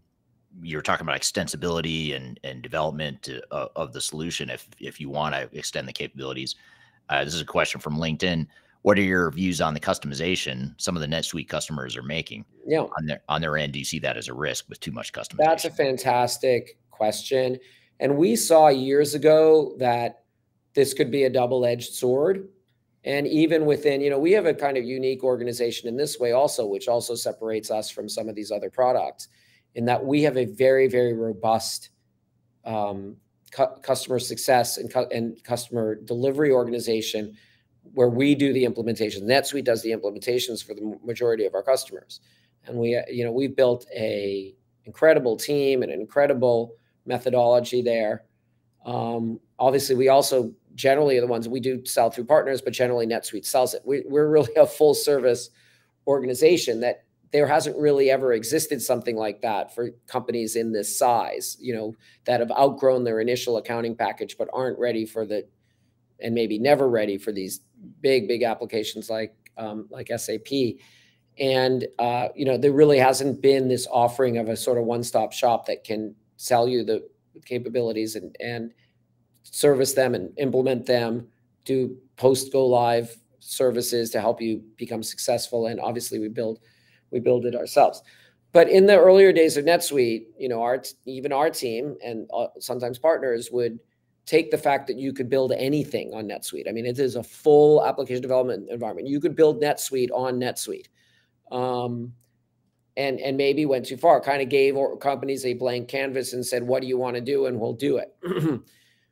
you're 0.62 0.82
talking 0.82 1.06
about 1.06 1.18
extensibility 1.18 2.14
and, 2.14 2.38
and 2.44 2.62
development 2.62 3.22
to, 3.22 3.42
uh, 3.50 3.68
of 3.74 3.92
the 3.92 4.00
solution 4.00 4.50
if 4.50 4.68
if 4.78 5.00
you 5.00 5.08
want 5.08 5.34
to 5.34 5.48
extend 5.52 5.88
the 5.88 5.92
capabilities. 5.92 6.56
Uh, 7.08 7.24
this 7.24 7.34
is 7.34 7.40
a 7.40 7.46
question 7.46 7.80
from 7.80 7.96
linkedin 7.96 8.46
what 8.82 8.98
are 8.98 9.02
your 9.02 9.30
views 9.30 9.60
on 9.60 9.74
the 9.74 9.80
customization 9.80 10.74
some 10.76 10.96
of 10.96 11.00
the 11.00 11.06
NetSuite 11.06 11.48
customers 11.48 11.96
are 11.96 12.02
making? 12.02 12.44
Yeah. 12.66 12.80
On 12.80 13.06
their 13.06 13.20
on 13.28 13.40
their 13.40 13.56
end, 13.56 13.72
do 13.72 13.78
you 13.78 13.84
see 13.84 14.00
that 14.00 14.16
as 14.16 14.28
a 14.28 14.34
risk 14.34 14.68
with 14.68 14.80
too 14.80 14.92
much 14.92 15.12
customization? 15.12 15.38
That's 15.38 15.64
a 15.64 15.70
fantastic 15.70 16.78
question. 16.90 17.58
And 18.00 18.16
we 18.16 18.36
saw 18.36 18.68
years 18.68 19.14
ago 19.14 19.74
that 19.78 20.24
this 20.74 20.94
could 20.94 21.10
be 21.10 21.24
a 21.24 21.30
double-edged 21.30 21.92
sword. 21.92 22.48
And 23.04 23.26
even 23.26 23.66
within, 23.66 24.00
you 24.00 24.10
know, 24.10 24.18
we 24.18 24.32
have 24.32 24.46
a 24.46 24.54
kind 24.54 24.76
of 24.76 24.84
unique 24.84 25.22
organization 25.22 25.88
in 25.88 25.96
this 25.96 26.18
way 26.18 26.32
also, 26.32 26.66
which 26.66 26.88
also 26.88 27.14
separates 27.14 27.70
us 27.70 27.90
from 27.90 28.08
some 28.08 28.28
of 28.28 28.34
these 28.34 28.50
other 28.50 28.70
products, 28.70 29.28
in 29.74 29.84
that 29.84 30.04
we 30.04 30.22
have 30.22 30.36
a 30.36 30.44
very, 30.44 30.88
very 30.88 31.12
robust 31.12 31.90
um, 32.64 33.16
cu- 33.50 33.74
customer 33.82 34.18
success 34.18 34.78
and, 34.78 34.92
cu- 34.92 35.08
and 35.12 35.42
customer 35.44 35.96
delivery 35.96 36.50
organization 36.50 37.36
where 37.94 38.08
we 38.08 38.34
do 38.34 38.52
the 38.52 38.64
implementation. 38.64 39.26
NetSuite 39.26 39.64
does 39.64 39.82
the 39.82 39.90
implementations 39.90 40.64
for 40.64 40.74
the 40.74 40.98
majority 41.04 41.44
of 41.44 41.54
our 41.54 41.62
customers. 41.62 42.20
And 42.66 42.76
we, 42.76 43.00
you 43.10 43.24
know, 43.24 43.32
we've 43.32 43.56
built 43.56 43.86
a 43.94 44.54
incredible 44.84 45.36
team 45.36 45.82
and 45.82 45.92
an 45.92 46.00
incredible 46.00 46.74
methodology 47.06 47.82
there. 47.82 48.24
Um, 48.84 49.40
obviously, 49.58 49.94
we 49.94 50.08
also 50.08 50.52
generally 50.74 51.18
are 51.18 51.20
the 51.20 51.26
ones 51.26 51.48
we 51.48 51.60
do 51.60 51.84
sell 51.84 52.10
through 52.10 52.24
partners, 52.24 52.62
but 52.62 52.72
generally 52.72 53.06
NetSuite 53.06 53.44
sells 53.44 53.74
it. 53.74 53.82
We, 53.84 54.02
we're 54.06 54.28
really 54.28 54.54
a 54.56 54.66
full 54.66 54.94
service 54.94 55.50
organization 56.06 56.80
that 56.80 57.04
there 57.32 57.46
hasn't 57.46 57.76
really 57.78 58.10
ever 58.10 58.32
existed 58.34 58.82
something 58.82 59.16
like 59.16 59.40
that 59.40 59.74
for 59.74 59.90
companies 60.06 60.54
in 60.54 60.72
this 60.72 60.98
size, 60.98 61.56
you 61.60 61.74
know, 61.74 61.94
that 62.26 62.40
have 62.40 62.50
outgrown 62.52 63.04
their 63.04 63.20
initial 63.20 63.56
accounting 63.56 63.96
package 63.96 64.36
but 64.36 64.48
aren't 64.52 64.78
ready 64.78 65.06
for 65.06 65.24
the 65.26 65.46
and 66.20 66.34
maybe 66.34 66.58
never 66.58 66.88
ready 66.88 67.18
for 67.18 67.32
these 67.32 67.60
big, 68.00 68.28
big 68.28 68.42
applications 68.42 69.10
like 69.10 69.34
um, 69.56 69.86
like 69.90 70.10
SAP. 70.16 70.78
And 71.38 71.86
uh, 71.98 72.28
you 72.34 72.44
know, 72.44 72.56
there 72.56 72.72
really 72.72 72.98
hasn't 72.98 73.40
been 73.40 73.68
this 73.68 73.86
offering 73.90 74.38
of 74.38 74.48
a 74.48 74.56
sort 74.56 74.78
of 74.78 74.84
one-stop 74.84 75.32
shop 75.32 75.66
that 75.66 75.84
can 75.84 76.14
sell 76.36 76.68
you 76.68 76.84
the 76.84 77.08
capabilities 77.44 78.16
and 78.16 78.36
and 78.40 78.72
service 79.42 79.92
them 79.92 80.14
and 80.14 80.32
implement 80.38 80.86
them, 80.86 81.28
do 81.64 81.96
post 82.16 82.52
go 82.52 82.66
live 82.66 83.16
services 83.40 84.10
to 84.10 84.20
help 84.20 84.40
you 84.40 84.62
become 84.76 85.02
successful. 85.02 85.66
And 85.66 85.80
obviously, 85.80 86.18
we 86.18 86.28
build 86.28 86.60
we 87.10 87.20
build 87.20 87.46
it 87.46 87.54
ourselves. 87.54 88.02
But 88.52 88.68
in 88.68 88.84
the 88.86 88.98
earlier 88.98 89.32
days 89.32 89.56
of 89.56 89.64
NetSuite, 89.64 90.26
you 90.38 90.48
know, 90.48 90.62
our 90.62 90.82
even 91.06 91.32
our 91.32 91.50
team 91.50 91.96
and 92.04 92.28
uh, 92.34 92.48
sometimes 92.60 92.98
partners 92.98 93.50
would 93.50 93.78
take 94.26 94.50
the 94.50 94.58
fact 94.58 94.86
that 94.86 94.98
you 94.98 95.12
could 95.12 95.28
build 95.28 95.52
anything 95.52 96.12
on 96.14 96.26
NetSuite. 96.28 96.68
I 96.68 96.72
mean, 96.72 96.86
it 96.86 96.98
is 96.98 97.16
a 97.16 97.22
full 97.22 97.84
application 97.84 98.22
development 98.22 98.70
environment. 98.70 99.08
You 99.08 99.20
could 99.20 99.34
build 99.34 99.60
NetSuite 99.60 100.10
on 100.12 100.38
NetSuite. 100.38 100.86
Um, 101.50 102.12
and 102.96 103.20
and 103.20 103.36
maybe 103.36 103.64
went 103.64 103.86
too 103.86 103.96
far, 103.96 104.20
kind 104.20 104.42
of 104.42 104.48
gave 104.48 104.76
companies 105.00 105.46
a 105.46 105.54
blank 105.54 105.88
canvas 105.88 106.32
and 106.32 106.44
said, 106.44 106.62
"What 106.62 106.82
do 106.82 106.88
you 106.88 106.98
want 106.98 107.16
to 107.16 107.22
do?" 107.22 107.46
and 107.46 107.58
we'll 107.58 107.72
do 107.72 107.96
it. 107.98 108.14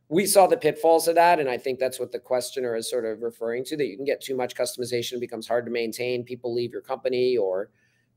we 0.09 0.27
saw 0.27 0.47
the 0.47 0.57
pitfalls 0.57 1.09
of 1.09 1.15
that, 1.15 1.41
and 1.41 1.49
I 1.49 1.57
think 1.57 1.79
that's 1.79 1.99
what 1.99 2.13
the 2.13 2.19
questioner 2.19 2.77
is 2.77 2.91
sort 2.91 3.05
of 3.05 3.23
referring 3.23 3.65
to. 3.67 3.77
That 3.77 3.87
you 3.87 3.97
can 3.97 4.05
get 4.05 4.21
too 4.21 4.37
much 4.37 4.55
customization, 4.55 5.19
becomes 5.19 5.49
hard 5.49 5.65
to 5.65 5.71
maintain. 5.71 6.25
People 6.25 6.53
leave 6.53 6.73
your 6.73 6.83
company, 6.83 7.37
or 7.37 7.71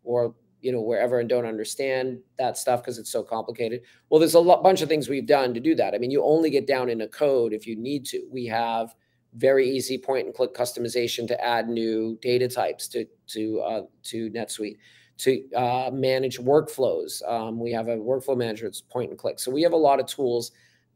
or 0.03 0.35
you 0.63 0.71
know 0.71 0.81
wherever 0.81 1.19
and 1.19 1.29
don't 1.29 1.45
understand 1.45 2.19
that 2.37 2.57
stuff 2.57 2.81
because 2.81 2.97
it's 2.97 3.11
so 3.11 3.21
complicated. 3.21 3.81
Well 4.09 4.19
there's 4.19 4.33
a 4.33 4.39
lot, 4.39 4.63
bunch 4.63 4.81
of 4.81 4.89
things 4.89 5.09
we've 5.09 5.27
done 5.27 5.53
to 5.53 5.59
do 5.59 5.75
that. 5.75 5.93
I 5.93 5.97
mean 5.97 6.11
you 6.11 6.23
only 6.23 6.49
get 6.49 6.65
down 6.65 6.89
in 6.89 7.01
a 7.01 7.07
code 7.07 7.53
if 7.53 7.67
you 7.67 7.75
need 7.75 8.05
to. 8.07 8.25
We 8.31 8.45
have 8.47 8.95
very 9.35 9.69
easy 9.69 9.97
point 9.97 10.25
and 10.25 10.35
click 10.35 10.53
customization 10.53 11.27
to 11.27 11.43
add 11.43 11.67
new 11.67 12.17
data 12.21 12.47
types 12.47 12.87
to 12.89 13.05
to 13.27 13.59
uh, 13.59 13.81
to 14.03 14.29
netsuite 14.31 14.77
to 15.17 15.51
uh, 15.53 15.91
manage 15.93 16.39
workflows. 16.39 17.27
Um, 17.29 17.59
we 17.59 17.71
have 17.71 17.87
a 17.87 17.97
workflow 17.97 18.35
manager 18.35 18.65
it's 18.65 18.81
point 18.81 19.09
and 19.09 19.19
click. 19.19 19.39
So 19.39 19.51
we 19.51 19.61
have 19.61 19.73
a 19.73 19.77
lot 19.77 19.99
of 19.99 20.07
tools 20.07 20.51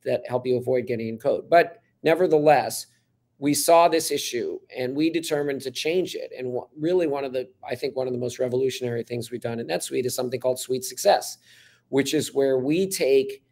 that 0.06 0.22
help 0.28 0.48
you 0.48 0.58
avoid 0.58 0.88
getting 0.88 1.10
in 1.10 1.18
code. 1.18 1.50
But 1.50 1.82
nevertheless 2.04 2.88
we 3.40 3.54
saw 3.54 3.88
this 3.88 4.12
issue 4.12 4.60
and 4.76 4.96
we 4.96 5.10
determined 5.10 5.62
to 5.62 5.72
change 5.72 6.16
it. 6.16 6.32
And 6.38 6.60
really, 6.76 7.08
one 7.08 7.24
of 7.24 7.34
the, 7.34 7.48
I 7.68 7.76
think, 7.76 7.96
one 7.96 8.08
of 8.08 8.14
the 8.14 8.20
most 8.20 8.40
revolutionary 8.40 9.04
things 9.04 9.30
we've 9.30 9.42
done 9.42 9.60
in 9.60 9.68
NetSuite 9.68 10.06
is 10.06 10.16
something 10.16 10.40
called 10.40 10.60
Suite 10.60 10.84
Success, 10.84 11.38
which 11.90 12.14
is 12.14 12.34
where 12.34 12.58
we 12.58 12.88
take 12.88 13.44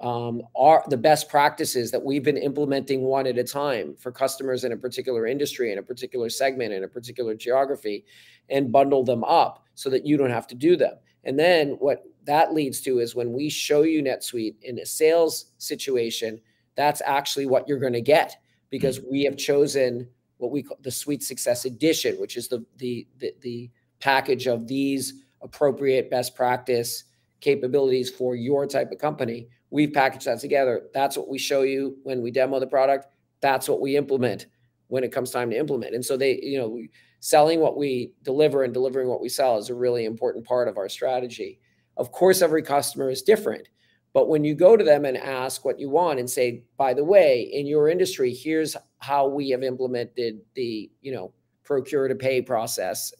um, 0.00 0.42
our 0.56 0.84
the 0.88 0.96
best 0.96 1.28
practices 1.28 1.90
that 1.90 2.04
we've 2.04 2.22
been 2.22 2.36
implementing 2.36 3.02
one 3.02 3.26
at 3.26 3.38
a 3.38 3.44
time 3.44 3.96
for 3.96 4.12
customers 4.12 4.64
in 4.64 4.72
a 4.72 4.76
particular 4.76 5.26
industry, 5.26 5.72
in 5.72 5.78
a 5.78 5.82
particular 5.82 6.28
segment, 6.28 6.72
in 6.72 6.84
a 6.84 6.88
particular 6.88 7.34
geography, 7.34 8.04
and 8.48 8.72
bundle 8.72 9.04
them 9.04 9.24
up 9.24 9.64
so 9.74 9.90
that 9.90 10.06
you 10.06 10.16
don't 10.16 10.30
have 10.30 10.46
to 10.48 10.54
do 10.54 10.76
them. 10.76 10.94
And 11.24 11.38
then 11.38 11.70
what 11.80 12.04
that 12.24 12.52
leads 12.52 12.80
to 12.82 13.00
is 13.00 13.14
when 13.14 13.32
we 13.32 13.48
show 13.48 13.82
you 13.82 14.02
NetSuite 14.02 14.56
in 14.62 14.78
a 14.78 14.86
sales 14.86 15.52
situation, 15.58 16.40
that's 16.76 17.02
actually 17.04 17.46
what 17.46 17.66
you're 17.68 17.80
going 17.80 17.92
to 17.92 18.00
get 18.00 18.36
because 18.70 18.98
mm. 18.98 19.10
we 19.10 19.24
have 19.24 19.36
chosen 19.36 20.08
what 20.38 20.50
we 20.50 20.62
call 20.62 20.78
the 20.82 20.90
Suite 20.90 21.22
Success 21.22 21.64
Edition, 21.64 22.16
which 22.16 22.36
is 22.36 22.48
the 22.48 22.64
the 22.76 23.06
the, 23.18 23.34
the 23.40 23.70
package 24.00 24.46
of 24.46 24.66
these 24.66 25.24
appropriate 25.42 26.10
best 26.10 26.34
practice 26.34 27.04
capabilities 27.40 28.10
for 28.10 28.34
your 28.34 28.66
type 28.66 28.90
of 28.90 28.98
company. 28.98 29.48
We've 29.70 29.92
packaged 29.92 30.26
that 30.26 30.40
together. 30.40 30.88
That's 30.94 31.16
what 31.16 31.28
we 31.28 31.38
show 31.38 31.62
you 31.62 31.98
when 32.02 32.22
we 32.22 32.30
demo 32.30 32.58
the 32.58 32.66
product. 32.66 33.06
That's 33.40 33.68
what 33.68 33.80
we 33.80 33.96
implement 33.96 34.46
when 34.88 35.04
it 35.04 35.12
comes 35.12 35.30
time 35.30 35.50
to 35.50 35.58
implement. 35.58 35.94
And 35.94 36.04
so 36.04 36.16
they, 36.16 36.40
you 36.42 36.58
know, 36.58 36.80
selling 37.20 37.60
what 37.60 37.76
we 37.76 38.12
deliver 38.22 38.64
and 38.64 38.72
delivering 38.72 39.08
what 39.08 39.20
we 39.20 39.28
sell 39.28 39.58
is 39.58 39.70
a 39.70 39.74
really 39.74 40.04
important 40.04 40.46
part 40.46 40.68
of 40.68 40.78
our 40.78 40.88
strategy. 40.88 41.60
Of 41.96 42.10
course, 42.12 42.42
every 42.42 42.62
customer 42.62 43.10
is 43.10 43.22
different. 43.22 43.68
But 44.12 44.28
when 44.28 44.44
you 44.44 44.54
go 44.54 44.76
to 44.76 44.84
them 44.84 45.04
and 45.04 45.16
ask 45.16 45.64
what 45.64 45.78
you 45.78 45.90
want 45.90 46.18
and 46.18 46.28
say, 46.28 46.64
by 46.76 46.94
the 46.94 47.04
way, 47.04 47.42
in 47.52 47.66
your 47.66 47.88
industry, 47.88 48.32
here's 48.32 48.76
how 48.98 49.28
we 49.28 49.50
have 49.50 49.62
implemented 49.62 50.40
the, 50.54 50.90
you 51.00 51.12
know, 51.12 51.32
procure 51.64 52.08
to 52.08 52.14
pay 52.14 52.40
process. 52.40 53.12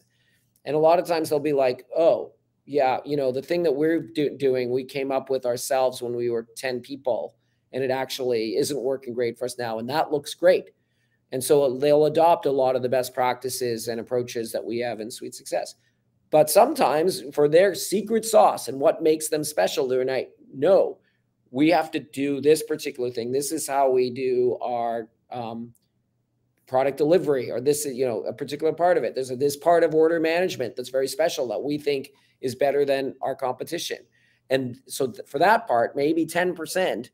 And 0.65 0.75
a 0.75 0.79
lot 0.79 0.99
of 0.99 1.07
times 1.07 1.29
they'll 1.29 1.39
be 1.39 1.53
like, 1.53 1.85
oh, 1.97 2.33
yeah, 2.65 2.99
you 3.05 3.17
know, 3.17 3.31
the 3.31 3.41
thing 3.41 3.63
that 3.63 3.75
we're 3.75 3.99
do- 3.99 4.35
doing, 4.37 4.71
we 4.71 4.83
came 4.83 5.11
up 5.11 5.29
with 5.29 5.45
ourselves 5.45 6.01
when 6.01 6.15
we 6.15 6.29
were 6.29 6.47
10 6.57 6.81
people, 6.81 7.35
and 7.71 7.83
it 7.83 7.91
actually 7.91 8.57
isn't 8.57 8.79
working 8.79 9.13
great 9.13 9.37
for 9.37 9.45
us 9.45 9.57
now. 9.57 9.79
And 9.79 9.89
that 9.89 10.11
looks 10.11 10.33
great. 10.33 10.71
And 11.31 11.43
so 11.43 11.77
they'll 11.77 12.05
adopt 12.05 12.45
a 12.45 12.51
lot 12.51 12.75
of 12.75 12.81
the 12.81 12.89
best 12.89 13.13
practices 13.13 13.87
and 13.87 13.99
approaches 13.99 14.51
that 14.51 14.63
we 14.63 14.79
have 14.79 14.99
in 14.99 15.11
Suite 15.11 15.35
Success. 15.35 15.75
But 16.31 16.49
sometimes 16.49 17.23
for 17.33 17.47
their 17.47 17.73
secret 17.73 18.25
sauce 18.25 18.67
and 18.67 18.79
what 18.79 19.01
makes 19.01 19.29
them 19.29 19.43
special, 19.43 19.87
they're 19.87 20.05
like, 20.05 20.31
no, 20.53 20.97
we 21.51 21.69
have 21.69 21.91
to 21.91 21.99
do 21.99 22.41
this 22.41 22.63
particular 22.63 23.09
thing. 23.09 23.31
This 23.31 23.51
is 23.51 23.67
how 23.67 23.89
we 23.89 24.11
do 24.11 24.57
our 24.61 25.07
um, 25.31 25.73
product 26.67 26.97
delivery, 26.97 27.49
or 27.51 27.59
this 27.59 27.85
is, 27.85 27.97
you 27.97 28.05
know, 28.05 28.21
a 28.21 28.33
particular 28.33 28.73
part 28.73 28.97
of 28.97 29.03
it. 29.03 29.15
There's 29.15 29.31
a, 29.31 29.35
this 29.35 29.57
part 29.57 29.83
of 29.83 29.95
order 29.95 30.19
management 30.19 30.75
that's 30.75 30.89
very 30.89 31.07
special 31.07 31.47
that 31.47 31.61
we 31.61 31.77
think 31.77 32.11
is 32.41 32.55
better 32.55 32.85
than 32.85 33.15
our 33.21 33.35
competition. 33.35 33.97
And 34.49 34.77
so 34.87 35.07
th- 35.07 35.27
for 35.27 35.39
that 35.39 35.67
part, 35.67 35.95
maybe 35.95 36.25
10%, 36.25 37.09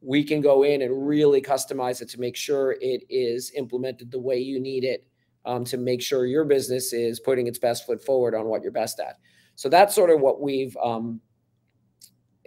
we 0.00 0.24
can 0.24 0.40
go 0.40 0.62
in 0.62 0.82
and 0.82 1.06
really 1.06 1.40
customize 1.40 2.00
it 2.00 2.08
to 2.10 2.20
make 2.20 2.36
sure 2.36 2.76
it 2.80 3.04
is 3.08 3.52
implemented 3.56 4.10
the 4.10 4.20
way 4.20 4.38
you 4.38 4.60
need 4.60 4.84
it 4.84 5.06
um, 5.44 5.64
to 5.64 5.76
make 5.76 6.02
sure 6.02 6.26
your 6.26 6.44
business 6.44 6.92
is 6.92 7.20
putting 7.20 7.46
its 7.46 7.58
best 7.58 7.86
foot 7.86 8.02
forward 8.02 8.34
on 8.34 8.46
what 8.46 8.62
you're 8.62 8.72
best 8.72 9.00
at. 9.00 9.16
So 9.54 9.68
that's 9.68 9.94
sort 9.94 10.10
of 10.10 10.20
what 10.20 10.40
we've 10.40 10.76
um, 10.76 11.20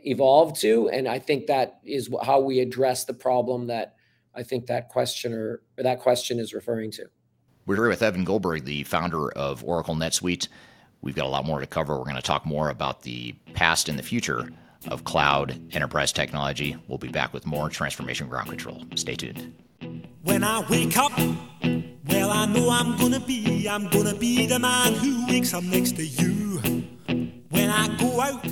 evolved 0.04 0.60
to, 0.62 0.90
and 0.90 1.08
I 1.08 1.20
think 1.20 1.48
that 1.48 1.80
is 1.84 2.10
how 2.24 2.40
we 2.40 2.60
address 2.60 3.06
the 3.06 3.14
problem 3.14 3.68
that 3.68 3.96
I 4.36 4.44
think 4.44 4.68
that 4.68 4.90
questioner 4.90 5.62
or 5.78 5.84
that 5.84 6.00
question 6.00 6.40
is 6.40 6.54
referring 6.54 6.92
to. 6.92 7.06
We're 7.66 7.76
here 7.76 7.90
with 7.90 8.02
Evan 8.02 8.24
Goldberg, 8.24 8.66
the 8.66 8.84
founder 8.84 9.32
of 9.34 9.64
Oracle 9.64 9.96
NetSuite. 9.96 10.48
We've 11.02 11.16
got 11.16 11.26
a 11.26 11.30
lot 11.30 11.46
more 11.46 11.60
to 11.60 11.68
cover. 11.68 11.98
We're 11.98 12.04
going 12.04 12.16
to 12.16 12.22
talk 12.22 12.46
more 12.46 12.70
about 12.70 13.04
the 13.04 13.34
past 13.54 13.90
and 13.90 13.98
the 13.98 14.04
future 14.04 14.50
of 14.88 15.04
cloud 15.04 15.60
enterprise 15.72 16.12
technology. 16.12 16.78
We'll 16.88 16.98
be 16.98 17.10
back 17.10 17.34
with 17.34 17.46
more 17.46 17.70
Transformation 17.70 18.28
Ground 18.28 18.50
Control. 18.50 18.84
Stay 18.96 19.16
tuned. 19.16 19.54
When 20.24 20.44
I 20.44 20.66
wake 20.70 20.98
up, 20.98 21.12
well, 22.08 22.32
I 22.32 22.46
know 22.48 22.70
I'm 22.70 22.98
gonna 22.98 23.20
be, 23.20 23.68
I'm 23.68 23.88
gonna 23.90 24.16
be 24.16 24.46
the 24.46 24.60
man 24.60 24.94
who 24.94 25.28
wakes 25.28 25.54
up 25.54 25.64
next 25.64 25.96
to 25.98 26.06
you. 26.06 26.58
When 27.50 27.70
I 27.70 27.96
go 27.98 28.20
out, 28.20 28.46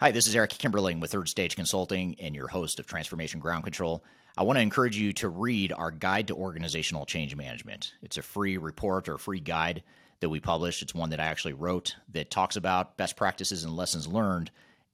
Hi, 0.00 0.12
this 0.12 0.26
is 0.26 0.34
Eric 0.34 0.52
Kimberling 0.52 0.98
with 0.98 1.12
Third 1.12 1.28
Stage 1.28 1.56
Consulting 1.56 2.16
and 2.20 2.34
your 2.34 2.48
host 2.48 2.80
of 2.80 2.86
Transformation 2.86 3.38
Ground 3.38 3.64
Control. 3.64 4.02
I 4.34 4.44
want 4.44 4.56
to 4.56 4.62
encourage 4.62 4.96
you 4.96 5.12
to 5.12 5.28
read 5.28 5.74
our 5.74 5.90
Guide 5.90 6.28
to 6.28 6.34
Organizational 6.34 7.04
Change 7.04 7.36
Management. 7.36 7.92
It's 8.00 8.16
a 8.16 8.22
free 8.22 8.56
report 8.56 9.10
or 9.10 9.18
free 9.18 9.40
guide 9.40 9.82
that 10.20 10.30
we 10.30 10.40
published. 10.40 10.80
It's 10.80 10.94
one 10.94 11.10
that 11.10 11.20
I 11.20 11.26
actually 11.26 11.52
wrote 11.52 11.96
that 12.14 12.30
talks 12.30 12.56
about 12.56 12.96
best 12.96 13.14
practices 13.14 13.62
and 13.62 13.76
lessons 13.76 14.08
learned 14.08 14.50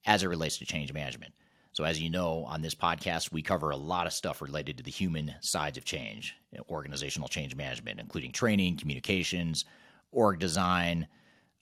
as 0.07 0.25
it 0.25 0.27
relates 0.27 0.59
to 0.59 0.67
change 0.67 0.93
management. 0.93 1.35
So, 1.73 1.85
as 1.85 2.03
you 2.03 2.11
know, 2.11 2.45
on 2.45 2.61
this 2.61 2.75
podcast, 2.75 3.31
we 3.31 3.43
cover 3.43 3.71
a 3.71 3.77
lot 3.77 4.09
of 4.09 4.13
stuff 4.13 4.43
related 4.43 4.77
to 4.79 4.83
the 4.83 4.91
human 4.91 5.37
sides 5.41 5.79
of 5.79 5.85
change, 5.85 6.35
organizational 6.69 7.29
change 7.29 7.55
management, 7.55 8.01
including 8.01 8.33
training, 8.33 8.77
communications, 8.77 9.67
org 10.11 10.41
design, 10.41 11.07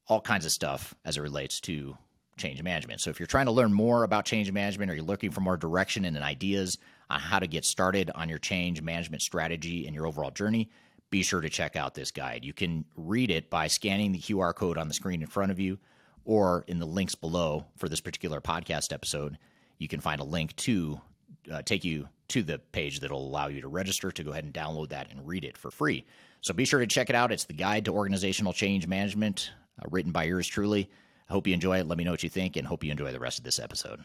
all 0.09 0.23
kinds 0.23 0.47
of 0.47 0.53
stuff 0.53 0.95
as 1.05 1.19
it 1.19 1.21
relates 1.21 1.61
to 1.61 1.99
change 2.37 2.63
management. 2.63 3.01
So 3.01 3.11
if 3.11 3.21
you're 3.21 3.27
trying 3.27 3.47
to 3.47 3.53
learn 3.53 3.73
more 3.73 4.05
about 4.05 4.25
change 4.25 4.51
management 4.51 4.91
or 4.91 4.95
you're 4.95 5.05
looking 5.05 5.31
for 5.31 5.41
more 5.41 5.57
direction 5.57 6.05
and 6.05 6.17
ideas 6.19 6.79
on 7.11 7.21
how 7.21 7.39
to 7.39 7.47
get 7.47 7.65
started 7.65 8.11
on 8.15 8.29
your 8.29 8.39
change 8.39 8.83
management 8.83 9.23
strategy 9.23 9.87
and 9.87 9.95
your 9.95 10.07
overall 10.07 10.31
journey, 10.31 10.71
be 11.11 11.23
sure 11.23 11.41
to 11.41 11.49
check 11.49 11.77
out 11.77 11.95
this 11.95 12.11
guide. 12.11 12.45
You 12.45 12.53
can 12.53 12.85
read 12.97 13.31
it 13.31 13.51
by 13.51 13.69
scanning 13.69 14.13
the 14.13 14.19
QR 14.19 14.55
code 14.55 14.79
on 14.79 14.89
the 14.89 14.95
screen 14.95 15.23
in 15.23 15.29
front 15.29 15.53
of 15.53 15.61
you 15.61 15.79
or 16.25 16.65
in 16.67 16.79
the 16.79 16.87
links 16.87 17.15
below 17.15 17.67
for 17.77 17.89
this 17.89 18.01
particular 18.01 18.41
podcast 18.41 18.93
episode. 18.93 19.39
You 19.79 19.89
can 19.89 20.01
find 20.01 20.21
a 20.21 20.25
link 20.25 20.57
to 20.57 21.01
uh, 21.53 21.63
take 21.63 21.85
you 21.85 22.09
to 22.29 22.43
the 22.43 22.59
page 22.59 23.01
that'll 23.01 23.27
allow 23.27 23.49
you 23.49 23.61
to 23.61 23.69
register 23.69 24.11
to 24.11 24.25
go 24.25 24.31
ahead 24.31 24.45
and 24.45 24.55
download 24.55 24.89
that 24.89 25.11
and 25.11 25.27
read 25.27 25.45
it 25.45 25.57
for 25.57 25.71
free. 25.71 26.05
So 26.41 26.55
be 26.55 26.65
sure 26.65 26.81
to 26.81 26.87
check 26.87 27.11
it 27.11 27.17
out. 27.17 27.33
It's 27.33 27.45
the 27.45 27.55
Guide 27.55 27.85
to 27.87 27.93
Organizational 27.93 28.53
Change 28.53 28.87
Management, 28.87 29.51
uh, 29.79 29.87
written 29.91 30.13
by 30.13 30.25
yours 30.25 30.47
truly. 30.47 30.91
I 31.29 31.33
hope 31.33 31.47
you 31.47 31.55
enjoy 31.55 31.79
it. 31.79 31.89
Let 31.89 31.99
me 31.99 32.05
know 32.05 32.11
what 32.11 32.23
you 32.23 32.29
think, 32.29 32.57
and 32.57 32.67
hope 32.67 32.85
you 32.85 32.91
enjoy 32.91 33.13
the 33.13 33.21
rest 33.21 33.39
of 33.39 33.45
this 33.45 33.59
episode. 33.59 34.01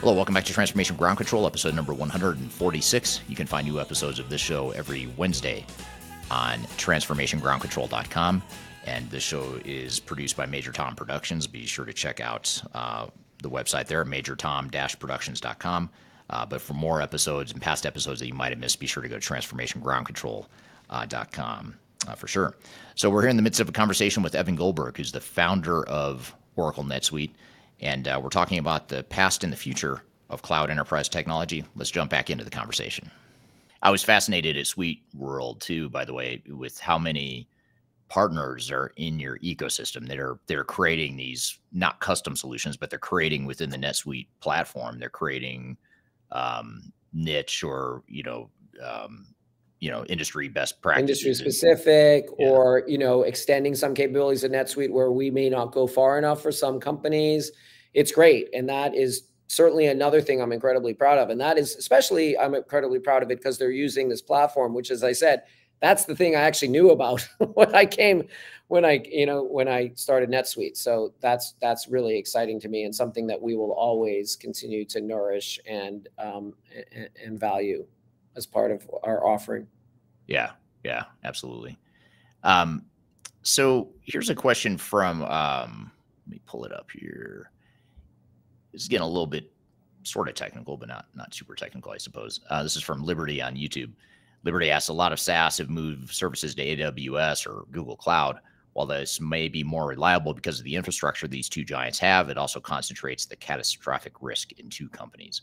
Hello, 0.00 0.14
welcome 0.14 0.34
back 0.34 0.44
to 0.44 0.52
Transformation 0.52 0.96
Ground 0.96 1.18
Control, 1.18 1.46
episode 1.46 1.74
number 1.74 1.92
146. 1.92 3.20
You 3.28 3.36
can 3.36 3.46
find 3.46 3.66
new 3.66 3.80
episodes 3.80 4.18
of 4.18 4.30
this 4.30 4.40
show 4.40 4.70
every 4.70 5.06
Wednesday 5.16 5.66
on 6.30 6.60
transformationgroundcontrol.com. 6.78 8.42
And 8.86 9.10
this 9.10 9.22
show 9.22 9.60
is 9.64 10.00
produced 10.00 10.36
by 10.36 10.46
Major 10.46 10.72
Tom 10.72 10.96
Productions. 10.96 11.46
Be 11.46 11.66
sure 11.66 11.84
to 11.84 11.92
check 11.92 12.20
out 12.20 12.62
uh, 12.74 13.08
the 13.42 13.50
website 13.50 13.86
there, 13.86 14.04
majortom-productions.com. 14.04 15.90
Uh, 16.30 16.44
but 16.44 16.60
for 16.60 16.74
more 16.74 17.00
episodes 17.00 17.52
and 17.52 17.62
past 17.62 17.86
episodes 17.86 18.20
that 18.20 18.26
you 18.26 18.34
might 18.34 18.50
have 18.50 18.58
missed, 18.58 18.80
be 18.80 18.86
sure 18.86 19.02
to 19.02 19.08
go 19.08 19.18
to 19.18 19.32
transformationgroundcontrol.com 19.32 21.74
uh, 22.06 22.14
for 22.14 22.28
sure. 22.28 22.54
So 22.94 23.10
we're 23.10 23.22
here 23.22 23.30
in 23.30 23.36
the 23.36 23.42
midst 23.42 23.60
of 23.60 23.68
a 23.68 23.72
conversation 23.72 24.22
with 24.22 24.34
Evan 24.34 24.56
Goldberg, 24.56 24.96
who's 24.96 25.12
the 25.12 25.20
founder 25.20 25.86
of 25.88 26.34
Oracle 26.56 26.84
NetSuite. 26.84 27.32
And 27.80 28.08
uh, 28.08 28.20
we're 28.22 28.28
talking 28.28 28.58
about 28.58 28.88
the 28.88 29.04
past 29.04 29.44
and 29.44 29.52
the 29.52 29.56
future 29.56 30.02
of 30.30 30.42
cloud 30.42 30.70
enterprise 30.70 31.08
technology. 31.08 31.64
Let's 31.76 31.90
jump 31.90 32.10
back 32.10 32.30
into 32.30 32.44
the 32.44 32.50
conversation. 32.50 33.10
I 33.82 33.90
was 33.90 34.02
fascinated 34.02 34.56
at 34.56 34.66
Suite 34.66 35.02
World 35.14 35.60
too, 35.60 35.88
by 35.88 36.04
the 36.04 36.12
way, 36.12 36.42
with 36.48 36.80
how 36.80 36.98
many 36.98 37.48
partners 38.08 38.70
are 38.70 38.92
in 38.96 39.20
your 39.20 39.38
ecosystem 39.38 40.08
that 40.08 40.18
are 40.18 40.40
they're 40.46 40.64
creating 40.64 41.16
these 41.16 41.58
not 41.72 42.00
custom 42.00 42.34
solutions, 42.34 42.76
but 42.76 42.90
they're 42.90 42.98
creating 42.98 43.44
within 43.44 43.70
the 43.70 43.76
NetSuite 43.76 44.26
platform. 44.40 44.98
They're 44.98 45.08
creating 45.08 45.76
um, 46.32 46.92
niche 47.12 47.62
or 47.62 48.02
you 48.06 48.22
know 48.22 48.50
um, 48.84 49.26
you 49.80 49.90
know 49.90 50.04
industry 50.06 50.48
best 50.48 50.80
practices 50.82 51.24
industry 51.24 51.34
specific 51.34 52.26
yeah. 52.38 52.48
or 52.48 52.82
you 52.86 52.98
know 52.98 53.22
extending 53.22 53.74
some 53.74 53.94
capabilities 53.94 54.44
of 54.44 54.50
netsuite 54.50 54.90
where 54.90 55.10
we 55.10 55.30
may 55.30 55.48
not 55.48 55.72
go 55.72 55.86
far 55.86 56.18
enough 56.18 56.42
for 56.42 56.52
some 56.52 56.80
companies 56.80 57.52
it's 57.94 58.12
great 58.12 58.48
and 58.52 58.68
that 58.68 58.94
is 58.94 59.28
certainly 59.46 59.86
another 59.86 60.20
thing 60.20 60.42
i'm 60.42 60.52
incredibly 60.52 60.92
proud 60.92 61.18
of 61.18 61.30
and 61.30 61.40
that 61.40 61.56
is 61.56 61.76
especially 61.76 62.36
i'm 62.38 62.54
incredibly 62.54 62.98
proud 62.98 63.22
of 63.22 63.30
it 63.30 63.38
because 63.38 63.56
they're 63.58 63.70
using 63.70 64.08
this 64.08 64.22
platform 64.22 64.74
which 64.74 64.90
as 64.90 65.04
i 65.04 65.12
said 65.12 65.42
that's 65.80 66.04
the 66.04 66.16
thing 66.16 66.34
i 66.34 66.40
actually 66.40 66.68
knew 66.68 66.90
about 66.90 67.26
when 67.54 67.72
i 67.74 67.86
came 67.86 68.26
when 68.68 68.84
i 68.84 69.02
you 69.04 69.26
know 69.26 69.42
when 69.42 69.66
i 69.66 69.90
started 69.94 70.30
netsuite 70.30 70.76
so 70.76 71.12
that's 71.20 71.54
that's 71.60 71.88
really 71.88 72.16
exciting 72.16 72.60
to 72.60 72.68
me 72.68 72.84
and 72.84 72.94
something 72.94 73.26
that 73.26 73.40
we 73.40 73.56
will 73.56 73.72
always 73.72 74.36
continue 74.36 74.84
to 74.84 75.00
nourish 75.00 75.58
and 75.66 76.08
um, 76.18 76.54
and, 76.92 77.08
and 77.24 77.40
value 77.40 77.84
as 78.38 78.46
part 78.46 78.70
of 78.70 78.88
our 79.02 79.26
offering. 79.26 79.66
Yeah, 80.26 80.52
yeah, 80.84 81.04
absolutely. 81.24 81.76
Um, 82.44 82.84
so 83.42 83.90
here's 84.02 84.30
a 84.30 84.34
question 84.34 84.78
from 84.78 85.22
um, 85.24 85.90
let 86.26 86.32
me 86.32 86.40
pull 86.46 86.64
it 86.64 86.72
up 86.72 86.88
here. 86.90 87.50
Is 88.72 88.88
getting 88.88 89.04
a 89.04 89.08
little 89.08 89.26
bit 89.26 89.50
sort 90.04 90.28
of 90.28 90.34
technical, 90.34 90.76
but 90.76 90.88
not 90.88 91.06
not 91.14 91.34
super 91.34 91.54
technical, 91.54 91.92
I 91.92 91.98
suppose. 91.98 92.40
Uh, 92.48 92.62
this 92.62 92.76
is 92.76 92.82
from 92.82 93.02
Liberty 93.02 93.42
on 93.42 93.56
YouTube. 93.56 93.90
Liberty 94.44 94.70
asks 94.70 94.88
a 94.88 94.92
lot 94.92 95.12
of 95.12 95.18
SaaS 95.18 95.58
have 95.58 95.68
moved 95.68 96.14
services 96.14 96.54
to 96.54 96.64
AWS 96.64 97.46
or 97.46 97.64
Google 97.72 97.96
Cloud. 97.96 98.38
While 98.72 98.86
this 98.86 99.20
may 99.20 99.48
be 99.48 99.64
more 99.64 99.86
reliable 99.88 100.34
because 100.34 100.58
of 100.58 100.64
the 100.64 100.76
infrastructure 100.76 101.26
these 101.26 101.48
two 101.48 101.64
giants 101.64 101.98
have, 101.98 102.28
it 102.28 102.38
also 102.38 102.60
concentrates 102.60 103.26
the 103.26 103.36
catastrophic 103.36 104.14
risk 104.20 104.52
in 104.52 104.68
two 104.68 104.88
companies. 104.88 105.42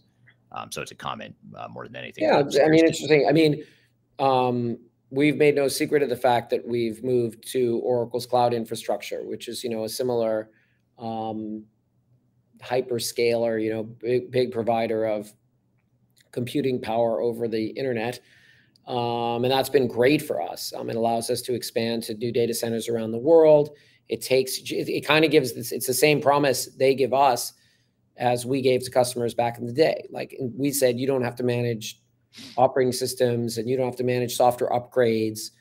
Um, 0.51 0.71
so 0.71 0.81
it's 0.81 0.91
a 0.91 0.95
comment 0.95 1.35
uh, 1.57 1.67
more 1.67 1.85
than 1.85 1.95
anything. 1.97 2.23
Yeah, 2.23 2.39
I 2.39 2.69
mean, 2.69 2.85
interesting. 2.85 3.25
I 3.27 3.33
mean, 3.33 3.63
um, 4.19 4.77
we've 5.09 5.35
made 5.37 5.55
no 5.55 5.67
secret 5.67 6.01
of 6.01 6.09
the 6.09 6.15
fact 6.15 6.49
that 6.51 6.65
we've 6.65 7.03
moved 7.03 7.45
to 7.51 7.79
Oracle's 7.79 8.25
cloud 8.25 8.53
infrastructure, 8.53 9.23
which 9.23 9.47
is 9.47 9.63
you 9.63 9.69
know 9.69 9.83
a 9.83 9.89
similar 9.89 10.49
um, 10.97 11.65
hyperscaler, 12.61 13.61
you 13.61 13.73
know, 13.73 13.83
big 13.83 14.31
big 14.31 14.51
provider 14.51 15.05
of 15.05 15.33
computing 16.31 16.81
power 16.81 17.21
over 17.21 17.47
the 17.47 17.67
internet. 17.67 18.19
Um, 18.87 19.43
and 19.43 19.51
that's 19.51 19.69
been 19.69 19.87
great 19.87 20.21
for 20.21 20.41
us. 20.41 20.71
Um, 20.75 20.89
it 20.89 20.95
allows 20.95 21.29
us 21.29 21.41
to 21.43 21.53
expand 21.53 22.03
to 22.03 22.13
new 22.13 22.31
data 22.31 22.53
centers 22.53 22.87
around 22.87 23.11
the 23.11 23.17
world. 23.17 23.69
It 24.09 24.21
takes 24.21 24.59
it, 24.59 24.87
it 24.87 25.05
kind 25.05 25.25
of 25.25 25.31
gives 25.31 25.53
this, 25.53 25.71
it's 25.71 25.87
the 25.87 25.93
same 25.93 26.21
promise 26.21 26.67
they 26.67 26.93
give 26.93 27.13
us 27.13 27.53
as 28.17 28.45
we 28.45 28.61
gave 28.61 28.83
to 28.83 28.91
customers 28.91 29.33
back 29.33 29.57
in 29.57 29.65
the 29.65 29.73
day. 29.73 30.07
Like 30.11 30.35
we 30.39 30.71
said, 30.71 30.99
you 30.99 31.07
don't 31.07 31.23
have 31.23 31.35
to 31.37 31.43
manage 31.43 31.99
operating 32.57 32.93
systems 32.93 33.57
and 33.57 33.67
you 33.67 33.75
don't 33.75 33.87
have 33.87 33.95
to 33.95 34.03
manage 34.03 34.35
software 34.35 34.69
upgrades 34.69 35.51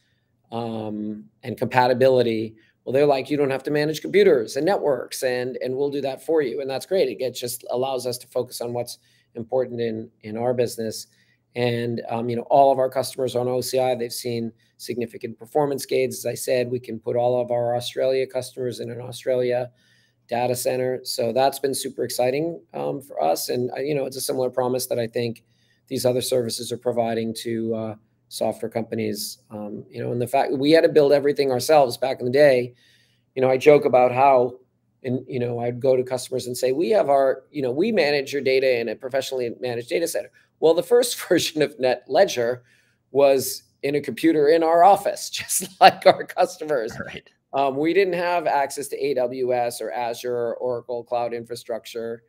um, 0.52 1.24
and 1.42 1.56
compatibility. 1.56 2.54
Well, 2.84 2.92
they're 2.92 3.06
like, 3.06 3.30
you 3.30 3.38
don't 3.38 3.50
have 3.50 3.62
to 3.62 3.70
manage 3.70 4.02
computers 4.02 4.56
and 4.56 4.66
networks, 4.66 5.22
and 5.22 5.56
and 5.62 5.74
we'll 5.74 5.90
do 5.90 6.02
that 6.02 6.22
for 6.24 6.42
you, 6.42 6.60
and 6.60 6.68
that's 6.68 6.84
great. 6.84 7.16
It 7.18 7.30
just 7.32 7.64
allows 7.70 8.06
us 8.06 8.18
to 8.18 8.26
focus 8.26 8.60
on 8.60 8.74
what's 8.74 8.98
important 9.34 9.80
in 9.80 10.10
in 10.20 10.36
our 10.36 10.52
business. 10.52 11.06
And 11.54 12.02
um, 12.08 12.28
you 12.28 12.36
know, 12.36 12.42
all 12.42 12.72
of 12.72 12.78
our 12.78 12.90
customers 12.90 13.36
on 13.36 13.46
OCI, 13.46 13.98
they've 13.98 14.12
seen 14.12 14.52
significant 14.76 15.38
performance 15.38 15.86
gains. 15.86 16.18
As 16.18 16.26
I 16.26 16.34
said, 16.34 16.70
we 16.70 16.80
can 16.80 16.98
put 16.98 17.16
all 17.16 17.40
of 17.40 17.50
our 17.50 17.76
Australia 17.76 18.26
customers 18.26 18.80
in 18.80 18.90
an 18.90 19.00
Australia 19.00 19.70
data 20.28 20.56
center. 20.56 21.00
So 21.04 21.32
that's 21.32 21.58
been 21.58 21.74
super 21.74 22.02
exciting 22.02 22.60
um, 22.72 23.00
for 23.00 23.22
us. 23.22 23.48
And, 23.50 23.70
uh, 23.72 23.80
you 23.80 23.94
know, 23.94 24.06
it's 24.06 24.16
a 24.16 24.20
similar 24.20 24.50
promise 24.50 24.86
that 24.86 24.98
I 24.98 25.06
think 25.06 25.44
these 25.88 26.06
other 26.06 26.22
services 26.22 26.72
are 26.72 26.78
providing 26.78 27.34
to 27.42 27.74
uh, 27.74 27.94
software 28.28 28.70
companies. 28.70 29.38
Um, 29.50 29.84
you 29.90 30.02
know, 30.02 30.12
and 30.12 30.20
the 30.20 30.26
fact 30.26 30.52
we 30.52 30.70
had 30.72 30.82
to 30.82 30.88
build 30.88 31.12
everything 31.12 31.50
ourselves 31.50 31.96
back 31.96 32.20
in 32.20 32.26
the 32.26 32.32
day. 32.32 32.74
You 33.34 33.42
know, 33.42 33.50
I 33.50 33.58
joke 33.58 33.84
about 33.84 34.12
how, 34.12 34.58
and 35.02 35.24
you 35.26 35.40
know, 35.40 35.58
I'd 35.58 35.80
go 35.80 35.96
to 35.96 36.04
customers 36.04 36.46
and 36.46 36.56
say, 36.56 36.70
"We 36.72 36.90
have 36.90 37.08
our, 37.08 37.42
you 37.50 37.62
know, 37.62 37.72
we 37.72 37.90
manage 37.90 38.32
your 38.32 38.42
data 38.42 38.78
in 38.78 38.88
a 38.88 38.94
professionally 38.94 39.50
managed 39.60 39.88
data 39.88 40.06
center." 40.06 40.30
Well, 40.64 40.72
the 40.72 40.82
first 40.82 41.20
version 41.28 41.60
of 41.60 41.76
NetLedger 41.76 42.60
was 43.10 43.64
in 43.82 43.96
a 43.96 44.00
computer 44.00 44.48
in 44.48 44.62
our 44.62 44.82
office, 44.82 45.28
just 45.30 45.78
like 45.78 46.06
our 46.06 46.24
customers. 46.24 46.90
Right. 46.98 47.28
Um, 47.52 47.76
we 47.76 47.92
didn't 47.92 48.14
have 48.14 48.46
access 48.46 48.88
to 48.88 48.98
AWS 48.98 49.82
or 49.82 49.92
Azure 49.92 50.34
or 50.34 50.54
Oracle 50.54 51.04
Cloud 51.04 51.34
Infrastructure 51.34 52.22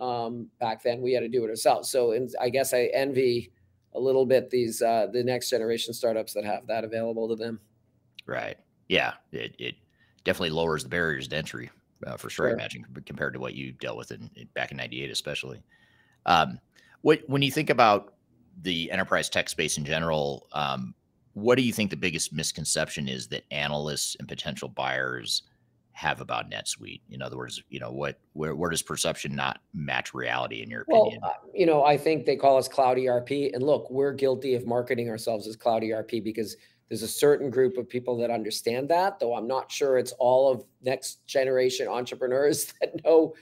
um, 0.00 0.46
back 0.60 0.84
then. 0.84 1.02
We 1.02 1.12
had 1.12 1.20
to 1.22 1.28
do 1.28 1.44
it 1.44 1.50
ourselves. 1.50 1.90
So, 1.90 2.12
in, 2.12 2.28
I 2.40 2.48
guess 2.48 2.72
I 2.72 2.90
envy 2.94 3.50
a 3.96 4.00
little 4.00 4.24
bit 4.24 4.50
these 4.50 4.80
uh, 4.80 5.08
the 5.12 5.24
next 5.24 5.50
generation 5.50 5.92
startups 5.92 6.32
that 6.34 6.44
have 6.44 6.68
that 6.68 6.84
available 6.84 7.28
to 7.28 7.34
them. 7.34 7.58
Right. 8.24 8.56
Yeah. 8.88 9.14
It, 9.32 9.56
it 9.58 9.74
definitely 10.22 10.50
lowers 10.50 10.84
the 10.84 10.88
barriers 10.88 11.26
to 11.26 11.36
entry 11.36 11.70
uh, 12.06 12.16
for 12.16 12.30
sure, 12.30 12.46
sure. 12.46 12.50
I 12.50 12.52
imagine 12.52 12.86
compared 13.04 13.34
to 13.34 13.40
what 13.40 13.54
you 13.54 13.72
dealt 13.72 13.98
with 13.98 14.12
in, 14.12 14.30
in 14.36 14.46
back 14.54 14.70
in 14.70 14.76
'98, 14.76 15.10
especially. 15.10 15.60
Um, 16.26 16.60
what 17.02 17.20
when 17.26 17.42
you 17.42 17.50
think 17.50 17.70
about 17.70 18.14
the 18.62 18.90
enterprise 18.90 19.28
tech 19.28 19.48
space 19.48 19.78
in 19.78 19.84
general, 19.84 20.46
um, 20.52 20.94
what 21.34 21.56
do 21.56 21.62
you 21.62 21.72
think 21.72 21.90
the 21.90 21.96
biggest 21.96 22.32
misconception 22.32 23.08
is 23.08 23.28
that 23.28 23.44
analysts 23.50 24.16
and 24.18 24.28
potential 24.28 24.68
buyers 24.68 25.42
have 25.92 26.20
about 26.20 26.50
NetSuite? 26.50 27.00
In 27.10 27.22
other 27.22 27.36
words, 27.36 27.62
you 27.68 27.80
know, 27.80 27.90
what 27.90 28.18
where 28.32 28.54
where 28.54 28.70
does 28.70 28.82
perception 28.82 29.34
not 29.34 29.60
match 29.72 30.14
reality 30.14 30.62
in 30.62 30.70
your 30.70 30.82
opinion? 30.82 31.20
Well, 31.22 31.30
uh, 31.30 31.48
you 31.54 31.66
know, 31.66 31.84
I 31.84 31.96
think 31.96 32.26
they 32.26 32.36
call 32.36 32.56
us 32.56 32.68
cloud 32.68 32.98
ERP, 32.98 33.30
and 33.30 33.62
look, 33.62 33.90
we're 33.90 34.12
guilty 34.12 34.54
of 34.54 34.66
marketing 34.66 35.08
ourselves 35.08 35.46
as 35.46 35.56
cloud 35.56 35.84
ERP 35.84 36.22
because 36.24 36.56
there's 36.88 37.02
a 37.02 37.08
certain 37.08 37.50
group 37.50 37.76
of 37.78 37.88
people 37.88 38.16
that 38.18 38.30
understand 38.30 38.88
that, 38.88 39.20
though 39.20 39.34
I'm 39.34 39.46
not 39.46 39.70
sure 39.70 39.96
it's 39.96 40.12
all 40.12 40.50
of 40.50 40.64
next 40.82 41.24
generation 41.26 41.86
entrepreneurs 41.86 42.72
that 42.80 43.04
know 43.04 43.34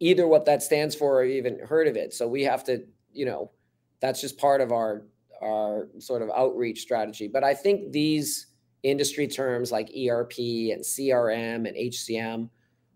either 0.00 0.26
what 0.26 0.46
that 0.46 0.62
stands 0.62 0.94
for 0.94 1.20
or 1.20 1.24
even 1.24 1.58
heard 1.60 1.86
of 1.86 1.96
it. 1.96 2.12
So 2.12 2.26
we 2.26 2.42
have 2.42 2.64
to, 2.64 2.84
you 3.12 3.26
know, 3.26 3.50
that's 4.00 4.20
just 4.20 4.38
part 4.38 4.60
of 4.60 4.72
our 4.72 5.04
our 5.42 5.88
sort 5.98 6.20
of 6.20 6.30
outreach 6.36 6.80
strategy. 6.80 7.26
But 7.26 7.44
I 7.44 7.54
think 7.54 7.92
these 7.92 8.48
industry 8.82 9.26
terms 9.26 9.72
like 9.72 9.88
ERP 9.88 10.38
and 10.38 10.82
CRM 10.82 11.66
and 11.66 11.76
HCM 11.76 12.50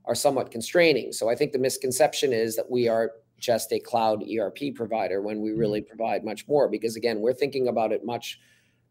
are 0.05 0.15
somewhat 0.15 0.51
constraining. 0.51 1.13
So 1.13 1.31
I 1.31 1.35
think 1.35 1.53
the 1.53 1.59
misconception 1.59 2.33
is 2.33 2.57
that 2.57 2.71
we 2.71 2.87
are 2.89 3.13
just 3.39 3.73
a 3.73 3.81
cloud 3.81 4.25
ERP 4.29 4.75
provider 4.75 5.23
when 5.23 5.41
we 5.41 5.53
really 5.53 5.81
mm-hmm. 5.81 5.97
provide 5.97 6.25
much 6.25 6.47
more 6.49 6.69
because 6.69 6.97
again, 6.97 7.21
we're 7.21 7.33
thinking 7.33 7.69
about 7.69 7.93
it 7.93 8.05
much 8.05 8.39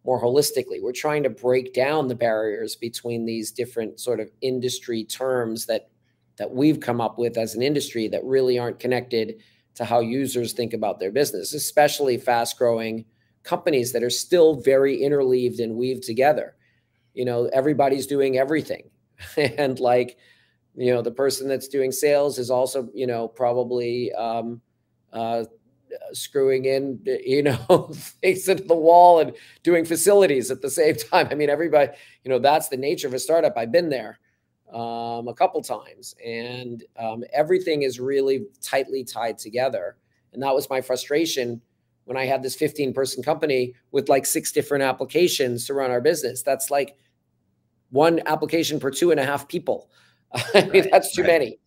more 0.04 0.22
holistically. 0.22 0.82
We're 0.82 0.92
trying 0.92 1.24
to 1.24 1.30
break 1.30 1.74
down 1.74 2.08
the 2.08 2.16
barriers 2.16 2.76
between 2.76 3.26
these 3.26 3.52
different 3.52 4.00
sort 4.00 4.20
of 4.20 4.30
industry 4.42 5.04
terms 5.04 5.66
that 5.68 5.90
that 6.38 6.52
we've 6.52 6.80
come 6.80 7.00
up 7.00 7.18
with 7.18 7.38
as 7.38 7.56
an 7.56 7.62
industry 7.62 8.08
that 8.08 8.24
really 8.24 8.58
aren't 8.58 8.80
connected 8.80 9.36
to 9.76 9.86
how 9.86 10.00
users 10.00 10.54
think 10.54 10.74
about 10.74 11.00
their 11.00 11.12
business, 11.12 11.54
especially 11.54 12.18
fast 12.18 12.58
growing 12.58 13.06
companies 13.44 13.92
that 13.92 14.04
are 14.04 14.10
still 14.10 14.56
very 14.62 14.98
interleaved 14.98 15.60
and 15.60 15.76
weaved 15.76 16.04
together. 16.04 16.56
You 17.14 17.26
know, 17.26 17.50
everybody's 17.54 18.08
doing 18.08 18.38
everything. 18.38 18.90
and 19.38 19.80
like, 19.80 20.18
you 20.76 20.94
know, 20.94 21.02
the 21.02 21.12
person 21.12 21.48
that's 21.48 21.68
doing 21.68 21.92
sales 21.92 22.40
is 22.40 22.50
also, 22.50 22.90
you 22.94 23.06
know, 23.06 23.28
probably 23.28 24.12
um, 24.14 24.62
uh, 25.12 25.44
screwing 26.14 26.66
in, 26.66 27.00
you 27.06 27.44
know, 27.44 27.92
face 28.22 28.48
into 28.48 28.64
the 28.64 28.76
wall 28.76 29.20
and 29.20 29.34
doing 29.62 29.86
facilities 29.86 30.50
at 30.50 30.62
the 30.62 30.70
same 30.70 30.96
time. 31.12 31.28
I 31.30 31.36
mean, 31.36 31.50
everybody, 31.50 31.92
you 32.24 32.30
know, 32.30 32.40
that's 32.40 32.70
the 32.70 32.78
nature 32.78 33.08
of 33.08 33.14
a 33.14 33.20
startup. 33.20 33.58
I've 33.58 33.72
been 33.72 33.90
there 33.90 34.20
um, 34.74 35.28
a 35.28 35.34
couple 35.34 35.62
times, 35.62 36.16
and 36.26 36.84
um, 36.98 37.24
everything 37.32 37.84
is 37.84 38.00
really 38.00 38.46
tightly 38.62 39.04
tied 39.04 39.38
together. 39.38 39.98
And 40.34 40.42
that 40.42 40.54
was 40.54 40.70
my 40.70 40.82
frustration 40.82 41.62
when 42.06 42.18
I 42.18 42.26
had 42.26 42.42
this 42.42 42.56
15 42.56 42.94
person 42.94 43.24
company 43.24 43.74
with 43.92 44.10
like 44.10 44.26
six 44.26 44.52
different 44.52 44.84
applications 44.84 45.66
to 45.68 45.74
run 45.74 45.92
our 45.92 46.02
business. 46.02 46.42
That's 46.42 46.72
like 46.72 46.98
one 47.92 48.22
application 48.26 48.80
per 48.80 48.90
two 48.90 49.12
and 49.12 49.20
a 49.20 49.26
half 49.26 49.48
people. 49.48 49.90
I 50.34 50.62
mean, 50.62 50.70
right, 50.72 50.92
that's 50.92 51.14
too 51.16 51.22
right. 51.22 51.28
many. 51.28 51.60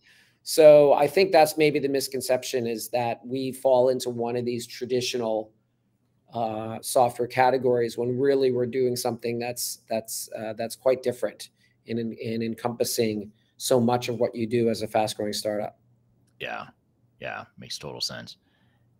So 0.43 0.93
I 0.93 1.07
think 1.07 1.31
that's 1.31 1.57
maybe 1.57 1.79
the 1.79 1.89
misconception 1.89 2.67
is 2.67 2.89
that 2.89 3.25
we 3.25 3.51
fall 3.51 3.89
into 3.89 4.09
one 4.09 4.35
of 4.35 4.45
these 4.45 4.67
traditional 4.67 5.51
uh, 6.33 6.79
software 6.81 7.27
categories 7.27 7.97
when 7.97 8.17
really 8.17 8.51
we're 8.51 8.65
doing 8.65 8.97
something 8.97 9.39
that's 9.39 9.79
that's 9.89 10.29
uh, 10.37 10.53
that's 10.53 10.75
quite 10.75 11.01
different 11.01 11.49
in, 11.87 11.97
in 11.99 12.13
in 12.13 12.41
encompassing 12.41 13.31
so 13.57 13.79
much 13.79 14.09
of 14.09 14.19
what 14.19 14.35
you 14.35 14.45
do 14.45 14.69
as 14.69 14.81
a 14.81 14.87
fast 14.87 15.17
growing 15.17 15.33
startup. 15.33 15.79
Yeah, 16.39 16.65
yeah, 17.19 17.45
makes 17.57 17.77
total 17.77 18.01
sense. 18.01 18.37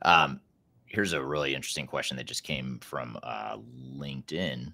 Um, 0.01 0.39
here's 0.85 1.13
a 1.13 1.23
really 1.23 1.53
interesting 1.53 1.85
question 1.85 2.17
that 2.17 2.25
just 2.25 2.43
came 2.43 2.79
from 2.79 3.19
uh, 3.23 3.57
LinkedIn. 3.57 4.73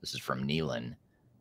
This 0.00 0.14
is 0.14 0.20
from 0.20 0.46
Neelan 0.46 0.94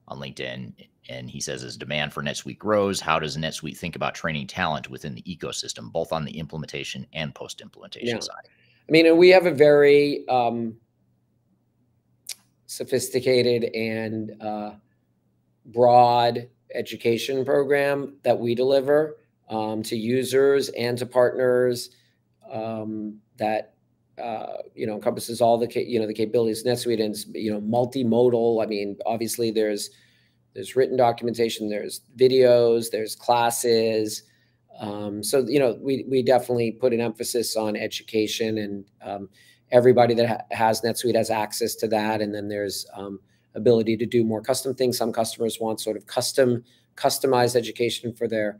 on 0.08 0.20
LinkedIn, 0.20 0.74
and 1.10 1.30
he 1.30 1.40
says, 1.40 1.64
"As 1.64 1.78
demand 1.78 2.14
for 2.14 2.24
NetSuite 2.24 2.58
grows, 2.58 3.00
how 3.00 3.20
does 3.20 3.38
NetSuite 3.38 3.78
think 3.78 3.96
about 3.96 4.16
training 4.16 4.48
talent 4.48 4.90
within 4.90 5.14
the 5.14 5.22
ecosystem, 5.24 5.92
both 5.92 6.12
on 6.12 6.26
the 6.26 6.38
implementation 6.38 7.06
and 7.14 7.36
post-implementation 7.36 8.16
Yeah. 8.16 8.20
side?" 8.22 8.48
I 8.88 8.92
mean, 8.92 9.18
we 9.18 9.30
have 9.30 9.46
a 9.46 9.52
very 9.54 10.28
um, 10.28 10.76
sophisticated 12.66 13.66
and 13.76 14.42
uh, 14.42 14.72
broad 15.66 16.50
education 16.74 17.46
program 17.46 18.16
that 18.24 18.40
we 18.40 18.56
deliver 18.56 19.18
um, 19.50 19.84
to 19.84 19.96
users 19.96 20.70
and 20.70 20.98
to 20.98 21.06
partners 21.06 21.90
um, 22.52 23.20
that 23.38 23.74
uh, 24.22 24.58
you 24.76 24.86
know 24.86 24.96
encompasses 24.96 25.42
all 25.42 25.58
the 25.58 25.68
you 25.88 26.00
know 26.00 26.08
the 26.08 26.14
capabilities 26.14 26.64
NetSuite 26.64 27.04
and 27.04 27.16
you 27.34 27.52
know 27.52 27.62
multimodal. 27.62 28.64
I 28.64 28.68
mean, 28.68 28.98
obviously 29.06 29.52
there's 29.52 29.90
there's 30.54 30.76
written 30.76 30.98
documentation, 30.98 31.70
there's 31.70 32.02
videos, 32.16 32.92
there's 32.92 33.16
classes. 33.16 34.24
Um, 34.80 35.24
so 35.24 35.46
you 35.48 35.60
know 35.60 35.78
we 35.82 36.06
we 36.10 36.22
definitely 36.22 36.72
put 36.72 36.94
an 36.94 37.02
emphasis 37.02 37.56
on 37.56 37.76
education 37.76 38.58
and 38.58 38.86
um, 39.02 39.30
everybody 39.72 40.14
that 40.14 40.28
ha- 40.28 40.56
has 40.56 40.82
NetSuite 40.82 41.16
has 41.16 41.30
access 41.30 41.76
to 41.76 41.88
that. 41.90 42.22
And 42.22 42.34
then 42.34 42.48
there's 42.48 42.86
um, 42.94 43.20
ability 43.56 43.98
to 43.98 44.06
do 44.06 44.24
more 44.24 44.42
custom 44.42 44.74
things. 44.74 44.98
Some 44.98 45.12
customers 45.12 45.60
want 45.60 45.80
sort 45.80 45.98
of 45.98 46.06
custom 46.06 46.64
customized 46.96 47.56
education 47.56 48.14
for 48.14 48.28
their 48.28 48.60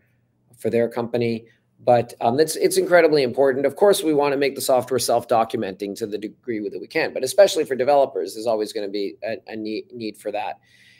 for 0.58 0.70
their 0.70 0.90
company. 0.90 1.46
But 1.86 2.14
um, 2.22 2.40
it's 2.40 2.56
it's 2.56 2.78
incredibly 2.78 3.24
important. 3.24 3.66
Of 3.66 3.76
course, 3.76 4.04
we 4.04 4.14
want 4.14 4.32
to 4.32 4.38
make 4.38 4.56
the 4.56 4.62
software 4.62 5.00
self-documenting 5.00 5.98
to 5.98 6.08
the 6.08 6.18
degree 6.18 6.60
that 6.70 6.80
we 6.80 6.88
can, 6.88 7.14
but 7.14 7.26
especially 7.26 7.66
for 7.66 7.76
developers, 7.76 8.34
there's 8.34 8.48
always 8.48 8.72
going 8.72 8.88
to 8.88 8.92
be 8.92 9.16
a, 9.22 9.36
a 9.48 9.56
need, 9.58 9.92
need 9.92 10.16
for 10.16 10.32
that, 10.32 10.60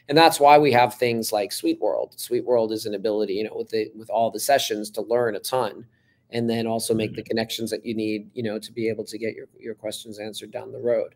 and 0.10 0.18
that's 0.18 0.42
why 0.42 0.58
we 0.58 0.74
have 0.74 0.96
things 0.96 1.32
like 1.32 1.52
SuiteWorld 1.52 2.20
sweet 2.20 2.44
world 2.44 2.74
is 2.74 2.86
an 2.86 2.96
ability, 2.96 3.36
you 3.36 3.46
know, 3.46 3.56
with 3.56 3.70
the 3.70 3.92
with 3.96 4.10
all 4.10 4.30
the 4.30 4.42
sessions 4.42 4.90
to 4.92 5.02
learn 5.02 5.38
a 5.38 5.40
ton, 5.40 5.86
and 6.32 6.50
then 6.50 6.68
also 6.68 6.94
make 6.94 7.16
the 7.16 7.24
connections 7.24 7.72
that 7.72 7.86
you 7.86 7.96
need, 7.96 8.30
you 8.34 8.44
know, 8.44 8.60
to 8.60 8.74
be 8.74 8.90
able 8.90 9.06
to 9.06 9.18
get 9.18 9.36
your 9.36 9.48
your 9.58 9.76
questions 9.76 10.20
answered 10.20 10.52
down 10.52 10.74
the 10.74 10.82
road. 10.82 11.16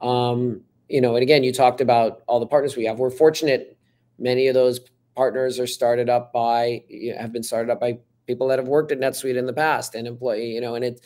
Um, 0.00 0.62
you 0.92 1.00
know, 1.00 1.16
and 1.16 1.22
again, 1.22 1.42
you 1.42 1.52
talked 1.52 1.80
about 1.80 2.22
all 2.28 2.38
the 2.38 2.46
partners 2.46 2.76
we 2.76 2.84
have. 2.84 2.98
We're 2.98 3.10
fortunate; 3.10 3.78
many 4.18 4.46
of 4.48 4.54
those 4.54 4.80
partners 5.16 5.58
are 5.58 5.66
started 5.66 6.08
up 6.08 6.32
by 6.32 6.84
have 7.18 7.32
been 7.32 7.42
started 7.42 7.72
up 7.72 7.80
by 7.80 7.98
people 8.26 8.46
that 8.48 8.58
have 8.58 8.68
worked 8.68 8.92
at 8.92 9.00
NetSuite 9.00 9.36
in 9.36 9.46
the 9.46 9.52
past 9.52 9.94
and 9.94 10.06
employee, 10.06 10.52
you 10.52 10.60
know, 10.60 10.74
and 10.74 10.84
it 10.84 11.00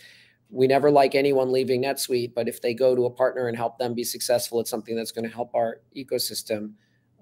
we 0.51 0.67
never 0.67 0.91
like 0.91 1.15
anyone 1.15 1.53
leaving 1.53 1.83
NetSuite, 1.83 2.35
but 2.35 2.49
if 2.49 2.61
they 2.61 2.75
go 2.75 2.95
to 2.95 3.07
a 3.07 3.11
partner 3.11 3.49
and 3.49 3.57
help 3.57 3.79
them 3.79 3.95
be 3.95 4.05
successful 4.05 4.61
at 4.61 4.69
something 4.69 4.95
that's 4.95 5.13
going 5.13 5.29
to 5.29 5.35
help 5.35 5.55
our 5.55 5.81
ecosystem, 5.97 6.73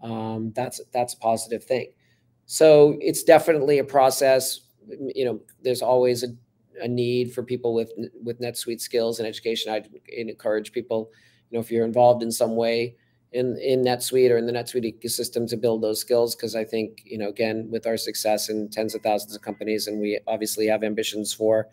um, 0.02 0.52
that's 0.54 0.80
that's 0.92 1.14
a 1.14 1.18
positive 1.18 1.64
thing. 1.64 1.92
So 2.46 2.96
it's 3.00 3.22
definitely 3.22 3.78
a 3.78 3.84
process. 3.84 4.60
You 4.88 5.24
know, 5.24 5.40
there's 5.62 5.82
always 5.82 6.22
a, 6.22 6.28
a 6.82 6.88
need 6.88 7.32
for 7.32 7.42
people 7.42 7.74
with 7.74 7.92
with 8.22 8.40
NetSuite 8.40 8.80
skills 8.80 9.18
and 9.18 9.28
education. 9.28 9.72
I'd 9.72 9.88
encourage 10.08 10.72
people, 10.72 11.10
know, 11.54 11.60
if 11.60 11.70
you're 11.70 11.84
involved 11.84 12.22
in 12.22 12.30
some 12.30 12.56
way 12.56 12.96
in 13.34 13.58
in 13.58 13.82
NetSuite 13.82 14.30
or 14.30 14.36
in 14.36 14.46
the 14.46 14.52
NetSuite 14.52 14.94
ecosystem 14.94 15.48
to 15.48 15.56
build 15.56 15.82
those 15.82 16.00
skills 16.00 16.34
because 16.34 16.54
I 16.54 16.64
think 16.64 17.02
you 17.04 17.18
know 17.18 17.28
again 17.28 17.68
with 17.70 17.86
our 17.86 17.96
success 17.96 18.48
in 18.48 18.68
tens 18.70 18.94
of 18.94 19.02
thousands 19.02 19.34
of 19.34 19.42
companies 19.42 19.88
and 19.88 20.00
we 20.00 20.20
obviously 20.26 20.66
have 20.68 20.84
ambitions 20.84 21.34
for 21.34 21.68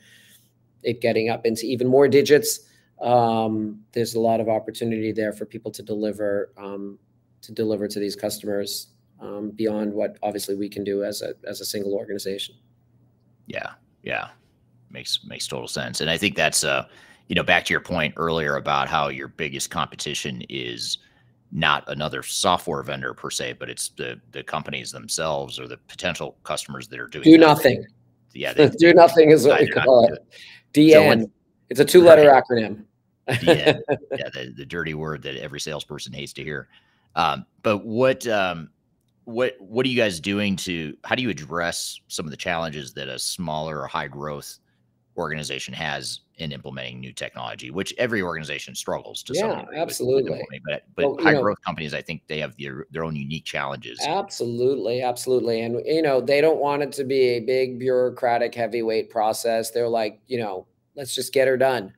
it 0.83 0.99
getting 0.99 1.29
up 1.29 1.45
into 1.45 1.65
even 1.67 1.87
more 1.87 2.07
digits. 2.07 2.61
Um, 2.99 3.81
there's 3.93 4.15
a 4.15 4.19
lot 4.19 4.39
of 4.39 4.49
opportunity 4.49 5.11
there 5.11 5.31
for 5.31 5.45
people 5.45 5.71
to 5.71 5.83
deliver 5.83 6.51
um, 6.57 6.97
to 7.43 7.51
deliver 7.51 7.87
to 7.87 7.99
these 7.99 8.15
customers 8.15 8.87
um, 9.19 9.51
beyond 9.51 9.93
what 9.93 10.17
obviously 10.23 10.55
we 10.55 10.67
can 10.67 10.83
do 10.83 11.03
as 11.03 11.21
a 11.21 11.33
as 11.47 11.61
a 11.61 11.65
single 11.65 11.93
organization. 11.93 12.55
Yeah, 13.45 13.71
yeah, 14.01 14.29
makes 14.89 15.23
makes 15.23 15.47
total 15.47 15.67
sense. 15.67 16.01
And 16.01 16.09
I 16.09 16.17
think 16.17 16.35
that's 16.35 16.63
uh, 16.63 16.87
you 17.31 17.35
know, 17.35 17.43
back 17.43 17.63
to 17.63 17.73
your 17.73 17.79
point 17.79 18.13
earlier 18.17 18.57
about 18.57 18.89
how 18.89 19.07
your 19.07 19.29
biggest 19.29 19.69
competition 19.69 20.43
is 20.49 20.97
not 21.53 21.85
another 21.87 22.23
software 22.23 22.83
vendor 22.83 23.13
per 23.13 23.29
se, 23.29 23.53
but 23.53 23.69
it's 23.69 23.87
the 23.95 24.19
the 24.33 24.43
companies 24.43 24.91
themselves 24.91 25.57
or 25.57 25.65
the 25.65 25.77
potential 25.87 26.35
customers 26.43 26.89
that 26.89 26.99
are 26.99 27.07
doing 27.07 27.23
Do 27.23 27.37
nothing. 27.37 27.85
Yeah, 28.33 28.51
they, 28.57 28.67
do 28.67 28.93
nothing 28.93 29.31
is 29.31 29.47
what 29.47 29.61
we 29.61 29.69
call 29.69 30.07
it. 30.07 30.19
it. 30.75 30.91
So 30.91 31.07
when- 31.07 31.21
DN. 31.21 31.31
It's 31.69 31.79
a 31.79 31.85
two-letter 31.85 32.29
acronym. 32.29 32.83
yeah, 33.41 33.77
yeah, 34.11 34.27
the, 34.33 34.53
the 34.57 34.65
dirty 34.65 34.93
word 34.93 35.23
that 35.23 35.37
every 35.37 35.61
salesperson 35.61 36.11
hates 36.11 36.33
to 36.33 36.43
hear. 36.43 36.67
Um, 37.15 37.45
but 37.63 37.85
what 37.85 38.27
um, 38.27 38.69
what 39.23 39.55
what 39.59 39.85
are 39.85 39.89
you 39.89 39.95
guys 39.95 40.19
doing 40.19 40.57
to? 40.57 40.97
How 41.05 41.15
do 41.15 41.23
you 41.23 41.29
address 41.29 41.97
some 42.09 42.25
of 42.25 42.31
the 42.31 42.35
challenges 42.35 42.91
that 42.95 43.07
a 43.07 43.17
smaller 43.17 43.79
or 43.79 43.87
high 43.87 44.09
growth 44.09 44.59
organization 45.17 45.73
has 45.73 46.21
in 46.37 46.51
implementing 46.51 46.99
new 46.99 47.11
technology? 47.13 47.69
Which 47.71 47.93
every 47.97 48.21
organization 48.21 48.75
struggles 48.75 49.21
to 49.23 49.35
some 49.35 49.49
Yeah, 49.49 49.59
degree 49.61 49.75
with- 49.79 49.81
absolutely. 49.81 50.41
but 50.65 50.83
but 50.95 51.05
Well, 51.05 51.17
high 51.19 51.33
know- 51.33 51.41
growth 51.41 51.61
companies, 51.65 51.93
I 51.93 52.01
think 52.01 52.23
they 52.27 52.39
have 52.39 52.55
their 52.57 52.87
their 52.91 53.03
own 53.03 53.15
unique 53.15 53.45
challenges. 53.45 53.99
Absolutely, 54.05 55.01
absolutely. 55.01 55.61
And 55.61 55.81
you 55.85 56.01
know, 56.01 56.21
they 56.21 56.41
don't 56.41 56.59
want 56.59 56.83
it 56.83 56.91
to 56.93 57.03
be 57.03 57.21
a 57.21 57.39
big 57.39 57.79
bureaucratic 57.79 58.55
heavyweight 58.55 59.09
process. 59.09 59.71
They're 59.71 59.87
like, 59.89 60.21
you 60.27 60.37
know, 60.39 60.65
let's 60.95 61.13
just 61.15 61.33
get 61.33 61.47
her 61.47 61.57
done. 61.57 61.93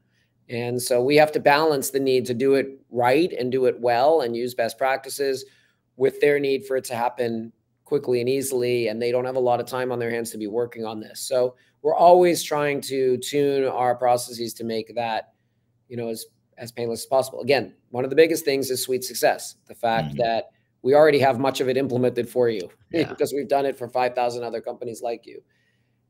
And 0.50 0.82
so 0.82 1.02
we 1.02 1.16
have 1.16 1.32
to 1.34 1.40
balance 1.40 1.90
the 1.92 2.00
need 2.02 2.26
to 2.26 2.34
do 2.34 2.56
it 2.56 2.68
right 2.92 3.32
and 3.34 3.52
do 3.52 3.66
it 3.66 3.80
well 3.80 4.22
and 4.22 4.36
use 4.36 4.54
best 4.54 4.78
practices 4.78 5.46
with 5.96 6.20
their 6.20 6.40
need 6.40 6.66
for 6.66 6.76
it 6.78 6.84
to 6.86 6.96
happen 6.96 7.54
quickly 7.86 8.20
and 8.22 8.30
easily 8.30 8.88
and 8.88 9.02
they 9.02 9.12
don't 9.12 9.26
have 9.26 9.36
a 9.36 9.40
lot 9.40 9.60
of 9.60 9.66
time 9.66 9.92
on 9.92 10.00
their 10.00 10.10
hands 10.10 10.32
to 10.32 10.38
be 10.38 10.48
working 10.48 10.86
on 10.86 11.00
this. 11.00 11.20
So 11.22 11.56
we're 11.82 11.96
always 11.96 12.42
trying 12.44 12.82
to 12.82 13.18
tune 13.18 13.66
our 13.66 13.96
processes 13.96 14.54
to 14.56 14.64
make 14.64 14.96
that, 14.96 15.34
you 15.90 15.98
know, 15.98 16.08
as 16.10 16.26
as 16.58 16.72
painless 16.72 17.02
as 17.02 17.06
possible. 17.08 17.42
Again, 17.42 17.74
one 17.90 18.04
of 18.04 18.12
the 18.12 18.16
biggest 18.16 18.46
things 18.46 18.70
is 18.70 18.82
suite 18.84 19.04
success. 19.04 19.56
The 19.68 19.74
fact 19.74 20.14
Mhm. 20.14 20.18
that 20.18 20.52
we 20.84 20.94
already 20.94 21.18
have 21.20 21.40
much 21.40 21.62
of 21.62 21.68
it 21.68 21.78
implemented 21.78 22.30
for 22.30 22.48
you 22.48 22.70
Yeah. 22.92 23.10
because 23.10 23.34
we've 23.34 23.48
done 23.48 23.66
it 23.66 23.76
for 23.76 23.88
5,000 23.90 24.44
other 24.44 24.62
companies 24.62 25.02
like 25.02 25.26
you. 25.26 25.42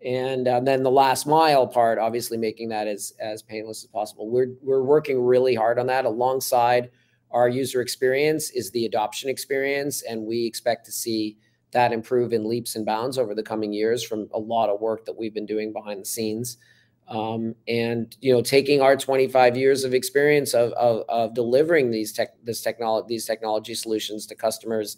And 0.03 0.45
uh, 0.49 0.59
then 0.59 0.83
the 0.83 0.91
last 0.91 1.25
mile 1.25 1.65
part, 1.65 1.97
obviously 1.97 2.37
making 2.37 2.67
that 2.69 2.87
as, 2.87 3.13
as 3.21 3.41
painless 3.41 3.83
as 3.85 3.87
possible. 3.87 4.29
We're, 4.29 4.51
we're 4.61 4.83
working 4.83 5.23
really 5.23 5.55
hard 5.55 5.79
on 5.79 5.87
that 5.87 6.03
alongside 6.03 6.91
our 7.31 7.47
user 7.47 7.79
experience 7.79 8.49
is 8.51 8.69
the 8.71 8.85
adoption 8.85 9.29
experience. 9.29 10.01
And 10.01 10.25
we 10.25 10.45
expect 10.45 10.85
to 10.87 10.91
see 10.91 11.37
that 11.73 11.91
improve 11.91 12.33
in 12.33 12.47
leaps 12.47 12.75
and 12.75 12.85
bounds 12.85 13.17
over 13.17 13.35
the 13.35 13.43
coming 13.43 13.73
years 13.73 14.03
from 14.03 14.29
a 14.33 14.39
lot 14.39 14.69
of 14.69 14.79
work 14.79 15.05
that 15.05 15.17
we've 15.17 15.33
been 15.33 15.45
doing 15.45 15.73
behind 15.73 16.01
the 16.01 16.05
scenes. 16.05 16.57
Um, 17.07 17.55
and 17.67 18.15
you 18.21 18.31
know, 18.31 18.41
taking 18.41 18.81
our 18.81 18.95
25 18.95 19.57
years 19.57 19.83
of 19.83 19.93
experience 19.93 20.53
of, 20.53 20.71
of, 20.73 21.03
of 21.09 21.33
delivering 21.33 21.91
these 21.91 22.13
tech, 22.13 22.29
this 22.43 22.61
technology, 22.61 23.05
these 23.09 23.25
technology 23.25 23.75
solutions 23.75 24.25
to 24.27 24.35
customers 24.35 24.97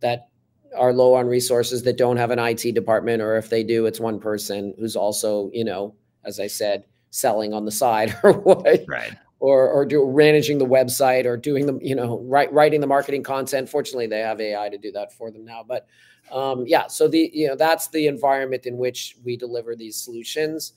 that 0.00 0.28
are 0.76 0.92
low 0.92 1.14
on 1.14 1.26
resources 1.26 1.82
that 1.82 1.98
don't 1.98 2.16
have 2.16 2.30
an 2.30 2.38
IT 2.38 2.74
department, 2.74 3.22
or 3.22 3.36
if 3.36 3.50
they 3.50 3.62
do, 3.62 3.86
it's 3.86 4.00
one 4.00 4.20
person 4.20 4.74
who's 4.78 4.96
also, 4.96 5.50
you 5.52 5.64
know, 5.64 5.94
as 6.24 6.38
I 6.38 6.46
said, 6.46 6.84
selling 7.10 7.52
on 7.52 7.64
the 7.64 7.72
side 7.72 8.16
or 8.22 8.32
what, 8.32 8.84
Right. 8.86 9.16
Or 9.42 9.68
or 9.68 9.84
do 9.84 10.08
managing 10.08 10.58
the 10.58 10.64
website 10.64 11.24
or 11.24 11.36
doing 11.36 11.66
the, 11.66 11.76
you 11.82 11.96
know, 11.96 12.20
write, 12.20 12.52
writing 12.52 12.80
the 12.80 12.86
marketing 12.86 13.24
content. 13.24 13.68
Fortunately, 13.68 14.06
they 14.06 14.20
have 14.20 14.40
AI 14.40 14.68
to 14.68 14.78
do 14.78 14.92
that 14.92 15.12
for 15.12 15.32
them 15.32 15.44
now. 15.44 15.64
But 15.66 15.88
um, 16.30 16.64
yeah, 16.64 16.86
so 16.86 17.08
the 17.08 17.28
you 17.34 17.48
know 17.48 17.56
that's 17.56 17.88
the 17.88 18.06
environment 18.06 18.66
in 18.66 18.78
which 18.78 19.16
we 19.24 19.36
deliver 19.36 19.74
these 19.74 19.96
solutions, 19.96 20.74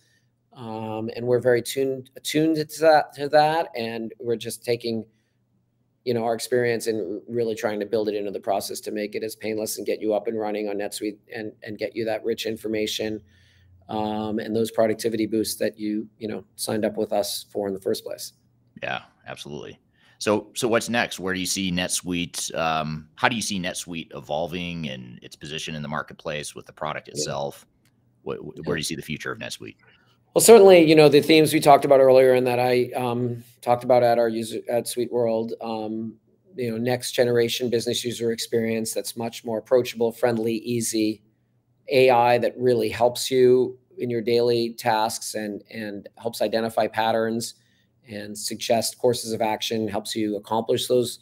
um, 0.58 1.12
and 1.16 1.28
we're 1.28 1.40
very 1.40 1.62
tuned 1.62 2.10
attuned 2.16 2.56
to 2.56 2.82
that 2.82 3.14
to 3.14 3.30
that, 3.30 3.68
and 3.78 4.12
we're 4.20 4.36
just 4.36 4.66
taking 4.66 5.06
you 6.04 6.16
know 6.16 6.24
our 6.24 6.34
experience 6.34 6.88
and 6.88 7.22
really 7.28 7.54
trying 7.54 7.80
to 7.80 7.86
build 7.86 8.10
it 8.10 8.16
into 8.16 8.32
the 8.32 8.40
process 8.40 8.80
to 8.80 8.92
make 8.92 9.14
it 9.14 9.24
as 9.24 9.36
painless 9.36 9.78
and 9.78 9.86
get 9.86 10.02
you 10.02 10.16
up 10.16 10.26
and 10.26 10.40
running 10.40 10.70
on 10.70 10.78
NetSuite 10.78 11.18
and 11.36 11.52
and 11.62 11.78
get 11.78 11.96
you 11.96 12.04
that 12.06 12.26
rich 12.26 12.48
information 12.48 13.22
um, 13.90 14.40
and 14.40 14.56
those 14.56 14.72
productivity 14.72 15.28
boosts 15.28 15.58
that 15.60 15.78
you 15.78 16.10
you 16.18 16.28
know 16.28 16.44
signed 16.56 16.84
up 16.84 16.98
with 16.98 17.14
us 17.14 17.46
for 17.52 17.68
in 17.68 17.76
the 17.76 17.80
first 17.80 18.04
place. 18.04 18.34
Yeah, 18.84 19.02
absolutely. 19.27 19.80
So, 20.18 20.47
so 20.56 20.68
what's 20.68 20.89
next? 20.89 21.19
Where 21.19 21.34
do 21.34 21.39
you 21.39 21.45
see 21.45 21.72
NetSuite? 21.72 22.56
Um, 22.56 23.10
how 23.15 23.27
do 23.27 23.35
you 23.35 23.41
see 23.41 23.60
NetSuite 23.60 24.15
evolving 24.15 24.89
and 24.89 25.19
its 25.22 25.35
position 25.35 25.76
in 25.76 25.81
the 25.81 25.88
marketplace 25.88 26.56
with 26.56 26.65
the 26.65 26.73
product 26.73 27.10
itself? 27.10 27.65
What, 28.23 28.38
where 28.65 28.76
do 28.76 28.80
you 28.80 28.84
see 28.84 28.95
the 28.95 29.02
future 29.02 29.31
of 29.31 29.39
NetSuite? 29.39 29.76
Well, 30.34 30.41
certainly, 30.41 30.84
you 30.84 30.95
know 30.95 31.07
the 31.07 31.22
themes 31.22 31.53
we 31.53 31.61
talked 31.61 31.85
about 31.85 32.02
earlier, 32.02 32.34
and 32.34 32.45
that 32.45 32.60
I 32.60 32.91
um, 32.95 33.43
talked 33.61 33.85
about 33.85 34.03
at 34.03 34.19
our 34.19 34.27
user 34.27 34.60
at 34.69 34.85
SuiteWorld. 34.85 35.52
Um, 35.61 36.15
you 36.56 36.72
know, 36.72 36.77
next 36.77 37.11
generation 37.11 37.69
business 37.69 38.03
user 38.03 38.31
experience 38.31 38.93
that's 38.93 39.15
much 39.15 39.45
more 39.45 39.60
approachable, 39.60 40.11
friendly, 40.11 40.56
easy. 40.56 41.22
AI 41.89 42.38
that 42.39 42.53
really 42.57 42.89
helps 42.89 43.30
you 43.30 43.77
in 43.97 44.10
your 44.10 44.22
daily 44.22 44.73
tasks 44.73 45.35
and 45.35 45.64
and 45.69 46.10
helps 46.18 46.41
identify 46.41 46.88
patterns 46.88 47.56
and 48.07 48.38
suggest 48.38 48.98
courses 48.98 49.32
of 49.32 49.41
action, 49.41 49.88
helps 49.88 50.15
you 50.15 50.36
accomplish 50.36 50.88
those 50.88 51.19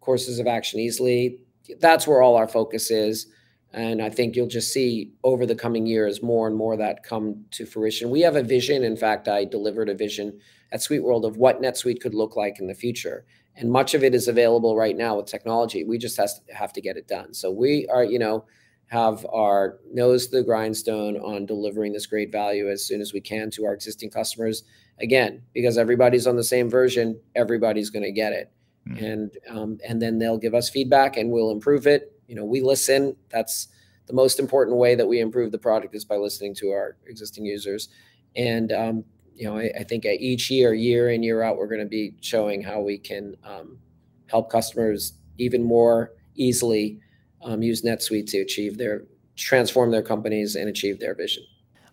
courses 0.00 0.38
of 0.38 0.46
action 0.46 0.80
easily. 0.80 1.38
That's 1.78 2.06
where 2.06 2.22
all 2.22 2.36
our 2.36 2.48
focus 2.48 2.90
is. 2.90 3.26
And 3.72 4.02
I 4.02 4.10
think 4.10 4.34
you'll 4.34 4.48
just 4.48 4.72
see 4.72 5.12
over 5.22 5.46
the 5.46 5.54
coming 5.54 5.86
years 5.86 6.22
more 6.22 6.48
and 6.48 6.56
more 6.56 6.76
that 6.76 7.04
come 7.04 7.44
to 7.52 7.64
fruition. 7.64 8.10
We 8.10 8.20
have 8.22 8.34
a 8.34 8.42
vision. 8.42 8.82
In 8.82 8.96
fact, 8.96 9.28
I 9.28 9.44
delivered 9.44 9.88
a 9.88 9.94
vision 9.94 10.40
at 10.72 10.80
SuiteWorld 10.80 11.24
of 11.24 11.36
what 11.36 11.62
NetSuite 11.62 12.00
could 12.00 12.14
look 12.14 12.34
like 12.36 12.58
in 12.58 12.66
the 12.66 12.74
future. 12.74 13.24
And 13.56 13.70
much 13.70 13.94
of 13.94 14.02
it 14.02 14.14
is 14.14 14.26
available 14.26 14.76
right 14.76 14.96
now 14.96 15.16
with 15.16 15.26
technology. 15.26 15.84
We 15.84 15.98
just 15.98 16.16
has 16.16 16.40
to, 16.40 16.54
have 16.54 16.72
to 16.72 16.80
get 16.80 16.96
it 16.96 17.06
done. 17.06 17.34
So 17.34 17.50
we 17.50 17.86
are, 17.88 18.04
you 18.04 18.18
know, 18.18 18.44
have 18.90 19.24
our 19.32 19.78
nose 19.92 20.26
to 20.26 20.38
the 20.38 20.42
grindstone 20.42 21.16
on 21.18 21.46
delivering 21.46 21.92
this 21.92 22.06
great 22.06 22.32
value 22.32 22.68
as 22.68 22.84
soon 22.84 23.00
as 23.00 23.12
we 23.12 23.20
can 23.20 23.48
to 23.48 23.64
our 23.64 23.72
existing 23.72 24.10
customers. 24.10 24.64
Again, 25.00 25.42
because 25.54 25.78
everybody's 25.78 26.26
on 26.26 26.34
the 26.34 26.44
same 26.44 26.68
version, 26.68 27.18
everybody's 27.36 27.88
going 27.88 28.02
to 28.02 28.10
get 28.10 28.32
it, 28.32 28.52
mm. 28.86 29.00
and 29.00 29.30
um, 29.48 29.78
and 29.88 30.02
then 30.02 30.18
they'll 30.18 30.38
give 30.38 30.54
us 30.54 30.68
feedback 30.68 31.16
and 31.16 31.30
we'll 31.30 31.52
improve 31.52 31.86
it. 31.86 32.12
You 32.26 32.34
know, 32.34 32.44
we 32.44 32.60
listen. 32.60 33.16
That's 33.30 33.68
the 34.06 34.12
most 34.12 34.40
important 34.40 34.76
way 34.76 34.96
that 34.96 35.06
we 35.06 35.20
improve 35.20 35.52
the 35.52 35.58
product 35.58 35.94
is 35.94 36.04
by 36.04 36.16
listening 36.16 36.54
to 36.56 36.70
our 36.70 36.96
existing 37.06 37.44
users, 37.46 37.88
and 38.34 38.72
um, 38.72 39.04
you 39.36 39.46
know, 39.46 39.56
I, 39.56 39.70
I, 39.78 39.84
think 39.84 40.04
each 40.04 40.50
year, 40.50 40.74
year 40.74 41.10
in 41.10 41.22
year 41.22 41.42
out, 41.42 41.56
we're 41.56 41.68
going 41.68 41.80
to 41.80 41.86
be 41.86 42.14
showing 42.20 42.60
how 42.60 42.80
we 42.80 42.98
can 42.98 43.36
um, 43.42 43.78
help 44.26 44.50
customers 44.50 45.14
even 45.38 45.62
more 45.62 46.12
easily 46.34 47.00
um, 47.42 47.62
use 47.62 47.82
NetSuite 47.82 48.26
to 48.30 48.38
achieve 48.38 48.78
their 48.78 49.02
transform 49.36 49.90
their 49.90 50.02
companies 50.02 50.54
and 50.54 50.68
achieve 50.68 51.00
their 51.00 51.14
vision. 51.14 51.42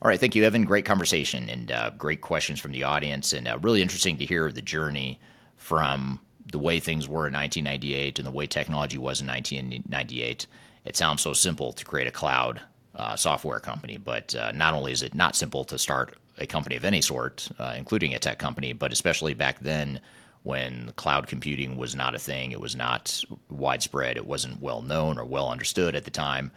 All 0.01 0.09
right, 0.09 0.19
thank 0.19 0.35
you, 0.35 0.43
Evan. 0.43 0.65
Great 0.65 0.85
conversation 0.85 1.49
and 1.49 1.71
uh, 1.71 1.89
great 1.97 2.21
questions 2.21 2.59
from 2.59 2.71
the 2.71 2.83
audience, 2.83 3.33
and 3.33 3.47
uh, 3.47 3.57
really 3.61 3.81
interesting 3.81 4.17
to 4.17 4.25
hear 4.25 4.51
the 4.51 4.61
journey 4.61 5.19
from 5.55 6.19
the 6.51 6.59
way 6.59 6.79
things 6.79 7.07
were 7.07 7.27
in 7.27 7.33
1998 7.33 8.19
and 8.19 8.27
the 8.27 8.31
way 8.31 8.45
technology 8.45 8.97
was 8.97 9.21
in 9.21 9.27
1998. 9.27 10.45
It 10.85 10.95
sounds 10.95 11.21
so 11.21 11.33
simple 11.33 11.73
to 11.73 11.83
create 11.83 12.07
a 12.07 12.11
cloud 12.11 12.61
uh, 12.95 13.15
software 13.15 13.59
company, 13.59 13.97
but 13.97 14.33
uh, 14.35 14.51
not 14.53 14.73
only 14.73 14.91
is 14.91 15.03
it 15.03 15.13
not 15.13 15.35
simple 15.35 15.63
to 15.65 15.77
start 15.77 16.15
a 16.37 16.45
company 16.45 16.75
of 16.75 16.85
any 16.85 17.01
sort, 17.01 17.49
uh, 17.59 17.73
including 17.77 18.13
a 18.13 18.19
tech 18.19 18.39
company, 18.39 18.73
but 18.73 18.91
especially 18.91 19.33
back 19.33 19.59
then 19.59 19.99
when 20.47 20.93
cloud 20.95 21.27
computing 21.27 21.75
was 21.75 21.93
not 21.93 22.15
a 22.15 22.19
thing, 22.19 22.53
it 22.53 22.61
was 22.61 22.73
not 22.73 23.21
widespread, 23.49 24.15
it 24.15 24.25
wasn't 24.25 24.61
well 24.61 24.81
known 24.81 25.19
or 25.19 25.25
well 25.25 25.49
understood 25.49 25.93
at 25.93 26.05
the 26.05 26.09
time, 26.09 26.49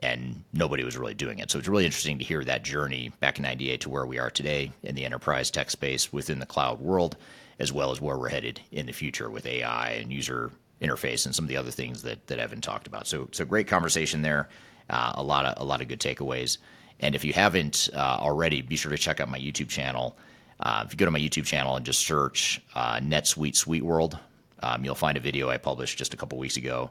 and 0.00 0.44
nobody 0.52 0.84
was 0.84 0.96
really 0.96 1.12
doing 1.12 1.40
it. 1.40 1.50
So 1.50 1.58
it's 1.58 1.66
really 1.66 1.84
interesting 1.84 2.18
to 2.18 2.24
hear 2.24 2.44
that 2.44 2.62
journey 2.62 3.10
back 3.18 3.38
in 3.38 3.42
98 3.42 3.80
to 3.80 3.90
where 3.90 4.06
we 4.06 4.20
are 4.20 4.30
today 4.30 4.70
in 4.84 4.94
the 4.94 5.04
enterprise 5.04 5.50
tech 5.50 5.70
space 5.72 6.12
within 6.12 6.38
the 6.38 6.46
cloud 6.46 6.78
world, 6.78 7.16
as 7.58 7.72
well 7.72 7.90
as 7.90 8.00
where 8.00 8.16
we're 8.16 8.28
headed 8.28 8.60
in 8.70 8.86
the 8.86 8.92
future 8.92 9.28
with 9.28 9.44
AI 9.44 9.90
and 9.90 10.12
user 10.12 10.52
interface 10.80 11.26
and 11.26 11.34
some 11.34 11.44
of 11.44 11.48
the 11.48 11.56
other 11.56 11.72
things 11.72 12.00
that, 12.02 12.24
that 12.28 12.38
Evan 12.38 12.60
talked 12.60 12.86
about. 12.86 13.08
So, 13.08 13.28
so 13.32 13.44
great 13.44 13.66
conversation 13.66 14.22
there. 14.22 14.50
Uh, 14.88 15.14
a 15.16 15.22
lot 15.22 15.46
of 15.46 15.60
a 15.60 15.64
lot 15.64 15.80
of 15.80 15.88
good 15.88 16.00
takeaways. 16.00 16.58
And 17.00 17.16
if 17.16 17.24
you 17.24 17.32
haven't 17.32 17.88
uh, 17.92 18.18
already, 18.20 18.62
be 18.62 18.76
sure 18.76 18.92
to 18.92 18.98
check 18.98 19.18
out 19.18 19.28
my 19.28 19.38
YouTube 19.38 19.68
channel. 19.68 20.16
Uh, 20.62 20.84
if 20.86 20.92
you 20.92 20.96
go 20.96 21.04
to 21.04 21.10
my 21.10 21.18
YouTube 21.18 21.44
channel 21.44 21.76
and 21.76 21.84
just 21.84 22.00
search 22.00 22.62
uh, 22.74 22.96
NetSuite 22.98 23.54
SuiteWorld, 23.54 24.18
um, 24.62 24.84
you'll 24.84 24.94
find 24.94 25.16
a 25.16 25.20
video 25.20 25.50
I 25.50 25.56
published 25.56 25.98
just 25.98 26.14
a 26.14 26.16
couple 26.16 26.38
weeks 26.38 26.56
ago 26.56 26.90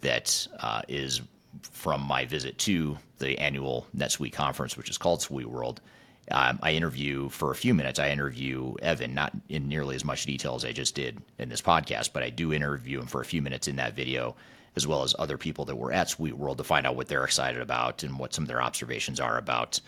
that 0.00 0.46
uh, 0.60 0.82
is 0.88 1.20
from 1.70 2.00
my 2.00 2.24
visit 2.24 2.56
to 2.58 2.96
the 3.18 3.38
annual 3.38 3.86
NetSuite 3.94 4.32
conference, 4.32 4.76
which 4.76 4.88
is 4.88 4.96
called 4.96 5.20
SuiteWorld. 5.20 5.78
Um, 6.30 6.58
I 6.62 6.72
interview 6.72 7.28
for 7.28 7.50
a 7.50 7.56
few 7.56 7.74
minutes. 7.74 7.98
I 7.98 8.10
interview 8.10 8.74
Evan, 8.80 9.14
not 9.14 9.32
in 9.48 9.68
nearly 9.68 9.96
as 9.96 10.04
much 10.04 10.24
detail 10.24 10.54
as 10.54 10.64
I 10.64 10.72
just 10.72 10.94
did 10.94 11.20
in 11.38 11.48
this 11.48 11.60
podcast, 11.60 12.12
but 12.12 12.22
I 12.22 12.30
do 12.30 12.52
interview 12.52 13.00
him 13.00 13.06
for 13.06 13.20
a 13.20 13.24
few 13.24 13.42
minutes 13.42 13.68
in 13.68 13.76
that 13.76 13.94
video, 13.94 14.36
as 14.76 14.86
well 14.86 15.02
as 15.02 15.14
other 15.18 15.36
people 15.36 15.64
that 15.66 15.76
were 15.76 15.92
at 15.92 16.08
Sweet 16.08 16.34
SuiteWorld 16.34 16.56
to 16.58 16.64
find 16.64 16.86
out 16.86 16.96
what 16.96 17.08
they're 17.08 17.24
excited 17.24 17.60
about 17.60 18.02
and 18.02 18.18
what 18.18 18.32
some 18.32 18.44
of 18.44 18.48
their 18.48 18.62
observations 18.62 19.20
are 19.20 19.36
about 19.36 19.80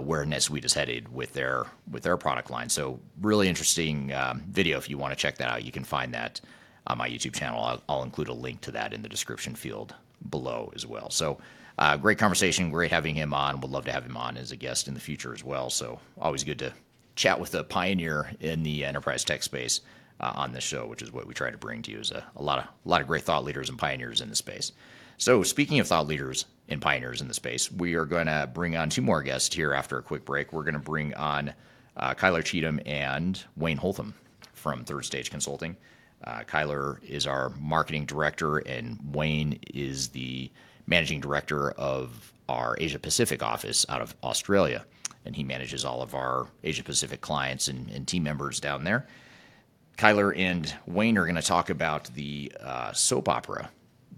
where 0.00 0.24
NetSuite 0.24 0.64
is 0.64 0.74
headed 0.74 1.12
with 1.12 1.32
their 1.32 1.66
with 1.90 2.02
their 2.02 2.16
product 2.16 2.50
line. 2.50 2.68
So 2.68 2.98
really 3.20 3.48
interesting 3.48 4.12
um, 4.12 4.42
video. 4.48 4.78
If 4.78 4.88
you 4.88 4.98
want 4.98 5.12
to 5.12 5.16
check 5.16 5.38
that 5.38 5.48
out, 5.48 5.64
you 5.64 5.72
can 5.72 5.84
find 5.84 6.14
that 6.14 6.40
on 6.86 6.98
my 6.98 7.08
YouTube 7.08 7.34
channel. 7.34 7.80
I'll, 7.88 8.02
include 8.02 8.28
a 8.28 8.32
link 8.32 8.60
to 8.62 8.70
that 8.72 8.92
in 8.92 9.02
the 9.02 9.08
description 9.08 9.54
field 9.54 9.94
below 10.30 10.72
as 10.74 10.86
well. 10.86 11.10
So 11.10 11.38
uh, 11.78 11.96
great 11.96 12.18
conversation. 12.18 12.70
Great 12.70 12.90
having 12.90 13.14
him 13.14 13.34
on. 13.34 13.60
Would 13.60 13.70
love 13.70 13.84
to 13.86 13.92
have 13.92 14.04
him 14.04 14.16
on 14.16 14.36
as 14.36 14.52
a 14.52 14.56
guest 14.56 14.88
in 14.88 14.94
the 14.94 15.00
future 15.00 15.34
as 15.34 15.44
well. 15.44 15.68
So 15.68 15.98
always 16.18 16.44
good 16.44 16.58
to 16.60 16.72
chat 17.16 17.40
with 17.40 17.54
a 17.54 17.64
pioneer 17.64 18.30
in 18.40 18.62
the 18.62 18.84
enterprise 18.84 19.24
tech 19.24 19.42
space. 19.42 19.80
Uh, 20.18 20.32
on 20.34 20.50
this 20.50 20.64
show, 20.64 20.86
which 20.86 21.02
is 21.02 21.12
what 21.12 21.26
we 21.26 21.34
try 21.34 21.50
to 21.50 21.58
bring 21.58 21.82
to 21.82 21.90
you, 21.90 21.98
is 21.98 22.10
a, 22.10 22.24
a 22.36 22.42
lot 22.42 22.58
of 22.58 22.64
a 22.64 22.88
lot 22.88 23.02
of 23.02 23.06
great 23.06 23.22
thought 23.22 23.44
leaders 23.44 23.68
and 23.68 23.78
pioneers 23.78 24.22
in 24.22 24.30
the 24.30 24.34
space. 24.34 24.72
So, 25.18 25.42
speaking 25.42 25.78
of 25.78 25.86
thought 25.86 26.06
leaders 26.06 26.46
and 26.68 26.80
pioneers 26.80 27.20
in 27.20 27.28
the 27.28 27.34
space, 27.34 27.70
we 27.70 27.94
are 27.94 28.04
going 28.04 28.26
to 28.26 28.50
bring 28.52 28.76
on 28.76 28.90
two 28.90 29.02
more 29.02 29.22
guests 29.22 29.54
here 29.54 29.72
after 29.72 29.98
a 29.98 30.02
quick 30.02 30.24
break. 30.24 30.52
We're 30.52 30.64
going 30.64 30.74
to 30.74 30.80
bring 30.80 31.14
on 31.14 31.54
uh, 31.96 32.14
Kyler 32.14 32.44
Cheatham 32.44 32.80
and 32.84 33.42
Wayne 33.56 33.78
Holtam 33.78 34.12
from 34.52 34.84
Third 34.84 35.04
Stage 35.04 35.30
Consulting. 35.30 35.76
Uh, 36.24 36.40
Kyler 36.40 37.02
is 37.04 37.26
our 37.26 37.50
marketing 37.60 38.06
director, 38.06 38.58
and 38.58 38.98
Wayne 39.12 39.60
is 39.72 40.08
the 40.08 40.50
managing 40.86 41.20
director 41.20 41.70
of 41.72 42.32
our 42.48 42.76
Asia 42.78 42.98
Pacific 42.98 43.42
office 43.42 43.86
out 43.88 44.00
of 44.00 44.14
Australia. 44.22 44.84
And 45.24 45.34
he 45.34 45.42
manages 45.42 45.84
all 45.84 46.02
of 46.02 46.14
our 46.14 46.46
Asia 46.62 46.84
Pacific 46.84 47.20
clients 47.20 47.68
and, 47.68 47.90
and 47.90 48.06
team 48.06 48.22
members 48.22 48.60
down 48.60 48.84
there. 48.84 49.06
Kyler 49.98 50.36
and 50.36 50.72
Wayne 50.86 51.16
are 51.18 51.24
going 51.24 51.36
to 51.36 51.42
talk 51.42 51.70
about 51.70 52.04
the 52.14 52.52
uh, 52.60 52.92
soap 52.92 53.28
opera 53.28 53.70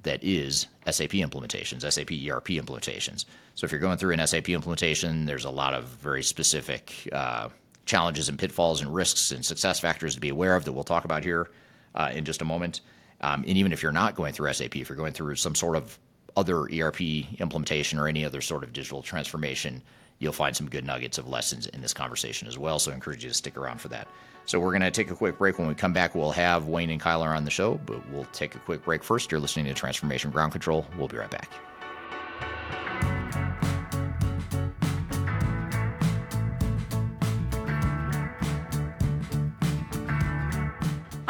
that 0.03 0.23
is 0.23 0.67
SAP 0.87 1.11
implementations, 1.11 1.81
SAP 1.81 2.13
ERP 2.13 2.49
implementations. 2.49 3.25
So 3.55 3.65
if 3.65 3.73
you're 3.73 3.81
going 3.81 3.99
through 3.99 4.13
an 4.13 4.27
SAP 4.27 4.49
implementation, 4.51 5.27
there's 5.27 5.45
a 5.45 5.51
lot 5.51 5.75
of 5.75 5.85
very 5.85 6.23
specific 6.23 7.09
uh, 7.13 7.49
challenges 7.87 8.29
and 8.29 8.39
pitfalls 8.39 8.81
and 8.81 8.95
risks 8.95 9.33
and 9.33 9.45
success 9.45 9.81
factors 9.81 10.15
to 10.15 10.21
be 10.21 10.29
aware 10.29 10.55
of 10.55 10.65
that 10.65 10.73
we'll 10.73 10.85
talk 10.85 11.05
about 11.05 11.25
here 11.25 11.51
uh, 11.95 12.11
in 12.15 12.25
just 12.25 12.43
a 12.43 12.45
moment. 12.45 12.81
Um, 13.21 13.45
and 13.49 13.57
even 13.57 13.73
if 13.73 13.83
you're 13.83 13.93
not 13.93 14.15
going 14.15 14.33
through 14.33 14.53
SAP, 14.53 14.77
if 14.77 14.89
you're 14.89 14.97
going 14.97 15.13
through 15.13 15.35
some 15.35 15.55
sort 15.55 15.77
of 15.77 15.99
other 16.37 16.69
ERP 16.73 17.01
implementation 17.41 17.99
or 17.99 18.07
any 18.07 18.25
other 18.25 18.41
sort 18.41 18.63
of 18.63 18.73
digital 18.73 19.03
transformation, 19.03 19.83
you'll 20.21 20.33
find 20.33 20.55
some 20.57 20.69
good 20.69 20.85
nuggets 20.85 21.19
of 21.19 21.29
lessons 21.29 21.67
in 21.69 21.81
this 21.81 21.93
conversation 21.93 22.47
as 22.47 22.57
well. 22.57 22.79
So 22.79 22.93
I 22.93 22.95
encourage 22.95 23.25
you 23.25 23.31
to 23.31 23.35
stick 23.35 23.57
around 23.57 23.81
for 23.81 23.89
that. 23.89 24.07
So 24.49 24.59
we're 24.59 24.71
going 24.71 24.81
to 24.81 24.91
take 24.91 25.11
a 25.11 25.15
quick 25.15 25.37
break. 25.37 25.59
When 25.59 25.69
we 25.69 25.75
come 25.75 25.93
back, 25.93 26.15
we'll 26.15 26.31
have 26.31 26.69
Wayne 26.69 26.89
and 26.89 26.99
Kyler 26.99 27.37
on 27.37 27.45
the 27.45 27.51
show, 27.51 27.75
but 27.85 28.01
we'll 28.11 28.25
take 28.33 28.55
a 28.55 28.59
quick 28.61 28.83
break 28.83 29.05
first. 29.05 29.31
You're 29.31 29.41
listening 29.41 29.67
to 29.67 29.75
Transformation 29.75 30.31
Ground 30.31 30.53
Control. 30.53 30.87
We'll 30.97 31.07
be 31.07 31.19
right 31.19 31.31
back. 31.31 31.51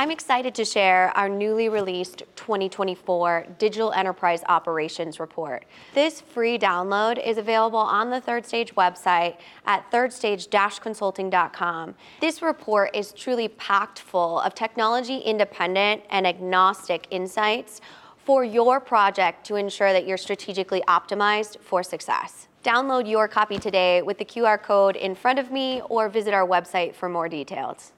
I'm 0.01 0.13
excited 0.13 0.55
to 0.55 0.65
share 0.65 1.11
our 1.17 1.29
newly 1.29 1.69
released 1.69 2.23
2024 2.37 3.47
Digital 3.59 3.91
Enterprise 3.91 4.45
Operations 4.49 5.19
Report. 5.19 5.65
This 5.93 6.21
free 6.21 6.57
download 6.57 7.21
is 7.27 7.37
available 7.37 7.81
on 7.81 8.09
the 8.09 8.21
Third 8.21 8.47
Stage 8.47 8.73
website 8.77 9.39
at 9.67 9.91
thirdstage-consulting.com. 9.91 11.97
This 12.21 12.43
report 12.43 12.95
is 12.95 13.11
truly 13.11 13.49
packed 13.49 13.99
full 13.99 14.39
of 14.39 14.55
technology 14.55 15.19
independent 15.19 16.05
and 16.11 16.29
agnostic 16.29 17.09
insights 17.11 17.81
for 18.25 18.45
your 18.45 18.79
project 18.79 19.45
to 19.47 19.57
ensure 19.57 19.93
that 19.93 20.07
you're 20.07 20.17
strategically 20.17 20.81
optimized 20.83 21.59
for 21.59 21.83
success. 21.83 22.47
Download 22.63 23.11
your 23.11 23.27
copy 23.27 23.59
today 23.59 24.03
with 24.03 24.19
the 24.19 24.25
QR 24.25 24.63
code 24.63 24.95
in 24.95 25.17
front 25.17 25.41
of 25.41 25.51
me 25.51 25.83
or 25.89 26.09
visit 26.09 26.33
our 26.33 26.47
website 26.47 26.95
for 26.95 27.09
more 27.09 27.29
details. 27.29 27.91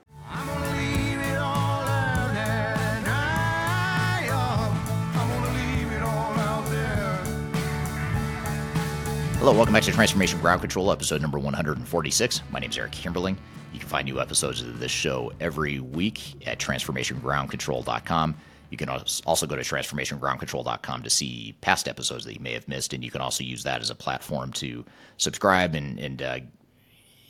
Hello, 9.40 9.54
welcome 9.54 9.72
back 9.72 9.84
to 9.84 9.90
Transformation 9.90 10.38
Ground 10.38 10.60
Control, 10.60 10.92
episode 10.92 11.22
number 11.22 11.38
146. 11.38 12.42
My 12.50 12.58
name 12.58 12.68
is 12.68 12.76
Eric 12.76 12.92
Kimberling. 12.92 13.38
You 13.72 13.78
can 13.78 13.88
find 13.88 14.04
new 14.04 14.20
episodes 14.20 14.60
of 14.60 14.78
this 14.78 14.90
show 14.90 15.32
every 15.40 15.80
week 15.80 16.46
at 16.46 16.58
transformationgroundcontrol.com. 16.58 18.36
You 18.68 18.76
can 18.76 18.90
also 18.90 19.46
go 19.46 19.56
to 19.56 19.62
transformationgroundcontrol.com 19.62 21.02
to 21.02 21.08
see 21.08 21.56
past 21.62 21.88
episodes 21.88 22.26
that 22.26 22.34
you 22.34 22.40
may 22.40 22.52
have 22.52 22.68
missed, 22.68 22.92
and 22.92 23.02
you 23.02 23.10
can 23.10 23.22
also 23.22 23.42
use 23.42 23.62
that 23.62 23.80
as 23.80 23.88
a 23.88 23.94
platform 23.94 24.52
to 24.52 24.84
subscribe 25.16 25.74
and, 25.74 25.98
and 25.98 26.20
uh, 26.20 26.40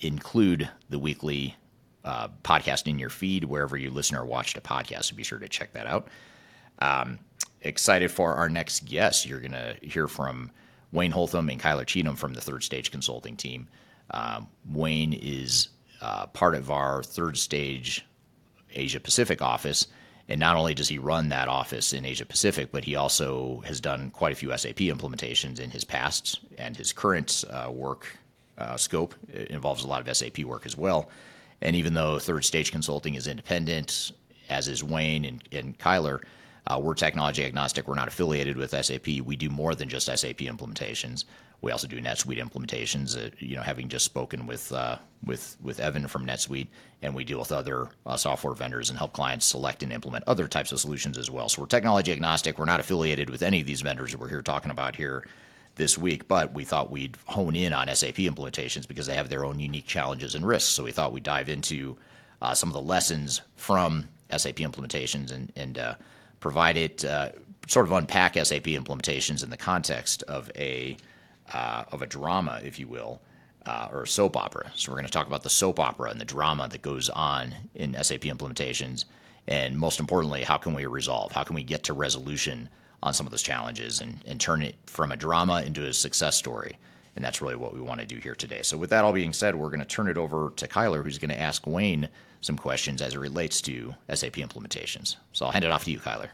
include 0.00 0.68
the 0.88 0.98
weekly 0.98 1.54
uh, 2.04 2.26
podcast 2.42 2.88
in 2.88 2.98
your 2.98 3.10
feed 3.10 3.44
wherever 3.44 3.76
you 3.76 3.88
listen 3.88 4.16
or 4.16 4.24
watch 4.24 4.54
the 4.54 4.60
podcast. 4.60 5.04
So 5.04 5.14
be 5.14 5.22
sure 5.22 5.38
to 5.38 5.48
check 5.48 5.74
that 5.74 5.86
out. 5.86 6.08
Um, 6.80 7.20
excited 7.60 8.10
for 8.10 8.34
our 8.34 8.48
next 8.48 8.84
guest. 8.84 9.26
You're 9.26 9.38
going 9.38 9.52
to 9.52 9.76
hear 9.80 10.08
from 10.08 10.50
Wayne 10.92 11.12
Holtam 11.12 11.50
and 11.50 11.60
Kyler 11.60 11.86
Cheatham 11.86 12.16
from 12.16 12.34
the 12.34 12.40
Third 12.40 12.64
Stage 12.64 12.90
Consulting 12.90 13.36
team. 13.36 13.68
Um, 14.12 14.48
Wayne 14.70 15.12
is 15.12 15.68
uh, 16.00 16.26
part 16.26 16.54
of 16.54 16.70
our 16.70 17.02
third 17.02 17.36
stage 17.36 18.04
Asia 18.74 19.00
Pacific 19.00 19.42
office. 19.42 19.86
And 20.28 20.38
not 20.38 20.56
only 20.56 20.74
does 20.74 20.88
he 20.88 20.98
run 20.98 21.28
that 21.30 21.48
office 21.48 21.92
in 21.92 22.04
Asia 22.04 22.24
Pacific, 22.24 22.70
but 22.70 22.84
he 22.84 22.94
also 22.94 23.62
has 23.66 23.80
done 23.80 24.10
quite 24.10 24.32
a 24.32 24.36
few 24.36 24.56
SAP 24.56 24.76
implementations 24.76 25.58
in 25.58 25.70
his 25.70 25.84
past 25.84 26.40
and 26.56 26.76
his 26.76 26.92
current 26.92 27.44
uh, 27.50 27.70
work 27.70 28.06
uh, 28.56 28.76
scope 28.76 29.14
it 29.32 29.48
involves 29.48 29.84
a 29.84 29.88
lot 29.88 30.06
of 30.06 30.16
SAP 30.16 30.40
work 30.40 30.66
as 30.66 30.76
well. 30.76 31.08
And 31.62 31.74
even 31.74 31.94
though 31.94 32.18
Third 32.18 32.44
Stage 32.44 32.70
Consulting 32.70 33.14
is 33.14 33.26
independent, 33.26 34.12
as 34.48 34.68
is 34.68 34.84
Wayne 34.84 35.24
and, 35.24 35.42
and 35.50 35.78
Kyler, 35.78 36.20
uh, 36.20 36.26
we're 36.78 36.94
technology 36.94 37.44
agnostic. 37.44 37.88
We're 37.88 37.94
not 37.94 38.08
affiliated 38.08 38.56
with 38.56 38.70
SAP. 38.70 39.06
We 39.24 39.36
do 39.36 39.48
more 39.48 39.74
than 39.74 39.88
just 39.88 40.06
SAP 40.06 40.38
implementations. 40.38 41.24
We 41.62 41.72
also 41.72 41.86
do 41.86 42.00
NetSuite 42.00 42.38
implementations. 42.38 43.16
Uh, 43.16 43.30
you 43.38 43.56
know, 43.56 43.62
having 43.62 43.88
just 43.88 44.04
spoken 44.04 44.46
with 44.46 44.72
uh, 44.72 44.96
with 45.24 45.80
Evan 45.80 46.06
from 46.08 46.26
NetSuite, 46.26 46.68
and 47.02 47.14
we 47.14 47.24
deal 47.24 47.38
with 47.38 47.52
other 47.52 47.88
uh, 48.06 48.16
software 48.16 48.54
vendors 48.54 48.90
and 48.90 48.98
help 48.98 49.12
clients 49.12 49.46
select 49.46 49.82
and 49.82 49.92
implement 49.92 50.24
other 50.26 50.48
types 50.48 50.72
of 50.72 50.80
solutions 50.80 51.18
as 51.18 51.30
well. 51.30 51.48
So 51.48 51.62
we're 51.62 51.66
technology 51.66 52.12
agnostic. 52.12 52.58
We're 52.58 52.64
not 52.64 52.80
affiliated 52.80 53.30
with 53.30 53.42
any 53.42 53.60
of 53.60 53.66
these 53.66 53.82
vendors 53.82 54.12
that 54.12 54.20
we're 54.20 54.28
here 54.28 54.42
talking 54.42 54.70
about 54.70 54.96
here 54.96 55.26
this 55.76 55.96
week, 55.96 56.28
but 56.28 56.52
we 56.52 56.64
thought 56.64 56.90
we'd 56.90 57.16
hone 57.26 57.56
in 57.56 57.72
on 57.72 57.94
SAP 57.94 58.16
implementations 58.16 58.86
because 58.86 59.06
they 59.06 59.14
have 59.14 59.28
their 59.28 59.44
own 59.44 59.58
unique 59.58 59.86
challenges 59.86 60.34
and 60.34 60.46
risks. 60.46 60.70
So 60.70 60.84
we 60.84 60.92
thought 60.92 61.12
we'd 61.12 61.22
dive 61.22 61.48
into 61.48 61.96
uh, 62.42 62.54
some 62.54 62.68
of 62.68 62.74
the 62.74 62.82
lessons 62.82 63.42
from 63.56 64.08
SAP 64.30 64.56
implementations 64.56 65.32
and 65.32 65.52
and 65.56 65.78
uh, 65.78 65.94
provide 66.40 66.76
it 66.76 67.04
uh, 67.04 67.30
sort 67.68 67.86
of 67.86 67.92
unpack 67.92 68.34
SAP 68.34 68.64
implementations 68.64 69.44
in 69.44 69.50
the 69.50 69.56
context 69.56 70.22
of 70.24 70.50
a 70.56 70.96
uh, 71.52 71.84
of 71.92 72.02
a 72.02 72.06
drama, 72.06 72.60
if 72.64 72.78
you 72.78 72.86
will, 72.86 73.20
uh, 73.66 73.88
or 73.92 74.02
a 74.02 74.06
soap 74.06 74.36
opera. 74.36 74.70
So 74.74 74.90
we're 74.90 74.96
going 74.96 75.06
to 75.06 75.12
talk 75.12 75.26
about 75.26 75.42
the 75.42 75.50
soap 75.50 75.80
opera 75.80 76.10
and 76.10 76.20
the 76.20 76.24
drama 76.24 76.68
that 76.68 76.82
goes 76.82 77.08
on 77.10 77.54
in 77.74 77.94
SAP 78.02 78.20
implementations, 78.20 79.04
and 79.48 79.76
most 79.76 80.00
importantly, 80.00 80.42
how 80.42 80.58
can 80.58 80.74
we 80.74 80.86
resolve? 80.86 81.32
How 81.32 81.42
can 81.42 81.56
we 81.56 81.64
get 81.64 81.82
to 81.84 81.92
resolution 81.92 82.68
on 83.02 83.14
some 83.14 83.26
of 83.26 83.30
those 83.30 83.42
challenges 83.42 84.00
and, 84.00 84.20
and 84.26 84.40
turn 84.40 84.62
it 84.62 84.76
from 84.86 85.10
a 85.10 85.16
drama 85.16 85.62
into 85.62 85.86
a 85.86 85.92
success 85.92 86.36
story? 86.36 86.76
And 87.16 87.24
that's 87.24 87.42
really 87.42 87.56
what 87.56 87.74
we 87.74 87.80
want 87.80 88.00
to 88.00 88.06
do 88.06 88.16
here 88.16 88.34
today. 88.34 88.62
So, 88.62 88.76
with 88.76 88.90
that 88.90 89.04
all 89.04 89.12
being 89.12 89.32
said, 89.32 89.54
we're 89.54 89.68
going 89.68 89.80
to 89.80 89.86
turn 89.86 90.08
it 90.08 90.16
over 90.16 90.52
to 90.56 90.68
Kyler, 90.68 91.02
who's 91.02 91.18
going 91.18 91.30
to 91.30 91.40
ask 91.40 91.66
Wayne 91.66 92.08
some 92.40 92.56
questions 92.56 93.02
as 93.02 93.14
it 93.14 93.18
relates 93.18 93.60
to 93.62 93.94
SAP 94.12 94.34
implementations. 94.34 95.16
So, 95.32 95.46
I'll 95.46 95.52
hand 95.52 95.64
it 95.64 95.70
off 95.70 95.84
to 95.84 95.90
you, 95.90 95.98
Kyler. 95.98 96.28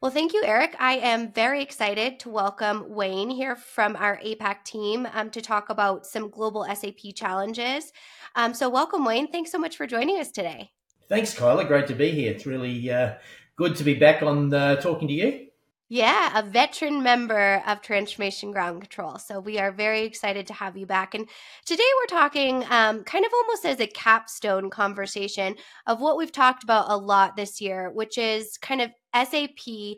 Well, 0.00 0.10
thank 0.10 0.34
you, 0.34 0.42
Eric. 0.44 0.76
I 0.78 0.94
am 0.94 1.32
very 1.32 1.62
excited 1.62 2.20
to 2.20 2.28
welcome 2.28 2.84
Wayne 2.88 3.30
here 3.30 3.56
from 3.56 3.96
our 3.96 4.18
APAC 4.18 4.64
team 4.64 5.08
um, 5.14 5.30
to 5.30 5.40
talk 5.40 5.70
about 5.70 6.06
some 6.06 6.28
global 6.28 6.64
SAP 6.64 7.14
challenges. 7.14 7.92
Um, 8.34 8.52
so, 8.52 8.68
welcome, 8.68 9.04
Wayne. 9.04 9.30
Thanks 9.30 9.52
so 9.52 9.58
much 9.58 9.76
for 9.76 9.86
joining 9.86 10.18
us 10.18 10.30
today. 10.30 10.70
Thanks, 11.08 11.34
Kyler. 11.34 11.66
Great 11.66 11.86
to 11.86 11.94
be 11.94 12.10
here. 12.10 12.32
It's 12.32 12.46
really 12.46 12.90
uh, 12.90 13.14
good 13.56 13.76
to 13.76 13.84
be 13.84 13.94
back 13.94 14.22
on 14.22 14.52
uh, 14.52 14.76
talking 14.76 15.08
to 15.08 15.14
you. 15.14 15.46
Yeah, 15.88 16.36
a 16.36 16.42
veteran 16.42 17.04
member 17.04 17.62
of 17.64 17.80
Transformation 17.80 18.50
Ground 18.50 18.80
Control. 18.80 19.18
So 19.18 19.38
we 19.38 19.58
are 19.60 19.70
very 19.70 20.02
excited 20.02 20.44
to 20.48 20.52
have 20.54 20.76
you 20.76 20.84
back. 20.84 21.14
And 21.14 21.28
today 21.64 21.84
we're 22.00 22.18
talking 22.18 22.64
um, 22.70 23.04
kind 23.04 23.24
of 23.24 23.32
almost 23.32 23.64
as 23.64 23.78
a 23.78 23.86
capstone 23.86 24.68
conversation 24.68 25.54
of 25.86 26.00
what 26.00 26.16
we've 26.16 26.32
talked 26.32 26.64
about 26.64 26.86
a 26.88 26.96
lot 26.96 27.36
this 27.36 27.60
year, 27.60 27.90
which 27.92 28.18
is 28.18 28.58
kind 28.58 28.80
of 28.82 28.90
SAP 29.14 29.96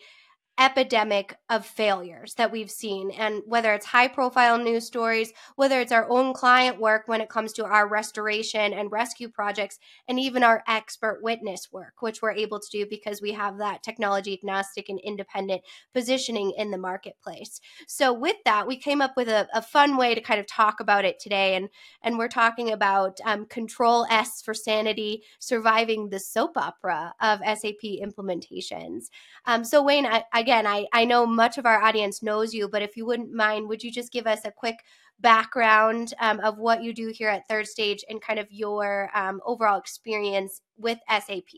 epidemic 0.58 1.36
of 1.48 1.64
failures 1.64 2.34
that 2.34 2.50
we've 2.50 2.70
seen. 2.70 3.12
And 3.12 3.42
whether 3.46 3.72
it's 3.72 3.86
high 3.86 4.08
profile 4.08 4.58
news 4.58 4.86
stories, 4.86 5.32
whether 5.54 5.80
it's 5.80 5.92
our 5.92 6.10
own 6.10 6.34
client 6.34 6.80
work 6.80 7.04
when 7.06 7.20
it 7.20 7.28
comes 7.28 7.52
to 7.54 7.64
our 7.64 7.88
restoration 7.88 8.72
and 8.72 8.90
rescue 8.90 9.28
projects, 9.28 9.78
and 10.08 10.18
even 10.18 10.42
our 10.42 10.64
expert 10.66 11.20
witness 11.22 11.68
work, 11.70 11.94
which 12.00 12.20
we're 12.20 12.32
able 12.32 12.58
to 12.58 12.68
do 12.70 12.86
because 12.90 13.22
we 13.22 13.32
have 13.32 13.58
that 13.58 13.82
technology 13.82 14.32
agnostic 14.32 14.88
and 14.88 14.98
independent 15.04 15.62
positioning 15.94 16.52
in 16.56 16.72
the 16.72 16.78
marketplace. 16.78 17.60
So 17.86 18.12
with 18.12 18.36
that, 18.44 18.66
we 18.66 18.76
came 18.76 19.00
up 19.00 19.12
with 19.16 19.28
a, 19.28 19.48
a 19.54 19.62
fun 19.62 19.96
way 19.96 20.14
to 20.14 20.20
kind 20.20 20.40
of 20.40 20.46
talk 20.46 20.80
about 20.80 21.04
it 21.04 21.20
today. 21.20 21.54
And, 21.54 21.68
and 22.02 22.18
we're 22.18 22.28
talking 22.28 22.72
about 22.72 23.18
um, 23.24 23.46
control 23.46 24.06
S 24.10 24.42
for 24.42 24.54
sanity, 24.54 25.22
surviving 25.38 26.08
the 26.08 26.18
soap 26.18 26.56
opera 26.56 27.14
of 27.20 27.40
SAP 27.40 27.84
implementations. 27.84 29.06
Um, 29.46 29.62
so 29.62 29.82
Wayne, 29.82 30.06
I, 30.06 30.24
I 30.32 30.42
again, 30.48 30.66
I, 30.66 30.86
I 30.94 31.04
know 31.04 31.26
much 31.26 31.58
of 31.58 31.66
our 31.66 31.78
audience 31.82 32.22
knows 32.22 32.54
you, 32.54 32.70
but 32.70 32.80
if 32.80 32.96
you 32.96 33.04
wouldn't 33.04 33.30
mind, 33.30 33.68
would 33.68 33.84
you 33.84 33.92
just 33.92 34.10
give 34.10 34.26
us 34.26 34.46
a 34.46 34.50
quick 34.50 34.76
background 35.20 36.14
um, 36.20 36.40
of 36.40 36.56
what 36.56 36.82
you 36.82 36.94
do 36.94 37.12
here 37.14 37.28
at 37.28 37.46
Third 37.46 37.66
Stage 37.66 38.02
and 38.08 38.22
kind 38.22 38.38
of 38.38 38.46
your 38.50 39.10
um, 39.14 39.42
overall 39.44 39.78
experience 39.78 40.62
with 40.78 41.00
SAP? 41.06 41.52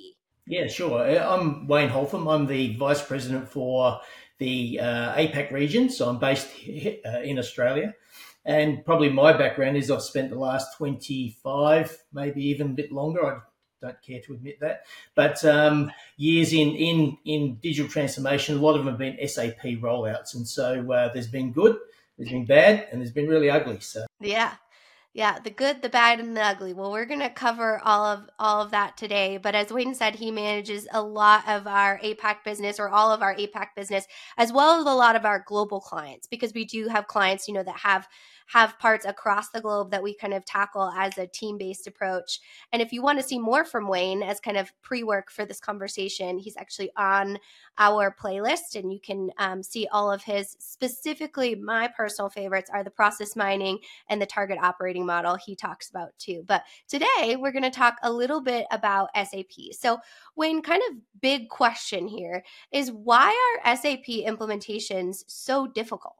Yeah, 0.48 0.66
sure. 0.66 1.08
Uh, 1.08 1.24
I'm 1.24 1.68
Wayne 1.68 1.88
Holtam. 1.88 2.28
I'm 2.28 2.48
the 2.48 2.74
Vice 2.78 3.00
President 3.00 3.48
for 3.48 4.00
the 4.38 4.80
uh, 4.80 5.14
APAC 5.14 5.52
region. 5.52 5.88
So 5.88 6.08
I'm 6.08 6.18
based 6.18 6.48
uh, 7.06 7.20
in 7.20 7.38
Australia. 7.38 7.94
And 8.44 8.84
probably 8.84 9.10
my 9.10 9.32
background 9.32 9.76
is 9.76 9.88
I've 9.88 10.02
spent 10.02 10.30
the 10.30 10.38
last 10.38 10.76
25, 10.78 11.96
maybe 12.12 12.44
even 12.48 12.70
a 12.70 12.74
bit 12.74 12.90
longer. 12.90 13.24
I 13.24 13.38
don't 13.80 14.00
care 14.02 14.20
to 14.20 14.34
admit 14.34 14.60
that. 14.60 14.84
But 15.14 15.44
um, 15.44 15.90
years 16.16 16.52
in, 16.52 16.70
in 16.76 17.18
in 17.24 17.56
digital 17.62 17.90
transformation, 17.90 18.58
a 18.58 18.60
lot 18.60 18.76
of 18.76 18.84
them 18.84 18.88
have 18.88 18.98
been 18.98 19.18
SAP 19.26 19.62
rollouts, 19.80 20.34
and 20.34 20.46
so 20.46 20.90
uh, 20.92 21.12
there's 21.12 21.28
been 21.28 21.52
good, 21.52 21.76
there's 22.16 22.30
been 22.30 22.46
bad, 22.46 22.88
and 22.90 23.00
there's 23.00 23.12
been 23.12 23.28
really 23.28 23.50
ugly. 23.50 23.80
So 23.80 24.06
yeah. 24.20 24.54
Yeah, 25.12 25.40
the 25.40 25.50
good, 25.50 25.82
the 25.82 25.88
bad, 25.88 26.20
and 26.20 26.36
the 26.36 26.42
ugly. 26.42 26.72
Well, 26.72 26.92
we're 26.92 27.04
going 27.04 27.18
to 27.18 27.30
cover 27.30 27.80
all 27.84 28.04
of 28.04 28.30
all 28.38 28.62
of 28.62 28.70
that 28.70 28.96
today. 28.96 29.38
But 29.38 29.56
as 29.56 29.72
Wayne 29.72 29.96
said, 29.96 30.14
he 30.14 30.30
manages 30.30 30.86
a 30.92 31.02
lot 31.02 31.48
of 31.48 31.66
our 31.66 31.98
APAC 31.98 32.44
business, 32.44 32.78
or 32.78 32.88
all 32.88 33.10
of 33.10 33.20
our 33.20 33.34
APAC 33.34 33.70
business, 33.74 34.06
as 34.38 34.52
well 34.52 34.78
as 34.78 34.86
a 34.86 34.94
lot 34.94 35.16
of 35.16 35.24
our 35.24 35.42
global 35.44 35.80
clients, 35.80 36.28
because 36.28 36.54
we 36.54 36.64
do 36.64 36.86
have 36.86 37.08
clients, 37.08 37.48
you 37.48 37.54
know, 37.54 37.64
that 37.64 37.78
have 37.80 38.06
have 38.52 38.78
parts 38.80 39.06
across 39.06 39.50
the 39.50 39.60
globe 39.60 39.92
that 39.92 40.02
we 40.02 40.12
kind 40.12 40.34
of 40.34 40.44
tackle 40.44 40.90
as 40.96 41.16
a 41.18 41.26
team 41.26 41.56
based 41.56 41.86
approach. 41.86 42.40
And 42.72 42.82
if 42.82 42.92
you 42.92 43.00
want 43.00 43.20
to 43.20 43.26
see 43.26 43.38
more 43.38 43.64
from 43.64 43.86
Wayne 43.86 44.24
as 44.24 44.40
kind 44.40 44.56
of 44.56 44.72
pre 44.82 45.04
work 45.04 45.30
for 45.30 45.44
this 45.44 45.60
conversation, 45.60 46.36
he's 46.38 46.56
actually 46.56 46.90
on 46.96 47.38
our 47.78 48.14
playlist 48.14 48.74
and 48.74 48.92
you 48.92 48.98
can 49.00 49.30
um, 49.38 49.62
see 49.62 49.86
all 49.92 50.10
of 50.10 50.24
his 50.24 50.56
specifically 50.58 51.54
my 51.54 51.88
personal 51.96 52.28
favorites 52.28 52.70
are 52.72 52.82
the 52.82 52.90
process 52.90 53.36
mining 53.36 53.78
and 54.08 54.20
the 54.20 54.26
target 54.26 54.58
operating 54.60 55.06
model 55.06 55.36
he 55.36 55.54
talks 55.54 55.88
about 55.88 56.10
too. 56.18 56.42
But 56.44 56.64
today 56.88 57.36
we're 57.38 57.52
going 57.52 57.62
to 57.62 57.70
talk 57.70 57.98
a 58.02 58.12
little 58.12 58.40
bit 58.40 58.66
about 58.72 59.10
sap 59.14 59.52
so 59.72 59.98
wayne 60.34 60.62
kind 60.62 60.82
of 60.90 60.96
big 61.20 61.48
question 61.48 62.08
here 62.08 62.42
is 62.72 62.90
why 62.90 63.60
are 63.64 63.76
sap 63.76 64.04
implementations 64.08 65.22
so 65.28 65.66
difficult 65.66 66.16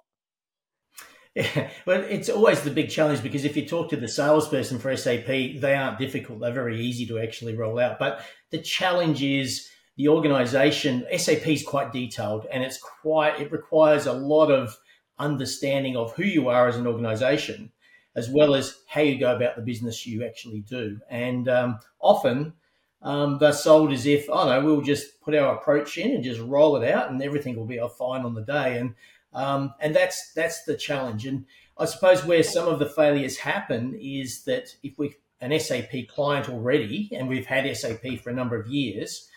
yeah, 1.35 1.71
well, 1.87 2.03
it's 2.03 2.29
always 2.29 2.63
the 2.63 2.71
big 2.71 2.91
challenge 2.91 3.23
because 3.23 3.45
if 3.45 3.57
you 3.57 3.67
talk 3.67 3.91
to 3.91 3.97
the 3.97 4.09
salesperson 4.09 4.79
for 4.79 4.97
SAP, 4.97 5.27
they 5.27 5.75
aren't 5.75 5.99
difficult. 5.99 6.41
They're 6.41 6.53
very 6.53 6.81
easy 6.81 7.07
to 7.07 7.19
actually 7.19 7.57
roll 7.57 7.79
out. 7.79 7.99
But 7.99 8.25
the 8.51 8.59
challenge 8.59 9.23
is 9.23 9.69
the 9.97 10.09
organization. 10.09 11.07
SAP 11.17 11.47
is 11.47 11.63
quite 11.63 11.93
detailed 11.93 12.47
and 12.51 12.63
it's 12.63 12.79
quite, 12.79 13.41
it 13.41 13.53
requires 13.53 14.07
a 14.07 14.13
lot 14.13 14.51
of 14.51 14.77
understanding 15.19 15.97
of 15.97 16.15
who 16.15 16.25
you 16.25 16.49
are 16.49 16.67
as 16.67 16.77
an 16.77 16.87
organization, 16.87 17.71
as 18.17 18.29
well 18.29 18.55
as 18.55 18.79
how 18.89 19.03
you 19.03 19.19
go 19.19 19.35
about 19.35 19.57
the 19.57 19.63
business 19.63 20.07
you 20.07 20.25
actually 20.25 20.61
do. 20.61 20.99
And 21.11 21.49
um, 21.49 21.79
often 22.01 22.55
um, 23.03 23.39
they're 23.39 23.53
sold 23.53 23.93
as 23.93 24.07
if, 24.07 24.29
oh 24.29 24.49
no, 24.49 24.65
we'll 24.65 24.81
just 24.81 25.21
put 25.21 25.35
our 25.35 25.55
approach 25.57 25.97
in 25.97 26.13
and 26.13 26.25
just 26.25 26.41
roll 26.41 26.77
it 26.77 26.91
out 26.91 27.11
and 27.11 27.23
everything 27.23 27.57
will 27.57 27.67
be 27.67 27.81
fine 27.99 28.23
on 28.23 28.35
the 28.35 28.43
day. 28.43 28.79
And 28.79 28.95
um, 29.33 29.75
and 29.81 29.95
that's 29.95 30.33
that's 30.35 30.65
the 30.65 30.77
challenge. 30.77 31.27
And 31.27 31.47
I 31.79 31.85
suppose 31.85 32.25
where 32.25 32.43
some 32.43 32.69
of 32.69 32.79
the 32.79 32.89
failures 32.89 33.39
happen 33.39 33.99
is 34.01 34.45
that 34.45 34.77
if 34.83 34.99
we've 34.99 35.15
an 35.41 35.59
SAP 35.59 36.09
client 36.09 36.49
already 36.49 37.11
and 37.17 37.29
we've 37.29 37.47
had 37.47 37.75
SAP 37.77 38.21
for 38.23 38.31
a 38.31 38.35
number 38.35 38.57
of 38.61 38.67
years, 38.67 39.29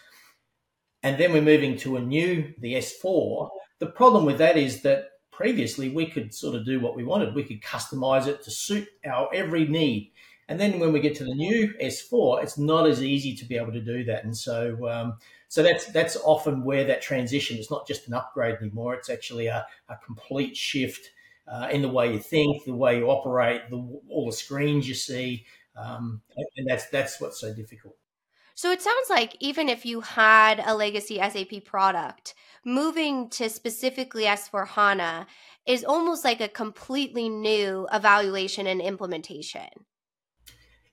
and 1.01 1.17
then 1.17 1.31
we're 1.31 1.41
moving 1.41 1.77
to 1.77 1.97
a 1.97 2.01
new, 2.01 2.53
the 2.59 2.75
S4, 2.75 3.49
the 3.79 3.87
problem 3.87 4.25
with 4.25 4.37
that 4.37 4.57
is 4.57 4.81
that 4.81 5.09
previously 5.31 5.89
we 5.89 6.05
could 6.05 6.33
sort 6.33 6.55
of 6.55 6.65
do 6.65 6.79
what 6.79 6.95
we 6.95 7.03
wanted. 7.03 7.33
We 7.35 7.43
could 7.43 7.61
customize 7.61 8.27
it 8.27 8.43
to 8.43 8.51
suit 8.51 8.87
our 9.05 9.29
every 9.33 9.67
need. 9.67 10.11
And 10.49 10.59
then 10.59 10.79
when 10.79 10.91
we 10.91 10.99
get 10.99 11.15
to 11.17 11.23
the 11.23 11.33
new 11.33 11.73
S4, 11.81 12.43
it's 12.43 12.57
not 12.57 12.87
as 12.87 13.01
easy 13.01 13.33
to 13.35 13.45
be 13.45 13.55
able 13.55 13.71
to 13.71 13.81
do 13.81 14.03
that. 14.05 14.25
And 14.25 14.35
so 14.35 14.89
um, 14.89 15.17
so 15.53 15.61
that's 15.61 15.85
that's 15.91 16.17
often 16.17 16.63
where 16.63 16.83
that 16.85 17.01
transition 17.01 17.57
is 17.57 17.69
not 17.69 17.87
just 17.87 18.07
an 18.07 18.15
upgrade 18.15 18.55
anymore. 18.55 18.95
It's 18.95 19.09
actually 19.09 19.47
a, 19.47 19.65
a 19.87 19.95
complete 20.03 20.57
shift 20.57 21.11
uh, 21.47 21.67
in 21.71 21.81
the 21.81 21.89
way 21.89 22.11
you 22.11 22.19
think, 22.19 22.65
the 22.65 22.73
way 22.73 22.97
you 22.97 23.05
operate, 23.05 23.69
the, 23.69 23.77
all 24.09 24.25
the 24.25 24.35
screens 24.35 24.87
you 24.87 24.95
see, 24.95 25.45
um, 25.75 26.21
and 26.57 26.67
that's 26.67 26.87
that's 26.89 27.21
what's 27.21 27.39
so 27.39 27.53
difficult. 27.53 27.95
So 28.55 28.71
it 28.71 28.81
sounds 28.81 29.09
like 29.09 29.35
even 29.39 29.69
if 29.69 29.85
you 29.85 30.01
had 30.01 30.61
a 30.65 30.75
legacy 30.75 31.17
SAP 31.17 31.63
product, 31.65 32.33
moving 32.65 33.29
to 33.29 33.49
specifically 33.49 34.23
S4 34.23 34.67
HANA 34.69 35.27
is 35.65 35.83
almost 35.83 36.23
like 36.23 36.41
a 36.41 36.47
completely 36.47 37.29
new 37.29 37.87
evaluation 37.91 38.67
and 38.67 38.81
implementation. 38.81 39.69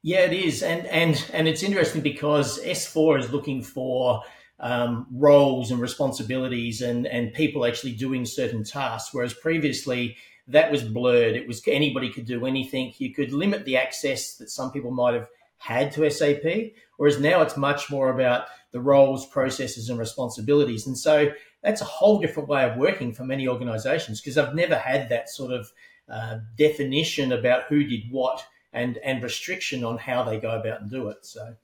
Yeah, 0.03 0.21
it 0.21 0.33
is, 0.33 0.63
and 0.63 0.87
and 0.87 1.31
and 1.33 1.47
it's 1.47 1.63
interesting 1.63 2.01
because 2.01 2.59
S4 2.63 3.21
is 3.21 3.33
looking 3.33 3.63
for 3.63 4.23
um, 4.59 5.07
roles 5.13 5.71
and 5.71 5.81
responsibilities 5.81 6.81
and 6.81 7.07
and 7.07 7.35
people 7.35 7.67
actually 7.67 7.93
doing 7.93 8.25
certain 8.25 8.65
tasks, 8.65 9.13
whereas 9.13 9.35
previously 9.35 10.17
that 10.49 10.73
was 10.73 10.83
blurred. 10.83 11.37
It 11.37 11.47
was 11.47 11.63
anybody 11.67 12.11
could 12.11 12.25
do 12.25 12.47
anything. 12.47 12.95
You 12.97 13.13
could 13.13 13.33
limit 13.33 13.67
the 13.67 13.77
access 13.77 14.37
that 14.37 14.51
some 14.51 14.73
people 14.73 14.91
might 14.91 15.15
have 15.15 15.29
had 15.59 15.93
to 15.93 16.11
SAP, 16.11 16.73
whereas 16.97 17.21
now 17.21 17.43
it's 17.43 17.59
much 17.59 17.91
more 17.91 18.09
about 18.11 18.47
the 18.73 18.81
roles, 18.81 19.27
processes, 19.27 19.91
and 19.91 19.99
responsibilities. 19.99 20.87
And 20.87 20.97
so 20.97 21.31
that's 21.63 21.83
a 21.83 21.85
whole 21.85 22.19
different 22.19 22.49
way 22.49 22.65
of 22.65 22.79
working 22.79 23.13
for 23.13 23.25
many 23.25 23.47
organizations 23.47 24.21
because 24.21 24.39
I've 24.39 24.55
never 24.55 24.77
had 24.77 25.11
that 25.11 25.29
sort 25.29 25.53
of 25.53 25.71
uh, 26.09 26.39
definition 26.57 27.33
about 27.33 27.65
who 27.69 27.85
did 27.85 28.05
what 28.11 28.43
and 28.73 28.99
and 28.99 29.23
restriction 29.23 29.85
on 29.85 29.99
how 29.99 30.23
they 30.23 30.39
go 30.39 30.51
about 30.59 30.83
and 30.83 30.91
do 30.91 31.09
it. 31.09 31.25
So. 31.25 31.57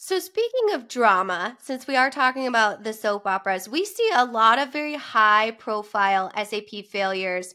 So, 0.00 0.20
speaking 0.20 0.74
of 0.74 0.86
drama, 0.86 1.56
since 1.60 1.88
we 1.88 1.96
are 1.96 2.08
talking 2.08 2.46
about 2.46 2.84
the 2.84 2.92
soap 2.92 3.26
operas, 3.26 3.68
we 3.68 3.84
see 3.84 4.08
a 4.14 4.24
lot 4.24 4.60
of 4.60 4.72
very 4.72 4.94
high 4.94 5.50
profile 5.58 6.30
SAP 6.36 6.84
failures 6.88 7.52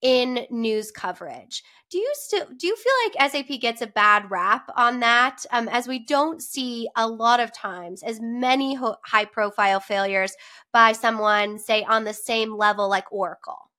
in 0.00 0.46
news 0.50 0.90
coverage. 0.90 1.62
Do 1.90 1.98
you 1.98 2.10
still 2.14 2.46
do 2.56 2.66
you 2.66 2.76
feel 2.76 2.92
like 3.04 3.30
SAP 3.30 3.60
gets 3.60 3.82
a 3.82 3.86
bad 3.86 4.30
rap 4.30 4.70
on 4.74 5.00
that? 5.00 5.44
Um, 5.52 5.68
as 5.68 5.86
we 5.86 6.04
don't 6.04 6.42
see 6.42 6.88
a 6.96 7.06
lot 7.06 7.40
of 7.40 7.52
times 7.52 8.02
as 8.02 8.20
many 8.22 8.74
ho- 8.74 8.96
high 9.04 9.26
profile 9.26 9.78
failures 9.78 10.34
by 10.72 10.92
someone, 10.92 11.58
say, 11.58 11.84
on 11.84 12.04
the 12.04 12.14
same 12.14 12.56
level 12.56 12.88
like 12.88 13.12
Oracle. 13.12 13.70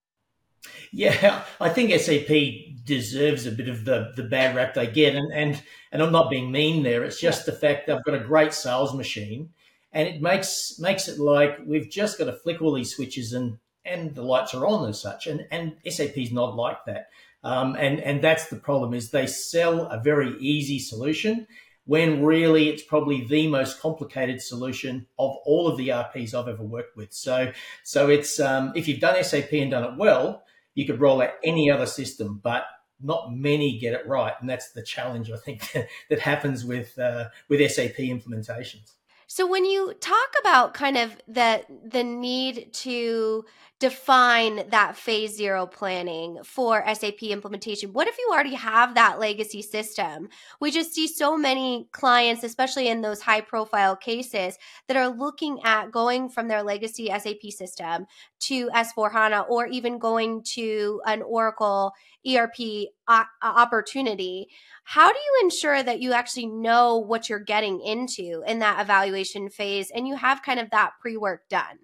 Yeah, 0.91 1.43
I 1.59 1.69
think 1.69 1.91
SAP 1.99 2.83
deserves 2.85 3.45
a 3.45 3.51
bit 3.51 3.67
of 3.67 3.85
the, 3.85 4.11
the 4.15 4.23
bad 4.23 4.55
rap 4.55 4.73
they 4.73 4.87
get, 4.87 5.15
and, 5.15 5.31
and 5.33 5.61
and 5.91 6.01
I'm 6.01 6.11
not 6.11 6.29
being 6.29 6.51
mean 6.51 6.83
there. 6.83 7.03
It's 7.03 7.19
just 7.19 7.45
the 7.45 7.51
fact 7.51 7.87
they've 7.87 8.03
got 8.03 8.15
a 8.15 8.19
great 8.19 8.53
sales 8.53 8.93
machine, 8.93 9.49
and 9.91 10.07
it 10.07 10.21
makes 10.21 10.77
makes 10.79 11.07
it 11.07 11.19
like 11.19 11.59
we've 11.65 11.89
just 11.89 12.17
got 12.17 12.25
to 12.25 12.33
flick 12.33 12.61
all 12.61 12.73
these 12.73 12.95
switches 12.95 13.33
and 13.33 13.57
and 13.85 14.15
the 14.15 14.21
lights 14.21 14.53
are 14.53 14.65
on 14.65 14.89
as 14.89 15.01
such. 15.01 15.27
And 15.27 15.45
and 15.51 15.75
SAP's 15.87 16.31
not 16.31 16.55
like 16.55 16.85
that. 16.85 17.09
Um, 17.43 17.75
and 17.75 17.99
and 17.99 18.23
that's 18.23 18.47
the 18.47 18.55
problem 18.55 18.93
is 18.93 19.11
they 19.11 19.27
sell 19.27 19.87
a 19.87 19.99
very 19.99 20.37
easy 20.39 20.79
solution 20.79 21.47
when 21.85 22.23
really 22.23 22.69
it's 22.69 22.83
probably 22.83 23.25
the 23.25 23.47
most 23.47 23.81
complicated 23.81 24.41
solution 24.41 25.05
of 25.19 25.35
all 25.45 25.67
of 25.67 25.77
the 25.77 25.91
ERPs 25.91 26.33
I've 26.33 26.47
ever 26.47 26.63
worked 26.63 26.95
with. 26.95 27.13
So 27.13 27.51
so 27.83 28.09
it's 28.09 28.39
um, 28.39 28.71
if 28.75 28.87
you've 28.87 29.01
done 29.01 29.21
SAP 29.23 29.51
and 29.53 29.71
done 29.71 29.83
it 29.83 29.97
well, 29.97 30.43
you 30.75 30.85
could 30.85 30.99
roll 30.99 31.21
out 31.21 31.31
any 31.43 31.69
other 31.69 31.85
system, 31.85 32.39
but 32.43 32.65
not 33.01 33.33
many 33.33 33.77
get 33.77 33.93
it 33.93 34.07
right, 34.07 34.33
and 34.39 34.49
that's 34.49 34.71
the 34.71 34.83
challenge 34.83 35.29
I 35.31 35.37
think 35.37 35.71
that 36.09 36.19
happens 36.19 36.65
with 36.65 36.97
uh, 36.97 37.29
with 37.49 37.59
SAP 37.71 37.97
implementations. 37.97 38.93
So 39.27 39.47
when 39.47 39.65
you 39.65 39.93
talk 39.95 40.33
about 40.41 40.73
kind 40.73 40.97
of 40.97 41.17
the 41.27 41.63
the 41.83 42.03
need 42.03 42.73
to 42.73 43.45
define 43.83 44.69
that 44.69 44.95
phase 44.95 45.35
zero 45.35 45.65
planning 45.65 46.37
for 46.41 46.81
SAP 46.95 47.21
implementation, 47.23 47.91
what 47.91 48.07
if 48.07 48.17
you 48.17 48.29
already 48.31 48.53
have 48.53 48.95
that 48.95 49.19
legacy 49.19 49.61
system? 49.61 50.29
We 50.61 50.71
just 50.71 50.93
see 50.93 51.05
so 51.05 51.35
many 51.35 51.89
clients, 51.91 52.45
especially 52.45 52.87
in 52.87 53.01
those 53.01 53.19
high 53.19 53.41
profile 53.41 53.97
cases, 53.97 54.57
that 54.87 54.95
are 54.95 55.09
looking 55.09 55.59
at 55.65 55.91
going 55.91 56.29
from 56.29 56.47
their 56.47 56.63
legacy 56.63 57.07
SAP 57.07 57.41
system 57.49 58.05
to 58.43 58.69
S4 58.69 59.11
HANA 59.11 59.41
or 59.49 59.67
even 59.67 59.99
going 59.99 60.43
to 60.53 61.01
an 61.05 61.21
Oracle 61.21 61.91
ERP 62.25 62.87
uh, 63.09 63.25
opportunity. 63.41 64.47
How 64.85 65.11
do 65.11 65.19
you 65.19 65.41
ensure 65.43 65.83
that 65.83 65.99
you 65.99 66.13
actually 66.13 66.45
know 66.45 66.99
what 66.99 67.27
you're 67.27 67.39
getting 67.39 67.81
into 67.81 68.45
in 68.47 68.59
that 68.59 68.79
evaluation 68.79 69.49
phase 69.49 69.91
and 69.93 70.07
you 70.07 70.15
have 70.15 70.41
kind 70.41 70.61
of 70.61 70.69
that 70.69 70.91
pre 71.01 71.17
work 71.17 71.49
done? 71.49 71.79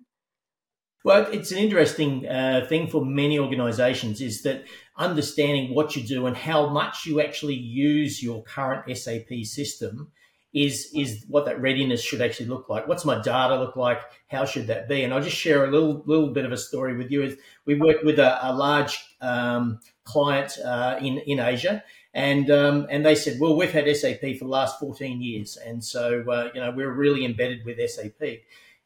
Well, 1.04 1.28
it's 1.32 1.52
an 1.52 1.60
interesting 1.60 2.28
uh, 2.28 2.66
thing 2.68 2.88
for 2.88 3.06
many 3.06 3.40
organizations 3.40 4.20
is 4.20 4.42
that 4.44 4.66
understanding 4.98 5.74
what 5.74 5.96
you 5.96 6.04
do 6.04 6.26
and 6.26 6.36
how 6.36 6.68
much 6.68 7.06
you 7.06 7.22
actually 7.22 7.56
use 7.56 8.22
your 8.22 8.44
current 8.44 8.98
SAP 8.98 9.30
system 9.44 10.12
is 10.54 10.90
is 10.96 11.26
what 11.28 11.46
that 11.46 11.62
readiness 11.62 12.02
should 12.02 12.22
actually 12.22 12.48
look 12.48 12.70
like. 12.70 12.88
What's 12.88 13.06
my 13.06 13.22
data 13.22 13.56
look 13.56 13.76
like? 13.76 14.02
How 14.28 14.46
should 14.46 14.68
that 14.68 14.90
be? 14.90 15.04
And 15.04 15.14
I'll 15.14 15.22
just 15.22 15.38
share 15.38 15.64
a 15.64 15.72
little 15.72 16.04
little 16.06 16.32
bit 16.32 16.44
of 16.44 16.52
a 16.52 16.58
story 16.58 16.98
with 16.98 17.12
you. 17.12 17.38
We 17.66 17.76
worked 17.76 18.04
with 18.04 18.20
a, 18.20 18.50
a 18.50 18.52
large 18.54 19.00
um, 19.22 19.80
client 20.04 20.58
uh, 20.66 20.98
in 21.00 21.20
in 21.20 21.40
Asia, 21.40 21.84
and 22.14 22.50
um, 22.50 22.88
and 22.90 23.06
they 23.06 23.16
said, 23.16 23.40
well, 23.40 23.56
we've 23.56 23.72
had 23.72 23.86
SAP 23.96 24.22
for 24.22 24.46
the 24.46 24.48
last 24.48 24.80
14 24.80 25.22
years, 25.22 25.56
and 25.58 25.84
so 25.84 26.24
uh, 26.30 26.50
you 26.54 26.60
know 26.60 26.72
we're 26.72 26.92
really 26.92 27.26
embedded 27.26 27.64
with 27.64 27.78
SAP. 27.90 28.40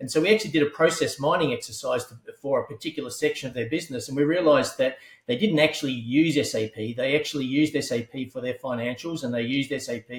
And 0.03 0.11
so 0.11 0.19
we 0.19 0.35
actually 0.35 0.51
did 0.51 0.63
a 0.63 0.69
process 0.69 1.17
mining 1.17 1.53
exercise 1.53 2.13
for 2.41 2.59
a 2.59 2.67
particular 2.67 3.09
section 3.09 3.47
of 3.47 3.53
their 3.53 3.69
business, 3.69 4.09
and 4.09 4.17
we 4.17 4.25
realised 4.25 4.77
that 4.77 4.97
they 5.27 5.37
didn't 5.37 5.59
actually 5.59 5.93
use 5.93 6.35
SAP. 6.51 6.75
They 6.75 7.15
actually 7.17 7.45
used 7.45 7.81
SAP 7.81 8.29
for 8.33 8.41
their 8.41 8.55
financials, 8.55 9.23
and 9.23 9.33
they 9.33 9.43
used 9.43 9.71
SAP 9.81 10.11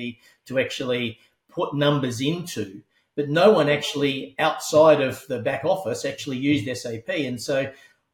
to 0.47 0.59
actually 0.59 1.19
put 1.51 1.75
numbers 1.75 2.23
into. 2.23 2.81
But 3.15 3.29
no 3.29 3.51
one 3.51 3.69
actually 3.69 4.35
outside 4.39 5.03
of 5.03 5.23
the 5.29 5.41
back 5.41 5.67
office 5.67 6.07
actually 6.07 6.39
used 6.39 6.67
SAP, 6.79 7.11
and 7.11 7.39
so 7.39 7.71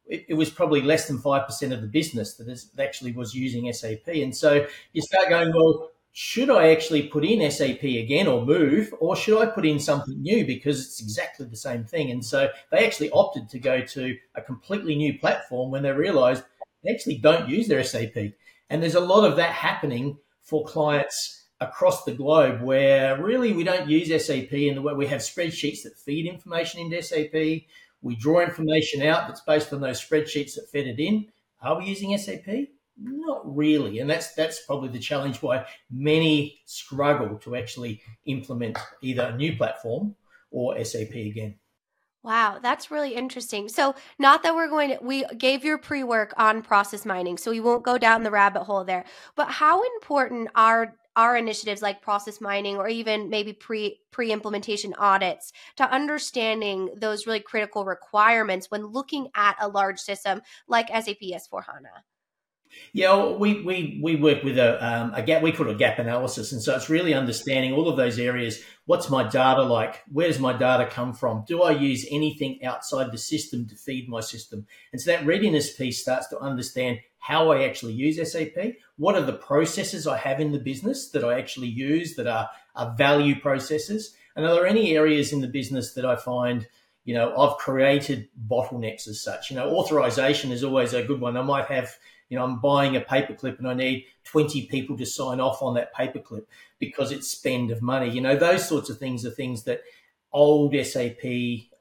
it, 0.07 0.25
it 0.27 0.33
was 0.33 0.49
probably 0.49 0.81
less 0.81 1.07
than 1.07 1.19
5% 1.19 1.71
of 1.71 1.79
the 1.79 1.87
business 1.87 2.33
that 2.33 2.49
is, 2.49 2.69
actually 2.77 3.13
was 3.13 3.33
using 3.33 3.71
SAP. 3.71 4.09
And 4.09 4.35
so 4.35 4.67
you 4.91 5.01
start 5.01 5.29
going, 5.29 5.53
well, 5.55 5.91
should 6.13 6.49
I 6.49 6.71
actually 6.71 7.03
put 7.03 7.23
in 7.23 7.49
SAP 7.49 7.83
again 7.83 8.27
or 8.27 8.45
move, 8.45 8.93
or 8.99 9.15
should 9.15 9.41
I 9.41 9.45
put 9.45 9.65
in 9.65 9.79
something 9.79 10.21
new 10.21 10.45
because 10.45 10.85
it's 10.85 10.99
hmm. 10.99 11.05
exactly 11.05 11.45
the 11.45 11.55
same 11.55 11.85
thing? 11.85 12.11
And 12.11 12.23
so 12.23 12.49
they 12.71 12.85
actually 12.85 13.11
opted 13.11 13.49
to 13.49 13.59
go 13.59 13.81
to 13.81 14.17
a 14.35 14.41
completely 14.41 14.95
new 14.95 15.17
platform 15.17 15.71
when 15.71 15.83
they 15.83 15.91
realized 15.91 16.43
they 16.83 16.91
actually 16.91 17.17
don't 17.17 17.49
use 17.49 17.67
their 17.67 17.83
SAP. 17.83 18.33
And 18.69 18.81
there's 18.81 18.95
a 18.95 18.99
lot 18.99 19.29
of 19.29 19.37
that 19.37 19.51
happening 19.51 20.17
for 20.41 20.65
clients 20.65 21.45
across 21.59 22.03
the 22.03 22.13
globe 22.13 22.61
where 22.61 23.21
really 23.21 23.53
we 23.53 23.63
don't 23.63 23.87
use 23.87 24.09
SAP 24.25 24.51
in 24.51 24.75
the 24.75 24.81
way 24.81 24.93
we 24.93 25.05
have 25.07 25.21
spreadsheets 25.21 25.83
that 25.83 25.97
feed 25.97 26.25
information 26.25 26.81
into 26.81 27.01
SAP. 27.01 27.67
We 28.01 28.15
draw 28.15 28.41
information 28.41 29.03
out 29.03 29.27
that's 29.27 29.41
based 29.41 29.71
on 29.71 29.81
those 29.81 30.03
spreadsheets 30.03 30.55
that 30.55 30.69
fed 30.71 30.87
it 30.87 30.99
in. 30.99 31.27
Are 31.61 31.77
we 31.77 31.85
using 31.85 32.17
SAP? 32.17 32.67
Not 33.03 33.55
really, 33.55 33.99
and 33.99 34.09
that's 34.09 34.33
that's 34.35 34.63
probably 34.65 34.89
the 34.89 34.99
challenge 34.99 35.41
why 35.41 35.65
many 35.89 36.61
struggle 36.65 37.37
to 37.39 37.55
actually 37.55 38.01
implement 38.25 38.77
either 39.01 39.23
a 39.23 39.35
new 39.35 39.55
platform 39.55 40.15
or 40.51 40.83
SAP 40.83 41.11
again. 41.11 41.55
Wow, 42.23 42.59
that's 42.61 42.91
really 42.91 43.15
interesting. 43.15 43.67
So, 43.67 43.95
not 44.19 44.43
that 44.43 44.53
we're 44.53 44.69
going 44.69 44.91
to, 44.91 44.99
we 45.03 45.25
gave 45.35 45.63
your 45.63 45.79
pre 45.79 46.03
work 46.03 46.33
on 46.37 46.61
process 46.61 47.03
mining, 47.03 47.37
so 47.37 47.49
we 47.49 47.59
won't 47.59 47.83
go 47.83 47.97
down 47.97 48.21
the 48.21 48.29
rabbit 48.29 48.63
hole 48.63 48.83
there. 48.83 49.05
But 49.35 49.49
how 49.49 49.81
important 49.95 50.49
are 50.53 50.93
our 51.15 51.35
initiatives 51.35 51.81
like 51.81 52.01
process 52.01 52.39
mining 52.39 52.77
or 52.77 52.87
even 52.87 53.29
maybe 53.31 53.53
pre 53.53 53.99
pre 54.11 54.31
implementation 54.31 54.93
audits 54.99 55.51
to 55.77 55.91
understanding 55.91 56.89
those 56.95 57.25
really 57.25 57.39
critical 57.39 57.85
requirements 57.85 58.69
when 58.69 58.85
looking 58.85 59.27
at 59.35 59.55
a 59.59 59.67
large 59.67 59.99
system 59.99 60.41
like 60.67 60.89
SAP 60.89 61.21
S4 61.21 61.65
HANA? 61.65 62.03
Yeah, 62.93 63.27
we, 63.33 63.61
we, 63.63 63.99
we 64.01 64.15
work 64.15 64.43
with 64.43 64.57
a, 64.57 64.83
um, 64.85 65.13
a 65.13 65.21
gap, 65.21 65.41
we 65.41 65.51
call 65.51 65.67
it 65.67 65.75
a 65.75 65.77
gap 65.77 65.99
analysis. 65.99 66.51
And 66.51 66.61
so 66.61 66.75
it's 66.75 66.89
really 66.89 67.13
understanding 67.13 67.73
all 67.73 67.89
of 67.89 67.97
those 67.97 68.19
areas. 68.19 68.61
What's 68.85 69.09
my 69.09 69.27
data 69.27 69.63
like? 69.63 70.03
Where 70.11 70.27
does 70.27 70.39
my 70.39 70.53
data 70.53 70.87
come 70.89 71.13
from? 71.13 71.43
Do 71.47 71.61
I 71.61 71.71
use 71.71 72.05
anything 72.11 72.63
outside 72.63 73.11
the 73.11 73.17
system 73.17 73.67
to 73.67 73.75
feed 73.75 74.09
my 74.09 74.21
system? 74.21 74.65
And 74.91 75.01
so 75.01 75.11
that 75.11 75.25
readiness 75.25 75.73
piece 75.73 76.01
starts 76.01 76.27
to 76.29 76.39
understand 76.39 76.99
how 77.19 77.51
I 77.51 77.63
actually 77.63 77.93
use 77.93 78.17
SAP. 78.31 78.73
What 78.97 79.15
are 79.15 79.21
the 79.21 79.33
processes 79.33 80.07
I 80.07 80.17
have 80.17 80.39
in 80.39 80.51
the 80.51 80.59
business 80.59 81.09
that 81.09 81.23
I 81.23 81.37
actually 81.37 81.67
use 81.67 82.15
that 82.15 82.27
are, 82.27 82.49
are 82.75 82.95
value 82.95 83.39
processes? 83.39 84.15
And 84.35 84.45
are 84.45 84.53
there 84.53 84.67
any 84.67 84.95
areas 84.95 85.31
in 85.33 85.41
the 85.41 85.47
business 85.47 85.93
that 85.93 86.05
I 86.05 86.15
find 86.15 86.67
you 87.03 87.15
know, 87.15 87.35
I've 87.35 87.57
created 87.57 88.29
bottlenecks 88.47 89.07
as 89.07 89.21
such. 89.21 89.49
You 89.49 89.55
know, 89.55 89.75
authorization 89.75 90.51
is 90.51 90.63
always 90.63 90.93
a 90.93 91.03
good 91.03 91.19
one. 91.19 91.35
I 91.35 91.41
might 91.41 91.65
have 91.65 91.95
you 92.31 92.37
know, 92.37 92.45
I'm 92.45 92.59
buying 92.59 92.95
a 92.95 93.01
paperclip 93.01 93.59
and 93.59 93.67
I 93.67 93.73
need 93.73 94.05
20 94.23 94.67
people 94.67 94.97
to 94.97 95.05
sign 95.05 95.41
off 95.41 95.61
on 95.61 95.73
that 95.73 95.93
paperclip 95.93 96.45
because 96.79 97.11
it's 97.11 97.27
spend 97.27 97.71
of 97.71 97.81
money. 97.81 98.09
You 98.09 98.21
know, 98.21 98.37
those 98.37 98.65
sorts 98.65 98.89
of 98.89 98.97
things 98.97 99.25
are 99.25 99.29
things 99.29 99.63
that 99.63 99.81
old 100.31 100.73
SAP, 100.73 101.25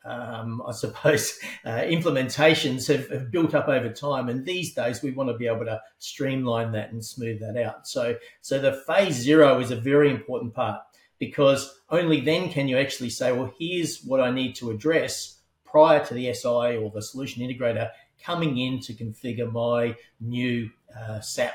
um, 0.04 0.60
I 0.66 0.72
suppose, 0.72 1.38
uh, 1.64 1.82
implementations 1.82 2.88
have, 2.88 3.08
have, 3.10 3.30
built 3.30 3.54
up 3.54 3.68
over 3.68 3.90
time. 3.90 4.28
And 4.28 4.44
these 4.44 4.74
days, 4.74 5.04
we 5.04 5.12
want 5.12 5.30
to 5.30 5.38
be 5.38 5.46
able 5.46 5.66
to 5.66 5.80
streamline 5.98 6.72
that 6.72 6.90
and 6.90 7.04
smooth 7.04 7.38
that 7.38 7.56
out. 7.56 7.86
So, 7.86 8.16
so 8.40 8.58
the 8.58 8.82
phase 8.88 9.14
zero 9.14 9.60
is 9.60 9.70
a 9.70 9.76
very 9.76 10.10
important 10.10 10.52
part 10.52 10.80
because 11.20 11.78
only 11.90 12.22
then 12.22 12.48
can 12.48 12.66
you 12.66 12.76
actually 12.76 13.10
say, 13.10 13.30
well, 13.30 13.54
here's 13.56 14.02
what 14.02 14.20
I 14.20 14.32
need 14.32 14.56
to 14.56 14.72
address 14.72 15.36
prior 15.64 16.04
to 16.06 16.14
the 16.14 16.34
SI 16.34 16.76
or 16.76 16.90
the 16.90 17.02
solution 17.02 17.40
integrator 17.40 17.90
coming 18.24 18.58
in 18.58 18.80
to 18.80 18.94
configure 18.94 19.50
my 19.50 19.96
new 20.20 20.70
uh, 20.98 21.20
SAP 21.20 21.54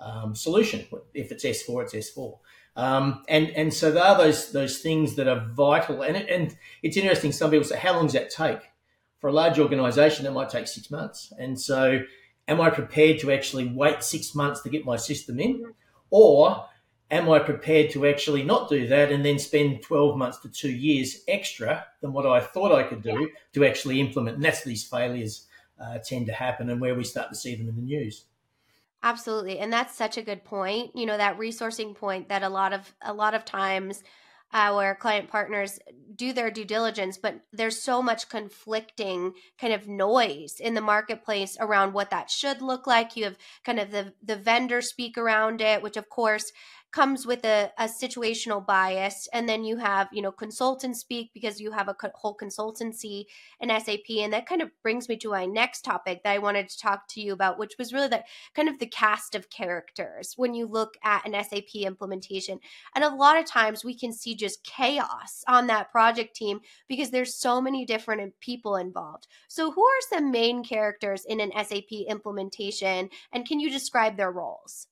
um, 0.00 0.34
solution. 0.34 0.86
If 1.14 1.32
it's 1.32 1.44
S4, 1.44 1.92
it's 1.92 2.10
S4. 2.10 2.38
Um, 2.74 3.22
and 3.28 3.50
and 3.50 3.72
so 3.72 3.90
there 3.90 4.02
are 4.02 4.16
those 4.16 4.52
those 4.52 4.78
things 4.78 5.16
that 5.16 5.28
are 5.28 5.46
vital. 5.52 6.02
And 6.02 6.16
it, 6.16 6.28
and 6.28 6.56
it's 6.82 6.96
interesting. 6.96 7.32
Some 7.32 7.50
people 7.50 7.64
say, 7.64 7.78
how 7.78 7.94
long 7.94 8.06
does 8.06 8.14
that 8.14 8.30
take? 8.30 8.60
For 9.20 9.28
a 9.28 9.32
large 9.32 9.58
organisation, 9.58 10.26
it 10.26 10.32
might 10.32 10.48
take 10.48 10.66
six 10.66 10.90
months. 10.90 11.32
And 11.38 11.60
so, 11.60 12.00
am 12.48 12.60
I 12.60 12.70
prepared 12.70 13.20
to 13.20 13.30
actually 13.30 13.68
wait 13.68 14.02
six 14.02 14.34
months 14.34 14.62
to 14.62 14.70
get 14.70 14.84
my 14.84 14.96
system 14.96 15.38
in, 15.38 15.74
or 16.10 16.66
am 17.10 17.30
I 17.30 17.38
prepared 17.38 17.90
to 17.90 18.06
actually 18.06 18.42
not 18.42 18.68
do 18.68 18.88
that 18.88 19.12
and 19.12 19.24
then 19.24 19.38
spend 19.38 19.82
12 19.82 20.16
months 20.16 20.38
to 20.38 20.48
two 20.48 20.72
years 20.72 21.22
extra 21.28 21.84
than 22.00 22.12
what 22.12 22.26
I 22.26 22.40
thought 22.40 22.72
I 22.72 22.82
could 22.82 23.02
do 23.02 23.30
to 23.52 23.64
actually 23.64 24.00
implement? 24.00 24.36
And 24.36 24.44
that's 24.44 24.64
these 24.64 24.82
failures 24.82 25.46
uh, 25.82 25.98
tend 25.98 26.26
to 26.26 26.32
happen 26.32 26.70
and 26.70 26.80
where 26.80 26.94
we 26.94 27.04
start 27.04 27.28
to 27.30 27.34
see 27.34 27.54
them 27.54 27.68
in 27.68 27.76
the 27.76 27.82
news. 27.82 28.24
Absolutely. 29.02 29.58
And 29.58 29.72
that's 29.72 29.96
such 29.96 30.16
a 30.16 30.22
good 30.22 30.44
point. 30.44 30.92
You 30.94 31.06
know, 31.06 31.16
that 31.16 31.38
resourcing 31.38 31.94
point 31.94 32.28
that 32.28 32.42
a 32.42 32.48
lot 32.48 32.72
of 32.72 32.94
a 33.02 33.12
lot 33.12 33.34
of 33.34 33.44
times 33.44 34.02
our 34.52 34.94
client 34.94 35.28
partners 35.28 35.78
do 36.14 36.32
their 36.32 36.50
due 36.50 36.64
diligence, 36.64 37.16
but 37.16 37.40
there's 37.52 37.80
so 37.80 38.02
much 38.02 38.28
conflicting 38.28 39.32
kind 39.58 39.72
of 39.72 39.88
noise 39.88 40.56
in 40.60 40.74
the 40.74 40.80
marketplace 40.80 41.56
around 41.58 41.94
what 41.94 42.10
that 42.10 42.30
should 42.30 42.60
look 42.60 42.86
like. 42.86 43.16
You 43.16 43.24
have 43.24 43.38
kind 43.64 43.80
of 43.80 43.90
the 43.90 44.12
the 44.22 44.36
vendor 44.36 44.82
speak 44.82 45.18
around 45.18 45.60
it, 45.60 45.82
which 45.82 45.96
of 45.96 46.08
course 46.08 46.52
comes 46.92 47.26
with 47.26 47.44
a, 47.44 47.70
a 47.78 47.84
situational 47.84 48.64
bias 48.64 49.28
and 49.32 49.48
then 49.48 49.64
you 49.64 49.76
have 49.78 50.08
you 50.12 50.22
know 50.22 50.32
consultants 50.32 51.00
speak 51.00 51.30
because 51.34 51.60
you 51.60 51.72
have 51.72 51.88
a 51.88 51.94
co- 51.94 52.10
whole 52.14 52.36
consultancy 52.36 53.24
in 53.60 53.68
sap 53.80 54.00
and 54.18 54.32
that 54.32 54.46
kind 54.46 54.62
of 54.62 54.70
brings 54.82 55.08
me 55.08 55.16
to 55.16 55.30
my 55.30 55.46
next 55.46 55.82
topic 55.82 56.22
that 56.22 56.32
i 56.32 56.38
wanted 56.38 56.68
to 56.68 56.78
talk 56.78 57.08
to 57.08 57.20
you 57.20 57.32
about 57.32 57.58
which 57.58 57.74
was 57.78 57.92
really 57.92 58.08
that 58.08 58.24
kind 58.54 58.68
of 58.68 58.78
the 58.78 58.86
cast 58.86 59.34
of 59.34 59.50
characters 59.50 60.34
when 60.36 60.54
you 60.54 60.66
look 60.66 60.94
at 61.02 61.26
an 61.26 61.32
sap 61.32 61.62
implementation. 61.74 62.60
And 62.94 63.04
a 63.04 63.14
lot 63.14 63.38
of 63.38 63.46
times 63.46 63.84
we 63.84 63.94
can 63.94 64.12
see 64.12 64.34
just 64.34 64.64
chaos 64.64 65.42
on 65.48 65.66
that 65.66 65.90
project 65.90 66.36
team 66.36 66.60
because 66.88 67.10
there's 67.10 67.34
so 67.34 67.60
many 67.60 67.84
different 67.84 68.22
um, 68.22 68.32
people 68.40 68.76
involved. 68.76 69.26
So 69.48 69.72
who 69.72 69.82
are 69.82 70.08
some 70.10 70.30
main 70.30 70.62
characters 70.62 71.24
in 71.24 71.40
an 71.40 71.52
sap 71.64 71.92
implementation 72.08 73.08
and 73.32 73.46
can 73.46 73.60
you 73.60 73.70
describe 73.70 74.16
their 74.16 74.32
roles 74.32 74.86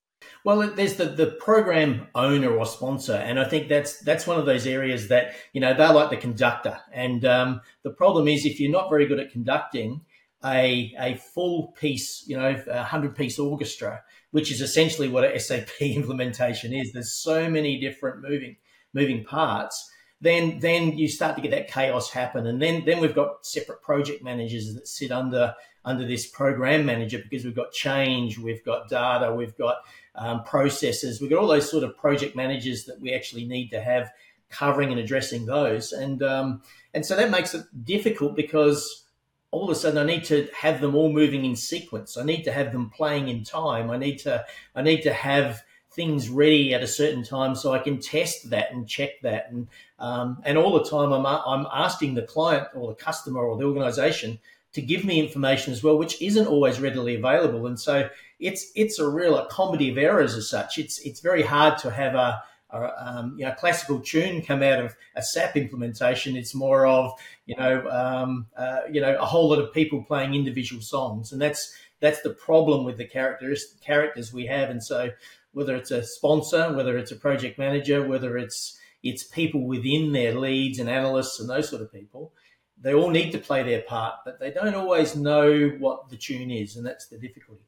well, 0.44 0.70
there's 0.74 0.94
the, 0.94 1.06
the 1.06 1.26
program 1.26 2.08
owner 2.14 2.50
or 2.50 2.66
sponsor, 2.66 3.14
and 3.14 3.38
I 3.38 3.44
think 3.44 3.68
that's 3.68 4.00
that's 4.00 4.26
one 4.26 4.38
of 4.38 4.46
those 4.46 4.66
areas 4.66 5.08
that 5.08 5.34
you 5.52 5.60
know 5.60 5.74
they're 5.74 5.92
like 5.92 6.10
the 6.10 6.16
conductor, 6.16 6.78
and 6.92 7.24
um, 7.24 7.60
the 7.82 7.90
problem 7.90 8.28
is 8.28 8.44
if 8.44 8.60
you're 8.60 8.70
not 8.70 8.90
very 8.90 9.06
good 9.06 9.20
at 9.20 9.30
conducting 9.30 10.02
a 10.44 10.94
a 10.98 11.14
full 11.16 11.68
piece, 11.78 12.24
you 12.26 12.36
know, 12.36 12.62
a 12.68 12.82
hundred 12.82 13.14
piece 13.14 13.38
orchestra, 13.38 14.02
which 14.30 14.50
is 14.50 14.60
essentially 14.60 15.08
what 15.08 15.24
a 15.24 15.38
SAP 15.38 15.68
implementation 15.80 16.72
is. 16.72 16.92
There's 16.92 17.14
so 17.14 17.50
many 17.50 17.80
different 17.80 18.22
moving 18.22 18.56
moving 18.92 19.24
parts. 19.24 19.90
Then 20.20 20.58
then 20.60 20.98
you 20.98 21.08
start 21.08 21.36
to 21.36 21.42
get 21.42 21.50
that 21.52 21.70
chaos 21.70 22.10
happen, 22.10 22.46
and 22.46 22.60
then 22.60 22.84
then 22.84 23.00
we've 23.00 23.14
got 23.14 23.44
separate 23.44 23.82
project 23.82 24.22
managers 24.22 24.74
that 24.74 24.88
sit 24.88 25.12
under 25.12 25.54
under 25.84 26.06
this 26.06 26.26
program 26.26 26.84
manager 26.84 27.18
because 27.18 27.44
we've 27.44 27.56
got 27.56 27.72
change, 27.72 28.38
we've 28.38 28.64
got 28.64 28.88
data, 28.88 29.34
we've 29.34 29.56
got 29.56 29.78
um, 30.14 30.44
processes. 30.44 31.20
We've 31.20 31.30
got 31.30 31.40
all 31.40 31.48
those 31.48 31.70
sort 31.70 31.84
of 31.84 31.96
project 31.96 32.36
managers 32.36 32.84
that 32.84 33.00
we 33.00 33.12
actually 33.12 33.44
need 33.46 33.68
to 33.70 33.80
have 33.80 34.10
covering 34.50 34.90
and 34.90 35.00
addressing 35.00 35.46
those. 35.46 35.92
And 35.92 36.22
um, 36.22 36.62
and 36.92 37.06
so 37.06 37.16
that 37.16 37.30
makes 37.30 37.54
it 37.54 37.64
difficult 37.84 38.36
because 38.36 39.04
all 39.52 39.64
of 39.64 39.70
a 39.70 39.74
sudden 39.74 39.98
I 39.98 40.04
need 40.04 40.24
to 40.24 40.48
have 40.56 40.80
them 40.80 40.94
all 40.94 41.12
moving 41.12 41.44
in 41.44 41.56
sequence. 41.56 42.16
I 42.16 42.24
need 42.24 42.42
to 42.44 42.52
have 42.52 42.72
them 42.72 42.90
playing 42.90 43.28
in 43.28 43.44
time. 43.44 43.90
I 43.90 43.96
need 43.96 44.18
to 44.20 44.44
I 44.74 44.82
need 44.82 45.02
to 45.02 45.12
have 45.12 45.62
things 45.92 46.28
ready 46.28 46.72
at 46.72 46.82
a 46.82 46.86
certain 46.86 47.24
time 47.24 47.56
so 47.56 47.72
I 47.72 47.80
can 47.80 47.98
test 47.98 48.50
that 48.50 48.72
and 48.72 48.88
check 48.88 49.20
that. 49.22 49.50
And 49.50 49.68
um, 49.98 50.42
and 50.44 50.58
all 50.58 50.72
the 50.72 50.88
time 50.88 51.12
I'm 51.12 51.26
I'm 51.26 51.66
asking 51.72 52.14
the 52.14 52.22
client 52.22 52.68
or 52.74 52.88
the 52.88 53.02
customer 53.02 53.40
or 53.40 53.56
the 53.56 53.64
organization 53.64 54.38
to 54.72 54.82
give 54.82 55.04
me 55.04 55.18
information 55.18 55.72
as 55.72 55.82
well, 55.82 55.98
which 55.98 56.20
isn't 56.22 56.46
always 56.46 56.80
readily 56.80 57.16
available. 57.16 57.66
And 57.66 57.78
so 57.78 58.08
it's 58.38 58.70
it's 58.74 58.98
a 58.98 59.08
real 59.08 59.36
a 59.36 59.46
comedy 59.48 59.90
of 59.90 59.98
errors 59.98 60.34
as 60.34 60.48
such. 60.48 60.78
It's 60.78 60.98
it's 61.00 61.20
very 61.20 61.42
hard 61.42 61.78
to 61.78 61.90
have 61.90 62.14
a, 62.14 62.42
a 62.70 62.92
um, 62.98 63.36
you 63.38 63.44
know 63.44 63.52
classical 63.52 64.00
tune 64.00 64.42
come 64.42 64.62
out 64.62 64.78
of 64.78 64.94
a 65.16 65.22
SAP 65.22 65.56
implementation. 65.56 66.36
It's 66.36 66.54
more 66.54 66.86
of 66.86 67.12
you 67.46 67.56
know 67.56 67.88
um, 67.90 68.46
uh, 68.56 68.80
you 68.90 69.00
know 69.00 69.16
a 69.16 69.26
whole 69.26 69.48
lot 69.48 69.58
of 69.58 69.72
people 69.72 70.04
playing 70.04 70.34
individual 70.34 70.82
songs, 70.82 71.32
and 71.32 71.40
that's 71.40 71.74
that's 72.00 72.22
the 72.22 72.30
problem 72.30 72.84
with 72.84 72.96
the 72.96 73.06
characters 73.06 73.76
characters 73.84 74.32
we 74.32 74.46
have. 74.46 74.70
And 74.70 74.82
so 74.82 75.10
whether 75.52 75.74
it's 75.74 75.90
a 75.90 76.04
sponsor, 76.04 76.72
whether 76.72 76.96
it's 76.96 77.10
a 77.10 77.16
project 77.16 77.58
manager, 77.58 78.06
whether 78.06 78.38
it's 78.38 78.78
it's 79.02 79.24
people 79.24 79.66
within 79.66 80.12
their 80.12 80.34
leads 80.34 80.78
and 80.78 80.88
analysts 80.88 81.40
and 81.40 81.48
those 81.48 81.68
sort 81.68 81.82
of 81.82 81.92
people 81.92 82.32
they 82.80 82.94
all 82.94 83.10
need 83.10 83.30
to 83.32 83.38
play 83.38 83.62
their 83.62 83.82
part, 83.82 84.16
but 84.24 84.40
they 84.40 84.50
don't 84.50 84.74
always 84.74 85.16
know 85.16 85.68
what 85.78 86.08
the 86.08 86.16
tune 86.16 86.50
is, 86.50 86.76
and 86.76 86.86
that's 86.86 87.06
the 87.08 87.18
difficulty. 87.18 87.62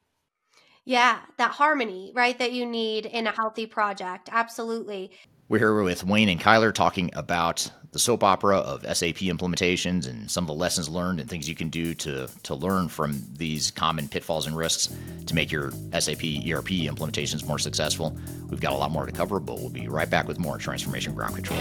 Yeah, 0.85 1.21
that 1.37 1.53
harmony, 1.53 2.13
right, 2.15 2.39
that 2.39 2.53
you 2.53 2.67
need 2.67 3.07
in 3.07 3.27
a 3.27 3.33
healthy 3.33 3.67
project. 3.67 4.29
Absolutely. 4.33 5.13
We're 5.49 5.59
here 5.59 5.83
with 5.83 6.03
Wayne 6.05 6.29
and 6.29 6.41
Kyler 6.41 6.73
talking 6.73 7.11
about 7.13 7.71
the 7.93 7.99
soap 7.99 8.25
opera 8.25 8.57
of 8.57 8.81
SAP 8.85 9.19
implementations 9.19 10.09
and 10.09 10.31
some 10.31 10.45
of 10.45 10.49
the 10.49 10.55
lessons 10.55 10.89
learned 10.89 11.21
and 11.21 11.29
things 11.29 11.47
you 11.47 11.55
can 11.55 11.69
do 11.69 11.93
to, 11.95 12.27
to 12.45 12.55
learn 12.55 12.89
from 12.89 13.23
these 13.37 13.71
common 13.71 14.09
pitfalls 14.09 14.47
and 14.47 14.57
risks 14.57 14.89
to 15.27 15.35
make 15.35 15.53
your 15.53 15.71
SAP 15.93 16.25
ERP 16.25 16.89
implementations 16.89 17.47
more 17.47 17.59
successful. 17.59 18.17
We've 18.49 18.61
got 18.61 18.73
a 18.73 18.77
lot 18.77 18.91
more 18.91 19.05
to 19.05 19.13
cover, 19.13 19.39
but 19.41 19.59
we'll 19.59 19.69
be 19.69 19.89
right 19.89 20.09
back 20.09 20.27
with 20.27 20.39
more 20.39 20.57
Transformation 20.57 21.15
Ground 21.15 21.35
Control. 21.35 21.61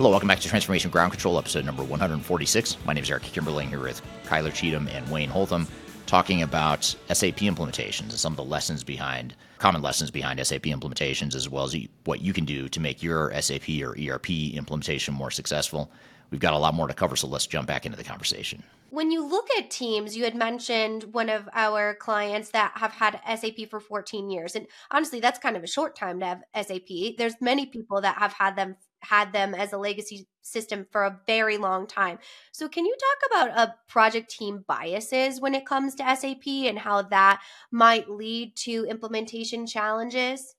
Hello, 0.00 0.08
welcome 0.08 0.28
back 0.28 0.40
to 0.40 0.48
Transformation 0.48 0.90
Ground 0.90 1.12
Control, 1.12 1.36
episode 1.36 1.66
number 1.66 1.84
146. 1.84 2.78
My 2.86 2.94
name 2.94 3.04
is 3.04 3.10
Eric 3.10 3.24
Kimberling 3.24 3.68
here 3.68 3.82
with 3.82 4.00
Kyler 4.24 4.50
Cheatham 4.50 4.88
and 4.88 5.06
Wayne 5.10 5.28
Holtam, 5.28 5.68
talking 6.06 6.40
about 6.40 6.82
SAP 7.12 7.40
implementations 7.40 8.08
and 8.08 8.12
some 8.12 8.32
of 8.32 8.38
the 8.38 8.44
lessons 8.44 8.82
behind, 8.82 9.36
common 9.58 9.82
lessons 9.82 10.10
behind 10.10 10.40
SAP 10.46 10.62
implementations, 10.62 11.34
as 11.34 11.50
well 11.50 11.64
as 11.64 11.76
what 12.04 12.22
you 12.22 12.32
can 12.32 12.46
do 12.46 12.66
to 12.66 12.80
make 12.80 13.02
your 13.02 13.30
SAP 13.42 13.68
or 13.82 13.94
ERP 14.00 14.30
implementation 14.30 15.12
more 15.12 15.30
successful. 15.30 15.92
We've 16.30 16.40
got 16.40 16.54
a 16.54 16.58
lot 16.58 16.72
more 16.72 16.88
to 16.88 16.94
cover, 16.94 17.14
so 17.14 17.26
let's 17.26 17.46
jump 17.46 17.66
back 17.66 17.84
into 17.84 17.98
the 17.98 18.04
conversation. 18.04 18.62
When 18.88 19.10
you 19.10 19.22
look 19.22 19.48
at 19.58 19.70
teams, 19.70 20.16
you 20.16 20.24
had 20.24 20.34
mentioned 20.34 21.12
one 21.12 21.28
of 21.28 21.46
our 21.52 21.94
clients 21.96 22.52
that 22.52 22.72
have 22.76 22.92
had 22.92 23.20
SAP 23.38 23.68
for 23.68 23.80
14 23.80 24.30
years. 24.30 24.56
And 24.56 24.66
honestly, 24.90 25.20
that's 25.20 25.38
kind 25.38 25.58
of 25.58 25.62
a 25.62 25.66
short 25.66 25.94
time 25.94 26.20
to 26.20 26.26
have 26.26 26.42
SAP. 26.66 27.18
There's 27.18 27.34
many 27.42 27.66
people 27.66 28.00
that 28.00 28.16
have 28.16 28.32
had 28.32 28.56
them 28.56 28.76
had 29.00 29.32
them 29.32 29.54
as 29.54 29.72
a 29.72 29.78
legacy 29.78 30.26
system 30.42 30.86
for 30.90 31.04
a 31.04 31.18
very 31.26 31.56
long 31.56 31.86
time. 31.86 32.18
So, 32.52 32.68
can 32.68 32.84
you 32.84 32.96
talk 32.96 33.30
about 33.30 33.58
a 33.58 33.74
project 33.88 34.30
team 34.30 34.64
biases 34.66 35.40
when 35.40 35.54
it 35.54 35.66
comes 35.66 35.94
to 35.96 36.16
SAP 36.16 36.46
and 36.46 36.78
how 36.78 37.02
that 37.02 37.42
might 37.70 38.10
lead 38.10 38.56
to 38.56 38.86
implementation 38.88 39.66
challenges? 39.66 40.54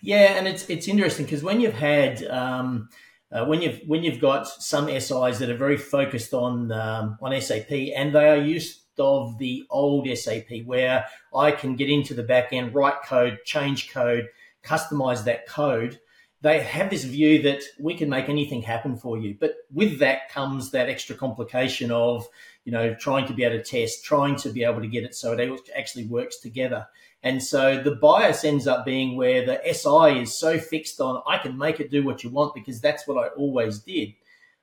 Yeah, 0.00 0.36
and 0.36 0.46
it's 0.46 0.68
it's 0.68 0.88
interesting 0.88 1.26
because 1.26 1.42
when 1.42 1.60
you've 1.60 1.74
had 1.74 2.24
um, 2.24 2.88
uh, 3.30 3.44
when 3.44 3.62
you've 3.62 3.80
when 3.86 4.02
you've 4.02 4.20
got 4.20 4.46
some 4.46 4.86
SIs 4.86 5.38
that 5.38 5.50
are 5.50 5.56
very 5.56 5.76
focused 5.76 6.32
on 6.32 6.72
um, 6.72 7.18
on 7.20 7.38
SAP 7.40 7.70
and 7.70 8.14
they 8.14 8.28
are 8.28 8.36
used 8.36 8.82
of 8.98 9.38
the 9.38 9.64
old 9.70 10.08
SAP 10.16 10.64
where 10.64 11.06
I 11.34 11.52
can 11.52 11.76
get 11.76 11.88
into 11.88 12.14
the 12.14 12.22
back 12.24 12.52
end, 12.52 12.74
write 12.74 13.02
code, 13.04 13.38
change 13.44 13.92
code, 13.92 14.28
customize 14.64 15.24
that 15.24 15.46
code 15.46 16.00
they 16.40 16.60
have 16.60 16.90
this 16.90 17.04
view 17.04 17.42
that 17.42 17.62
we 17.80 17.94
can 17.94 18.08
make 18.08 18.28
anything 18.28 18.62
happen 18.62 18.96
for 18.96 19.18
you. 19.18 19.36
But 19.38 19.54
with 19.72 19.98
that 19.98 20.28
comes 20.28 20.70
that 20.70 20.88
extra 20.88 21.16
complication 21.16 21.90
of, 21.90 22.28
you 22.64 22.70
know, 22.70 22.94
trying 22.94 23.26
to 23.26 23.34
be 23.34 23.42
able 23.42 23.58
to 23.58 23.64
test, 23.64 24.04
trying 24.04 24.36
to 24.36 24.50
be 24.50 24.62
able 24.62 24.80
to 24.80 24.86
get 24.86 25.04
it 25.04 25.14
so 25.14 25.32
it 25.32 25.60
actually 25.76 26.06
works 26.06 26.38
together. 26.38 26.86
And 27.24 27.42
so 27.42 27.82
the 27.82 27.96
bias 27.96 28.44
ends 28.44 28.68
up 28.68 28.84
being 28.84 29.16
where 29.16 29.44
the 29.44 29.60
SI 29.72 30.20
is 30.20 30.38
so 30.38 30.58
fixed 30.58 31.00
on, 31.00 31.22
I 31.26 31.38
can 31.38 31.58
make 31.58 31.80
it 31.80 31.90
do 31.90 32.04
what 32.04 32.22
you 32.22 32.30
want 32.30 32.54
because 32.54 32.80
that's 32.80 33.08
what 33.08 33.22
I 33.22 33.28
always 33.28 33.80
did. 33.80 34.14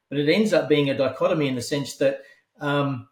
But 0.10 0.19
it 0.19 0.31
ends 0.31 0.53
up 0.53 0.69
being 0.69 0.89
a 0.89 0.97
dichotomy 0.97 1.49
in 1.49 1.56
the 1.56 1.61
sense 1.61 1.97
that 1.97 2.22
um, 2.61 3.10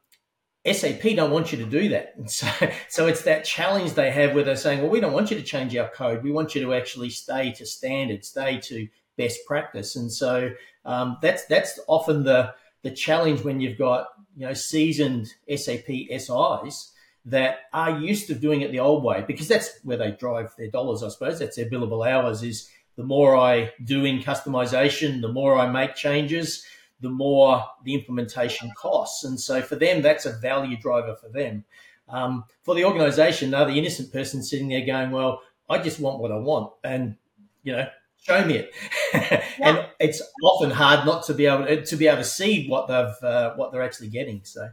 SAP 0.72 1.02
don't 1.16 1.32
want 1.32 1.52
you 1.52 1.58
to 1.58 1.66
do 1.66 1.90
that. 1.90 2.14
And 2.18 2.30
so, 2.32 2.48
so 2.90 3.08
it's 3.08 3.24
that 3.24 3.46
challenge 3.46 3.94
they 3.94 4.12
have 4.12 4.34
where 4.34 4.44
they're 4.44 4.56
saying, 4.56 4.82
well, 4.82 4.90
we 4.90 5.00
don't 5.00 5.14
want 5.14 5.32
you 5.32 5.38
to 5.38 5.44
change 5.44 5.76
our 5.76 5.90
code. 5.90 6.24
We 6.24 6.32
want 6.32 6.56
you 6.56 6.62
to 6.62 6.74
actually 6.74 7.10
stay 7.10 7.52
to 7.54 7.66
standard, 7.66 8.24
stay 8.26 8.60
to 8.62 8.88
best 9.18 9.40
practice. 9.46 9.96
And 9.96 10.12
so 10.12 10.52
um, 10.86 11.18
that's 11.22 11.46
that's 11.46 11.80
often 11.88 12.24
the 12.24 12.54
the 12.84 12.92
challenge 12.92 13.44
when 13.44 13.60
you've 13.60 13.78
got 13.78 14.08
you 14.36 14.46
know 14.46 14.54
seasoned 14.54 15.28
SAP 15.50 15.88
SIs 16.18 16.92
that 17.26 17.60
are 17.72 18.00
used 18.00 18.28
to 18.28 18.36
doing 18.36 18.62
it 18.62 18.72
the 18.72 18.80
old 18.80 19.04
way 19.04 19.24
because 19.26 19.48
that's 19.48 19.80
where 19.84 19.98
they 19.98 20.12
drive 20.12 20.54
their 20.58 20.70
dollars. 20.70 21.04
I 21.04 21.10
suppose 21.10 21.40
that's 21.40 21.56
their 21.56 21.70
billable 21.70 22.08
hours. 22.08 22.44
Is 22.44 22.70
the 22.96 23.04
more 23.04 23.36
I 23.36 23.72
do 23.84 24.06
in 24.06 24.20
customization, 24.20 25.22
the 25.22 25.32
more 25.32 25.58
I 25.58 25.70
make 25.72 25.96
changes, 25.96 26.66
the 27.04 27.10
more 27.10 27.64
the 27.84 27.94
implementation 27.94 28.72
costs. 28.76 29.24
And 29.24 29.40
so 29.40 29.62
for 29.62 29.76
them, 29.76 30.02
that's 30.02 30.26
a 30.26 30.32
value 30.32 30.78
driver 30.78 31.16
for 31.16 31.30
them. 31.30 31.66
Um, 32.10 32.46
for 32.64 32.74
the 32.74 32.86
organization, 32.86 33.52
they're 33.52 33.66
the 33.66 33.78
innocent 33.78 34.12
person 34.12 34.42
sitting 34.42 34.70
there 34.70 34.86
going, 34.86 35.12
well, 35.12 35.42
I 35.70 35.78
just 35.78 36.00
want 36.00 36.20
what 36.20 36.32
I 36.32 36.38
want. 36.38 36.72
And, 36.84 37.18
you 37.62 37.74
know, 37.74 37.88
show 38.22 38.44
me 38.46 38.56
it. 38.56 38.72
Yeah. 39.14 39.44
and 39.60 39.86
it's 40.00 40.24
often 40.44 40.72
hard 40.72 41.06
not 41.06 41.24
to 41.26 41.36
be 41.36 41.46
able 41.46 41.68
to, 41.68 41.86
to 41.86 41.96
be 41.96 42.08
able 42.08 42.18
to 42.18 42.24
see 42.24 42.68
what 42.68 42.88
they've, 42.88 43.30
uh, 43.30 43.54
what 43.54 43.72
they're 43.72 43.84
actually 43.84 44.10
getting. 44.10 44.42
So. 44.44 44.70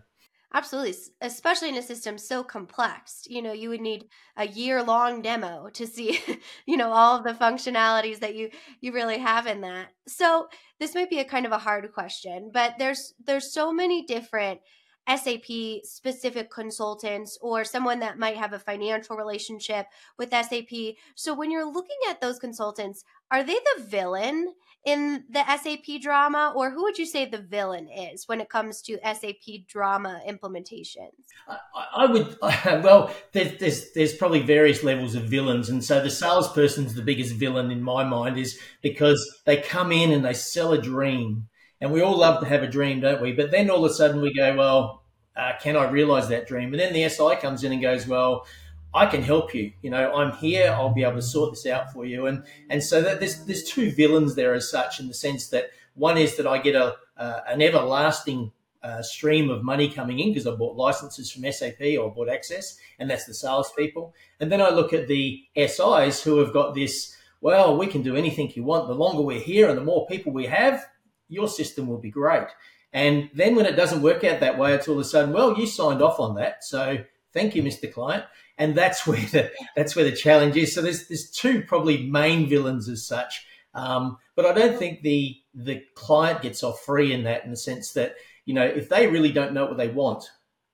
Absolutely, 0.52 0.94
especially 1.20 1.68
in 1.68 1.76
a 1.76 1.82
system 1.82 2.18
so 2.18 2.42
complex. 2.42 3.22
You 3.28 3.40
know, 3.40 3.52
you 3.52 3.68
would 3.68 3.80
need 3.80 4.08
a 4.36 4.48
year-long 4.48 5.22
demo 5.22 5.68
to 5.74 5.86
see, 5.86 6.18
you 6.66 6.76
know, 6.76 6.90
all 6.90 7.16
of 7.16 7.24
the 7.24 7.32
functionalities 7.34 8.18
that 8.18 8.34
you 8.34 8.50
you 8.80 8.92
really 8.92 9.18
have 9.18 9.46
in 9.46 9.60
that. 9.60 9.88
So, 10.08 10.48
this 10.80 10.94
might 10.94 11.08
be 11.10 11.20
a 11.20 11.24
kind 11.24 11.46
of 11.46 11.52
a 11.52 11.58
hard 11.58 11.92
question, 11.92 12.50
but 12.52 12.74
there's 12.78 13.14
there's 13.24 13.52
so 13.52 13.72
many 13.72 14.02
different 14.04 14.60
SAP 15.06 15.82
specific 15.84 16.50
consultants 16.50 17.38
or 17.40 17.64
someone 17.64 18.00
that 18.00 18.18
might 18.18 18.36
have 18.36 18.52
a 18.52 18.58
financial 18.58 19.16
relationship 19.16 19.86
with 20.18 20.32
SAP. 20.32 20.96
So 21.14 21.32
when 21.34 21.50
you're 21.50 21.70
looking 21.70 21.96
at 22.08 22.20
those 22.20 22.38
consultants, 22.38 23.04
are 23.30 23.42
they 23.42 23.54
the 23.76 23.84
villain 23.84 24.54
in 24.84 25.24
the 25.28 25.44
SAP 25.56 26.00
drama, 26.00 26.52
or 26.56 26.70
who 26.70 26.82
would 26.82 26.98
you 26.98 27.04
say 27.04 27.26
the 27.26 27.38
villain 27.38 27.88
is 27.88 28.26
when 28.26 28.40
it 28.40 28.48
comes 28.48 28.80
to 28.82 28.98
SAP 29.04 29.66
drama 29.68 30.20
implementations? 30.26 31.12
I, 31.46 31.58
I 31.96 32.06
would, 32.06 32.36
well, 32.82 33.14
there's, 33.32 33.58
there's, 33.58 33.92
there's 33.92 34.14
probably 34.14 34.40
various 34.40 34.82
levels 34.82 35.14
of 35.14 35.24
villains, 35.24 35.68
and 35.68 35.84
so 35.84 36.02
the 36.02 36.10
salesperson's 36.10 36.94
the 36.94 37.02
biggest 37.02 37.34
villain 37.34 37.70
in 37.70 37.82
my 37.82 38.04
mind 38.04 38.38
is 38.38 38.58
because 38.82 39.42
they 39.44 39.58
come 39.58 39.92
in 39.92 40.12
and 40.12 40.24
they 40.24 40.34
sell 40.34 40.72
a 40.72 40.80
dream, 40.80 41.48
and 41.80 41.92
we 41.92 42.00
all 42.00 42.16
love 42.16 42.40
to 42.40 42.46
have 42.46 42.62
a 42.62 42.68
dream, 42.68 43.00
don't 43.00 43.22
we? 43.22 43.32
But 43.32 43.50
then 43.50 43.70
all 43.70 43.84
of 43.84 43.90
a 43.90 43.94
sudden 43.94 44.22
we 44.22 44.34
go, 44.34 44.56
well, 44.56 45.04
uh, 45.36 45.52
can 45.60 45.76
I 45.76 45.90
realize 45.90 46.28
that 46.28 46.48
dream? 46.48 46.72
And 46.72 46.80
then 46.80 46.92
the 46.92 47.08
SI 47.08 47.36
comes 47.40 47.64
in 47.64 47.72
and 47.72 47.82
goes, 47.82 48.06
well, 48.06 48.46
I 48.92 49.06
can 49.06 49.22
help 49.22 49.54
you. 49.54 49.72
You 49.82 49.90
know, 49.90 50.12
I'm 50.12 50.32
here. 50.36 50.74
I'll 50.76 50.92
be 50.92 51.04
able 51.04 51.16
to 51.16 51.22
sort 51.22 51.52
this 51.52 51.66
out 51.66 51.92
for 51.92 52.04
you. 52.04 52.26
And 52.26 52.44
and 52.68 52.82
so 52.82 53.00
that 53.02 53.20
there's 53.20 53.44
there's 53.44 53.64
two 53.64 53.90
villains 53.90 54.34
there 54.34 54.54
as 54.54 54.70
such 54.70 55.00
in 55.00 55.08
the 55.08 55.14
sense 55.14 55.48
that 55.48 55.70
one 55.94 56.18
is 56.18 56.36
that 56.36 56.46
I 56.46 56.58
get 56.58 56.74
a 56.74 56.96
uh, 57.16 57.40
an 57.48 57.62
everlasting 57.62 58.52
uh, 58.82 59.02
stream 59.02 59.50
of 59.50 59.62
money 59.62 59.90
coming 59.90 60.18
in 60.18 60.30
because 60.30 60.46
I 60.46 60.52
bought 60.52 60.76
licenses 60.76 61.30
from 61.30 61.50
SAP 61.50 61.80
or 62.00 62.12
bought 62.12 62.28
access, 62.28 62.76
and 62.98 63.10
that's 63.10 63.26
the 63.26 63.34
salespeople. 63.34 64.14
And 64.40 64.50
then 64.50 64.60
I 64.60 64.70
look 64.70 64.92
at 64.92 65.06
the 65.06 65.44
SIs 65.54 66.22
who 66.22 66.38
have 66.38 66.52
got 66.52 66.74
this. 66.74 67.16
Well, 67.42 67.76
we 67.78 67.86
can 67.86 68.02
do 68.02 68.16
anything 68.16 68.52
you 68.54 68.64
want. 68.64 68.88
The 68.88 68.94
longer 68.94 69.22
we're 69.22 69.40
here 69.40 69.68
and 69.68 69.78
the 69.78 69.84
more 69.84 70.06
people 70.06 70.32
we 70.32 70.46
have, 70.46 70.84
your 71.28 71.48
system 71.48 71.86
will 71.86 71.98
be 71.98 72.10
great. 72.10 72.48
And 72.92 73.30
then 73.34 73.54
when 73.54 73.66
it 73.66 73.76
doesn't 73.76 74.02
work 74.02 74.24
out 74.24 74.40
that 74.40 74.58
way, 74.58 74.74
it's 74.74 74.88
all 74.88 74.96
of 74.96 75.00
a 75.00 75.04
sudden, 75.04 75.32
well, 75.32 75.56
you 75.56 75.66
signed 75.66 76.02
off 76.02 76.18
on 76.18 76.34
that, 76.34 76.64
so 76.64 76.98
thank 77.32 77.54
you, 77.54 77.62
Mr. 77.62 77.90
Client 77.90 78.24
and 78.60 78.74
that's 78.74 79.06
where 79.06 79.20
the 79.20 79.50
that's 79.74 79.96
where 79.96 80.04
the 80.04 80.12
challenge 80.12 80.56
is. 80.56 80.72
So 80.72 80.82
there's 80.82 81.08
there's 81.08 81.30
two 81.30 81.62
probably 81.62 82.06
main 82.08 82.48
villains 82.48 82.88
as 82.88 83.04
such, 83.04 83.44
um, 83.74 84.18
but 84.36 84.46
I 84.46 84.52
don't 84.52 84.78
think 84.78 85.02
the 85.02 85.36
the 85.54 85.82
client 85.96 86.42
gets 86.42 86.62
off 86.62 86.84
free 86.84 87.12
in 87.12 87.24
that 87.24 87.44
in 87.44 87.50
the 87.50 87.56
sense 87.56 87.92
that 87.94 88.14
you 88.44 88.54
know 88.54 88.64
if 88.64 88.88
they 88.88 89.08
really 89.08 89.32
don't 89.32 89.54
know 89.54 89.66
what 89.66 89.78
they 89.78 89.88
want, 89.88 90.24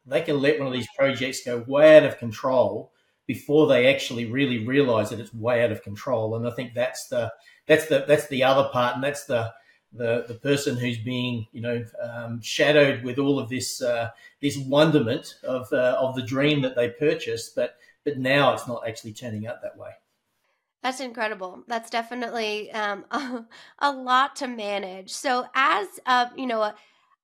they 0.04 0.20
can 0.20 0.42
let 0.42 0.58
one 0.58 0.66
of 0.66 0.74
these 0.74 0.88
projects 0.98 1.44
go 1.44 1.64
way 1.66 1.96
out 1.96 2.04
of 2.04 2.18
control 2.18 2.92
before 3.26 3.66
they 3.66 3.92
actually 3.92 4.26
really 4.26 4.66
realize 4.66 5.10
that 5.10 5.18
it's 5.18 5.34
way 5.34 5.64
out 5.64 5.72
of 5.72 5.82
control. 5.82 6.36
And 6.36 6.46
I 6.46 6.50
think 6.50 6.74
that's 6.74 7.08
the 7.08 7.32
that's 7.66 7.86
the 7.86 8.04
that's 8.06 8.28
the 8.28 8.44
other 8.44 8.68
part, 8.72 8.96
and 8.96 9.04
that's 9.04 9.24
the 9.24 9.52
the 9.92 10.24
the 10.28 10.34
person 10.34 10.76
who's 10.76 10.98
being 10.98 11.46
you 11.52 11.60
know 11.60 11.84
um, 12.02 12.40
shadowed 12.40 13.02
with 13.02 13.18
all 13.18 13.38
of 13.38 13.48
this 13.48 13.82
uh, 13.82 14.10
this 14.40 14.56
wonderment 14.56 15.36
of 15.42 15.72
uh, 15.72 15.96
of 15.98 16.14
the 16.14 16.22
dream 16.22 16.60
that 16.62 16.76
they 16.76 16.90
purchased, 16.90 17.54
but 17.54 17.76
but 18.04 18.18
now 18.18 18.52
it's 18.54 18.68
not 18.68 18.86
actually 18.86 19.12
turning 19.12 19.46
out 19.46 19.62
that 19.62 19.76
way. 19.76 19.90
That's 20.82 21.00
incredible. 21.00 21.64
That's 21.66 21.90
definitely 21.90 22.70
um, 22.70 23.04
a, 23.10 23.44
a, 23.80 23.90
lot 23.90 24.36
to 24.36 24.46
manage. 24.46 25.12
So, 25.12 25.46
as 25.54 25.88
a, 26.06 26.30
you 26.36 26.46
know, 26.46 26.62
a, 26.62 26.76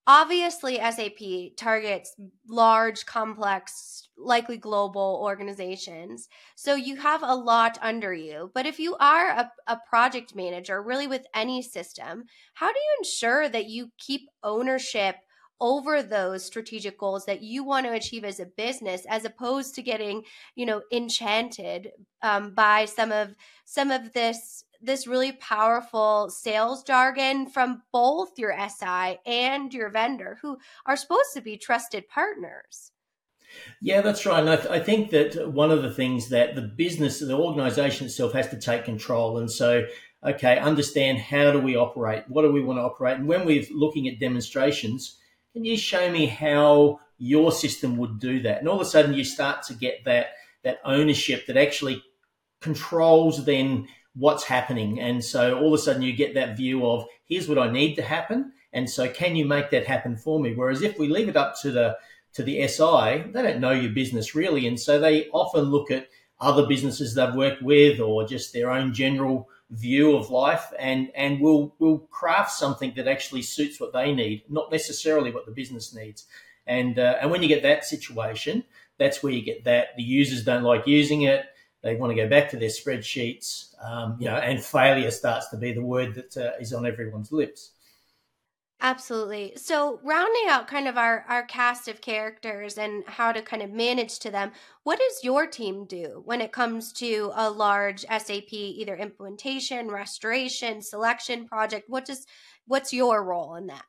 obviously 0.06 0.76
SAP 0.76 1.56
targets 1.56 2.14
large, 2.48 3.06
complex, 3.06 4.08
likely 4.16 4.56
global 4.56 5.20
organizations. 5.22 6.28
So 6.56 6.74
you 6.74 6.96
have 6.96 7.22
a 7.22 7.34
lot 7.34 7.78
under 7.80 8.12
you. 8.12 8.50
But 8.54 8.66
if 8.66 8.78
you 8.78 8.96
are 8.96 9.28
a, 9.28 9.52
a, 9.66 9.78
project 9.88 10.34
manager, 10.34 10.82
really 10.82 11.06
with 11.06 11.26
any 11.34 11.62
system, 11.62 12.24
how 12.54 12.68
do 12.68 12.78
you 12.78 12.96
ensure 12.98 13.48
that 13.48 13.68
you 13.68 13.90
keep 13.98 14.28
ownership 14.42 15.16
over 15.60 16.02
those 16.02 16.44
strategic 16.44 16.98
goals 16.98 17.24
that 17.26 17.40
you 17.40 17.62
want 17.62 17.86
to 17.86 17.92
achieve 17.92 18.24
as 18.24 18.40
a 18.40 18.46
business 18.46 19.06
as 19.08 19.24
opposed 19.24 19.76
to 19.76 19.80
getting 19.80 20.24
you 20.56 20.66
know 20.66 20.82
enchanted 20.90 21.88
um, 22.20 22.52
by 22.52 22.84
some 22.84 23.12
of 23.12 23.36
some 23.64 23.92
of 23.92 24.12
this 24.12 24.64
this 24.82 25.06
really 25.06 25.32
powerful 25.32 26.28
sales 26.28 26.82
jargon 26.82 27.46
from 27.46 27.82
both 27.92 28.38
your 28.38 28.54
SI 28.68 29.18
and 29.24 29.72
your 29.72 29.88
vendor, 29.88 30.38
who 30.42 30.58
are 30.84 30.96
supposed 30.96 31.32
to 31.34 31.40
be 31.40 31.56
trusted 31.56 32.08
partners. 32.08 32.92
Yeah, 33.80 34.00
that's 34.00 34.24
right. 34.26 34.40
And 34.40 34.50
I, 34.50 34.56
th- 34.56 34.68
I, 34.68 34.80
think 34.80 35.10
that 35.10 35.52
one 35.52 35.70
of 35.70 35.82
the 35.82 35.92
things 35.92 36.30
that 36.30 36.54
the 36.54 36.62
business, 36.62 37.20
the 37.20 37.36
organization 37.36 38.06
itself 38.06 38.32
has 38.32 38.48
to 38.48 38.58
take 38.58 38.84
control. 38.84 39.38
And 39.38 39.50
so, 39.50 39.86
okay, 40.24 40.58
understand 40.58 41.18
how 41.18 41.52
do 41.52 41.60
we 41.60 41.76
operate? 41.76 42.24
What 42.28 42.42
do 42.42 42.52
we 42.52 42.62
want 42.62 42.78
to 42.78 42.82
operate? 42.82 43.18
And 43.18 43.28
when 43.28 43.44
we're 43.44 43.64
looking 43.70 44.08
at 44.08 44.18
demonstrations, 44.18 45.18
can 45.52 45.64
you 45.64 45.76
show 45.76 46.10
me 46.10 46.26
how 46.26 47.00
your 47.18 47.52
system 47.52 47.96
would 47.98 48.18
do 48.18 48.40
that? 48.42 48.60
And 48.60 48.68
all 48.68 48.76
of 48.76 48.80
a 48.80 48.86
sudden, 48.86 49.14
you 49.14 49.24
start 49.24 49.64
to 49.64 49.74
get 49.74 50.04
that 50.04 50.28
that 50.64 50.78
ownership 50.84 51.46
that 51.46 51.56
actually 51.56 52.02
controls 52.60 53.44
then 53.44 53.88
what's 54.14 54.44
happening. 54.44 55.00
And 55.00 55.24
so 55.24 55.58
all 55.58 55.68
of 55.68 55.80
a 55.80 55.82
sudden 55.82 56.02
you 56.02 56.12
get 56.12 56.34
that 56.34 56.56
view 56.56 56.86
of 56.86 57.06
here's 57.26 57.48
what 57.48 57.58
I 57.58 57.70
need 57.70 57.94
to 57.94 58.02
happen. 58.02 58.52
And 58.72 58.88
so 58.88 59.08
can 59.08 59.36
you 59.36 59.44
make 59.44 59.70
that 59.70 59.86
happen 59.86 60.16
for 60.16 60.40
me? 60.40 60.54
Whereas 60.54 60.82
if 60.82 60.98
we 60.98 61.08
leave 61.08 61.28
it 61.28 61.36
up 61.36 61.54
to 61.62 61.70
the 61.70 61.96
to 62.34 62.42
the 62.42 62.66
SI, 62.66 63.30
they 63.30 63.42
don't 63.42 63.60
know 63.60 63.72
your 63.72 63.92
business 63.92 64.34
really. 64.34 64.66
And 64.66 64.80
so 64.80 64.98
they 64.98 65.28
often 65.28 65.64
look 65.64 65.90
at 65.90 66.08
other 66.40 66.66
businesses 66.66 67.14
they've 67.14 67.34
worked 67.34 67.62
with 67.62 68.00
or 68.00 68.26
just 68.26 68.52
their 68.52 68.70
own 68.70 68.94
general 68.94 69.48
view 69.70 70.16
of 70.16 70.30
life 70.30 70.72
and 70.78 71.10
and 71.14 71.40
will 71.40 71.74
will 71.78 71.98
craft 72.10 72.52
something 72.52 72.92
that 72.96 73.08
actually 73.08 73.42
suits 73.42 73.80
what 73.80 73.92
they 73.92 74.14
need, 74.14 74.42
not 74.48 74.70
necessarily 74.70 75.30
what 75.30 75.46
the 75.46 75.52
business 75.52 75.94
needs. 75.94 76.26
And 76.66 76.98
uh, 76.98 77.16
and 77.20 77.30
when 77.30 77.42
you 77.42 77.48
get 77.48 77.62
that 77.62 77.84
situation, 77.84 78.64
that's 78.98 79.22
where 79.22 79.32
you 79.32 79.42
get 79.42 79.64
that 79.64 79.88
the 79.96 80.02
users 80.02 80.44
don't 80.44 80.62
like 80.62 80.86
using 80.86 81.22
it 81.22 81.46
they 81.82 81.96
want 81.96 82.12
to 82.12 82.16
go 82.16 82.28
back 82.28 82.50
to 82.50 82.56
their 82.56 82.68
spreadsheets, 82.68 83.71
um, 83.82 84.16
you 84.18 84.26
know, 84.26 84.36
and 84.36 84.62
failure 84.62 85.10
starts 85.10 85.48
to 85.48 85.56
be 85.56 85.72
the 85.72 85.84
word 85.84 86.14
that 86.14 86.36
uh, 86.36 86.52
is 86.60 86.72
on 86.72 86.86
everyone's 86.86 87.32
lips. 87.32 87.72
Absolutely. 88.84 89.52
So, 89.54 90.00
rounding 90.02 90.48
out 90.48 90.66
kind 90.66 90.88
of 90.88 90.98
our, 90.98 91.24
our 91.28 91.44
cast 91.44 91.86
of 91.86 92.00
characters 92.00 92.76
and 92.76 93.04
how 93.06 93.30
to 93.30 93.40
kind 93.40 93.62
of 93.62 93.70
manage 93.70 94.18
to 94.20 94.30
them, 94.30 94.50
what 94.82 94.98
does 94.98 95.22
your 95.22 95.46
team 95.46 95.84
do 95.84 96.20
when 96.24 96.40
it 96.40 96.50
comes 96.50 96.92
to 96.94 97.30
a 97.36 97.48
large 97.48 98.00
SAP 98.00 98.52
either 98.52 98.96
implementation, 98.96 99.86
restoration, 99.86 100.82
selection 100.82 101.46
project? 101.46 101.84
What 101.88 102.06
does 102.06 102.26
what's 102.66 102.92
your 102.92 103.22
role 103.22 103.54
in 103.54 103.68
that? 103.68 103.84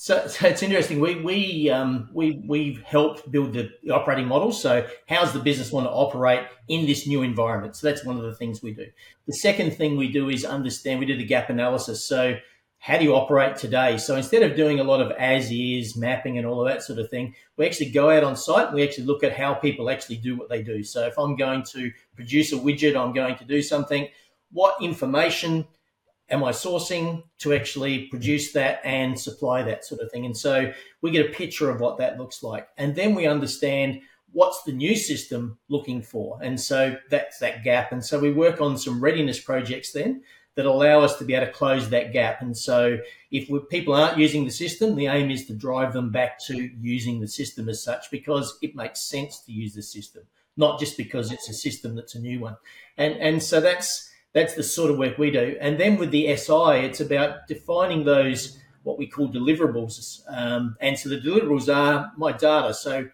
So, 0.00 0.26
so 0.28 0.46
it's 0.46 0.62
interesting. 0.62 0.98
We 0.98 1.16
we 1.16 1.68
um, 1.68 2.08
we 2.14 2.42
we've 2.46 2.82
helped 2.82 3.30
build 3.30 3.52
the 3.52 3.70
operating 3.90 4.26
model. 4.26 4.50
So 4.50 4.88
how's 5.06 5.34
the 5.34 5.40
business 5.40 5.70
want 5.70 5.86
to 5.86 5.90
operate 5.90 6.46
in 6.68 6.86
this 6.86 7.06
new 7.06 7.22
environment? 7.22 7.76
So 7.76 7.86
that's 7.86 8.02
one 8.02 8.16
of 8.16 8.22
the 8.22 8.34
things 8.34 8.62
we 8.62 8.72
do. 8.72 8.86
The 9.26 9.34
second 9.34 9.72
thing 9.76 9.98
we 9.98 10.10
do 10.10 10.30
is 10.30 10.44
understand. 10.44 11.00
We 11.00 11.06
do 11.06 11.18
the 11.18 11.26
gap 11.26 11.50
analysis. 11.50 12.02
So 12.08 12.36
how 12.78 12.96
do 12.96 13.04
you 13.04 13.14
operate 13.14 13.56
today? 13.56 13.98
So 13.98 14.16
instead 14.16 14.42
of 14.42 14.56
doing 14.56 14.80
a 14.80 14.84
lot 14.84 15.02
of 15.02 15.10
as 15.18 15.50
is 15.52 15.98
mapping 15.98 16.38
and 16.38 16.46
all 16.46 16.62
of 16.62 16.68
that 16.72 16.82
sort 16.82 16.98
of 16.98 17.10
thing, 17.10 17.34
we 17.58 17.66
actually 17.66 17.90
go 17.90 18.08
out 18.08 18.24
on 18.24 18.36
site 18.36 18.68
and 18.68 18.74
we 18.74 18.82
actually 18.82 19.04
look 19.04 19.22
at 19.22 19.36
how 19.36 19.52
people 19.52 19.90
actually 19.90 20.16
do 20.16 20.34
what 20.34 20.48
they 20.48 20.62
do. 20.62 20.82
So 20.82 21.06
if 21.06 21.18
I'm 21.18 21.36
going 21.36 21.62
to 21.74 21.92
produce 22.16 22.54
a 22.54 22.56
widget, 22.56 22.96
I'm 22.96 23.12
going 23.12 23.36
to 23.36 23.44
do 23.44 23.60
something. 23.60 24.08
What 24.50 24.80
information 24.80 25.66
am 26.30 26.44
I 26.44 26.50
sourcing 26.50 27.24
to 27.38 27.52
actually 27.52 28.06
produce 28.06 28.52
that 28.52 28.80
and 28.84 29.18
supply 29.18 29.62
that 29.62 29.84
sort 29.84 30.00
of 30.00 30.10
thing? 30.10 30.24
And 30.24 30.36
so 30.36 30.72
we 31.02 31.10
get 31.10 31.26
a 31.26 31.32
picture 31.32 31.70
of 31.70 31.80
what 31.80 31.98
that 31.98 32.18
looks 32.18 32.42
like. 32.42 32.68
And 32.78 32.94
then 32.94 33.14
we 33.14 33.26
understand 33.26 34.00
what's 34.32 34.62
the 34.62 34.72
new 34.72 34.94
system 34.94 35.58
looking 35.68 36.02
for. 36.02 36.38
And 36.42 36.60
so 36.60 36.96
that's 37.10 37.38
that 37.40 37.64
gap. 37.64 37.92
And 37.92 38.04
so 38.04 38.18
we 38.18 38.32
work 38.32 38.60
on 38.60 38.78
some 38.78 39.02
readiness 39.02 39.40
projects 39.40 39.92
then 39.92 40.22
that 40.54 40.66
allow 40.66 41.00
us 41.00 41.16
to 41.16 41.24
be 41.24 41.34
able 41.34 41.46
to 41.46 41.52
close 41.52 41.90
that 41.90 42.12
gap. 42.12 42.42
And 42.42 42.56
so 42.56 42.98
if 43.30 43.48
people 43.68 43.94
aren't 43.94 44.18
using 44.18 44.44
the 44.44 44.50
system, 44.50 44.94
the 44.94 45.06
aim 45.06 45.30
is 45.30 45.46
to 45.46 45.54
drive 45.54 45.92
them 45.92 46.10
back 46.10 46.38
to 46.46 46.70
using 46.80 47.20
the 47.20 47.28
system 47.28 47.68
as 47.68 47.82
such 47.82 48.10
because 48.10 48.58
it 48.62 48.74
makes 48.74 49.02
sense 49.02 49.40
to 49.46 49.52
use 49.52 49.74
the 49.74 49.82
system, 49.82 50.24
not 50.56 50.78
just 50.78 50.96
because 50.96 51.32
it's 51.32 51.48
a 51.48 51.54
system 51.54 51.94
that's 51.94 52.14
a 52.14 52.20
new 52.20 52.40
one. 52.40 52.56
And 52.96 53.14
and 53.14 53.42
so 53.42 53.60
that's 53.60 54.09
that's 54.32 54.54
the 54.54 54.62
sort 54.62 54.90
of 54.90 54.98
work 54.98 55.18
we 55.18 55.30
do. 55.30 55.56
And 55.60 55.78
then 55.78 55.96
with 55.96 56.10
the 56.10 56.34
SI, 56.36 56.84
it's 56.84 57.00
about 57.00 57.48
defining 57.48 58.04
those 58.04 58.58
what 58.82 58.98
we 58.98 59.06
call 59.06 59.28
deliverables. 59.28 60.22
Um, 60.28 60.76
and 60.80 60.98
so 60.98 61.08
the 61.08 61.20
deliverables 61.20 61.74
are 61.74 62.12
my 62.16 62.32
data. 62.32 62.72
So 62.72 63.08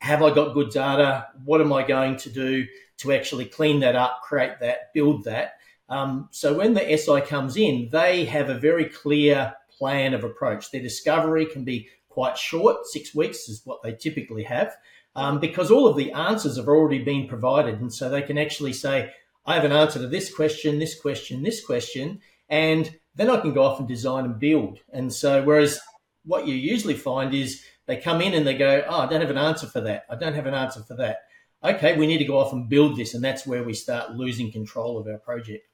have 0.00 0.22
I 0.22 0.34
got 0.34 0.54
good 0.54 0.70
data? 0.70 1.28
What 1.44 1.60
am 1.60 1.72
I 1.72 1.86
going 1.86 2.16
to 2.18 2.30
do 2.30 2.66
to 2.98 3.12
actually 3.12 3.44
clean 3.44 3.80
that 3.80 3.94
up, 3.94 4.20
create 4.22 4.58
that, 4.60 4.92
build 4.94 5.24
that? 5.24 5.54
Um, 5.88 6.28
so 6.32 6.54
when 6.54 6.74
the 6.74 6.96
SI 6.96 7.20
comes 7.20 7.56
in, 7.56 7.88
they 7.92 8.24
have 8.24 8.48
a 8.48 8.58
very 8.58 8.86
clear 8.86 9.54
plan 9.78 10.14
of 10.14 10.24
approach. 10.24 10.70
Their 10.70 10.82
discovery 10.82 11.46
can 11.46 11.64
be 11.64 11.88
quite 12.08 12.36
short, 12.36 12.86
six 12.86 13.14
weeks 13.14 13.48
is 13.48 13.62
what 13.64 13.82
they 13.82 13.92
typically 13.92 14.42
have, 14.44 14.76
um, 15.16 15.40
because 15.40 15.70
all 15.70 15.86
of 15.86 15.96
the 15.96 16.12
answers 16.12 16.56
have 16.56 16.68
already 16.68 17.02
been 17.02 17.28
provided. 17.28 17.80
And 17.80 17.92
so 17.92 18.08
they 18.08 18.22
can 18.22 18.38
actually 18.38 18.72
say, 18.72 19.12
I 19.44 19.54
have 19.54 19.64
an 19.64 19.72
answer 19.72 19.98
to 19.98 20.06
this 20.06 20.32
question, 20.32 20.78
this 20.78 20.98
question, 20.98 21.42
this 21.42 21.64
question, 21.64 22.20
and 22.48 22.94
then 23.14 23.30
I 23.30 23.40
can 23.40 23.52
go 23.52 23.64
off 23.64 23.78
and 23.78 23.88
design 23.88 24.24
and 24.24 24.38
build. 24.38 24.78
And 24.92 25.12
so, 25.12 25.42
whereas 25.42 25.80
what 26.24 26.46
you 26.46 26.54
usually 26.54 26.94
find 26.94 27.34
is 27.34 27.64
they 27.86 27.96
come 27.96 28.20
in 28.20 28.34
and 28.34 28.46
they 28.46 28.56
go, 28.56 28.84
Oh, 28.88 29.00
I 29.00 29.06
don't 29.06 29.20
have 29.20 29.30
an 29.30 29.38
answer 29.38 29.66
for 29.66 29.80
that. 29.82 30.04
I 30.08 30.16
don't 30.16 30.34
have 30.34 30.46
an 30.46 30.54
answer 30.54 30.82
for 30.82 30.94
that. 30.96 31.18
Okay, 31.64 31.96
we 31.96 32.06
need 32.06 32.18
to 32.18 32.24
go 32.24 32.38
off 32.38 32.52
and 32.52 32.68
build 32.68 32.96
this. 32.96 33.14
And 33.14 33.22
that's 33.22 33.46
where 33.46 33.62
we 33.62 33.74
start 33.74 34.12
losing 34.12 34.50
control 34.50 34.98
of 34.98 35.06
our 35.06 35.18
project. 35.18 35.64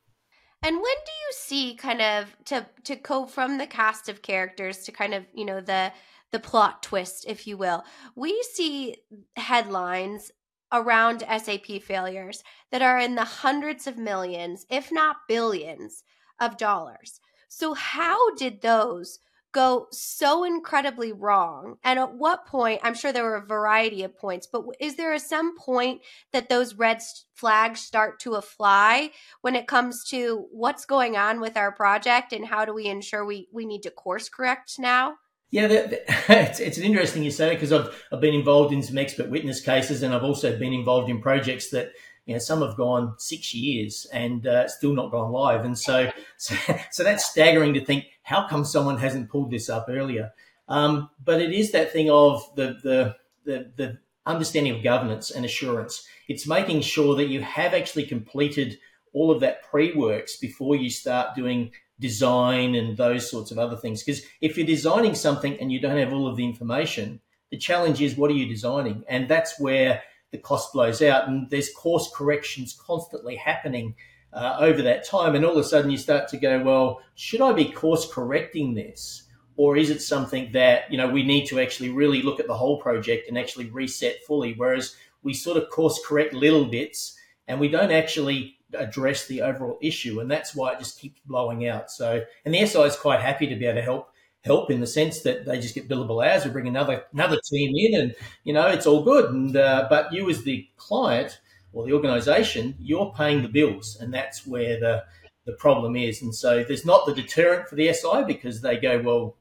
And 0.62 0.76
when 0.76 0.82
do 0.82 1.12
you 1.12 1.32
see 1.32 1.74
kind 1.74 2.02
of 2.02 2.36
to 2.46 2.66
to 2.84 2.96
go 2.96 3.26
from 3.26 3.58
the 3.58 3.66
cast 3.66 4.08
of 4.08 4.22
characters 4.22 4.78
to 4.84 4.92
kind 4.92 5.14
of, 5.14 5.24
you 5.32 5.44
know, 5.44 5.60
the 5.60 5.92
the 6.30 6.38
plot 6.38 6.82
twist, 6.82 7.24
if 7.26 7.46
you 7.46 7.56
will. 7.56 7.84
We 8.14 8.42
see 8.52 8.96
headlines 9.36 10.30
around 10.72 11.20
SAP 11.20 11.82
failures 11.82 12.42
that 12.70 12.82
are 12.82 12.98
in 12.98 13.14
the 13.14 13.24
hundreds 13.24 13.86
of 13.86 13.96
millions, 13.98 14.66
if 14.70 14.92
not 14.92 15.16
billions, 15.28 16.04
of 16.40 16.56
dollars. 16.56 17.20
So, 17.48 17.74
how 17.74 18.34
did 18.34 18.60
those 18.60 19.20
go 19.52 19.86
so 19.90 20.44
incredibly 20.44 21.12
wrong? 21.12 21.76
And 21.82 21.98
at 21.98 22.14
what 22.14 22.46
point, 22.46 22.80
I'm 22.84 22.94
sure 22.94 23.12
there 23.12 23.24
were 23.24 23.36
a 23.36 23.46
variety 23.46 24.02
of 24.02 24.18
points, 24.18 24.46
but 24.46 24.64
is 24.78 24.96
there 24.96 25.14
a 25.14 25.18
some 25.18 25.56
point 25.56 26.02
that 26.32 26.48
those 26.48 26.74
red 26.74 27.00
flags 27.34 27.80
start 27.80 28.20
to 28.20 28.40
fly 28.40 29.10
when 29.40 29.56
it 29.56 29.66
comes 29.66 30.04
to 30.10 30.46
what's 30.52 30.84
going 30.84 31.16
on 31.16 31.40
with 31.40 31.56
our 31.56 31.72
project 31.72 32.32
and 32.32 32.46
how 32.46 32.64
do 32.64 32.74
we 32.74 32.86
ensure 32.86 33.24
we, 33.24 33.48
we 33.52 33.64
need 33.64 33.82
to 33.82 33.90
course 33.90 34.28
correct 34.28 34.74
now? 34.78 35.14
Yeah, 35.50 35.66
that, 35.66 35.90
that, 35.90 36.04
it's, 36.50 36.60
it's 36.60 36.78
an 36.78 36.84
interesting 36.84 37.22
you 37.22 37.30
say 37.30 37.54
because 37.54 37.72
I've, 37.72 38.04
I've 38.12 38.20
been 38.20 38.34
involved 38.34 38.72
in 38.72 38.82
some 38.82 38.98
expert 38.98 39.30
witness 39.30 39.60
cases 39.60 40.02
and 40.02 40.14
I've 40.14 40.24
also 40.24 40.58
been 40.58 40.72
involved 40.72 41.08
in 41.08 41.20
projects 41.20 41.70
that, 41.70 41.92
you 42.26 42.34
know, 42.34 42.38
some 42.38 42.60
have 42.60 42.76
gone 42.76 43.14
six 43.18 43.54
years 43.54 44.06
and 44.12 44.46
uh, 44.46 44.68
still 44.68 44.92
not 44.92 45.10
gone 45.10 45.32
live. 45.32 45.64
And 45.64 45.78
so, 45.78 46.10
so, 46.36 46.54
so 46.90 47.02
that's 47.02 47.24
staggering 47.24 47.74
to 47.74 47.84
think, 47.84 48.04
how 48.22 48.46
come 48.46 48.64
someone 48.64 48.98
hasn't 48.98 49.30
pulled 49.30 49.50
this 49.50 49.70
up 49.70 49.86
earlier? 49.88 50.32
Um, 50.68 51.08
but 51.24 51.40
it 51.40 51.52
is 51.52 51.72
that 51.72 51.92
thing 51.92 52.10
of 52.10 52.42
the, 52.54 52.76
the, 52.82 53.16
the, 53.44 53.70
the 53.76 53.98
understanding 54.26 54.74
of 54.74 54.82
governance 54.82 55.30
and 55.30 55.46
assurance. 55.46 56.06
It's 56.28 56.46
making 56.46 56.82
sure 56.82 57.16
that 57.16 57.28
you 57.28 57.40
have 57.40 57.72
actually 57.72 58.04
completed 58.04 58.78
all 59.14 59.30
of 59.30 59.40
that 59.40 59.62
pre-works 59.62 60.36
before 60.36 60.76
you 60.76 60.90
start 60.90 61.34
doing 61.34 61.72
design 62.00 62.74
and 62.74 62.96
those 62.96 63.30
sorts 63.30 63.50
of 63.50 63.58
other 63.58 63.76
things. 63.76 64.02
Because 64.02 64.22
if 64.40 64.56
you're 64.56 64.66
designing 64.66 65.14
something 65.14 65.58
and 65.60 65.72
you 65.72 65.80
don't 65.80 65.98
have 65.98 66.12
all 66.12 66.28
of 66.28 66.36
the 66.36 66.44
information, 66.44 67.20
the 67.50 67.56
challenge 67.56 68.00
is 68.00 68.16
what 68.16 68.30
are 68.30 68.34
you 68.34 68.46
designing? 68.46 69.04
And 69.08 69.28
that's 69.28 69.58
where 69.58 70.02
the 70.30 70.38
cost 70.38 70.72
blows 70.72 71.02
out. 71.02 71.28
And 71.28 71.48
there's 71.50 71.72
course 71.72 72.10
corrections 72.14 72.78
constantly 72.78 73.36
happening 73.36 73.94
uh, 74.32 74.56
over 74.60 74.82
that 74.82 75.04
time. 75.04 75.34
And 75.34 75.44
all 75.44 75.52
of 75.52 75.58
a 75.58 75.64
sudden 75.64 75.90
you 75.90 75.98
start 75.98 76.28
to 76.28 76.36
go, 76.36 76.62
well, 76.62 77.00
should 77.14 77.40
I 77.40 77.52
be 77.52 77.70
course 77.70 78.10
correcting 78.12 78.74
this? 78.74 79.24
Or 79.56 79.76
is 79.76 79.90
it 79.90 80.02
something 80.02 80.52
that, 80.52 80.90
you 80.90 80.98
know, 80.98 81.08
we 81.08 81.24
need 81.24 81.46
to 81.46 81.58
actually 81.58 81.90
really 81.90 82.22
look 82.22 82.38
at 82.38 82.46
the 82.46 82.56
whole 82.56 82.80
project 82.80 83.28
and 83.28 83.36
actually 83.36 83.70
reset 83.70 84.22
fully? 84.24 84.54
Whereas 84.56 84.94
we 85.22 85.34
sort 85.34 85.56
of 85.56 85.68
course 85.70 85.98
correct 86.06 86.32
little 86.32 86.66
bits 86.66 87.18
and 87.48 87.58
we 87.58 87.68
don't 87.68 87.90
actually 87.90 88.57
address 88.74 89.26
the 89.26 89.42
overall 89.42 89.78
issue, 89.80 90.20
and 90.20 90.30
that's 90.30 90.54
why 90.54 90.72
it 90.72 90.78
just 90.78 91.00
keeps 91.00 91.20
blowing 91.24 91.66
out. 91.66 91.90
So, 91.90 92.22
and 92.44 92.54
the 92.54 92.64
SI 92.66 92.80
is 92.80 92.96
quite 92.96 93.20
happy 93.20 93.46
to 93.46 93.56
be 93.56 93.66
able 93.66 93.76
to 93.76 93.82
help 93.82 94.10
help 94.44 94.70
in 94.70 94.80
the 94.80 94.86
sense 94.86 95.20
that 95.22 95.44
they 95.44 95.58
just 95.58 95.74
get 95.74 95.88
billable 95.88 96.26
hours. 96.26 96.44
We 96.44 96.50
bring 96.50 96.68
another 96.68 97.04
another 97.12 97.38
team 97.50 97.74
in, 97.76 98.00
and 98.00 98.14
you 98.44 98.52
know 98.52 98.66
it's 98.66 98.86
all 98.86 99.02
good. 99.02 99.32
And 99.32 99.56
uh, 99.56 99.86
but 99.88 100.12
you 100.12 100.28
as 100.30 100.44
the 100.44 100.68
client 100.76 101.40
or 101.72 101.86
the 101.86 101.92
organisation, 101.92 102.74
you're 102.78 103.12
paying 103.16 103.42
the 103.42 103.48
bills, 103.48 103.96
and 104.00 104.12
that's 104.12 104.46
where 104.46 104.78
the 104.78 105.04
the 105.46 105.52
problem 105.54 105.96
is. 105.96 106.22
And 106.22 106.34
so 106.34 106.62
there's 106.62 106.84
not 106.84 107.06
the 107.06 107.14
deterrent 107.14 107.68
for 107.68 107.74
the 107.74 107.92
SI 107.92 108.24
because 108.26 108.60
they 108.60 108.76
go, 108.76 109.00
well, 109.00 109.36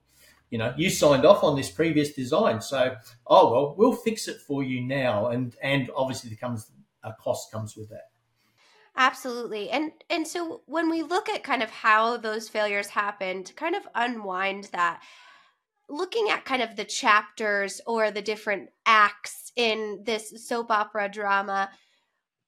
you 0.49 0.57
know, 0.57 0.73
you 0.77 0.89
signed 0.89 1.25
off 1.25 1.43
on 1.43 1.57
this 1.57 1.69
previous 1.69 2.13
design, 2.13 2.61
so 2.61 2.95
oh 3.27 3.51
well, 3.51 3.75
we'll 3.77 3.93
fix 3.93 4.27
it 4.27 4.37
for 4.41 4.63
you 4.63 4.81
now, 4.81 5.27
and 5.27 5.55
and 5.61 5.91
obviously 5.95 6.29
there 6.29 6.37
comes 6.37 6.71
a 7.03 7.13
cost 7.13 7.51
comes 7.51 7.75
with 7.75 7.89
that. 7.89 8.09
Absolutely. 8.98 9.69
And 9.69 9.91
and 10.10 10.28
so 10.28 10.61
when 10.65 10.90
we 10.90 11.03
look 11.03 11.30
at 11.30 11.44
kind 11.44 11.61
of 11.61 11.69
how 11.69 12.18
those 12.18 12.49
failures 12.49 12.88
happened, 12.90 13.53
kind 13.56 13.76
of 13.76 13.88
unwind 13.94 14.65
that, 14.74 15.02
looking 15.90 16.30
at 16.30 16.45
kind 16.45 16.61
of 16.64 16.76
the 16.76 16.86
chapters 16.86 17.82
or 17.88 18.11
the 18.11 18.22
different 18.22 18.69
acts 18.86 19.52
in 19.56 20.02
this 20.06 20.48
soap 20.48 20.72
opera 20.72 21.10
drama, 21.10 21.69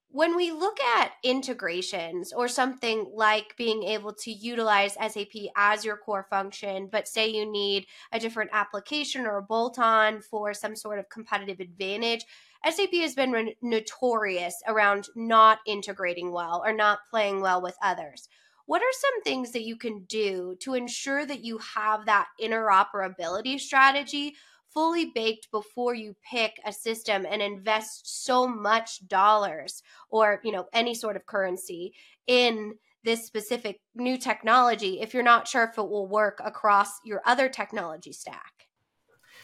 when 0.09 0.35
we 0.35 0.51
look 0.51 0.79
at 0.81 1.13
integrations 1.23 2.33
or 2.33 2.47
something 2.47 3.11
like 3.13 3.55
being 3.57 3.83
able 3.83 4.13
to 4.13 4.31
utilize 4.31 4.95
SAP 4.95 5.49
as 5.57 5.85
your 5.85 5.97
core 5.97 6.27
function, 6.29 6.89
but 6.91 7.07
say 7.07 7.27
you 7.29 7.51
need 7.51 7.85
a 8.11 8.19
different 8.19 8.51
application 8.53 9.25
or 9.27 9.37
a 9.37 9.43
bolt 9.43 9.79
on 9.79 10.21
for 10.21 10.53
some 10.53 10.75
sort 10.75 10.99
of 10.99 11.09
competitive 11.09 11.59
advantage, 11.59 12.25
SAP 12.65 12.93
has 12.95 13.15
been 13.15 13.31
re- 13.31 13.57
notorious 13.61 14.55
around 14.67 15.07
not 15.15 15.59
integrating 15.65 16.31
well 16.31 16.61
or 16.65 16.73
not 16.73 16.99
playing 17.09 17.41
well 17.41 17.61
with 17.61 17.77
others. 17.81 18.27
What 18.65 18.81
are 18.81 18.93
some 18.93 19.23
things 19.23 19.51
that 19.51 19.63
you 19.65 19.77
can 19.77 20.03
do 20.03 20.55
to 20.61 20.75
ensure 20.75 21.25
that 21.25 21.43
you 21.43 21.57
have 21.75 22.05
that 22.05 22.27
interoperability 22.41 23.59
strategy 23.59 24.35
fully 24.73 25.05
baked 25.05 25.49
before 25.51 25.95
you 25.95 26.15
pick 26.29 26.59
a 26.65 26.71
system 26.71 27.25
and 27.29 27.41
invest 27.41 28.23
so 28.23 28.47
much 28.47 29.07
dollars 29.07 29.81
or, 30.09 30.39
you 30.43 30.51
know, 30.51 30.67
any 30.73 30.93
sort 30.93 31.15
of 31.15 31.25
currency 31.25 31.93
in 32.27 32.75
this 33.03 33.25
specific 33.25 33.81
new 33.95 34.17
technology 34.17 34.99
if 35.01 35.13
you're 35.13 35.23
not 35.23 35.47
sure 35.47 35.63
if 35.63 35.77
it 35.77 35.89
will 35.89 36.07
work 36.07 36.39
across 36.43 36.99
your 37.03 37.21
other 37.25 37.49
technology 37.49 38.11
stack? 38.11 38.58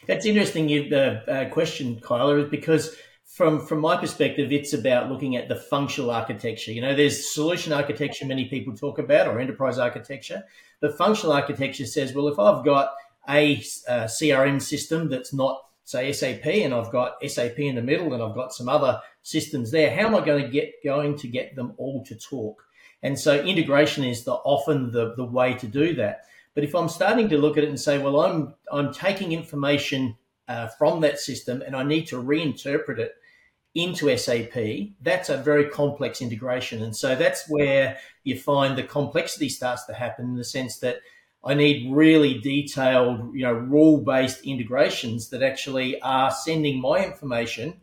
That's 0.07 0.26
interesting. 0.26 0.69
You, 0.69 0.95
uh, 0.95 1.22
uh, 1.30 1.49
question, 1.49 1.99
Kyler, 1.99 2.49
because 2.49 2.95
from 3.26 3.65
from 3.65 3.80
my 3.80 3.98
perspective, 3.98 4.52
it's 4.52 4.73
about 4.73 5.11
looking 5.11 5.36
at 5.36 5.49
the 5.49 5.56
functional 5.56 6.11
architecture. 6.11 6.72
You 6.72 6.82
know, 6.82 6.95
there's 6.95 7.34
solution 7.34 7.73
architecture 7.73 8.26
many 8.26 8.45
people 8.45 8.76
talk 8.76 8.99
about, 8.99 9.27
or 9.27 9.40
enterprise 9.40 9.77
architecture. 9.77 10.44
But 10.80 10.98
functional 10.98 11.34
architecture 11.34 11.86
says, 11.86 12.14
well, 12.14 12.27
if 12.27 12.40
I've 12.40 12.64
got 12.64 12.91
a, 13.27 13.56
a 13.88 14.06
CRM 14.06 14.61
system 14.61 15.10
that's 15.10 15.34
not 15.34 15.61
say 15.84 16.11
SAP, 16.11 16.45
and 16.45 16.73
I've 16.73 16.91
got 16.91 17.18
SAP 17.27 17.60
in 17.60 17.76
the 17.76 17.82
middle, 17.82 18.14
and 18.14 18.22
I've 18.22 18.36
got 18.36 18.53
some 18.53 18.69
other 18.69 19.02
systems 19.22 19.72
there, 19.72 19.95
how 19.95 20.07
am 20.07 20.15
I 20.15 20.26
going 20.26 20.44
to 20.44 20.49
get 20.49 20.73
going 20.84 21.18
to 21.18 21.27
get 21.27 21.56
them 21.56 21.73
all 21.77 22.03
to 22.06 22.15
talk? 22.15 22.64
And 23.03 23.19
so 23.19 23.40
integration 23.40 24.03
is 24.03 24.23
the 24.23 24.34
often 24.34 24.91
the, 24.91 25.14
the 25.15 25.26
way 25.26 25.53
to 25.56 25.68
do 25.68 25.94
that. 25.95 26.22
But 26.56 26.64
if 26.64 26.73
I'm 26.73 26.90
starting 26.90 27.30
to 27.30 27.38
look 27.38 27.57
at 27.57 27.64
it 27.64 27.69
and 27.69 27.80
say, 27.80 27.99
well, 27.99 28.22
I'm 28.22 28.56
I'm 28.72 28.94
taking 28.94 29.34
information 29.34 30.15
uh, 30.48 30.68
from 30.69 31.02
that 31.02 31.19
system 31.19 31.61
and 31.61 31.76
I 31.76 31.84
need 31.84 32.07
to 32.07 32.22
reinterpret 32.22 32.98
it 32.98 33.14
into 33.76 34.15
SAP, 34.18 34.95
that's 35.02 35.30
a 35.30 35.38
very 35.38 35.69
complex 35.69 36.22
integration. 36.22 36.82
And 36.82 36.95
so 36.95 37.14
that's 37.15 37.49
where 37.49 37.98
you 38.23 38.40
find 38.40 38.77
the 38.77 38.84
complexity 38.84 39.49
starts 39.49 39.86
to 39.86 39.94
happen 39.94 40.26
in 40.26 40.36
the 40.36 40.45
sense 40.45 40.80
that 40.80 41.02
I 41.44 41.53
need 41.53 41.94
really 41.94 42.40
detailed, 42.40 43.36
you 43.36 43.44
know, 43.44 43.53
rule-based 43.53 44.45
integrations 44.45 45.30
that 45.30 45.44
actually 45.44 46.02
are 46.02 46.32
sending 46.32 46.82
my 46.82 47.06
information, 47.06 47.82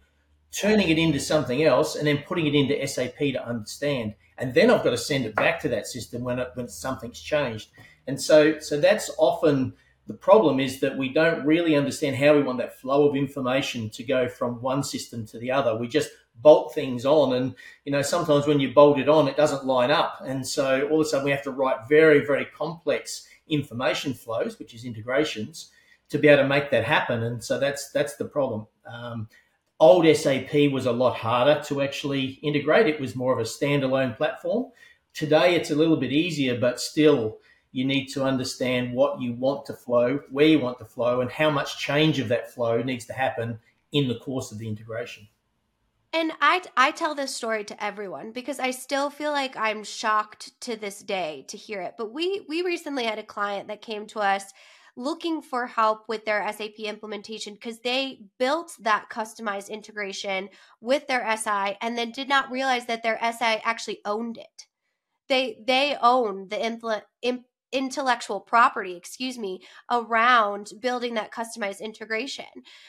turning 0.51 0.89
it 0.89 0.99
into 0.99 1.21
something 1.21 1.63
else, 1.63 1.95
and 1.95 2.07
then 2.07 2.25
putting 2.27 2.47
it 2.47 2.55
into 2.55 2.87
SAP 2.89 3.19
to 3.19 3.47
understand. 3.47 4.15
And 4.39 4.55
then 4.55 4.71
I've 4.71 4.83
got 4.83 4.91
to 4.91 4.99
send 4.99 5.27
it 5.27 5.37
back 5.37 5.61
to 5.61 5.69
that 5.69 5.87
system 5.87 6.25
when 6.25 6.39
it, 6.39 6.49
when 6.55 6.69
something's 6.69 7.21
changed. 7.21 7.69
And 8.07 8.21
so, 8.21 8.59
so 8.59 8.81
that's 8.81 9.11
often 9.19 9.75
the 10.07 10.15
problem 10.15 10.59
is 10.59 10.81
that 10.81 10.99
we 10.99 11.13
don't 11.13 11.45
really 11.47 11.77
understand 11.77 12.17
how 12.17 12.35
we 12.35 12.43
want 12.43 12.59
that 12.59 12.79
flow 12.79 13.09
of 13.09 13.17
information 13.17 13.89
to 13.91 14.03
go 14.03 14.29
from 14.29 14.61
one 14.61 14.83
system 14.83 15.27
to 15.27 15.39
the 15.39 15.51
other. 15.51 15.77
We 15.77 15.89
just 15.89 16.11
bolt 16.37 16.75
things 16.75 17.07
on, 17.07 17.35
and 17.35 17.55
you 17.85 17.93
know 17.93 18.03
sometimes 18.03 18.47
when 18.47 18.59
you 18.59 18.73
bolt 18.73 18.99
it 18.99 19.09
on, 19.09 19.29
it 19.29 19.37
doesn't 19.37 19.65
line 19.65 19.91
up, 19.91 20.21
and 20.25 20.47
so 20.47 20.89
all 20.89 21.01
of 21.01 21.07
a 21.07 21.09
sudden 21.09 21.25
we 21.25 21.31
have 21.31 21.45
to 21.45 21.53
write 21.53 21.89
very, 21.89 22.25
very 22.25 22.47
complex 22.47 23.29
information 23.49 24.15
flows, 24.15 24.59
which 24.59 24.75
is 24.75 24.85
integrations, 24.85 25.71
to 26.09 26.19
be 26.19 26.29
able 26.29 26.43
to 26.43 26.49
make 26.49 26.71
that 26.71 26.85
happen. 26.85 27.23
And 27.23 27.43
so 27.43 27.59
that's 27.59 27.91
that's 27.93 28.17
the 28.17 28.25
problem. 28.25 28.67
Um, 28.87 29.29
old 29.79 30.05
SAP 30.17 30.53
was 30.73 30.87
a 30.87 30.93
lot 30.93 31.17
harder 31.17 31.63
to 31.67 31.83
actually 31.83 32.39
integrate. 32.43 32.87
It 32.87 33.01
was 33.01 33.15
more 33.15 33.33
of 33.33 33.39
a 33.39 33.43
standalone 33.43 34.17
platform. 34.17 34.73
Today 35.15 35.55
it's 35.55 35.71
a 35.71 35.77
little 35.77 35.97
bit 35.97 36.13
easier, 36.13 36.59
but 36.59 36.81
still 36.81 37.39
you 37.73 37.85
need 37.87 38.07
to 38.07 38.23
understand 38.23 38.93
what 38.93 39.21
you 39.21 39.33
want 39.33 39.67
to 39.67 39.73
flow, 39.73 40.21
where 40.31 40.47
you 40.47 40.61
want 40.61 40.79
to 40.79 40.85
flow, 40.85 41.23
and 41.23 41.31
how 41.31 41.51
much 41.51 41.79
change 41.79 42.19
of 42.19 42.29
that 42.29 42.53
flow 42.53 42.83
needs 42.83 43.07
to 43.07 43.15
happen 43.15 43.59
in 43.93 44.09
the 44.09 44.19
course 44.19 44.53
of 44.53 44.59
the 44.59 44.69
integration. 44.69 45.27
And 46.15 46.33
I, 46.43 46.63
I 46.77 46.91
tell 46.91 47.15
this 47.15 47.35
story 47.35 47.65
to 47.65 47.85
everyone 47.85 48.33
because 48.33 48.61
I 48.61 48.71
still 48.71 49.09
feel 49.09 49.33
like 49.33 49.57
I'm 49.57 49.83
shocked 49.83 50.61
to 50.63 50.77
this 50.77 51.01
day 51.01 51.47
to 51.49 51.57
hear 51.57 51.81
it. 51.81 51.95
But 51.97 52.13
we 52.13 52.45
we 52.49 52.61
recently 52.61 53.05
had 53.05 53.19
a 53.19 53.23
client 53.23 53.69
that 53.69 53.81
came 53.81 54.07
to 54.09 54.21
us 54.21 54.53
looking 54.95 55.41
for 55.41 55.67
help 55.67 56.07
with 56.09 56.27
their 56.27 56.47
SAP 56.53 56.81
implementation 56.81 57.55
because 57.55 57.81
they 57.81 58.21
built 58.39 58.77
that 58.81 59.09
customized 59.11 59.71
integration 59.71 60.51
with 60.83 61.07
their 61.07 61.25
SI 61.39 61.79
and 61.81 61.97
then 61.97 62.11
did 62.11 62.29
not 62.29 62.51
realize 62.51 62.85
that 62.85 63.03
their 63.03 63.19
SI 63.19 63.63
actually 63.65 64.01
owned 64.05 64.37
it. 64.37 64.67
They 65.29 65.57
they 65.67 65.97
own 65.99 66.49
the 66.49 66.63
implement 66.63 67.05
intellectual 67.73 68.41
property 68.41 68.97
excuse 68.97 69.39
me 69.39 69.61
around 69.91 70.73
building 70.81 71.15
that 71.15 71.33
customized 71.33 71.81
integration. 71.81 72.45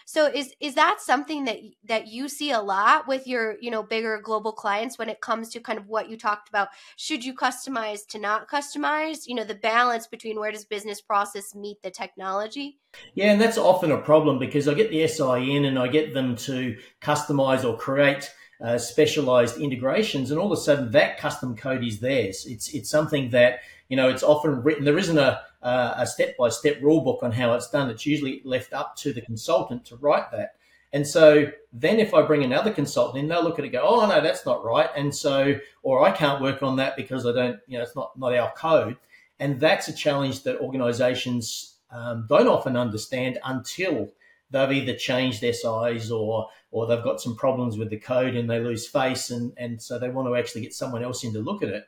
So 0.06 0.28
is 0.28 0.54
is 0.60 0.76
that 0.76 1.02
something 1.02 1.46
that 1.46 1.60
that 1.86 2.08
you 2.08 2.30
see 2.30 2.52
a 2.52 2.62
lot 2.62 3.08
with 3.08 3.28
your 3.28 3.56
you 3.62 3.72
know 3.72 3.84
bigger 3.84 4.20
global 4.22 4.52
clients 4.52 4.98
when 4.98 5.10
it 5.10 5.22
comes 5.22 5.50
to 5.50 5.60
kind 5.60 5.80
of 5.80 5.88
what 5.88 6.10
you 6.10 6.18
talked 6.18 6.50
about? 6.50 6.70
Should 6.98 7.24
you 7.24 7.34
customize 7.34 8.06
to 8.08 8.20
not 8.20 8.50
customize? 8.50 9.28
You 9.28 9.36
know 9.36 9.44
the 9.44 9.56
balance 9.56 10.08
between 10.08 10.40
where 10.40 10.52
does 10.52 10.66
business 10.66 11.02
process 11.02 11.56
meet 11.56 11.82
the 11.82 11.92
technology? 11.92 12.80
Yeah 13.16 13.32
and 13.32 13.42
that's 13.42 13.58
often 13.58 13.92
a 13.92 13.98
problem 13.98 14.38
because 14.38 14.68
i 14.68 14.74
get 14.76 14.92
the 14.92 15.08
si 15.08 15.56
in 15.56 15.66
and 15.66 15.80
i 15.80 15.88
get 15.88 16.14
them 16.14 16.36
to 16.36 16.78
customize 17.02 17.68
or 17.68 17.76
create 17.76 18.32
uh, 18.64 18.78
specialized 18.78 19.58
integrations 19.60 20.32
and 20.32 20.40
all 20.40 20.52
of 20.52 20.58
a 20.58 20.62
sudden 20.62 20.92
that 20.92 21.18
custom 21.18 21.56
code 21.56 21.84
is 21.84 22.00
theirs. 22.00 22.46
It's 22.48 22.74
it's 22.74 22.90
something 22.90 23.30
that 23.32 23.60
you 23.94 23.98
know, 23.98 24.10
it's 24.10 24.24
often 24.24 24.64
written. 24.64 24.86
There 24.86 24.98
isn't 24.98 25.20
a 25.20 25.42
a 25.62 26.08
step 26.08 26.36
by 26.36 26.50
step 26.50 26.82
rule 26.82 27.02
book 27.02 27.20
on 27.22 27.32
how 27.32 27.54
it's 27.54 27.70
done. 27.70 27.92
It's 27.92 28.08
usually 28.08 28.42
left 28.44 28.74
up 28.74 28.96
to 28.96 29.14
the 29.14 29.22
consultant 29.22 29.86
to 29.86 29.98
write 29.98 30.32
that. 30.32 30.56
And 30.94 31.06
so 31.06 31.46
then 31.72 32.00
if 32.00 32.12
I 32.12 32.24
bring 32.24 32.44
another 32.44 32.74
consultant 32.74 33.20
in, 33.20 33.28
they'll 33.28 33.44
look 33.44 33.60
at 33.60 33.66
it 33.66 33.68
and 33.68 33.74
go, 33.74 33.84
oh, 33.84 34.08
no, 34.08 34.20
that's 34.20 34.48
not 34.48 34.66
right. 34.66 34.90
And 34.96 35.14
so, 35.14 35.60
or 35.84 36.04
I 36.04 36.10
can't 36.10 36.42
work 36.42 36.64
on 36.64 36.78
that 36.78 36.96
because 36.96 37.28
I 37.28 37.34
don't, 37.34 37.60
you 37.68 37.78
know, 37.78 37.84
it's 37.84 37.96
not, 37.96 38.18
not 38.18 38.36
our 38.36 38.52
code. 38.54 38.98
And 39.40 39.60
that's 39.60 39.88
a 39.90 39.94
challenge 39.94 40.42
that 40.42 40.60
organizations 40.60 41.76
um, 41.92 42.26
don't 42.28 42.48
often 42.48 42.76
understand 42.76 43.38
until 43.46 44.10
they've 44.50 44.72
either 44.72 44.96
changed 44.96 45.40
their 45.40 45.54
size 45.54 46.10
or, 46.10 46.50
or 46.72 46.88
they've 46.88 47.04
got 47.04 47.22
some 47.22 47.36
problems 47.36 47.78
with 47.78 47.92
the 47.92 48.00
code 48.00 48.34
and 48.34 48.50
they 48.50 48.60
lose 48.60 48.88
face. 48.88 49.30
And, 49.30 49.54
and 49.58 49.80
so 49.80 50.00
they 50.00 50.10
want 50.10 50.28
to 50.28 50.36
actually 50.36 50.62
get 50.62 50.74
someone 50.74 51.04
else 51.04 51.24
in 51.24 51.34
to 51.34 51.40
look 51.40 51.62
at 51.62 51.70
it 51.70 51.86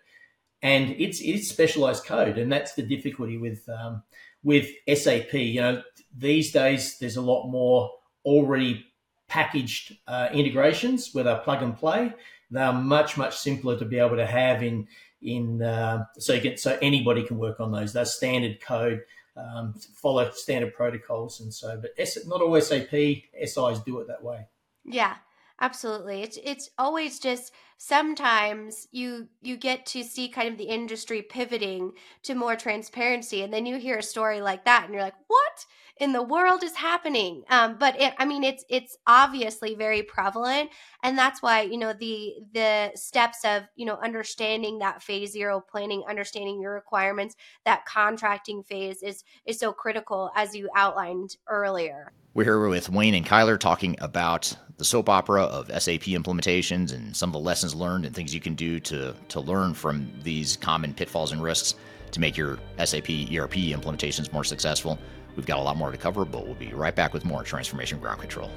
and 0.65 0.95
it's 0.97 1.21
it's 1.21 1.47
specialized 1.47 2.05
code, 2.05 2.39
and 2.39 2.51
that's 2.51 2.73
the 2.73 2.81
difficulty 2.81 3.37
with 3.37 3.69
um, 3.69 4.01
with 4.43 4.67
SAP. 4.91 5.31
You 5.33 5.61
know, 5.61 5.83
these 6.17 6.51
days 6.51 6.97
there's 6.97 7.17
a 7.17 7.21
lot 7.21 7.47
more 7.47 7.91
already 8.25 8.83
packaged 9.27 9.95
uh, 10.07 10.29
integrations 10.33 11.13
where 11.13 11.23
they 11.23 11.35
plug 11.43 11.61
and 11.61 11.77
play. 11.77 12.11
They 12.49 12.61
are 12.61 12.73
much 12.73 13.15
much 13.15 13.37
simpler 13.37 13.77
to 13.77 13.85
be 13.85 13.99
able 13.99 14.15
to 14.15 14.25
have 14.25 14.63
in 14.63 14.87
in 15.21 15.61
uh, 15.61 16.05
so 16.17 16.33
you 16.33 16.41
can 16.41 16.57
so 16.57 16.79
anybody 16.81 17.21
can 17.21 17.37
work 17.37 17.59
on 17.59 17.71
those. 17.71 17.93
They're 17.93 18.03
standard 18.03 18.59
code, 18.59 19.01
um, 19.37 19.75
follow 19.93 20.31
standard 20.31 20.73
protocols, 20.73 21.41
and 21.41 21.53
so. 21.53 21.77
But 21.79 21.91
S, 21.99 22.17
not 22.25 22.41
all 22.41 22.59
SAP 22.59 22.89
SIs 22.89 23.79
do 23.85 23.99
it 23.99 24.07
that 24.07 24.23
way. 24.23 24.47
Yeah, 24.83 25.13
absolutely. 25.59 26.21
It's 26.21 26.37
it's 26.43 26.69
always 26.77 27.19
just 27.19 27.53
sometimes 27.77 28.87
you 28.91 29.27
you 29.41 29.57
get 29.57 29.85
to 29.87 30.03
see 30.03 30.29
kind 30.29 30.49
of 30.49 30.57
the 30.57 30.65
industry 30.65 31.21
pivoting 31.21 31.91
to 32.23 32.35
more 32.35 32.55
transparency 32.55 33.41
and 33.41 33.53
then 33.53 33.65
you 33.65 33.77
hear 33.77 33.97
a 33.97 34.03
story 34.03 34.41
like 34.41 34.65
that 34.65 34.85
and 34.85 34.93
you're 34.93 35.03
like 35.03 35.15
what 35.27 35.65
in 35.97 36.11
the 36.11 36.23
world 36.23 36.63
is 36.63 36.75
happening. 36.75 37.43
Um, 37.49 37.77
but 37.79 37.99
it, 37.99 38.13
i 38.17 38.25
mean 38.25 38.43
it's 38.43 38.65
it's 38.69 38.97
obviously 39.07 39.75
very 39.75 40.03
prevalent. 40.03 40.69
And 41.03 41.17
that's 41.17 41.41
why 41.41 41.61
you 41.61 41.77
know 41.77 41.93
the 41.93 42.35
the 42.53 42.91
steps 42.95 43.45
of 43.45 43.63
you 43.75 43.85
know 43.85 43.97
understanding 44.03 44.79
that 44.79 45.01
phase 45.01 45.31
zero 45.31 45.61
planning 45.61 46.03
understanding 46.07 46.61
your 46.61 46.73
requirements 46.73 47.35
that 47.65 47.85
contracting 47.85 48.63
phase 48.63 49.01
is 49.03 49.23
is 49.45 49.59
so 49.59 49.71
critical 49.71 50.31
as 50.35 50.55
you 50.55 50.69
outlined 50.75 51.37
earlier. 51.47 52.11
We're 52.33 52.43
here 52.43 52.67
with 52.67 52.89
Wayne 52.89 53.13
and 53.13 53.25
Kyler 53.25 53.57
talking 53.57 53.95
about 54.01 54.53
the 54.77 54.83
soap 54.83 55.07
opera 55.07 55.43
of 55.43 55.67
SAP 55.67 56.01
implementations 56.01 56.93
and 56.93 57.15
some 57.15 57.29
of 57.29 57.33
the 57.33 57.39
lessons 57.39 57.73
learned 57.73 58.05
and 58.05 58.13
things 58.13 58.33
you 58.33 58.41
can 58.41 58.55
do 58.55 58.79
to, 58.81 59.15
to 59.29 59.39
learn 59.39 59.73
from 59.73 60.11
these 60.21 60.57
common 60.57 60.93
pitfalls 60.93 61.31
and 61.31 61.41
risks 61.41 61.75
to 62.11 62.19
make 62.19 62.35
your 62.35 62.57
SAP 62.83 63.09
ERP 63.09 63.55
implementations 63.71 64.33
more 64.33 64.43
successful. 64.43 64.99
We've 65.35 65.45
got 65.45 65.59
a 65.59 65.61
lot 65.61 65.75
more 65.77 65.91
to 65.91 65.97
cover, 65.97 66.23
but 66.23 66.45
we'll 66.45 66.55
be 66.55 66.73
right 66.73 66.95
back 66.95 67.13
with 67.13 67.25
more 67.25 67.43
Transformation 67.43 67.99
Ground 67.99 68.21
Control. 68.21 68.49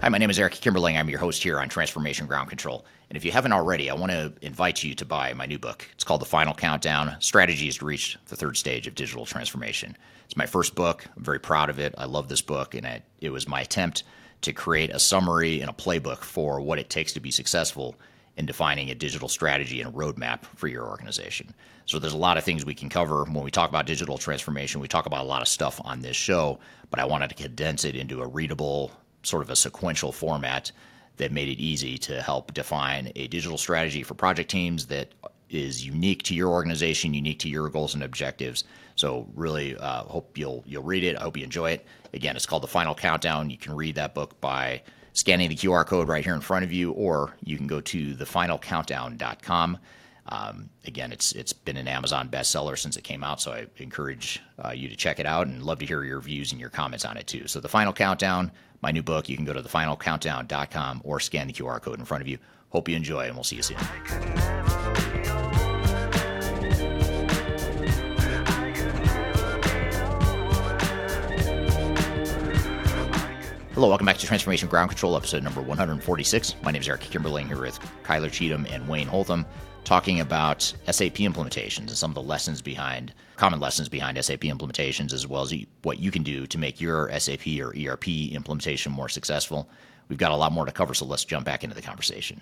Hi, 0.00 0.10
my 0.10 0.18
name 0.18 0.30
is 0.30 0.38
Eric 0.38 0.54
Kimberling. 0.54 0.98
I'm 0.98 1.10
your 1.10 1.18
host 1.18 1.42
here 1.42 1.58
on 1.58 1.68
Transformation 1.68 2.26
Ground 2.26 2.48
Control. 2.48 2.86
And 3.10 3.16
if 3.16 3.24
you 3.24 3.32
haven't 3.32 3.52
already, 3.52 3.90
I 3.90 3.94
want 3.94 4.12
to 4.12 4.32
invite 4.42 4.82
you 4.82 4.94
to 4.94 5.04
buy 5.04 5.32
my 5.34 5.44
new 5.44 5.58
book. 5.58 5.86
It's 5.92 6.04
called 6.04 6.20
The 6.20 6.26
Final 6.26 6.54
Countdown 6.54 7.16
Strategies 7.20 7.78
to 7.78 7.84
Reach 7.84 8.18
the 8.26 8.36
Third 8.36 8.56
Stage 8.56 8.86
of 8.86 8.94
Digital 8.94 9.26
Transformation. 9.26 9.96
It's 10.24 10.36
my 10.36 10.46
first 10.46 10.74
book. 10.74 11.04
I'm 11.16 11.24
very 11.24 11.40
proud 11.40 11.68
of 11.68 11.78
it. 11.78 11.94
I 11.98 12.04
love 12.04 12.28
this 12.28 12.42
book, 12.42 12.74
and 12.74 12.86
it, 12.86 13.02
it 13.20 13.30
was 13.30 13.48
my 13.48 13.62
attempt 13.62 14.04
to 14.42 14.52
create 14.52 14.90
a 14.90 15.00
summary 15.00 15.60
and 15.60 15.70
a 15.70 15.72
playbook 15.72 16.18
for 16.18 16.60
what 16.60 16.78
it 16.78 16.90
takes 16.90 17.12
to 17.12 17.20
be 17.20 17.30
successful 17.30 17.96
in 18.36 18.46
defining 18.46 18.90
a 18.90 18.94
digital 18.94 19.28
strategy 19.28 19.80
and 19.80 19.92
a 19.92 19.96
roadmap 19.96 20.44
for 20.54 20.68
your 20.68 20.86
organization. 20.86 21.52
So 21.86 21.98
there's 21.98 22.12
a 22.12 22.18
lot 22.18 22.36
of 22.36 22.44
things 22.44 22.64
we 22.64 22.74
can 22.74 22.88
cover 22.88 23.24
when 23.24 23.42
we 23.42 23.50
talk 23.50 23.68
about 23.68 23.86
digital 23.86 24.16
transformation. 24.16 24.80
We 24.80 24.88
talk 24.88 25.06
about 25.06 25.24
a 25.24 25.28
lot 25.28 25.42
of 25.42 25.48
stuff 25.48 25.80
on 25.84 26.00
this 26.00 26.16
show, 26.16 26.60
but 26.90 27.00
I 27.00 27.04
wanted 27.04 27.30
to 27.30 27.34
condense 27.34 27.84
it 27.84 27.96
into 27.96 28.22
a 28.22 28.26
readable, 28.26 28.92
sort 29.24 29.42
of 29.42 29.50
a 29.50 29.56
sequential 29.56 30.12
format 30.12 30.70
that 31.16 31.32
made 31.32 31.48
it 31.48 31.60
easy 31.60 31.98
to 31.98 32.22
help 32.22 32.54
define 32.54 33.10
a 33.16 33.26
digital 33.26 33.58
strategy 33.58 34.04
for 34.04 34.14
project 34.14 34.50
teams 34.50 34.86
that 34.86 35.08
is 35.50 35.84
unique 35.84 36.22
to 36.24 36.34
your 36.34 36.50
organization, 36.50 37.14
unique 37.14 37.40
to 37.40 37.48
your 37.48 37.68
goals 37.68 37.94
and 37.94 38.04
objectives. 38.04 38.64
So 38.98 39.28
really 39.34 39.76
uh, 39.76 40.02
hope 40.02 40.36
you'll 40.36 40.64
you'll 40.66 40.82
read 40.82 41.04
it. 41.04 41.16
I 41.16 41.22
hope 41.22 41.36
you 41.36 41.44
enjoy 41.44 41.70
it. 41.70 41.86
Again, 42.12 42.34
it's 42.34 42.46
called 42.46 42.64
The 42.64 42.68
Final 42.68 42.96
Countdown. 42.96 43.48
You 43.48 43.56
can 43.56 43.76
read 43.76 43.94
that 43.94 44.12
book 44.12 44.40
by 44.40 44.82
scanning 45.12 45.48
the 45.48 45.54
QR 45.54 45.86
code 45.86 46.08
right 46.08 46.24
here 46.24 46.34
in 46.34 46.40
front 46.40 46.64
of 46.64 46.72
you, 46.72 46.90
or 46.92 47.36
you 47.44 47.56
can 47.56 47.68
go 47.68 47.80
to 47.80 48.16
thefinalcountdown.com. 48.16 49.78
Um, 50.30 50.68
again, 50.84 51.12
it's 51.12 51.30
it's 51.32 51.52
been 51.52 51.76
an 51.76 51.86
Amazon 51.86 52.28
bestseller 52.28 52.76
since 52.76 52.96
it 52.96 53.04
came 53.04 53.22
out, 53.22 53.40
so 53.40 53.52
I 53.52 53.66
encourage 53.76 54.40
uh, 54.62 54.70
you 54.70 54.88
to 54.88 54.96
check 54.96 55.20
it 55.20 55.26
out 55.26 55.46
and 55.46 55.62
love 55.62 55.78
to 55.78 55.86
hear 55.86 56.02
your 56.02 56.20
views 56.20 56.50
and 56.50 56.60
your 56.60 56.70
comments 56.70 57.04
on 57.04 57.16
it 57.16 57.28
too. 57.28 57.46
So, 57.46 57.60
The 57.60 57.68
Final 57.68 57.92
Countdown, 57.92 58.50
my 58.82 58.90
new 58.90 59.02
book, 59.04 59.28
you 59.28 59.36
can 59.36 59.44
go 59.44 59.52
to 59.52 59.62
thefinalcountdown.com 59.62 61.02
or 61.04 61.20
scan 61.20 61.46
the 61.46 61.52
QR 61.52 61.80
code 61.80 62.00
in 62.00 62.04
front 62.04 62.20
of 62.20 62.26
you. 62.26 62.38
Hope 62.70 62.88
you 62.88 62.96
enjoy, 62.96 63.26
and 63.26 63.34
we'll 63.36 63.44
see 63.44 63.56
you 63.56 63.62
soon. 63.62 63.78
Hello, 73.78 73.90
welcome 73.90 74.06
back 74.06 74.18
to 74.18 74.26
Transformation 74.26 74.68
Ground 74.68 74.90
Control, 74.90 75.16
episode 75.16 75.44
number 75.44 75.62
146. 75.62 76.56
My 76.64 76.72
name 76.72 76.82
is 76.82 76.88
Eric 76.88 77.02
Kimberling 77.02 77.46
here 77.46 77.60
with 77.60 77.78
Kyler 78.02 78.28
Cheatham 78.28 78.66
and 78.68 78.88
Wayne 78.88 79.06
Holtam, 79.06 79.46
talking 79.84 80.18
about 80.18 80.62
SAP 80.90 81.18
implementations 81.18 81.78
and 81.86 81.90
some 81.90 82.10
of 82.10 82.16
the 82.16 82.22
lessons 82.22 82.60
behind, 82.60 83.14
common 83.36 83.60
lessons 83.60 83.88
behind 83.88 84.18
SAP 84.24 84.40
implementations, 84.40 85.12
as 85.12 85.28
well 85.28 85.42
as 85.42 85.54
what 85.82 86.00
you 86.00 86.10
can 86.10 86.24
do 86.24 86.44
to 86.48 86.58
make 86.58 86.80
your 86.80 87.08
SAP 87.20 87.46
or 87.60 87.72
ERP 87.78 88.08
implementation 88.08 88.90
more 88.90 89.08
successful. 89.08 89.70
We've 90.08 90.18
got 90.18 90.32
a 90.32 90.36
lot 90.36 90.50
more 90.50 90.66
to 90.66 90.72
cover, 90.72 90.92
so 90.92 91.06
let's 91.06 91.24
jump 91.24 91.44
back 91.46 91.62
into 91.62 91.76
the 91.76 91.80
conversation. 91.80 92.40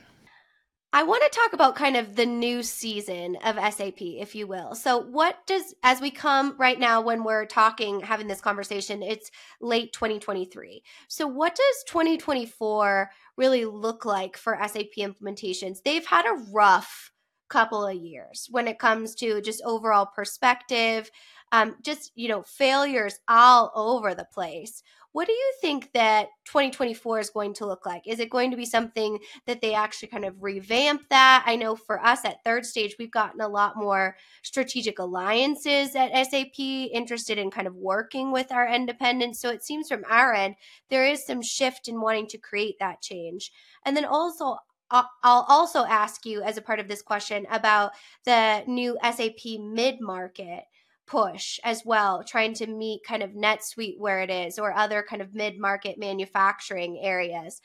I 0.96 1.02
want 1.02 1.22
to 1.24 1.38
talk 1.38 1.52
about 1.52 1.76
kind 1.76 1.94
of 1.94 2.16
the 2.16 2.24
new 2.24 2.62
season 2.62 3.36
of 3.44 3.56
SAP, 3.56 4.00
if 4.00 4.34
you 4.34 4.46
will. 4.46 4.74
So, 4.74 4.96
what 4.96 5.46
does, 5.46 5.74
as 5.82 6.00
we 6.00 6.10
come 6.10 6.56
right 6.56 6.80
now 6.80 7.02
when 7.02 7.22
we're 7.22 7.44
talking, 7.44 8.00
having 8.00 8.28
this 8.28 8.40
conversation, 8.40 9.02
it's 9.02 9.30
late 9.60 9.92
2023. 9.92 10.82
So, 11.08 11.26
what 11.26 11.54
does 11.54 11.84
2024 11.88 13.10
really 13.36 13.66
look 13.66 14.06
like 14.06 14.38
for 14.38 14.58
SAP 14.58 14.96
implementations? 14.96 15.82
They've 15.84 16.06
had 16.06 16.24
a 16.24 16.42
rough 16.50 17.12
couple 17.50 17.86
of 17.86 17.94
years 17.94 18.48
when 18.50 18.66
it 18.66 18.78
comes 18.78 19.14
to 19.16 19.42
just 19.42 19.62
overall 19.66 20.06
perspective, 20.06 21.10
um, 21.52 21.76
just, 21.82 22.10
you 22.14 22.28
know, 22.28 22.42
failures 22.42 23.18
all 23.28 23.70
over 23.74 24.14
the 24.14 24.26
place. 24.32 24.82
What 25.16 25.28
do 25.28 25.32
you 25.32 25.52
think 25.62 25.92
that 25.94 26.28
2024 26.44 27.20
is 27.20 27.30
going 27.30 27.54
to 27.54 27.64
look 27.64 27.86
like? 27.86 28.06
Is 28.06 28.20
it 28.20 28.28
going 28.28 28.50
to 28.50 28.56
be 28.58 28.66
something 28.66 29.18
that 29.46 29.62
they 29.62 29.72
actually 29.72 30.08
kind 30.08 30.26
of 30.26 30.42
revamp 30.42 31.08
that? 31.08 31.42
I 31.46 31.56
know 31.56 31.74
for 31.74 32.04
us 32.04 32.22
at 32.26 32.44
third 32.44 32.66
stage, 32.66 32.96
we've 32.98 33.10
gotten 33.10 33.40
a 33.40 33.48
lot 33.48 33.78
more 33.78 34.16
strategic 34.42 34.98
alliances 34.98 35.96
at 35.96 36.12
SAP, 36.26 36.58
interested 36.58 37.38
in 37.38 37.50
kind 37.50 37.66
of 37.66 37.74
working 37.76 38.30
with 38.30 38.52
our 38.52 38.68
independents. 38.68 39.40
So 39.40 39.48
it 39.48 39.64
seems 39.64 39.88
from 39.88 40.04
our 40.06 40.34
end, 40.34 40.56
there 40.90 41.06
is 41.06 41.24
some 41.24 41.40
shift 41.40 41.88
in 41.88 42.02
wanting 42.02 42.26
to 42.26 42.36
create 42.36 42.74
that 42.80 43.00
change. 43.00 43.52
And 43.86 43.96
then 43.96 44.04
also, 44.04 44.58
I'll 44.90 45.08
also 45.48 45.86
ask 45.86 46.26
you 46.26 46.42
as 46.42 46.58
a 46.58 46.62
part 46.62 46.78
of 46.78 46.88
this 46.88 47.00
question 47.00 47.46
about 47.50 47.92
the 48.26 48.64
new 48.66 48.98
SAP 49.02 49.58
mid 49.60 49.98
market 49.98 50.64
push 51.06 51.58
as 51.64 51.82
well, 51.84 52.24
trying 52.24 52.54
to 52.54 52.66
meet 52.66 53.04
kind 53.04 53.22
of 53.22 53.30
NetSuite 53.30 53.98
where 53.98 54.20
it 54.20 54.30
is 54.30 54.58
or 54.58 54.72
other 54.72 55.04
kind 55.08 55.22
of 55.22 55.34
mid 55.34 55.58
market 55.58 55.98
manufacturing 55.98 56.98
areas. 57.00 57.60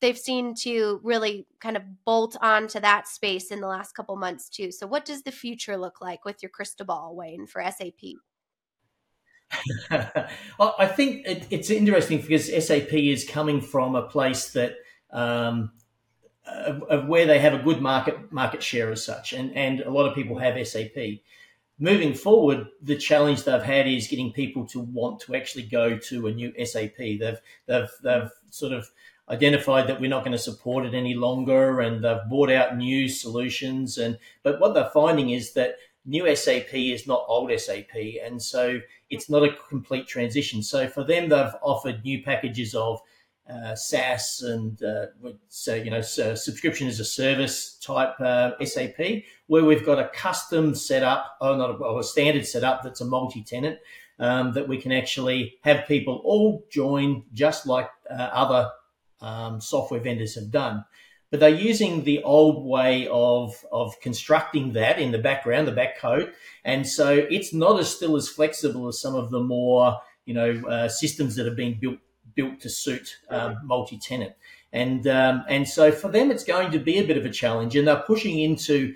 They've 0.00 0.18
seen 0.18 0.54
to 0.62 1.00
really 1.02 1.46
kind 1.60 1.76
of 1.76 1.82
bolt 2.04 2.36
onto 2.40 2.80
that 2.80 3.08
space 3.08 3.50
in 3.50 3.60
the 3.60 3.68
last 3.68 3.92
couple 3.92 4.16
months 4.16 4.48
too. 4.48 4.72
So, 4.72 4.86
what 4.86 5.04
does 5.04 5.22
the 5.22 5.32
future 5.32 5.76
look 5.76 6.00
like 6.00 6.24
with 6.24 6.42
your 6.42 6.50
crystal 6.50 6.86
ball, 6.86 7.14
Wayne, 7.16 7.46
for 7.46 7.62
SAP? 7.62 8.16
I 10.58 10.86
think 10.86 11.24
it's 11.50 11.70
interesting 11.70 12.20
because 12.20 12.66
SAP 12.66 12.92
is 12.92 13.24
coming 13.24 13.60
from 13.60 13.94
a 13.94 14.02
place 14.02 14.50
that 14.52 14.76
um, 15.10 15.72
of, 16.46 16.82
of, 16.84 17.06
where 17.06 17.26
they 17.26 17.38
have 17.38 17.52
a 17.52 17.62
good 17.62 17.80
market 17.80 18.32
market 18.32 18.62
share 18.62 18.90
as 18.90 19.04
such, 19.04 19.32
and 19.32 19.54
and 19.54 19.80
a 19.80 19.90
lot 19.90 20.06
of 20.06 20.14
people 20.14 20.38
have 20.38 20.66
SAP 20.66 21.20
moving 21.82 22.14
forward, 22.14 22.68
the 22.80 22.96
challenge 22.96 23.42
they've 23.42 23.60
had 23.60 23.88
is 23.88 24.06
getting 24.06 24.32
people 24.32 24.64
to 24.68 24.78
want 24.78 25.18
to 25.20 25.34
actually 25.34 25.64
go 25.64 25.98
to 25.98 26.28
a 26.28 26.32
new 26.32 26.52
SAP. 26.64 26.96
They've 26.96 27.40
they've 27.66 27.90
they've 28.02 28.30
sort 28.50 28.72
of 28.72 28.88
identified 29.28 29.88
that 29.88 30.00
we're 30.00 30.08
not 30.08 30.24
going 30.24 30.32
to 30.32 30.38
support 30.38 30.86
it 30.86 30.94
any 30.94 31.14
longer, 31.14 31.80
and 31.80 32.02
they've 32.02 32.28
bought 32.30 32.50
out 32.50 32.76
new 32.76 33.08
solutions. 33.08 33.98
And 33.98 34.16
but 34.44 34.60
what 34.60 34.74
they're 34.74 34.90
finding 34.94 35.30
is 35.30 35.54
that 35.54 35.74
new 36.06 36.34
SAP 36.36 36.72
is 36.72 37.08
not 37.08 37.24
old 37.26 37.50
SAP, 37.58 37.96
and 38.24 38.40
so 38.40 38.80
it's 39.10 39.28
not 39.28 39.42
a 39.42 39.56
complete 39.68 40.06
transition. 40.06 40.62
So 40.62 40.86
for 40.86 41.02
them, 41.02 41.28
they've 41.28 41.54
offered 41.62 42.04
new 42.04 42.22
packages 42.22 42.76
of 42.76 43.00
uh, 43.48 43.74
SaaS 43.74 44.42
and 44.42 44.82
uh, 44.82 45.06
so 45.48 45.74
you 45.74 45.90
know 45.90 46.00
so 46.00 46.34
subscription 46.34 46.86
as 46.86 47.00
a 47.00 47.04
service 47.04 47.76
type 47.78 48.14
uh, 48.20 48.52
SAP, 48.64 49.24
where 49.46 49.64
we've 49.64 49.84
got 49.84 49.98
a 49.98 50.08
custom 50.08 50.74
setup, 50.74 51.36
or 51.40 51.56
not 51.56 51.80
a, 51.80 51.98
a 51.98 52.04
standard 52.04 52.46
setup 52.46 52.82
that's 52.82 53.00
a 53.00 53.04
multi-tenant 53.04 53.78
um, 54.18 54.52
that 54.52 54.68
we 54.68 54.78
can 54.78 54.92
actually 54.92 55.58
have 55.62 55.86
people 55.86 56.22
all 56.24 56.64
join, 56.70 57.24
just 57.32 57.66
like 57.66 57.90
uh, 58.08 58.14
other 58.14 58.70
um, 59.20 59.60
software 59.60 60.00
vendors 60.00 60.34
have 60.36 60.50
done. 60.50 60.84
But 61.30 61.40
they're 61.40 61.48
using 61.48 62.04
the 62.04 62.22
old 62.22 62.64
way 62.64 63.08
of 63.08 63.54
of 63.72 63.98
constructing 64.00 64.74
that 64.74 64.98
in 64.98 65.10
the 65.10 65.18
background, 65.18 65.66
the 65.66 65.72
back 65.72 65.98
code, 65.98 66.32
and 66.64 66.86
so 66.86 67.26
it's 67.30 67.52
not 67.52 67.80
as 67.80 67.94
still 67.94 68.16
as 68.16 68.28
flexible 68.28 68.86
as 68.86 69.00
some 69.00 69.14
of 69.14 69.30
the 69.30 69.40
more 69.40 69.96
you 70.26 70.34
know 70.34 70.62
uh, 70.68 70.88
systems 70.88 71.34
that 71.36 71.46
have 71.46 71.56
been 71.56 71.78
built 71.80 71.98
built 72.34 72.60
to 72.60 72.68
suit 72.68 73.16
um, 73.30 73.58
multi-tenant. 73.64 74.34
And 74.72 75.06
um, 75.06 75.44
and 75.48 75.68
so 75.68 75.92
for 75.92 76.08
them, 76.08 76.30
it's 76.30 76.44
going 76.44 76.72
to 76.72 76.78
be 76.78 76.98
a 76.98 77.06
bit 77.06 77.18
of 77.18 77.26
a 77.26 77.30
challenge, 77.30 77.76
and 77.76 77.86
they're 77.86 77.96
pushing 77.96 78.38
into, 78.38 78.94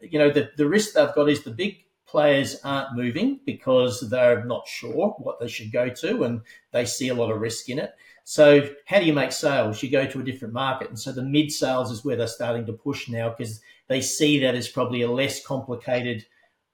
you 0.00 0.18
know, 0.18 0.30
the 0.30 0.50
the 0.56 0.66
risk 0.66 0.94
they've 0.94 1.14
got 1.14 1.28
is 1.28 1.44
the 1.44 1.50
big 1.50 1.84
players 2.06 2.58
aren't 2.64 2.96
moving 2.96 3.38
because 3.44 4.00
they're 4.08 4.44
not 4.44 4.66
sure 4.66 5.10
what 5.18 5.38
they 5.38 5.46
should 5.46 5.70
go 5.70 5.90
to, 5.90 6.24
and 6.24 6.40
they 6.72 6.84
see 6.84 7.08
a 7.08 7.14
lot 7.14 7.30
of 7.30 7.40
risk 7.40 7.68
in 7.68 7.78
it. 7.78 7.92
So 8.24 8.68
how 8.86 8.98
do 8.98 9.04
you 9.04 9.12
make 9.12 9.32
sales? 9.32 9.82
You 9.82 9.90
go 9.90 10.06
to 10.06 10.20
a 10.20 10.24
different 10.24 10.54
market, 10.54 10.88
and 10.88 10.98
so 10.98 11.12
the 11.12 11.22
mid 11.22 11.52
sales 11.52 11.90
is 11.90 12.04
where 12.04 12.16
they're 12.16 12.26
starting 12.26 12.64
to 12.66 12.72
push 12.72 13.08
now 13.08 13.28
because 13.28 13.60
they 13.88 14.00
see 14.00 14.40
that 14.40 14.54
as 14.54 14.68
probably 14.68 15.02
a 15.02 15.10
less 15.10 15.44
complicated 15.44 16.24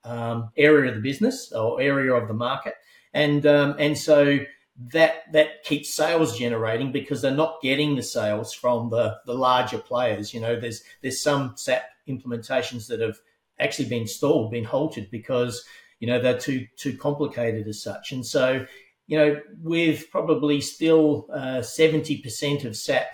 um, 0.03 0.51
area 0.55 0.89
of 0.89 0.95
the 0.95 1.01
business 1.01 1.51
or 1.51 1.81
area 1.81 2.13
of 2.13 2.27
the 2.27 2.33
market, 2.33 2.75
and 3.13 3.45
um, 3.45 3.75
and 3.77 3.97
so 3.97 4.39
that 4.77 5.31
that 5.33 5.63
keeps 5.63 5.93
sales 5.93 6.37
generating 6.37 6.91
because 6.91 7.21
they're 7.21 7.31
not 7.31 7.61
getting 7.61 7.95
the 7.95 8.03
sales 8.03 8.53
from 8.53 8.89
the 8.89 9.17
the 9.25 9.33
larger 9.33 9.79
players. 9.79 10.33
You 10.33 10.39
know, 10.39 10.59
there's 10.59 10.83
there's 11.01 11.21
some 11.21 11.53
SAP 11.55 11.83
implementations 12.07 12.87
that 12.87 13.01
have 13.01 13.17
actually 13.59 13.89
been 13.89 14.07
stalled, 14.07 14.51
been 14.51 14.63
halted 14.63 15.09
because 15.09 15.65
you 15.99 16.07
know 16.07 16.19
they're 16.19 16.37
too 16.37 16.67
too 16.75 16.95
complicated 16.95 17.67
as 17.67 17.81
such. 17.81 18.11
And 18.11 18.25
so, 18.25 18.65
you 19.07 19.17
know, 19.17 19.41
with 19.61 20.11
probably 20.11 20.61
still 20.61 21.27
uh, 21.33 21.63
seventy 21.63 22.19
uh, 22.19 22.23
percent 22.23 22.63
of 22.63 22.77
SAP 22.77 23.07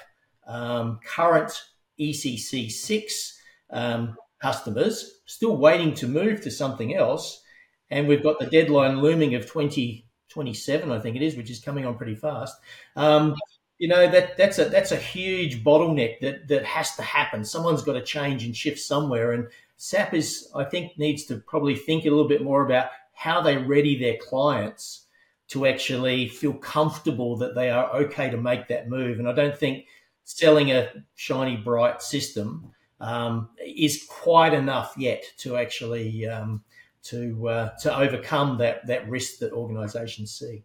um, 0.46 1.00
current 1.06 1.64
ECC 1.98 2.70
six 2.70 3.40
um, 3.70 4.18
customers 4.42 5.22
still 5.26 5.56
waiting 5.56 5.94
to 5.94 6.08
move 6.10 6.42
to 6.42 6.52
something 6.52 6.94
else, 6.94 7.42
and 7.90 8.06
we've 8.06 8.24
got 8.24 8.40
the 8.40 8.48
deadline 8.48 9.00
looming 9.00 9.34
of 9.36 9.48
twenty 9.48 10.03
27, 10.34 10.92
I 10.92 11.00
think 11.00 11.16
it 11.16 11.22
is, 11.22 11.36
which 11.36 11.52
is 11.52 11.60
coming 11.60 11.86
on 11.86 11.96
pretty 11.96 12.16
fast. 12.16 12.58
Um, 12.96 13.36
you 13.78 13.88
know 13.88 14.10
that 14.10 14.38
that's 14.38 14.60
a 14.60 14.66
that's 14.66 14.92
a 14.92 14.98
huge 14.98 15.64
bottleneck 15.64 16.20
that 16.22 16.48
that 16.48 16.64
has 16.66 16.96
to 16.96 17.02
happen. 17.02 17.44
Someone's 17.44 17.82
got 17.82 17.94
to 17.94 18.04
change 18.04 18.46
and 18.46 18.56
shift 18.56 18.80
somewhere, 18.80 19.34
and 19.34 19.48
SAP 19.78 20.14
is 20.14 20.50
I 20.56 20.64
think 20.64 20.98
needs 20.98 21.26
to 21.26 21.38
probably 21.38 21.76
think 21.76 22.06
a 22.06 22.10
little 22.10 22.28
bit 22.28 22.44
more 22.44 22.66
about 22.66 22.88
how 23.14 23.42
they 23.42 23.58
ready 23.58 23.98
their 23.98 24.18
clients 24.18 25.06
to 25.50 25.66
actually 25.66 26.30
feel 26.30 26.54
comfortable 26.54 27.36
that 27.38 27.56
they 27.56 27.70
are 27.70 27.94
okay 27.94 28.30
to 28.30 28.38
make 28.38 28.68
that 28.68 28.90
move. 28.90 29.20
And 29.20 29.28
I 29.28 29.34
don't 29.34 29.58
think 29.58 29.86
selling 30.24 30.72
a 30.72 30.90
shiny 31.16 31.58
bright 31.58 32.02
system 32.02 32.72
um, 33.00 33.50
is 33.64 34.06
quite 34.10 34.54
enough 34.54 34.96
yet 34.98 35.24
to 35.40 35.58
actually 35.58 36.26
um, 36.28 36.64
to 37.04 37.48
uh, 37.48 37.70
to 37.82 37.98
overcome 37.98 38.58
that 38.60 38.86
that 38.88 39.10
risk 39.10 39.40
that 39.40 39.52
organisations 39.52 40.32
see. 40.34 40.64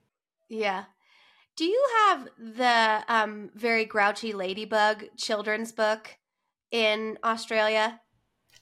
Yeah. 0.48 0.84
Do 1.56 1.64
you 1.64 1.86
have 2.06 2.28
the 2.38 3.04
um, 3.08 3.50
very 3.54 3.84
grouchy 3.84 4.32
ladybug 4.32 5.06
children's 5.16 5.72
book 5.72 6.16
in 6.70 7.18
Australia? 7.24 8.00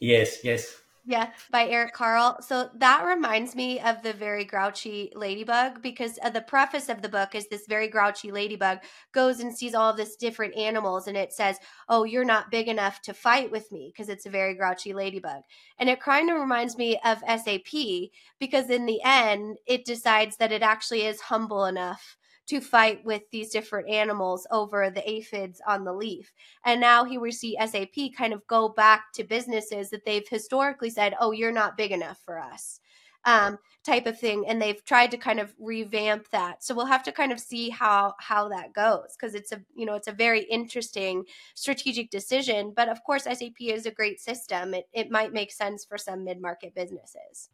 Yes, 0.01 0.43
yes. 0.43 0.75
Yeah, 1.09 1.31
by 1.53 1.69
Eric 1.69 1.93
Carle. 1.93 2.43
So 2.43 2.69
that 2.75 3.07
reminds 3.07 3.55
me 3.55 3.79
of 3.79 4.03
the 4.03 4.13
very 4.13 4.45
grouchy 4.45 5.13
ladybug 5.15 5.81
because 5.81 6.19
uh, 6.21 6.31
the 6.31 6.41
preface 6.41 6.89
of 6.89 7.01
the 7.01 7.09
book 7.09 7.37
is 7.37 7.47
this 7.47 7.67
very 7.69 7.87
grouchy 7.87 8.33
ladybug 8.33 8.81
goes 9.13 9.39
and 9.39 9.57
sees 9.57 9.73
all 9.73 9.93
this 9.95 10.17
different 10.17 10.57
animals 10.57 11.07
and 11.07 11.17
it 11.17 11.33
says, 11.33 11.59
"Oh, 11.89 12.03
you're 12.03 12.25
not 12.25 12.51
big 12.51 12.67
enough 12.67 13.03
to 13.03 13.15
fight 13.15 13.53
with 13.53 13.71
me" 13.71 13.93
because 13.95 14.09
it's 14.09 14.27
a 14.27 14.31
very 14.31 14.55
grouchy 14.55 14.93
ladybug. 14.93 15.43
And 15.79 15.89
it 15.89 16.01
kind 16.01 16.29
of 16.29 16.41
reminds 16.41 16.77
me 16.77 16.99
of 17.05 17.21
SAP 17.21 18.11
because 18.41 18.69
in 18.69 18.87
the 18.87 19.01
end 19.05 19.59
it 19.65 19.85
decides 19.85 20.39
that 20.39 20.51
it 20.51 20.63
actually 20.63 21.03
is 21.03 21.21
humble 21.21 21.67
enough 21.67 22.17
to 22.47 22.61
fight 22.61 23.05
with 23.05 23.23
these 23.31 23.51
different 23.51 23.89
animals 23.89 24.47
over 24.51 24.91
the 24.91 25.09
aphids 25.09 25.61
on 25.67 25.85
the 25.85 25.93
leaf. 25.93 26.33
And 26.65 26.81
now 26.81 27.05
here 27.05 27.21
we 27.21 27.33
see 27.33 27.57
SAP 27.65 28.13
kind 28.17 28.33
of 28.33 28.47
go 28.47 28.69
back 28.69 29.13
to 29.15 29.25
businesses 29.25 29.91
that 29.91 30.05
they've 30.05 30.29
historically 30.29 30.91
said, 30.91 31.15
oh, 31.21 31.33
you're 31.33 31.53
not 31.53 31.77
big 31.77 31.93
enough 31.93 32.21
for 32.25 32.39
us. 32.39 32.81
Um, 33.25 33.59
type 33.85 34.07
of 34.07 34.19
thing 34.19 34.45
and 34.47 34.61
they've 34.61 34.85
tried 34.85 35.13
to 35.13 35.17
kind 35.17 35.39
of 35.39 35.55
revamp 35.61 36.29
that 36.31 36.63
so 36.63 36.75
we'll 36.75 36.87
have 36.87 37.05
to 37.05 37.13
kind 37.13 37.31
of 37.31 37.39
see 37.39 37.71
how 37.71 38.15
how 38.19 38.49
that 38.49 38.73
goes 38.73 39.17
because 39.17 39.35
it's 39.35 39.53
a 39.53 39.61
you 39.77 39.87
know 39.87 39.95
it's 39.95 40.09
a 40.09 40.13
very 40.13 40.43
interesting 40.43 41.25
strategic 41.55 42.11
decision 42.11 42.73
but 42.75 42.89
of 42.89 43.03
course 43.05 43.25
sap 43.25 43.39
is 43.61 43.87
a 43.87 43.93
great 43.93 44.21
system 44.21 44.75
it, 44.75 44.89
it 44.93 45.09
might 45.09 45.33
make 45.33 45.53
sense 45.53 45.85
for 45.85 45.97
some 45.97 46.25
mid-market 46.25 46.75
businesses 46.75 47.51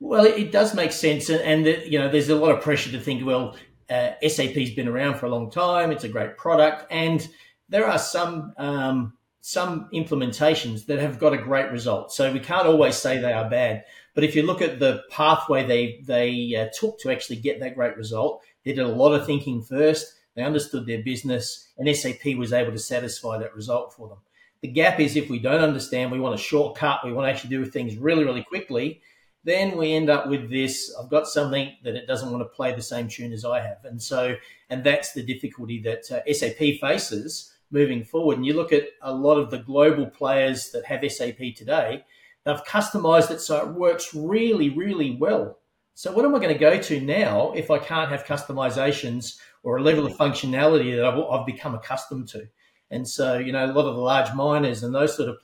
well, 0.00 0.24
it 0.24 0.50
does 0.50 0.74
make 0.74 0.90
sense, 0.90 1.28
and, 1.28 1.40
and 1.40 1.84
you 1.84 1.96
know, 1.96 2.08
there's 2.08 2.28
a 2.28 2.34
lot 2.34 2.50
of 2.50 2.60
pressure 2.60 2.90
to 2.90 2.98
think. 2.98 3.24
Well, 3.24 3.54
uh, 3.90 4.12
SAP's 4.26 4.74
been 4.74 4.88
around 4.88 5.16
for 5.18 5.26
a 5.26 5.30
long 5.30 5.50
time. 5.50 5.90
It's 5.90 6.04
a 6.04 6.08
great 6.08 6.36
product, 6.36 6.86
and 6.90 7.26
there 7.68 7.86
are 7.86 7.98
some 7.98 8.52
um, 8.58 9.14
some 9.40 9.88
implementations 9.92 10.86
that 10.86 11.00
have 11.00 11.18
got 11.18 11.32
a 11.32 11.38
great 11.38 11.70
result. 11.70 12.12
So 12.12 12.32
we 12.32 12.40
can't 12.40 12.66
always 12.66 12.96
say 12.96 13.18
they 13.18 13.32
are 13.32 13.50
bad. 13.50 13.84
But 14.14 14.24
if 14.24 14.36
you 14.36 14.42
look 14.42 14.62
at 14.62 14.78
the 14.78 15.02
pathway 15.10 15.66
they 15.66 16.00
they 16.04 16.54
uh, 16.54 16.68
took 16.78 16.98
to 17.00 17.10
actually 17.10 17.36
get 17.36 17.60
that 17.60 17.74
great 17.74 17.96
result, 17.96 18.42
they 18.64 18.72
did 18.72 18.84
a 18.84 18.88
lot 18.88 19.14
of 19.14 19.26
thinking 19.26 19.62
first. 19.62 20.14
They 20.34 20.42
understood 20.42 20.86
their 20.86 21.02
business, 21.02 21.68
and 21.76 21.94
SAP 21.94 22.36
was 22.36 22.52
able 22.52 22.72
to 22.72 22.78
satisfy 22.78 23.38
that 23.38 23.54
result 23.54 23.92
for 23.92 24.08
them. 24.08 24.18
The 24.62 24.68
gap 24.68 25.00
is 25.00 25.16
if 25.16 25.28
we 25.28 25.40
don't 25.40 25.60
understand, 25.60 26.12
we 26.12 26.20
want 26.20 26.36
a 26.36 26.42
shortcut, 26.42 27.04
we 27.04 27.12
want 27.12 27.26
to 27.26 27.30
actually 27.30 27.50
do 27.50 27.64
things 27.66 27.96
really, 27.96 28.24
really 28.24 28.44
quickly, 28.44 29.02
then 29.44 29.76
we 29.76 29.92
end 29.92 30.08
up 30.08 30.28
with 30.28 30.50
this 30.50 30.94
I've 31.00 31.10
got 31.10 31.26
something 31.26 31.74
that 31.82 31.96
it 31.96 32.06
doesn't 32.06 32.30
want 32.30 32.42
to 32.42 32.56
play 32.56 32.74
the 32.74 32.82
same 32.82 33.08
tune 33.08 33.32
as 33.32 33.44
I 33.44 33.60
have. 33.60 33.84
And 33.84 34.00
so, 34.00 34.36
and 34.70 34.84
that's 34.84 35.12
the 35.12 35.22
difficulty 35.22 35.80
that 35.82 36.10
uh, 36.10 36.32
SAP 36.32 36.80
faces 36.80 37.52
moving 37.70 38.04
forward. 38.04 38.36
And 38.36 38.46
you 38.46 38.54
look 38.54 38.72
at 38.72 38.88
a 39.00 39.12
lot 39.12 39.38
of 39.38 39.50
the 39.50 39.58
global 39.58 40.06
players 40.06 40.70
that 40.70 40.84
have 40.84 41.10
SAP 41.10 41.56
today, 41.56 42.04
they've 42.44 42.64
customized 42.64 43.30
it 43.30 43.40
so 43.40 43.58
it 43.66 43.74
works 43.74 44.14
really, 44.14 44.68
really 44.68 45.16
well. 45.18 45.58
So, 45.94 46.12
what 46.12 46.24
am 46.24 46.34
I 46.34 46.38
going 46.38 46.52
to 46.52 46.58
go 46.58 46.78
to 46.80 47.00
now 47.00 47.52
if 47.52 47.70
I 47.70 47.78
can't 47.78 48.10
have 48.10 48.24
customizations 48.24 49.38
or 49.62 49.76
a 49.76 49.82
level 49.82 50.06
of 50.06 50.16
functionality 50.16 50.96
that 50.96 51.04
I've, 51.04 51.18
I've 51.18 51.46
become 51.46 51.74
accustomed 51.74 52.28
to? 52.28 52.48
And 52.90 53.08
so, 53.08 53.38
you 53.38 53.52
know, 53.52 53.64
a 53.64 53.72
lot 53.72 53.86
of 53.86 53.96
the 53.96 54.00
large 54.00 54.32
miners 54.34 54.82
and 54.82 54.94
those 54.94 55.16
sort 55.16 55.28
of 55.28 55.38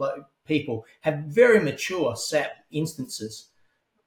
people 0.47 0.87
have 1.01 1.25
very 1.25 1.61
mature 1.61 2.15
SAP 2.16 2.51
instances. 2.70 3.49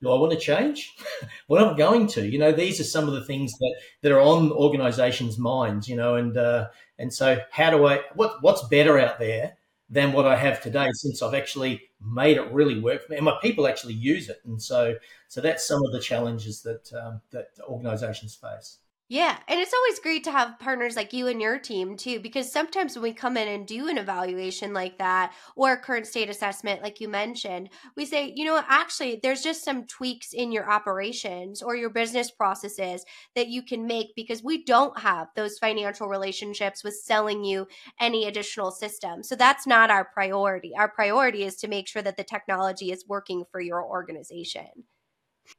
Do 0.02 0.12
I 0.12 0.20
want 0.20 0.32
to 0.32 0.40
change? 0.40 0.96
well, 1.48 1.68
I'm 1.68 1.78
going 1.78 2.08
to. 2.08 2.28
You 2.28 2.40
know, 2.40 2.52
these 2.52 2.80
are 2.80 2.86
some 2.86 3.08
of 3.08 3.14
the 3.14 3.24
things 3.24 3.52
that, 3.60 3.76
that 4.02 4.12
are 4.12 4.22
on 4.22 4.52
organisations' 4.52 5.38
minds. 5.38 5.88
You 5.88 5.96
know, 5.96 6.16
and 6.16 6.36
uh, 6.38 6.70
and 6.98 7.14
so 7.14 7.40
how 7.52 7.70
do 7.70 7.86
I? 7.86 8.02
What 8.16 8.42
what's 8.42 8.68
better 8.68 9.00
out 9.00 9.20
there 9.20 9.58
than 9.90 10.14
what 10.14 10.26
I 10.26 10.36
have 10.36 10.62
today? 10.62 10.90
Since 10.94 11.22
I've 11.22 11.34
actually 11.34 11.82
made 12.04 12.38
it 12.38 12.52
really 12.52 12.80
work 12.80 13.06
for 13.06 13.12
me, 13.12 13.18
and 13.18 13.26
my 13.26 13.38
people 13.42 13.68
actually 13.68 13.94
use 13.94 14.30
it. 14.30 14.38
And 14.46 14.62
so 14.62 14.96
so 15.28 15.42
that's 15.42 15.68
some 15.68 15.84
of 15.86 15.92
the 15.92 16.00
challenges 16.00 16.62
that 16.64 16.92
um, 16.94 17.22
that 17.32 17.50
organisations 17.64 18.36
face. 18.36 18.78
Yeah, 19.14 19.38
and 19.50 19.60
it's 19.60 19.74
always 19.74 20.00
great 20.00 20.24
to 20.24 20.32
have 20.32 20.58
partners 20.58 20.96
like 20.96 21.12
you 21.12 21.28
and 21.28 21.42
your 21.42 21.60
team 21.60 21.98
too, 21.98 22.22
because 22.22 22.50
sometimes 22.50 22.96
when 22.96 23.04
we 23.04 23.12
come 23.14 23.36
in 23.36 23.46
and 23.50 23.68
do 23.68 23.90
an 23.90 23.98
evaluation 23.98 24.72
like 24.74 25.00
that 25.00 25.34
or 25.58 25.74
a 25.74 25.78
current 25.78 26.08
state 26.08 26.30
assessment, 26.30 26.82
like 26.82 27.02
you 27.02 27.10
mentioned, 27.10 27.72
we 27.98 28.06
say, 28.06 28.32
you 28.34 28.46
know, 28.46 28.64
actually, 28.70 29.20
there's 29.22 29.44
just 29.44 29.66
some 29.66 29.86
tweaks 29.86 30.32
in 30.32 30.54
your 30.54 30.72
operations 30.72 31.62
or 31.62 31.76
your 31.76 31.90
business 31.90 32.32
processes 32.32 33.04
that 33.36 33.50
you 33.50 33.62
can 33.64 33.86
make 33.86 34.16
because 34.16 34.46
we 34.46 34.64
don't 34.64 34.98
have 35.02 35.28
those 35.36 35.60
financial 35.60 36.08
relationships 36.08 36.82
with 36.82 36.96
selling 36.96 37.44
you 37.44 37.68
any 38.00 38.26
additional 38.26 38.72
system. 38.72 39.24
So 39.24 39.36
that's 39.36 39.68
not 39.68 39.92
our 39.92 40.06
priority. 40.06 40.72
Our 40.78 40.88
priority 40.88 41.44
is 41.44 41.58
to 41.58 41.68
make 41.68 41.90
sure 41.90 42.02
that 42.02 42.16
the 42.16 42.24
technology 42.24 42.94
is 42.94 43.06
working 43.10 43.44
for 43.52 43.60
your 43.60 43.84
organization. 43.84 44.86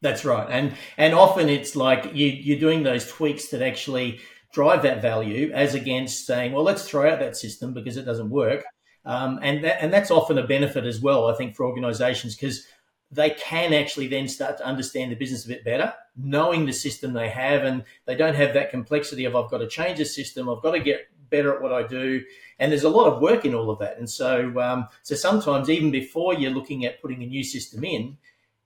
That's 0.00 0.24
right, 0.24 0.48
and 0.50 0.74
and 0.96 1.14
often 1.14 1.48
it's 1.48 1.76
like 1.76 2.14
you 2.14 2.26
you're 2.26 2.58
doing 2.58 2.82
those 2.82 3.06
tweaks 3.08 3.48
that 3.48 3.62
actually 3.62 4.20
drive 4.52 4.82
that 4.82 5.00
value, 5.00 5.50
as 5.54 5.74
against 5.74 6.26
saying, 6.26 6.52
well, 6.52 6.64
let's 6.64 6.88
throw 6.88 7.10
out 7.10 7.20
that 7.20 7.36
system 7.36 7.72
because 7.72 7.96
it 7.96 8.04
doesn't 8.04 8.30
work, 8.30 8.64
um, 9.04 9.38
and 9.42 9.64
that 9.64 9.82
and 9.82 9.92
that's 9.92 10.10
often 10.10 10.38
a 10.38 10.46
benefit 10.46 10.84
as 10.84 11.00
well, 11.00 11.28
I 11.28 11.34
think, 11.34 11.54
for 11.54 11.66
organisations 11.66 12.34
because 12.34 12.66
they 13.12 13.30
can 13.30 13.74
actually 13.74 14.06
then 14.08 14.26
start 14.26 14.56
to 14.58 14.66
understand 14.66 15.12
the 15.12 15.16
business 15.16 15.44
a 15.44 15.48
bit 15.48 15.64
better, 15.64 15.92
knowing 16.16 16.64
the 16.64 16.72
system 16.72 17.12
they 17.12 17.28
have, 17.28 17.62
and 17.62 17.84
they 18.06 18.14
don't 18.14 18.34
have 18.34 18.54
that 18.54 18.70
complexity 18.70 19.24
of 19.26 19.36
I've 19.36 19.50
got 19.50 19.58
to 19.58 19.68
change 19.68 19.98
the 19.98 20.04
system, 20.04 20.48
I've 20.48 20.62
got 20.62 20.72
to 20.72 20.80
get 20.80 21.08
better 21.30 21.54
at 21.54 21.62
what 21.62 21.72
I 21.72 21.86
do, 21.86 22.22
and 22.58 22.72
there's 22.72 22.84
a 22.84 22.88
lot 22.88 23.12
of 23.12 23.22
work 23.22 23.44
in 23.44 23.54
all 23.54 23.70
of 23.70 23.78
that, 23.78 23.98
and 23.98 24.08
so 24.08 24.58
um, 24.60 24.88
so 25.02 25.14
sometimes 25.14 25.70
even 25.70 25.90
before 25.90 26.34
you're 26.34 26.50
looking 26.50 26.84
at 26.86 27.00
putting 27.00 27.22
a 27.22 27.26
new 27.26 27.44
system 27.44 27.84
in 27.84 28.16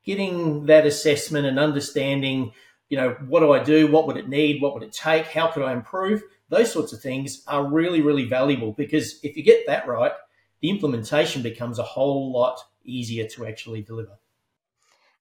getting 0.07 0.67
that 0.67 0.87
assessment 0.87 1.47
and 1.47 1.59
understanding, 1.59 2.53
you 2.89 2.97
know, 2.97 3.17
what 3.27 3.41
do 3.41 3.53
I 3.53 3.63
do? 3.63 3.91
What 3.91 4.07
would 4.07 4.17
it 4.17 4.29
need? 4.29 4.63
What 4.63 4.73
would 4.75 4.85
it 4.85 4.93
take? 4.93 5.27
How 5.27 5.49
could 5.49 5.65
I 5.65 5.73
improve? 5.73 6.23
Those 6.49 6.73
sorts 6.73 6.93
of 6.93 7.01
things 7.01 7.43
are 7.49 7.67
really, 7.67 8.01
really 8.01 8.25
valuable 8.25 8.73
because 8.73 9.19
if 9.25 9.37
you 9.37 9.43
get 9.43 9.67
that 9.67 9.89
right, 9.89 10.13
the 10.61 10.71
implementation 10.71 11.43
becomes 11.43 11.79
a 11.79 11.83
whole 11.83 12.33
lot 12.33 12.61
easier 12.85 13.27
to 13.29 13.47
actually 13.47 13.83
deliver. 13.83 14.19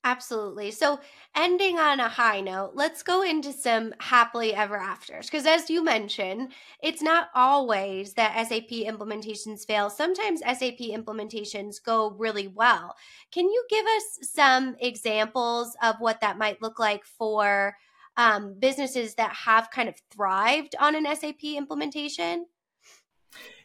Absolutely. 0.05 0.69
So, 0.69 0.99
ending 1.35 1.79
on 1.79 1.99
a 1.99 2.07
high 2.07 2.39
note, 2.39 2.73
let's 2.75 3.01
go 3.01 3.23
into 3.23 3.51
some 3.51 3.91
happily 3.99 4.53
ever 4.53 4.77
afters. 4.77 5.25
Because, 5.25 5.47
as 5.47 5.67
you 5.67 5.83
mentioned, 5.83 6.51
it's 6.83 7.01
not 7.01 7.29
always 7.33 8.13
that 8.13 8.47
SAP 8.47 8.69
implementations 8.69 9.65
fail. 9.65 9.89
Sometimes 9.89 10.41
SAP 10.41 10.77
implementations 10.77 11.83
go 11.83 12.11
really 12.11 12.47
well. 12.47 12.95
Can 13.31 13.45
you 13.45 13.65
give 13.67 13.83
us 13.83 14.19
some 14.21 14.75
examples 14.79 15.75
of 15.81 15.95
what 15.97 16.21
that 16.21 16.37
might 16.37 16.61
look 16.61 16.77
like 16.77 17.03
for 17.03 17.75
um, 18.15 18.53
businesses 18.59 19.15
that 19.15 19.33
have 19.33 19.71
kind 19.71 19.89
of 19.89 19.95
thrived 20.11 20.75
on 20.79 20.93
an 20.93 21.07
SAP 21.15 21.43
implementation? 21.43 22.45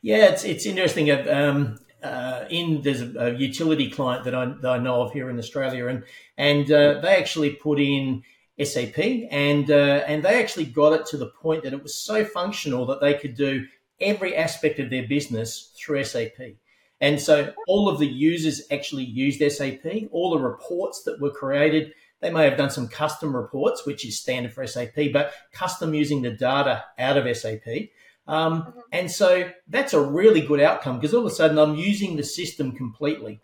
Yeah, 0.00 0.30
it's 0.30 0.44
it's 0.44 0.64
interesting. 0.64 1.10
Um, 1.28 1.76
uh, 2.02 2.44
in 2.51 2.82
there's 2.82 3.02
a, 3.02 3.12
a, 3.18 3.35
utility 3.35 3.90
client 3.90 4.24
that 4.24 4.35
I, 4.35 4.47
that 4.47 4.70
I 4.70 4.78
know 4.78 5.02
of 5.02 5.12
here 5.12 5.31
in 5.31 5.39
Australia, 5.39 5.86
and 5.86 6.05
and 6.36 6.70
uh, 6.70 7.01
they 7.01 7.16
actually 7.16 7.51
put 7.51 7.78
in 7.78 8.22
SAP, 8.62 8.98
and 9.31 9.70
uh, 9.70 10.05
and 10.06 10.22
they 10.22 10.43
actually 10.43 10.66
got 10.66 10.93
it 10.93 11.06
to 11.06 11.16
the 11.16 11.27
point 11.27 11.64
that 11.64 11.72
it 11.72 11.82
was 11.82 11.94
so 11.94 12.24
functional 12.24 12.86
that 12.86 13.01
they 13.01 13.14
could 13.14 13.36
do 13.36 13.66
every 14.01 14.35
aspect 14.35 14.78
of 14.78 14.90
their 14.90 15.06
business 15.06 15.72
through 15.78 16.05
SAP. 16.05 16.56
And 17.01 17.20
so 17.20 17.52
all 17.66 17.89
of 17.89 17.98
the 17.98 18.06
users 18.06 18.62
actually 18.70 19.05
used 19.05 19.40
SAP. 19.40 20.09
All 20.12 20.31
the 20.31 20.43
reports 20.43 21.02
that 21.05 21.20
were 21.20 21.31
created, 21.31 21.94
they 22.20 22.31
may 22.31 22.44
have 22.44 22.59
done 22.59 22.70
some 22.70 22.89
custom 22.89 23.35
reports, 23.35 23.86
which 23.86 24.05
is 24.05 24.20
standard 24.20 24.52
for 24.52 24.66
SAP, 24.66 25.12
but 25.12 25.32
custom 25.52 25.94
using 25.94 26.22
the 26.22 26.31
data 26.31 26.85
out 26.98 27.16
of 27.16 27.36
SAP. 27.36 27.89
Um, 28.31 28.62
mm-hmm. 28.62 28.78
And 28.93 29.11
so 29.11 29.51
that's 29.66 29.93
a 29.93 30.01
really 30.01 30.40
good 30.40 30.61
outcome 30.61 30.98
because 30.98 31.12
all 31.12 31.27
of 31.27 31.32
a 31.32 31.35
sudden 31.35 31.59
I'm 31.59 31.74
using 31.74 32.16
the 32.16 32.23
system 32.23 32.73
completely. 32.73 33.40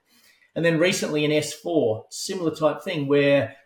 And 0.55 0.65
then 0.65 0.79
recently 0.79 1.25
in 1.25 1.33
S4, 1.33 2.05
similar 2.11 2.55
type 2.55 2.83
thing 2.83 3.09
where 3.09 3.57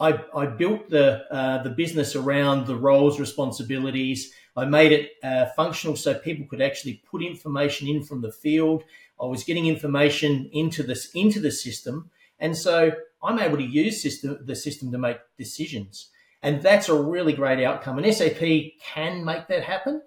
I, 0.00 0.18
I 0.34 0.46
built 0.46 0.88
the 0.88 1.30
uh, 1.30 1.62
the 1.62 1.70
business 1.70 2.16
around 2.16 2.66
the 2.66 2.76
roles, 2.76 3.20
responsibilities. 3.20 4.32
I 4.56 4.64
made 4.64 4.92
it 4.92 5.10
uh, 5.22 5.46
functional 5.54 5.96
so 5.96 6.14
people 6.14 6.46
could 6.48 6.62
actually 6.62 7.02
put 7.10 7.22
information 7.22 7.86
in 7.86 8.02
from 8.02 8.22
the 8.22 8.32
field. 8.32 8.82
I 9.20 9.26
was 9.26 9.44
getting 9.44 9.66
information 9.66 10.48
into 10.52 10.82
this 10.82 11.10
into 11.14 11.40
the 11.40 11.50
system, 11.50 12.10
and 12.38 12.56
so 12.56 12.92
I'm 13.22 13.38
able 13.38 13.58
to 13.58 13.62
use 13.62 14.02
system 14.02 14.38
the 14.42 14.56
system 14.56 14.90
to 14.92 14.98
make 14.98 15.18
decisions. 15.36 16.08
And 16.42 16.62
that's 16.62 16.88
a 16.88 16.94
really 16.94 17.34
great 17.34 17.62
outcome. 17.62 17.98
And 17.98 18.14
SAP 18.14 18.40
can 18.82 19.22
make 19.26 19.46
that 19.48 19.62
happen 19.62 20.00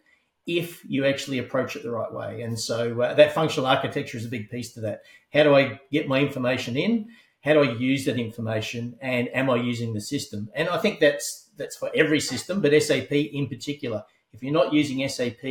if 0.46 0.84
you 0.86 1.06
actually 1.06 1.40
approach 1.40 1.76
it 1.76 1.84
the 1.84 1.92
right 1.92 2.12
way. 2.12 2.42
And 2.42 2.60
so 2.60 3.02
uh, 3.02 3.14
that 3.14 3.34
functional 3.34 3.68
architecture 3.68 4.18
is 4.18 4.26
a 4.26 4.30
big 4.30 4.50
piece 4.50 4.74
to 4.74 4.82
that. 4.82 5.02
How 5.32 5.44
do 5.44 5.56
I 5.56 5.80
get 5.92 6.08
my 6.08 6.20
information 6.20 6.76
in? 6.76 7.08
How 7.44 7.54
do 7.54 7.60
I 7.62 7.74
use 7.74 8.06
that 8.06 8.20
information? 8.20 8.98
And 9.02 9.30
am 9.34 9.50
I 9.50 9.56
using 9.56 9.94
the 9.94 10.02
system? 10.02 10.50
And 10.56 10.70
I 10.70 10.78
think 10.78 11.00
that's 11.00 11.50
that's 11.58 11.76
for 11.76 11.92
every 11.96 12.20
system, 12.20 12.62
but 12.62 12.74
SAP 12.82 13.12
in 13.12 13.48
particular. 13.48 14.04
If 14.32 14.42
you're 14.42 14.54
not 14.54 14.74
using 14.74 15.08
SAP 15.08 15.46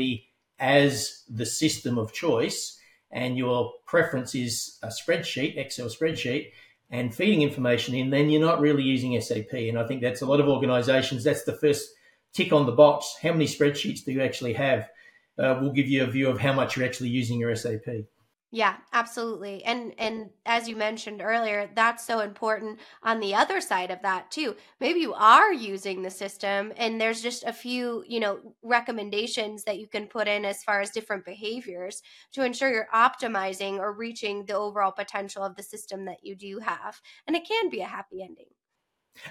as 0.59 1.23
the 1.29 1.47
system 1.47 1.97
of 1.97 2.13
choice, 2.13 2.79
and 3.13 3.37
your 3.37 3.75
preference 3.85 4.35
is 4.35 4.79
a 4.83 4.89
spreadsheet, 4.89 5.59
Excel 5.59 5.89
spreadsheet, 5.89 6.51
and 6.91 7.15
feeding 7.15 7.43
information 7.43 7.95
in, 7.95 8.11
then 8.11 8.31
you're 8.31 8.41
not 8.41 8.61
really 8.61 8.83
using 8.83 9.19
SAP. 9.21 9.53
And 9.53 9.79
I 9.79 9.87
think 9.87 10.01
that's 10.01 10.23
a 10.23 10.27
lot 10.27 10.41
of 10.41 10.49
organizations. 10.49 11.23
That's 11.23 11.45
the 11.45 11.53
first 11.53 11.91
tick 12.33 12.53
on 12.53 12.67
the 12.67 12.73
box. 12.73 13.15
How 13.23 13.33
many 13.33 13.47
spreadsheets 13.47 14.05
do 14.05 14.13
you 14.13 14.23
actually 14.23 14.55
have? 14.55 14.89
Uh, 15.39 15.59
will 15.61 15.73
give 15.73 15.89
you 15.89 16.05
a 16.05 16.07
view 16.07 16.29
of 16.29 16.39
how 16.39 16.53
much 16.53 16.77
you're 16.77 16.87
actually 16.87 17.09
using 17.09 17.41
your 17.41 17.55
SAP. 17.57 18.05
Yeah, 18.55 18.77
absolutely. 18.93 19.65
And 19.65 19.95
and 19.97 20.29
as 20.45 20.69
you 20.69 20.77
mentioned 20.77 21.23
earlier, 21.23 21.71
that's 21.75 22.07
so 22.07 22.21
important 22.21 22.81
on 23.03 23.19
the 23.19 23.35
other 23.35 23.63
side 23.63 23.91
of 23.91 24.03
that 24.03 24.31
too. 24.31 24.57
Maybe 24.79 25.01
you 25.01 25.15
are 25.15 25.51
using 25.51 26.03
the 26.03 26.11
system 26.11 26.71
and 26.77 27.01
there's 27.01 27.23
just 27.23 27.45
a 27.45 27.53
few, 27.55 28.05
you 28.07 28.21
know, 28.21 28.41
recommendations 28.63 29.65
that 29.65 29.79
you 29.79 29.87
can 29.87 30.07
put 30.07 30.29
in 30.29 30.45
as 30.45 30.63
far 30.63 30.83
as 30.83 30.91
different 30.91 31.25
behaviors 31.25 32.03
to 32.33 32.45
ensure 32.45 32.71
you're 32.71 32.89
optimizing 32.95 33.79
or 33.79 33.91
reaching 33.91 34.45
the 34.45 34.55
overall 34.55 34.93
potential 34.93 35.43
of 35.43 35.57
the 35.57 35.63
system 35.63 36.05
that 36.05 36.19
you 36.23 36.37
do 36.37 36.59
have. 36.59 37.01
And 37.27 37.35
it 37.35 37.49
can 37.49 37.71
be 37.71 37.81
a 37.81 37.87
happy 37.87 38.23
ending. 38.23 38.49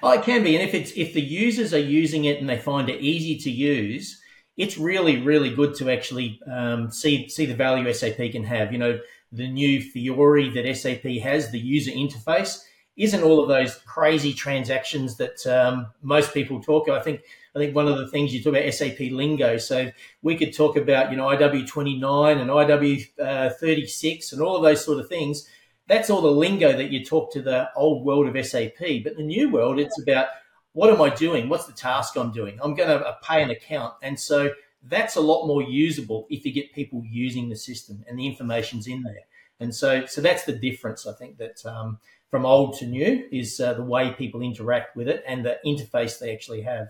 Oh, 0.04 0.12
it 0.12 0.24
can 0.24 0.44
be, 0.44 0.56
and 0.56 0.68
if 0.68 0.74
it's 0.74 0.92
if 0.96 1.14
the 1.14 1.22
users 1.22 1.74
are 1.74 1.80
using 1.80 2.26
it 2.26 2.40
and 2.40 2.50
they 2.50 2.58
find 2.58 2.90
it 2.90 3.02
easy 3.02 3.38
to 3.40 3.52
use, 3.52 4.22
it's 4.58 4.78
really 4.78 5.22
really 5.22 5.54
good 5.54 5.76
to 5.76 5.90
actually 5.92 6.40
um, 6.52 6.92
see 6.92 7.28
see 7.30 7.46
the 7.46 7.56
value 7.56 7.92
SAP 7.94 8.18
can 8.32 8.44
have. 8.44 8.72
You 8.72 8.80
know, 8.80 9.00
the 9.32 9.48
new 9.48 9.82
Fiori 9.82 10.50
that 10.50 10.76
SAP 10.76 11.04
has, 11.24 11.52
the 11.52 11.60
user 11.60 11.92
interface, 11.92 12.62
isn't 12.98 13.24
all 13.24 13.42
of 13.42 13.48
those 13.48 13.76
crazy 13.86 14.34
transactions 14.34 15.18
that 15.18 15.46
um, 15.48 15.88
most 16.02 16.34
people 16.34 16.62
talk. 16.62 16.90
I 16.90 17.02
think 17.02 17.22
I 17.56 17.60
think 17.60 17.76
one 17.76 17.88
of 17.88 17.98
the 17.98 18.08
things 18.08 18.34
you 18.34 18.42
talk 18.44 18.56
about 18.56 18.74
SAP 18.74 19.00
lingo. 19.12 19.58
So 19.58 19.92
we 20.22 20.38
could 20.38 20.56
talk 20.56 20.78
about 20.78 21.12
you 21.12 21.18
know 21.18 21.26
IW 21.26 21.68
twenty 21.68 21.98
nine 21.98 22.38
and 22.38 22.50
IW 22.50 23.08
uh, 23.20 23.50
thirty 23.50 23.88
six 23.88 24.32
and 24.32 24.42
all 24.42 24.56
of 24.56 24.64
those 24.64 24.84
sort 24.84 25.00
of 25.00 25.10
things. 25.10 25.48
That's 25.92 26.10
all 26.10 26.22
the 26.22 26.32
lingo 26.32 26.72
that 26.72 26.90
you 26.90 27.04
talk 27.04 27.34
to 27.34 27.42
the 27.42 27.70
old 27.76 28.06
world 28.06 28.26
of 28.26 28.46
SAP. 28.46 29.04
But 29.04 29.18
the 29.18 29.24
new 29.24 29.50
world, 29.50 29.78
it's 29.78 30.02
about 30.02 30.28
what 30.72 30.90
am 30.90 31.02
I 31.02 31.10
doing? 31.10 31.50
What's 31.50 31.66
the 31.66 31.74
task 31.74 32.16
I'm 32.16 32.32
doing? 32.32 32.58
I'm 32.64 32.76
going 32.76 32.88
to 32.88 33.18
pay 33.22 33.44
an 33.44 33.50
account, 33.50 33.96
and 34.02 34.18
so 34.18 34.52
that's 34.84 35.18
a 35.18 35.22
lot 35.22 35.48
more 35.48 35.62
usable 35.62 36.28
if 36.30 36.46
you 36.46 36.54
get 36.54 36.72
people 36.72 37.04
using 37.06 37.50
the 37.50 37.58
system 37.58 38.06
and 38.08 38.18
the 38.18 38.26
information's 38.26 38.88
in 38.88 39.04
there. 39.04 39.26
And 39.60 39.76
so, 39.76 40.06
so 40.06 40.22
that's 40.22 40.46
the 40.46 40.54
difference. 40.54 41.06
I 41.06 41.12
think 41.12 41.38
that 41.40 41.66
um, 41.66 42.00
from 42.30 42.46
old 42.46 42.78
to 42.80 42.86
new 42.86 43.28
is 43.30 43.60
uh, 43.60 43.74
the 43.74 43.84
way 43.84 44.14
people 44.14 44.42
interact 44.42 44.96
with 44.96 45.10
it 45.10 45.26
and 45.28 45.46
the 45.46 45.60
interface 45.66 46.20
they 46.20 46.34
actually 46.34 46.62
have. 46.62 46.88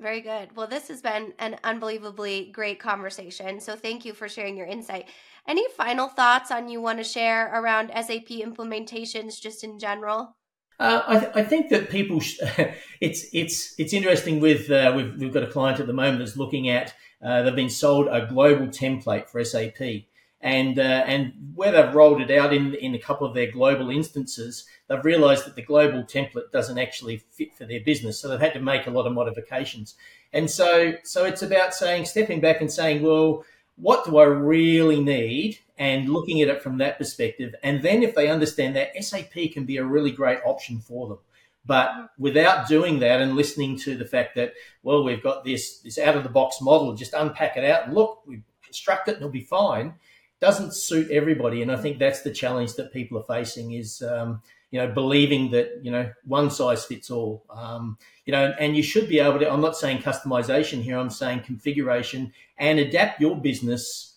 Very 0.00 0.20
good. 0.20 0.56
Well, 0.56 0.66
this 0.66 0.88
has 0.88 1.00
been 1.00 1.34
an 1.38 1.56
unbelievably 1.62 2.50
great 2.52 2.80
conversation. 2.80 3.60
So 3.60 3.76
thank 3.76 4.04
you 4.04 4.12
for 4.12 4.28
sharing 4.28 4.56
your 4.56 4.66
insight. 4.66 5.08
Any 5.46 5.64
final 5.76 6.08
thoughts 6.08 6.50
on 6.50 6.68
you 6.68 6.80
want 6.80 6.98
to 6.98 7.04
share 7.04 7.50
around 7.52 7.88
SAP 7.88 8.28
implementations 8.28 9.40
just 9.40 9.64
in 9.64 9.78
general? 9.78 10.36
Uh, 10.78 11.02
I, 11.06 11.18
th- 11.18 11.32
I, 11.34 11.42
think 11.42 11.68
that 11.70 11.90
people, 11.90 12.20
sh- 12.20 12.40
it's 13.00 13.26
it's 13.32 13.74
it's 13.78 13.92
interesting. 13.92 14.40
With 14.40 14.70
uh, 14.70 14.92
we've 14.96 15.14
we've 15.16 15.32
got 15.32 15.42
a 15.42 15.48
client 15.48 15.80
at 15.80 15.86
the 15.86 15.92
moment 15.92 16.18
that's 16.18 16.36
looking 16.36 16.68
at. 16.68 16.94
Uh, 17.22 17.42
they've 17.42 17.54
been 17.54 17.70
sold 17.70 18.08
a 18.08 18.26
global 18.26 18.66
template 18.66 19.28
for 19.28 19.44
SAP, 19.44 20.06
and 20.40 20.78
uh, 20.78 21.04
and 21.06 21.32
where 21.54 21.70
they've 21.70 21.94
rolled 21.94 22.20
it 22.20 22.30
out 22.30 22.52
in 22.52 22.74
in 22.74 22.94
a 22.94 22.98
couple 22.98 23.26
of 23.26 23.34
their 23.34 23.50
global 23.50 23.90
instances, 23.90 24.64
they've 24.88 25.04
realised 25.04 25.46
that 25.46 25.54
the 25.54 25.62
global 25.62 26.02
template 26.02 26.50
doesn't 26.52 26.78
actually 26.78 27.18
fit 27.30 27.54
for 27.54 27.64
their 27.64 27.80
business, 27.80 28.20
so 28.20 28.28
they've 28.28 28.40
had 28.40 28.54
to 28.54 28.60
make 28.60 28.86
a 28.86 28.90
lot 28.90 29.06
of 29.06 29.12
modifications. 29.12 29.94
And 30.32 30.50
so 30.50 30.94
so 31.04 31.24
it's 31.24 31.42
about 31.42 31.74
saying 31.74 32.06
stepping 32.06 32.40
back 32.40 32.60
and 32.60 32.72
saying, 32.72 33.02
well, 33.02 33.44
what 33.76 34.04
do 34.04 34.18
I 34.18 34.24
really 34.24 35.00
need? 35.00 35.58
And 35.78 36.08
looking 36.08 36.40
at 36.40 36.48
it 36.48 36.62
from 36.62 36.78
that 36.78 36.98
perspective. 36.98 37.54
And 37.62 37.82
then 37.82 38.02
if 38.02 38.14
they 38.14 38.28
understand 38.28 38.76
that, 38.76 38.92
SAP 39.02 39.32
can 39.52 39.64
be 39.64 39.78
a 39.78 39.84
really 39.84 40.12
great 40.12 40.38
option 40.44 40.78
for 40.78 41.08
them. 41.08 41.18
But 41.64 42.10
without 42.18 42.68
doing 42.68 43.00
that 43.00 43.20
and 43.20 43.36
listening 43.36 43.78
to 43.80 43.96
the 43.96 44.04
fact 44.04 44.34
that, 44.36 44.54
well, 44.82 45.04
we've 45.04 45.22
got 45.22 45.44
this, 45.44 45.78
this 45.78 45.98
out 45.98 46.16
of 46.16 46.24
the 46.24 46.28
box 46.28 46.60
model, 46.60 46.94
just 46.94 47.14
unpack 47.14 47.56
it 47.56 47.64
out 47.64 47.86
and 47.86 47.94
look, 47.94 48.22
we 48.26 48.42
construct 48.64 49.08
it 49.08 49.12
and 49.12 49.22
it'll 49.22 49.32
be 49.32 49.40
fine, 49.40 49.94
doesn't 50.40 50.74
suit 50.74 51.10
everybody. 51.10 51.62
And 51.62 51.70
I 51.70 51.76
think 51.76 51.98
that's 51.98 52.22
the 52.22 52.32
challenge 52.32 52.74
that 52.74 52.92
people 52.92 53.18
are 53.18 53.38
facing 53.38 53.72
is, 53.72 54.02
um, 54.02 54.42
you 54.72 54.80
know, 54.80 54.88
believing 54.88 55.52
that, 55.52 55.80
you 55.82 55.92
know, 55.92 56.10
one 56.24 56.50
size 56.50 56.84
fits 56.84 57.12
all. 57.12 57.44
Um, 57.48 57.96
you 58.24 58.32
know, 58.32 58.52
and 58.58 58.76
you 58.76 58.82
should 58.82 59.08
be 59.08 59.20
able 59.20 59.38
to, 59.38 59.48
I'm 59.48 59.60
not 59.60 59.76
saying 59.76 59.98
customization 59.98 60.82
here, 60.82 60.98
I'm 60.98 61.10
saying 61.10 61.42
configuration 61.42 62.32
and 62.58 62.80
adapt 62.80 63.20
your 63.20 63.36
business 63.36 64.16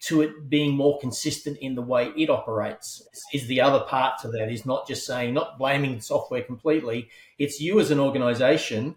to 0.00 0.22
it 0.22 0.48
being 0.48 0.74
more 0.74 0.98
consistent 0.98 1.58
in 1.58 1.76
the 1.76 1.82
way 1.82 2.10
it 2.16 2.30
operates 2.30 3.06
is 3.32 3.46
the 3.46 3.60
other 3.60 3.80
part 3.80 4.18
to 4.22 4.28
that 4.28 4.50
is 4.50 4.66
not 4.66 4.88
just 4.88 5.06
saying 5.06 5.34
not 5.34 5.58
blaming 5.58 5.94
the 5.94 6.00
software 6.00 6.42
completely. 6.42 7.08
It's 7.38 7.60
you 7.60 7.78
as 7.78 7.92
an 7.92 8.00
organization 8.00 8.96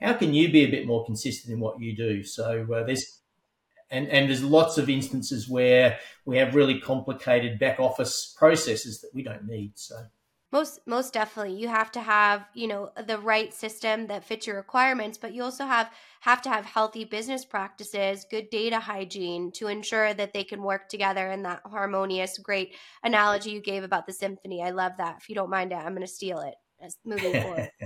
how 0.00 0.14
can 0.14 0.32
you 0.32 0.50
be 0.50 0.64
a 0.64 0.70
bit 0.70 0.86
more 0.86 1.04
consistent 1.04 1.52
in 1.52 1.60
what 1.60 1.80
you 1.80 1.94
do? 1.94 2.24
So 2.24 2.66
uh, 2.72 2.84
there's 2.84 3.18
and 3.90 4.08
and 4.08 4.28
there's 4.28 4.42
lots 4.42 4.78
of 4.78 4.88
instances 4.88 5.48
where 5.48 5.98
we 6.24 6.38
have 6.38 6.54
really 6.54 6.80
complicated 6.80 7.58
back 7.58 7.78
office 7.78 8.34
processes 8.38 9.00
that 9.00 9.10
we 9.14 9.22
don't 9.22 9.46
need 9.46 9.72
so 9.74 9.96
most 10.52 10.80
most 10.86 11.12
definitely. 11.12 11.54
You 11.54 11.68
have 11.68 11.92
to 11.92 12.00
have 12.00 12.46
you 12.54 12.68
know 12.68 12.90
the 13.06 13.18
right 13.18 13.52
system 13.52 14.06
that 14.08 14.24
fits 14.24 14.46
your 14.46 14.56
requirements 14.56 15.18
but 15.18 15.32
you 15.32 15.42
also 15.42 15.64
have 15.64 15.90
have 16.20 16.42
to 16.42 16.50
have 16.50 16.64
healthy 16.64 17.04
business 17.04 17.44
practices 17.44 18.26
good 18.30 18.50
data 18.50 18.78
hygiene 18.78 19.52
to 19.52 19.68
ensure 19.68 20.12
that 20.14 20.32
they 20.32 20.44
can 20.44 20.62
work 20.62 20.88
together 20.88 21.30
in 21.30 21.42
that 21.42 21.60
harmonious 21.64 22.38
great 22.38 22.74
analogy 23.04 23.50
you 23.50 23.60
gave 23.60 23.84
about 23.84 24.06
the 24.06 24.12
symphony. 24.12 24.62
I 24.62 24.70
love 24.70 24.92
that. 24.98 25.18
If 25.20 25.28
you 25.28 25.34
don't 25.34 25.50
mind 25.50 25.72
it 25.72 25.76
i'm 25.76 25.94
going 25.94 26.00
to 26.00 26.06
steal 26.06 26.40
it 26.40 26.54
as 26.82 26.96
moving 27.04 27.40
forward. 27.42 27.70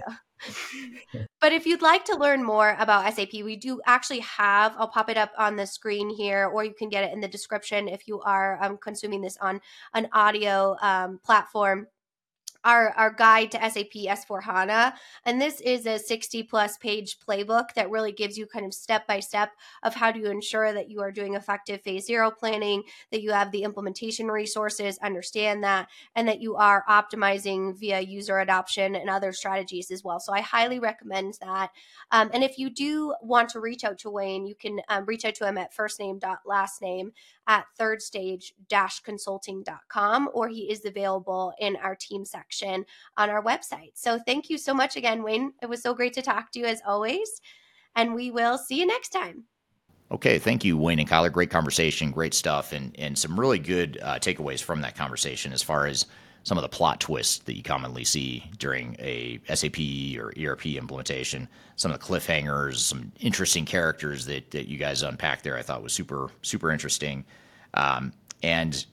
But 1.40 1.52
if 1.52 1.66
you'd 1.66 1.82
like 1.82 2.04
to 2.06 2.16
learn 2.16 2.42
more 2.42 2.76
about 2.78 3.12
SAP, 3.14 3.32
we 3.32 3.56
do 3.56 3.80
actually 3.86 4.20
have, 4.20 4.74
I'll 4.78 4.88
pop 4.88 5.10
it 5.10 5.16
up 5.16 5.30
on 5.38 5.56
the 5.56 5.66
screen 5.66 6.08
here, 6.08 6.46
or 6.46 6.64
you 6.64 6.74
can 6.74 6.88
get 6.88 7.04
it 7.04 7.12
in 7.12 7.20
the 7.20 7.28
description 7.28 7.86
if 7.86 8.08
you 8.08 8.20
are 8.20 8.58
um, 8.62 8.78
consuming 8.78 9.20
this 9.20 9.36
on 9.38 9.60
an 9.92 10.08
audio 10.12 10.76
um, 10.80 11.20
platform 11.24 11.86
our, 12.64 12.90
our 12.90 13.10
guide 13.10 13.50
to 13.52 13.58
SAP 13.58 13.92
S4 13.92 14.42
HANA. 14.42 14.94
And 15.24 15.40
this 15.40 15.60
is 15.60 15.86
a 15.86 15.98
60 15.98 16.42
plus 16.44 16.76
page 16.78 17.18
playbook 17.18 17.74
that 17.74 17.90
really 17.90 18.12
gives 18.12 18.36
you 18.36 18.46
kind 18.46 18.66
of 18.66 18.74
step 18.74 19.06
by 19.06 19.20
step 19.20 19.52
of 19.82 19.94
how 19.94 20.10
to 20.10 20.30
ensure 20.30 20.72
that 20.72 20.90
you 20.90 21.00
are 21.00 21.12
doing 21.12 21.34
effective 21.34 21.82
phase 21.82 22.06
zero 22.06 22.30
planning, 22.30 22.82
that 23.10 23.22
you 23.22 23.32
have 23.32 23.50
the 23.50 23.62
implementation 23.62 24.28
resources, 24.28 24.98
understand 24.98 25.62
that, 25.64 25.88
and 26.16 26.26
that 26.26 26.40
you 26.40 26.56
are 26.56 26.84
optimizing 26.88 27.78
via 27.78 28.00
user 28.00 28.38
adoption 28.38 28.96
and 28.96 29.10
other 29.10 29.32
strategies 29.32 29.90
as 29.90 30.02
well. 30.02 30.20
So 30.20 30.32
I 30.32 30.40
highly 30.40 30.78
recommend 30.78 31.38
that. 31.40 31.70
Um, 32.10 32.30
and 32.32 32.42
if 32.42 32.58
you 32.58 32.70
do 32.70 33.14
want 33.22 33.48
to 33.50 33.60
reach 33.60 33.84
out 33.84 33.98
to 33.98 34.10
Wayne, 34.10 34.46
you 34.46 34.54
can 34.54 34.80
um, 34.88 35.04
reach 35.04 35.24
out 35.24 35.34
to 35.36 35.46
him 35.46 35.58
at 35.58 35.74
first 35.74 36.00
at 37.46 37.66
thirdstage-consulting.com 37.78 40.30
or 40.32 40.48
he 40.48 40.70
is 40.70 40.84
available 40.84 41.52
in 41.58 41.76
our 41.76 41.94
team 41.94 42.24
section 42.24 42.84
on 43.16 43.30
our 43.30 43.42
website. 43.42 43.92
So 43.94 44.18
thank 44.18 44.50
you 44.50 44.58
so 44.58 44.74
much 44.74 44.96
again, 44.96 45.22
Wayne. 45.22 45.52
It 45.62 45.68
was 45.68 45.82
so 45.82 45.94
great 45.94 46.14
to 46.14 46.22
talk 46.22 46.50
to 46.52 46.58
you 46.58 46.66
as 46.66 46.82
always. 46.86 47.40
And 47.96 48.14
we 48.14 48.30
will 48.30 48.58
see 48.58 48.78
you 48.78 48.86
next 48.86 49.10
time. 49.10 49.44
Okay, 50.10 50.38
thank 50.38 50.64
you, 50.64 50.76
Wayne 50.76 50.98
and 50.98 51.08
Kyler. 51.08 51.32
Great 51.32 51.50
conversation, 51.50 52.10
great 52.10 52.34
stuff, 52.34 52.72
and 52.72 52.94
and 52.98 53.18
some 53.18 53.40
really 53.40 53.58
good 53.58 53.98
uh, 54.02 54.18
takeaways 54.18 54.62
from 54.62 54.82
that 54.82 54.94
conversation 54.94 55.52
as 55.52 55.62
far 55.62 55.86
as 55.86 56.06
some 56.44 56.58
of 56.58 56.62
the 56.62 56.68
plot 56.68 57.00
twists 57.00 57.38
that 57.38 57.56
you 57.56 57.62
commonly 57.62 58.04
see 58.04 58.44
during 58.58 58.96
a 58.98 59.40
SAP 59.52 59.78
or 60.18 60.32
ERP 60.38 60.66
implementation. 60.66 61.48
Some 61.76 61.90
of 61.90 61.98
the 61.98 62.04
cliffhangers, 62.04 62.76
some 62.76 63.10
interesting 63.18 63.64
characters 63.64 64.26
that, 64.26 64.50
that 64.52 64.68
you 64.68 64.78
guys 64.78 65.02
unpacked 65.02 65.42
there, 65.42 65.56
I 65.56 65.62
thought 65.62 65.82
was 65.82 65.92
super 65.92 66.30
super 66.42 66.70
interesting. 66.70 67.24
Um, 67.72 68.12
and 68.42 68.86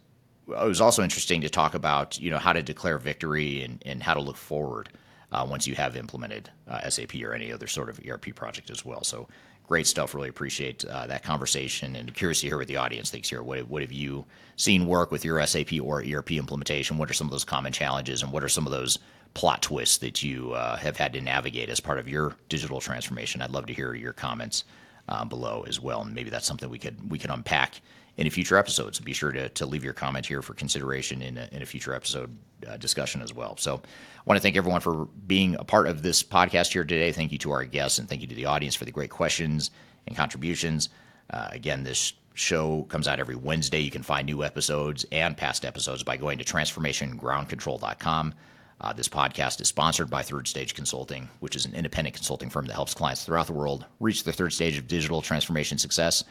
it 0.47 0.67
was 0.67 0.81
also 0.81 1.03
interesting 1.03 1.41
to 1.41 1.49
talk 1.49 1.75
about 1.75 2.19
you 2.19 2.31
know 2.31 2.39
how 2.39 2.53
to 2.53 2.63
declare 2.63 2.97
victory 2.97 3.63
and, 3.63 3.83
and 3.85 4.01
how 4.01 4.13
to 4.13 4.21
look 4.21 4.37
forward 4.37 4.89
uh, 5.31 5.45
once 5.47 5.67
you 5.67 5.75
have 5.75 5.95
implemented 5.95 6.49
uh, 6.67 6.89
SAP 6.89 7.15
or 7.21 7.33
any 7.33 7.51
other 7.51 7.67
sort 7.67 7.89
of 7.89 7.99
ERP 8.07 8.33
project 8.33 8.69
as 8.69 8.85
well. 8.85 9.03
So 9.03 9.27
great 9.71 9.87
stuff. 9.87 10.13
Really 10.13 10.27
appreciate 10.27 10.83
uh, 10.83 11.07
that 11.07 11.23
conversation 11.23 11.95
and 11.95 12.13
curious 12.13 12.41
to 12.41 12.47
hear 12.47 12.57
what 12.57 12.67
the 12.67 12.75
audience 12.75 13.09
thinks 13.09 13.29
here. 13.29 13.41
What, 13.41 13.69
what 13.69 13.81
have 13.81 13.93
you 13.93 14.25
seen 14.57 14.85
work 14.85 15.11
with 15.11 15.23
your 15.23 15.41
SAP 15.47 15.71
or 15.81 16.03
ERP 16.03 16.33
implementation? 16.33 16.97
What 16.97 17.09
are 17.09 17.13
some 17.13 17.25
of 17.25 17.31
those 17.31 17.45
common 17.45 17.71
challenges 17.71 18.21
and 18.21 18.33
what 18.33 18.43
are 18.43 18.49
some 18.49 18.65
of 18.65 18.73
those 18.73 18.99
plot 19.33 19.61
twists 19.61 19.99
that 19.99 20.21
you 20.21 20.51
uh, 20.51 20.75
have 20.75 20.97
had 20.97 21.13
to 21.13 21.21
navigate 21.21 21.69
as 21.69 21.79
part 21.79 21.99
of 21.99 22.09
your 22.09 22.35
digital 22.49 22.81
transformation? 22.81 23.41
I'd 23.41 23.51
love 23.51 23.65
to 23.67 23.73
hear 23.73 23.93
your 23.93 24.11
comments 24.11 24.65
uh, 25.07 25.23
below 25.23 25.63
as 25.65 25.79
well. 25.79 26.01
And 26.01 26.13
maybe 26.13 26.29
that's 26.29 26.45
something 26.45 26.69
we 26.69 26.77
could 26.77 27.09
we 27.09 27.17
could 27.17 27.31
unpack 27.31 27.79
in 28.17 28.29
future 28.29 28.57
episode. 28.57 28.95
So 28.95 29.03
be 29.03 29.13
sure 29.13 29.31
to, 29.31 29.49
to 29.49 29.65
leave 29.65 29.83
your 29.83 29.93
comment 29.93 30.25
here 30.25 30.41
for 30.41 30.53
consideration 30.53 31.21
in 31.21 31.37
a, 31.37 31.47
in 31.51 31.61
a 31.61 31.65
future 31.65 31.93
episode 31.93 32.35
uh, 32.67 32.77
discussion 32.77 33.21
as 33.21 33.33
well. 33.33 33.57
So 33.57 33.75
I 33.75 34.21
want 34.25 34.37
to 34.37 34.41
thank 34.41 34.57
everyone 34.57 34.81
for 34.81 35.05
being 35.27 35.55
a 35.55 35.63
part 35.63 35.87
of 35.87 36.01
this 36.01 36.21
podcast 36.21 36.73
here 36.73 36.83
today. 36.83 37.11
Thank 37.11 37.31
you 37.31 37.37
to 37.39 37.51
our 37.51 37.65
guests 37.65 37.99
and 37.99 38.07
thank 38.07 38.21
you 38.21 38.27
to 38.27 38.35
the 38.35 38.45
audience 38.45 38.75
for 38.75 38.85
the 38.85 38.91
great 38.91 39.09
questions 39.09 39.71
and 40.07 40.15
contributions. 40.15 40.89
Uh, 41.29 41.47
again, 41.51 41.83
this 41.83 42.13
show 42.33 42.83
comes 42.83 43.07
out 43.07 43.19
every 43.19 43.35
Wednesday. 43.35 43.79
You 43.79 43.91
can 43.91 44.03
find 44.03 44.25
new 44.25 44.43
episodes 44.43 45.05
and 45.11 45.35
past 45.35 45.65
episodes 45.65 46.03
by 46.03 46.17
going 46.17 46.37
to 46.37 46.43
transformationgroundcontrol.com. 46.43 48.33
Uh, 48.81 48.93
this 48.93 49.07
podcast 49.07 49.61
is 49.61 49.67
sponsored 49.67 50.09
by 50.09 50.23
Third 50.23 50.47
Stage 50.47 50.73
Consulting, 50.73 51.29
which 51.39 51.55
is 51.55 51.65
an 51.65 51.75
independent 51.75 52.15
consulting 52.15 52.49
firm 52.49 52.65
that 52.65 52.73
helps 52.73 52.95
clients 52.95 53.23
throughout 53.23 53.45
the 53.45 53.53
world 53.53 53.85
reach 53.99 54.23
the 54.23 54.33
third 54.33 54.51
stage 54.53 54.77
of 54.77 54.87
digital 54.87 55.21
transformation 55.21 55.77
success 55.77 56.23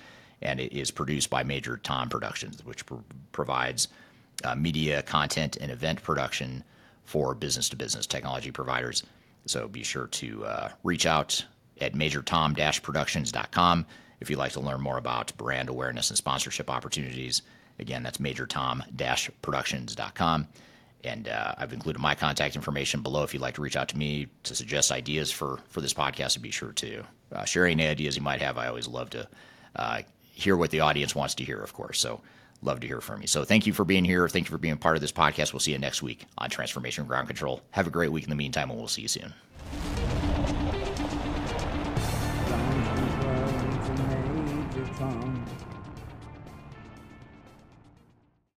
and 0.43 0.61
it 0.61 0.73
is 0.73 0.91
produced 0.91 1.31
by 1.31 1.43
Major 1.43 1.77
Tom 1.77 2.09
Productions, 2.09 2.65
which 2.65 2.87
pro- 2.87 3.05
provides 3.33 3.89
uh, 4.45 4.55
media, 4.55 5.03
content, 5.03 5.57
and 5.61 5.71
event 5.71 6.03
production 6.03 6.65
for 7.05 7.35
business 7.35 7.69
to 7.69 7.77
business 7.77 8.07
technology 8.07 8.51
providers. 8.51 9.03
So 9.47 9.69
be 9.69 9.83
sure 9.83 10.07
to 10.07 10.45
uh, 10.45 10.71
reach 10.85 11.07
out 11.07 11.45
at 11.81 11.95
majortom-productions.com 11.95 13.87
if 14.21 14.31
you'd 14.31 14.39
like 14.39 14.53
to 14.53 14.61
learn 14.61 14.81
more 14.81 14.99
about 14.99 15.37
brand 15.37 15.69
awareness 15.69 16.11
and 16.11 16.17
sponsorship 16.17 16.71
opportunities. 16.71 17.43
Again, 17.79 18.03
that's 18.03 18.19
majortom-productions.com. 18.19 20.49
And 21.03 21.29
uh, 21.29 21.55
I've 21.57 21.73
included 21.73 21.99
my 21.99 22.15
contact 22.15 22.57
information 22.57 23.01
below 23.01 23.23
if 23.23 23.33
you'd 23.33 23.41
like 23.41 23.55
to 23.55 23.63
reach 23.63 23.77
out 23.77 23.89
to 23.89 23.97
me 23.97 24.27
to 24.43 24.55
suggest 24.55 24.93
ideas 24.93 25.33
for, 25.33 25.59
for 25.69 25.81
this 25.81 25.95
podcast. 25.95 26.37
And 26.37 26.43
be 26.43 26.51
sure 26.51 26.73
to 26.73 27.03
uh, 27.33 27.47
share 27.47 27.67
any 27.67 27.87
ideas 27.87 28.17
you 28.17 28.23
might 28.23 28.43
have. 28.43 28.59
I 28.59 28.69
always 28.69 28.87
love 28.87 29.09
to 29.11 29.27
uh, 29.77 30.03
hear 30.41 30.57
what 30.57 30.71
the 30.71 30.81
audience 30.81 31.15
wants 31.15 31.35
to 31.37 31.45
hear, 31.45 31.59
of 31.59 31.73
course. 31.73 31.99
So 32.01 32.21
love 32.63 32.81
to 32.81 32.87
hear 32.87 33.01
from 33.01 33.21
you. 33.23 33.27
So 33.27 33.45
thank 33.45 33.67
you 33.67 33.73
for 33.73 33.85
being 33.85 34.05
here. 34.05 34.29
Thank 34.29 34.47
you 34.47 34.51
for 34.51 34.59
being 34.59 34.77
part 34.77 34.97
of 34.97 35.01
this 35.01 35.13
podcast. 35.13 35.53
We'll 35.53 35.61
see 35.61 35.73
you 35.73 35.79
next 35.79 36.03
week 36.03 36.27
on 36.39 36.51
Transformation 36.51 37.07
Ground 37.07 37.29
Control. 37.29 37.63
Have 37.71 37.87
a 37.87 37.91
great 37.91 38.13
week 38.13 38.25
in 38.25 38.31
the 38.31 38.37
meantime, 38.37 38.71
and 38.71 38.79
we'll 38.79 38.89
see 38.89 39.03
you 39.03 39.09
soon. 39.09 39.33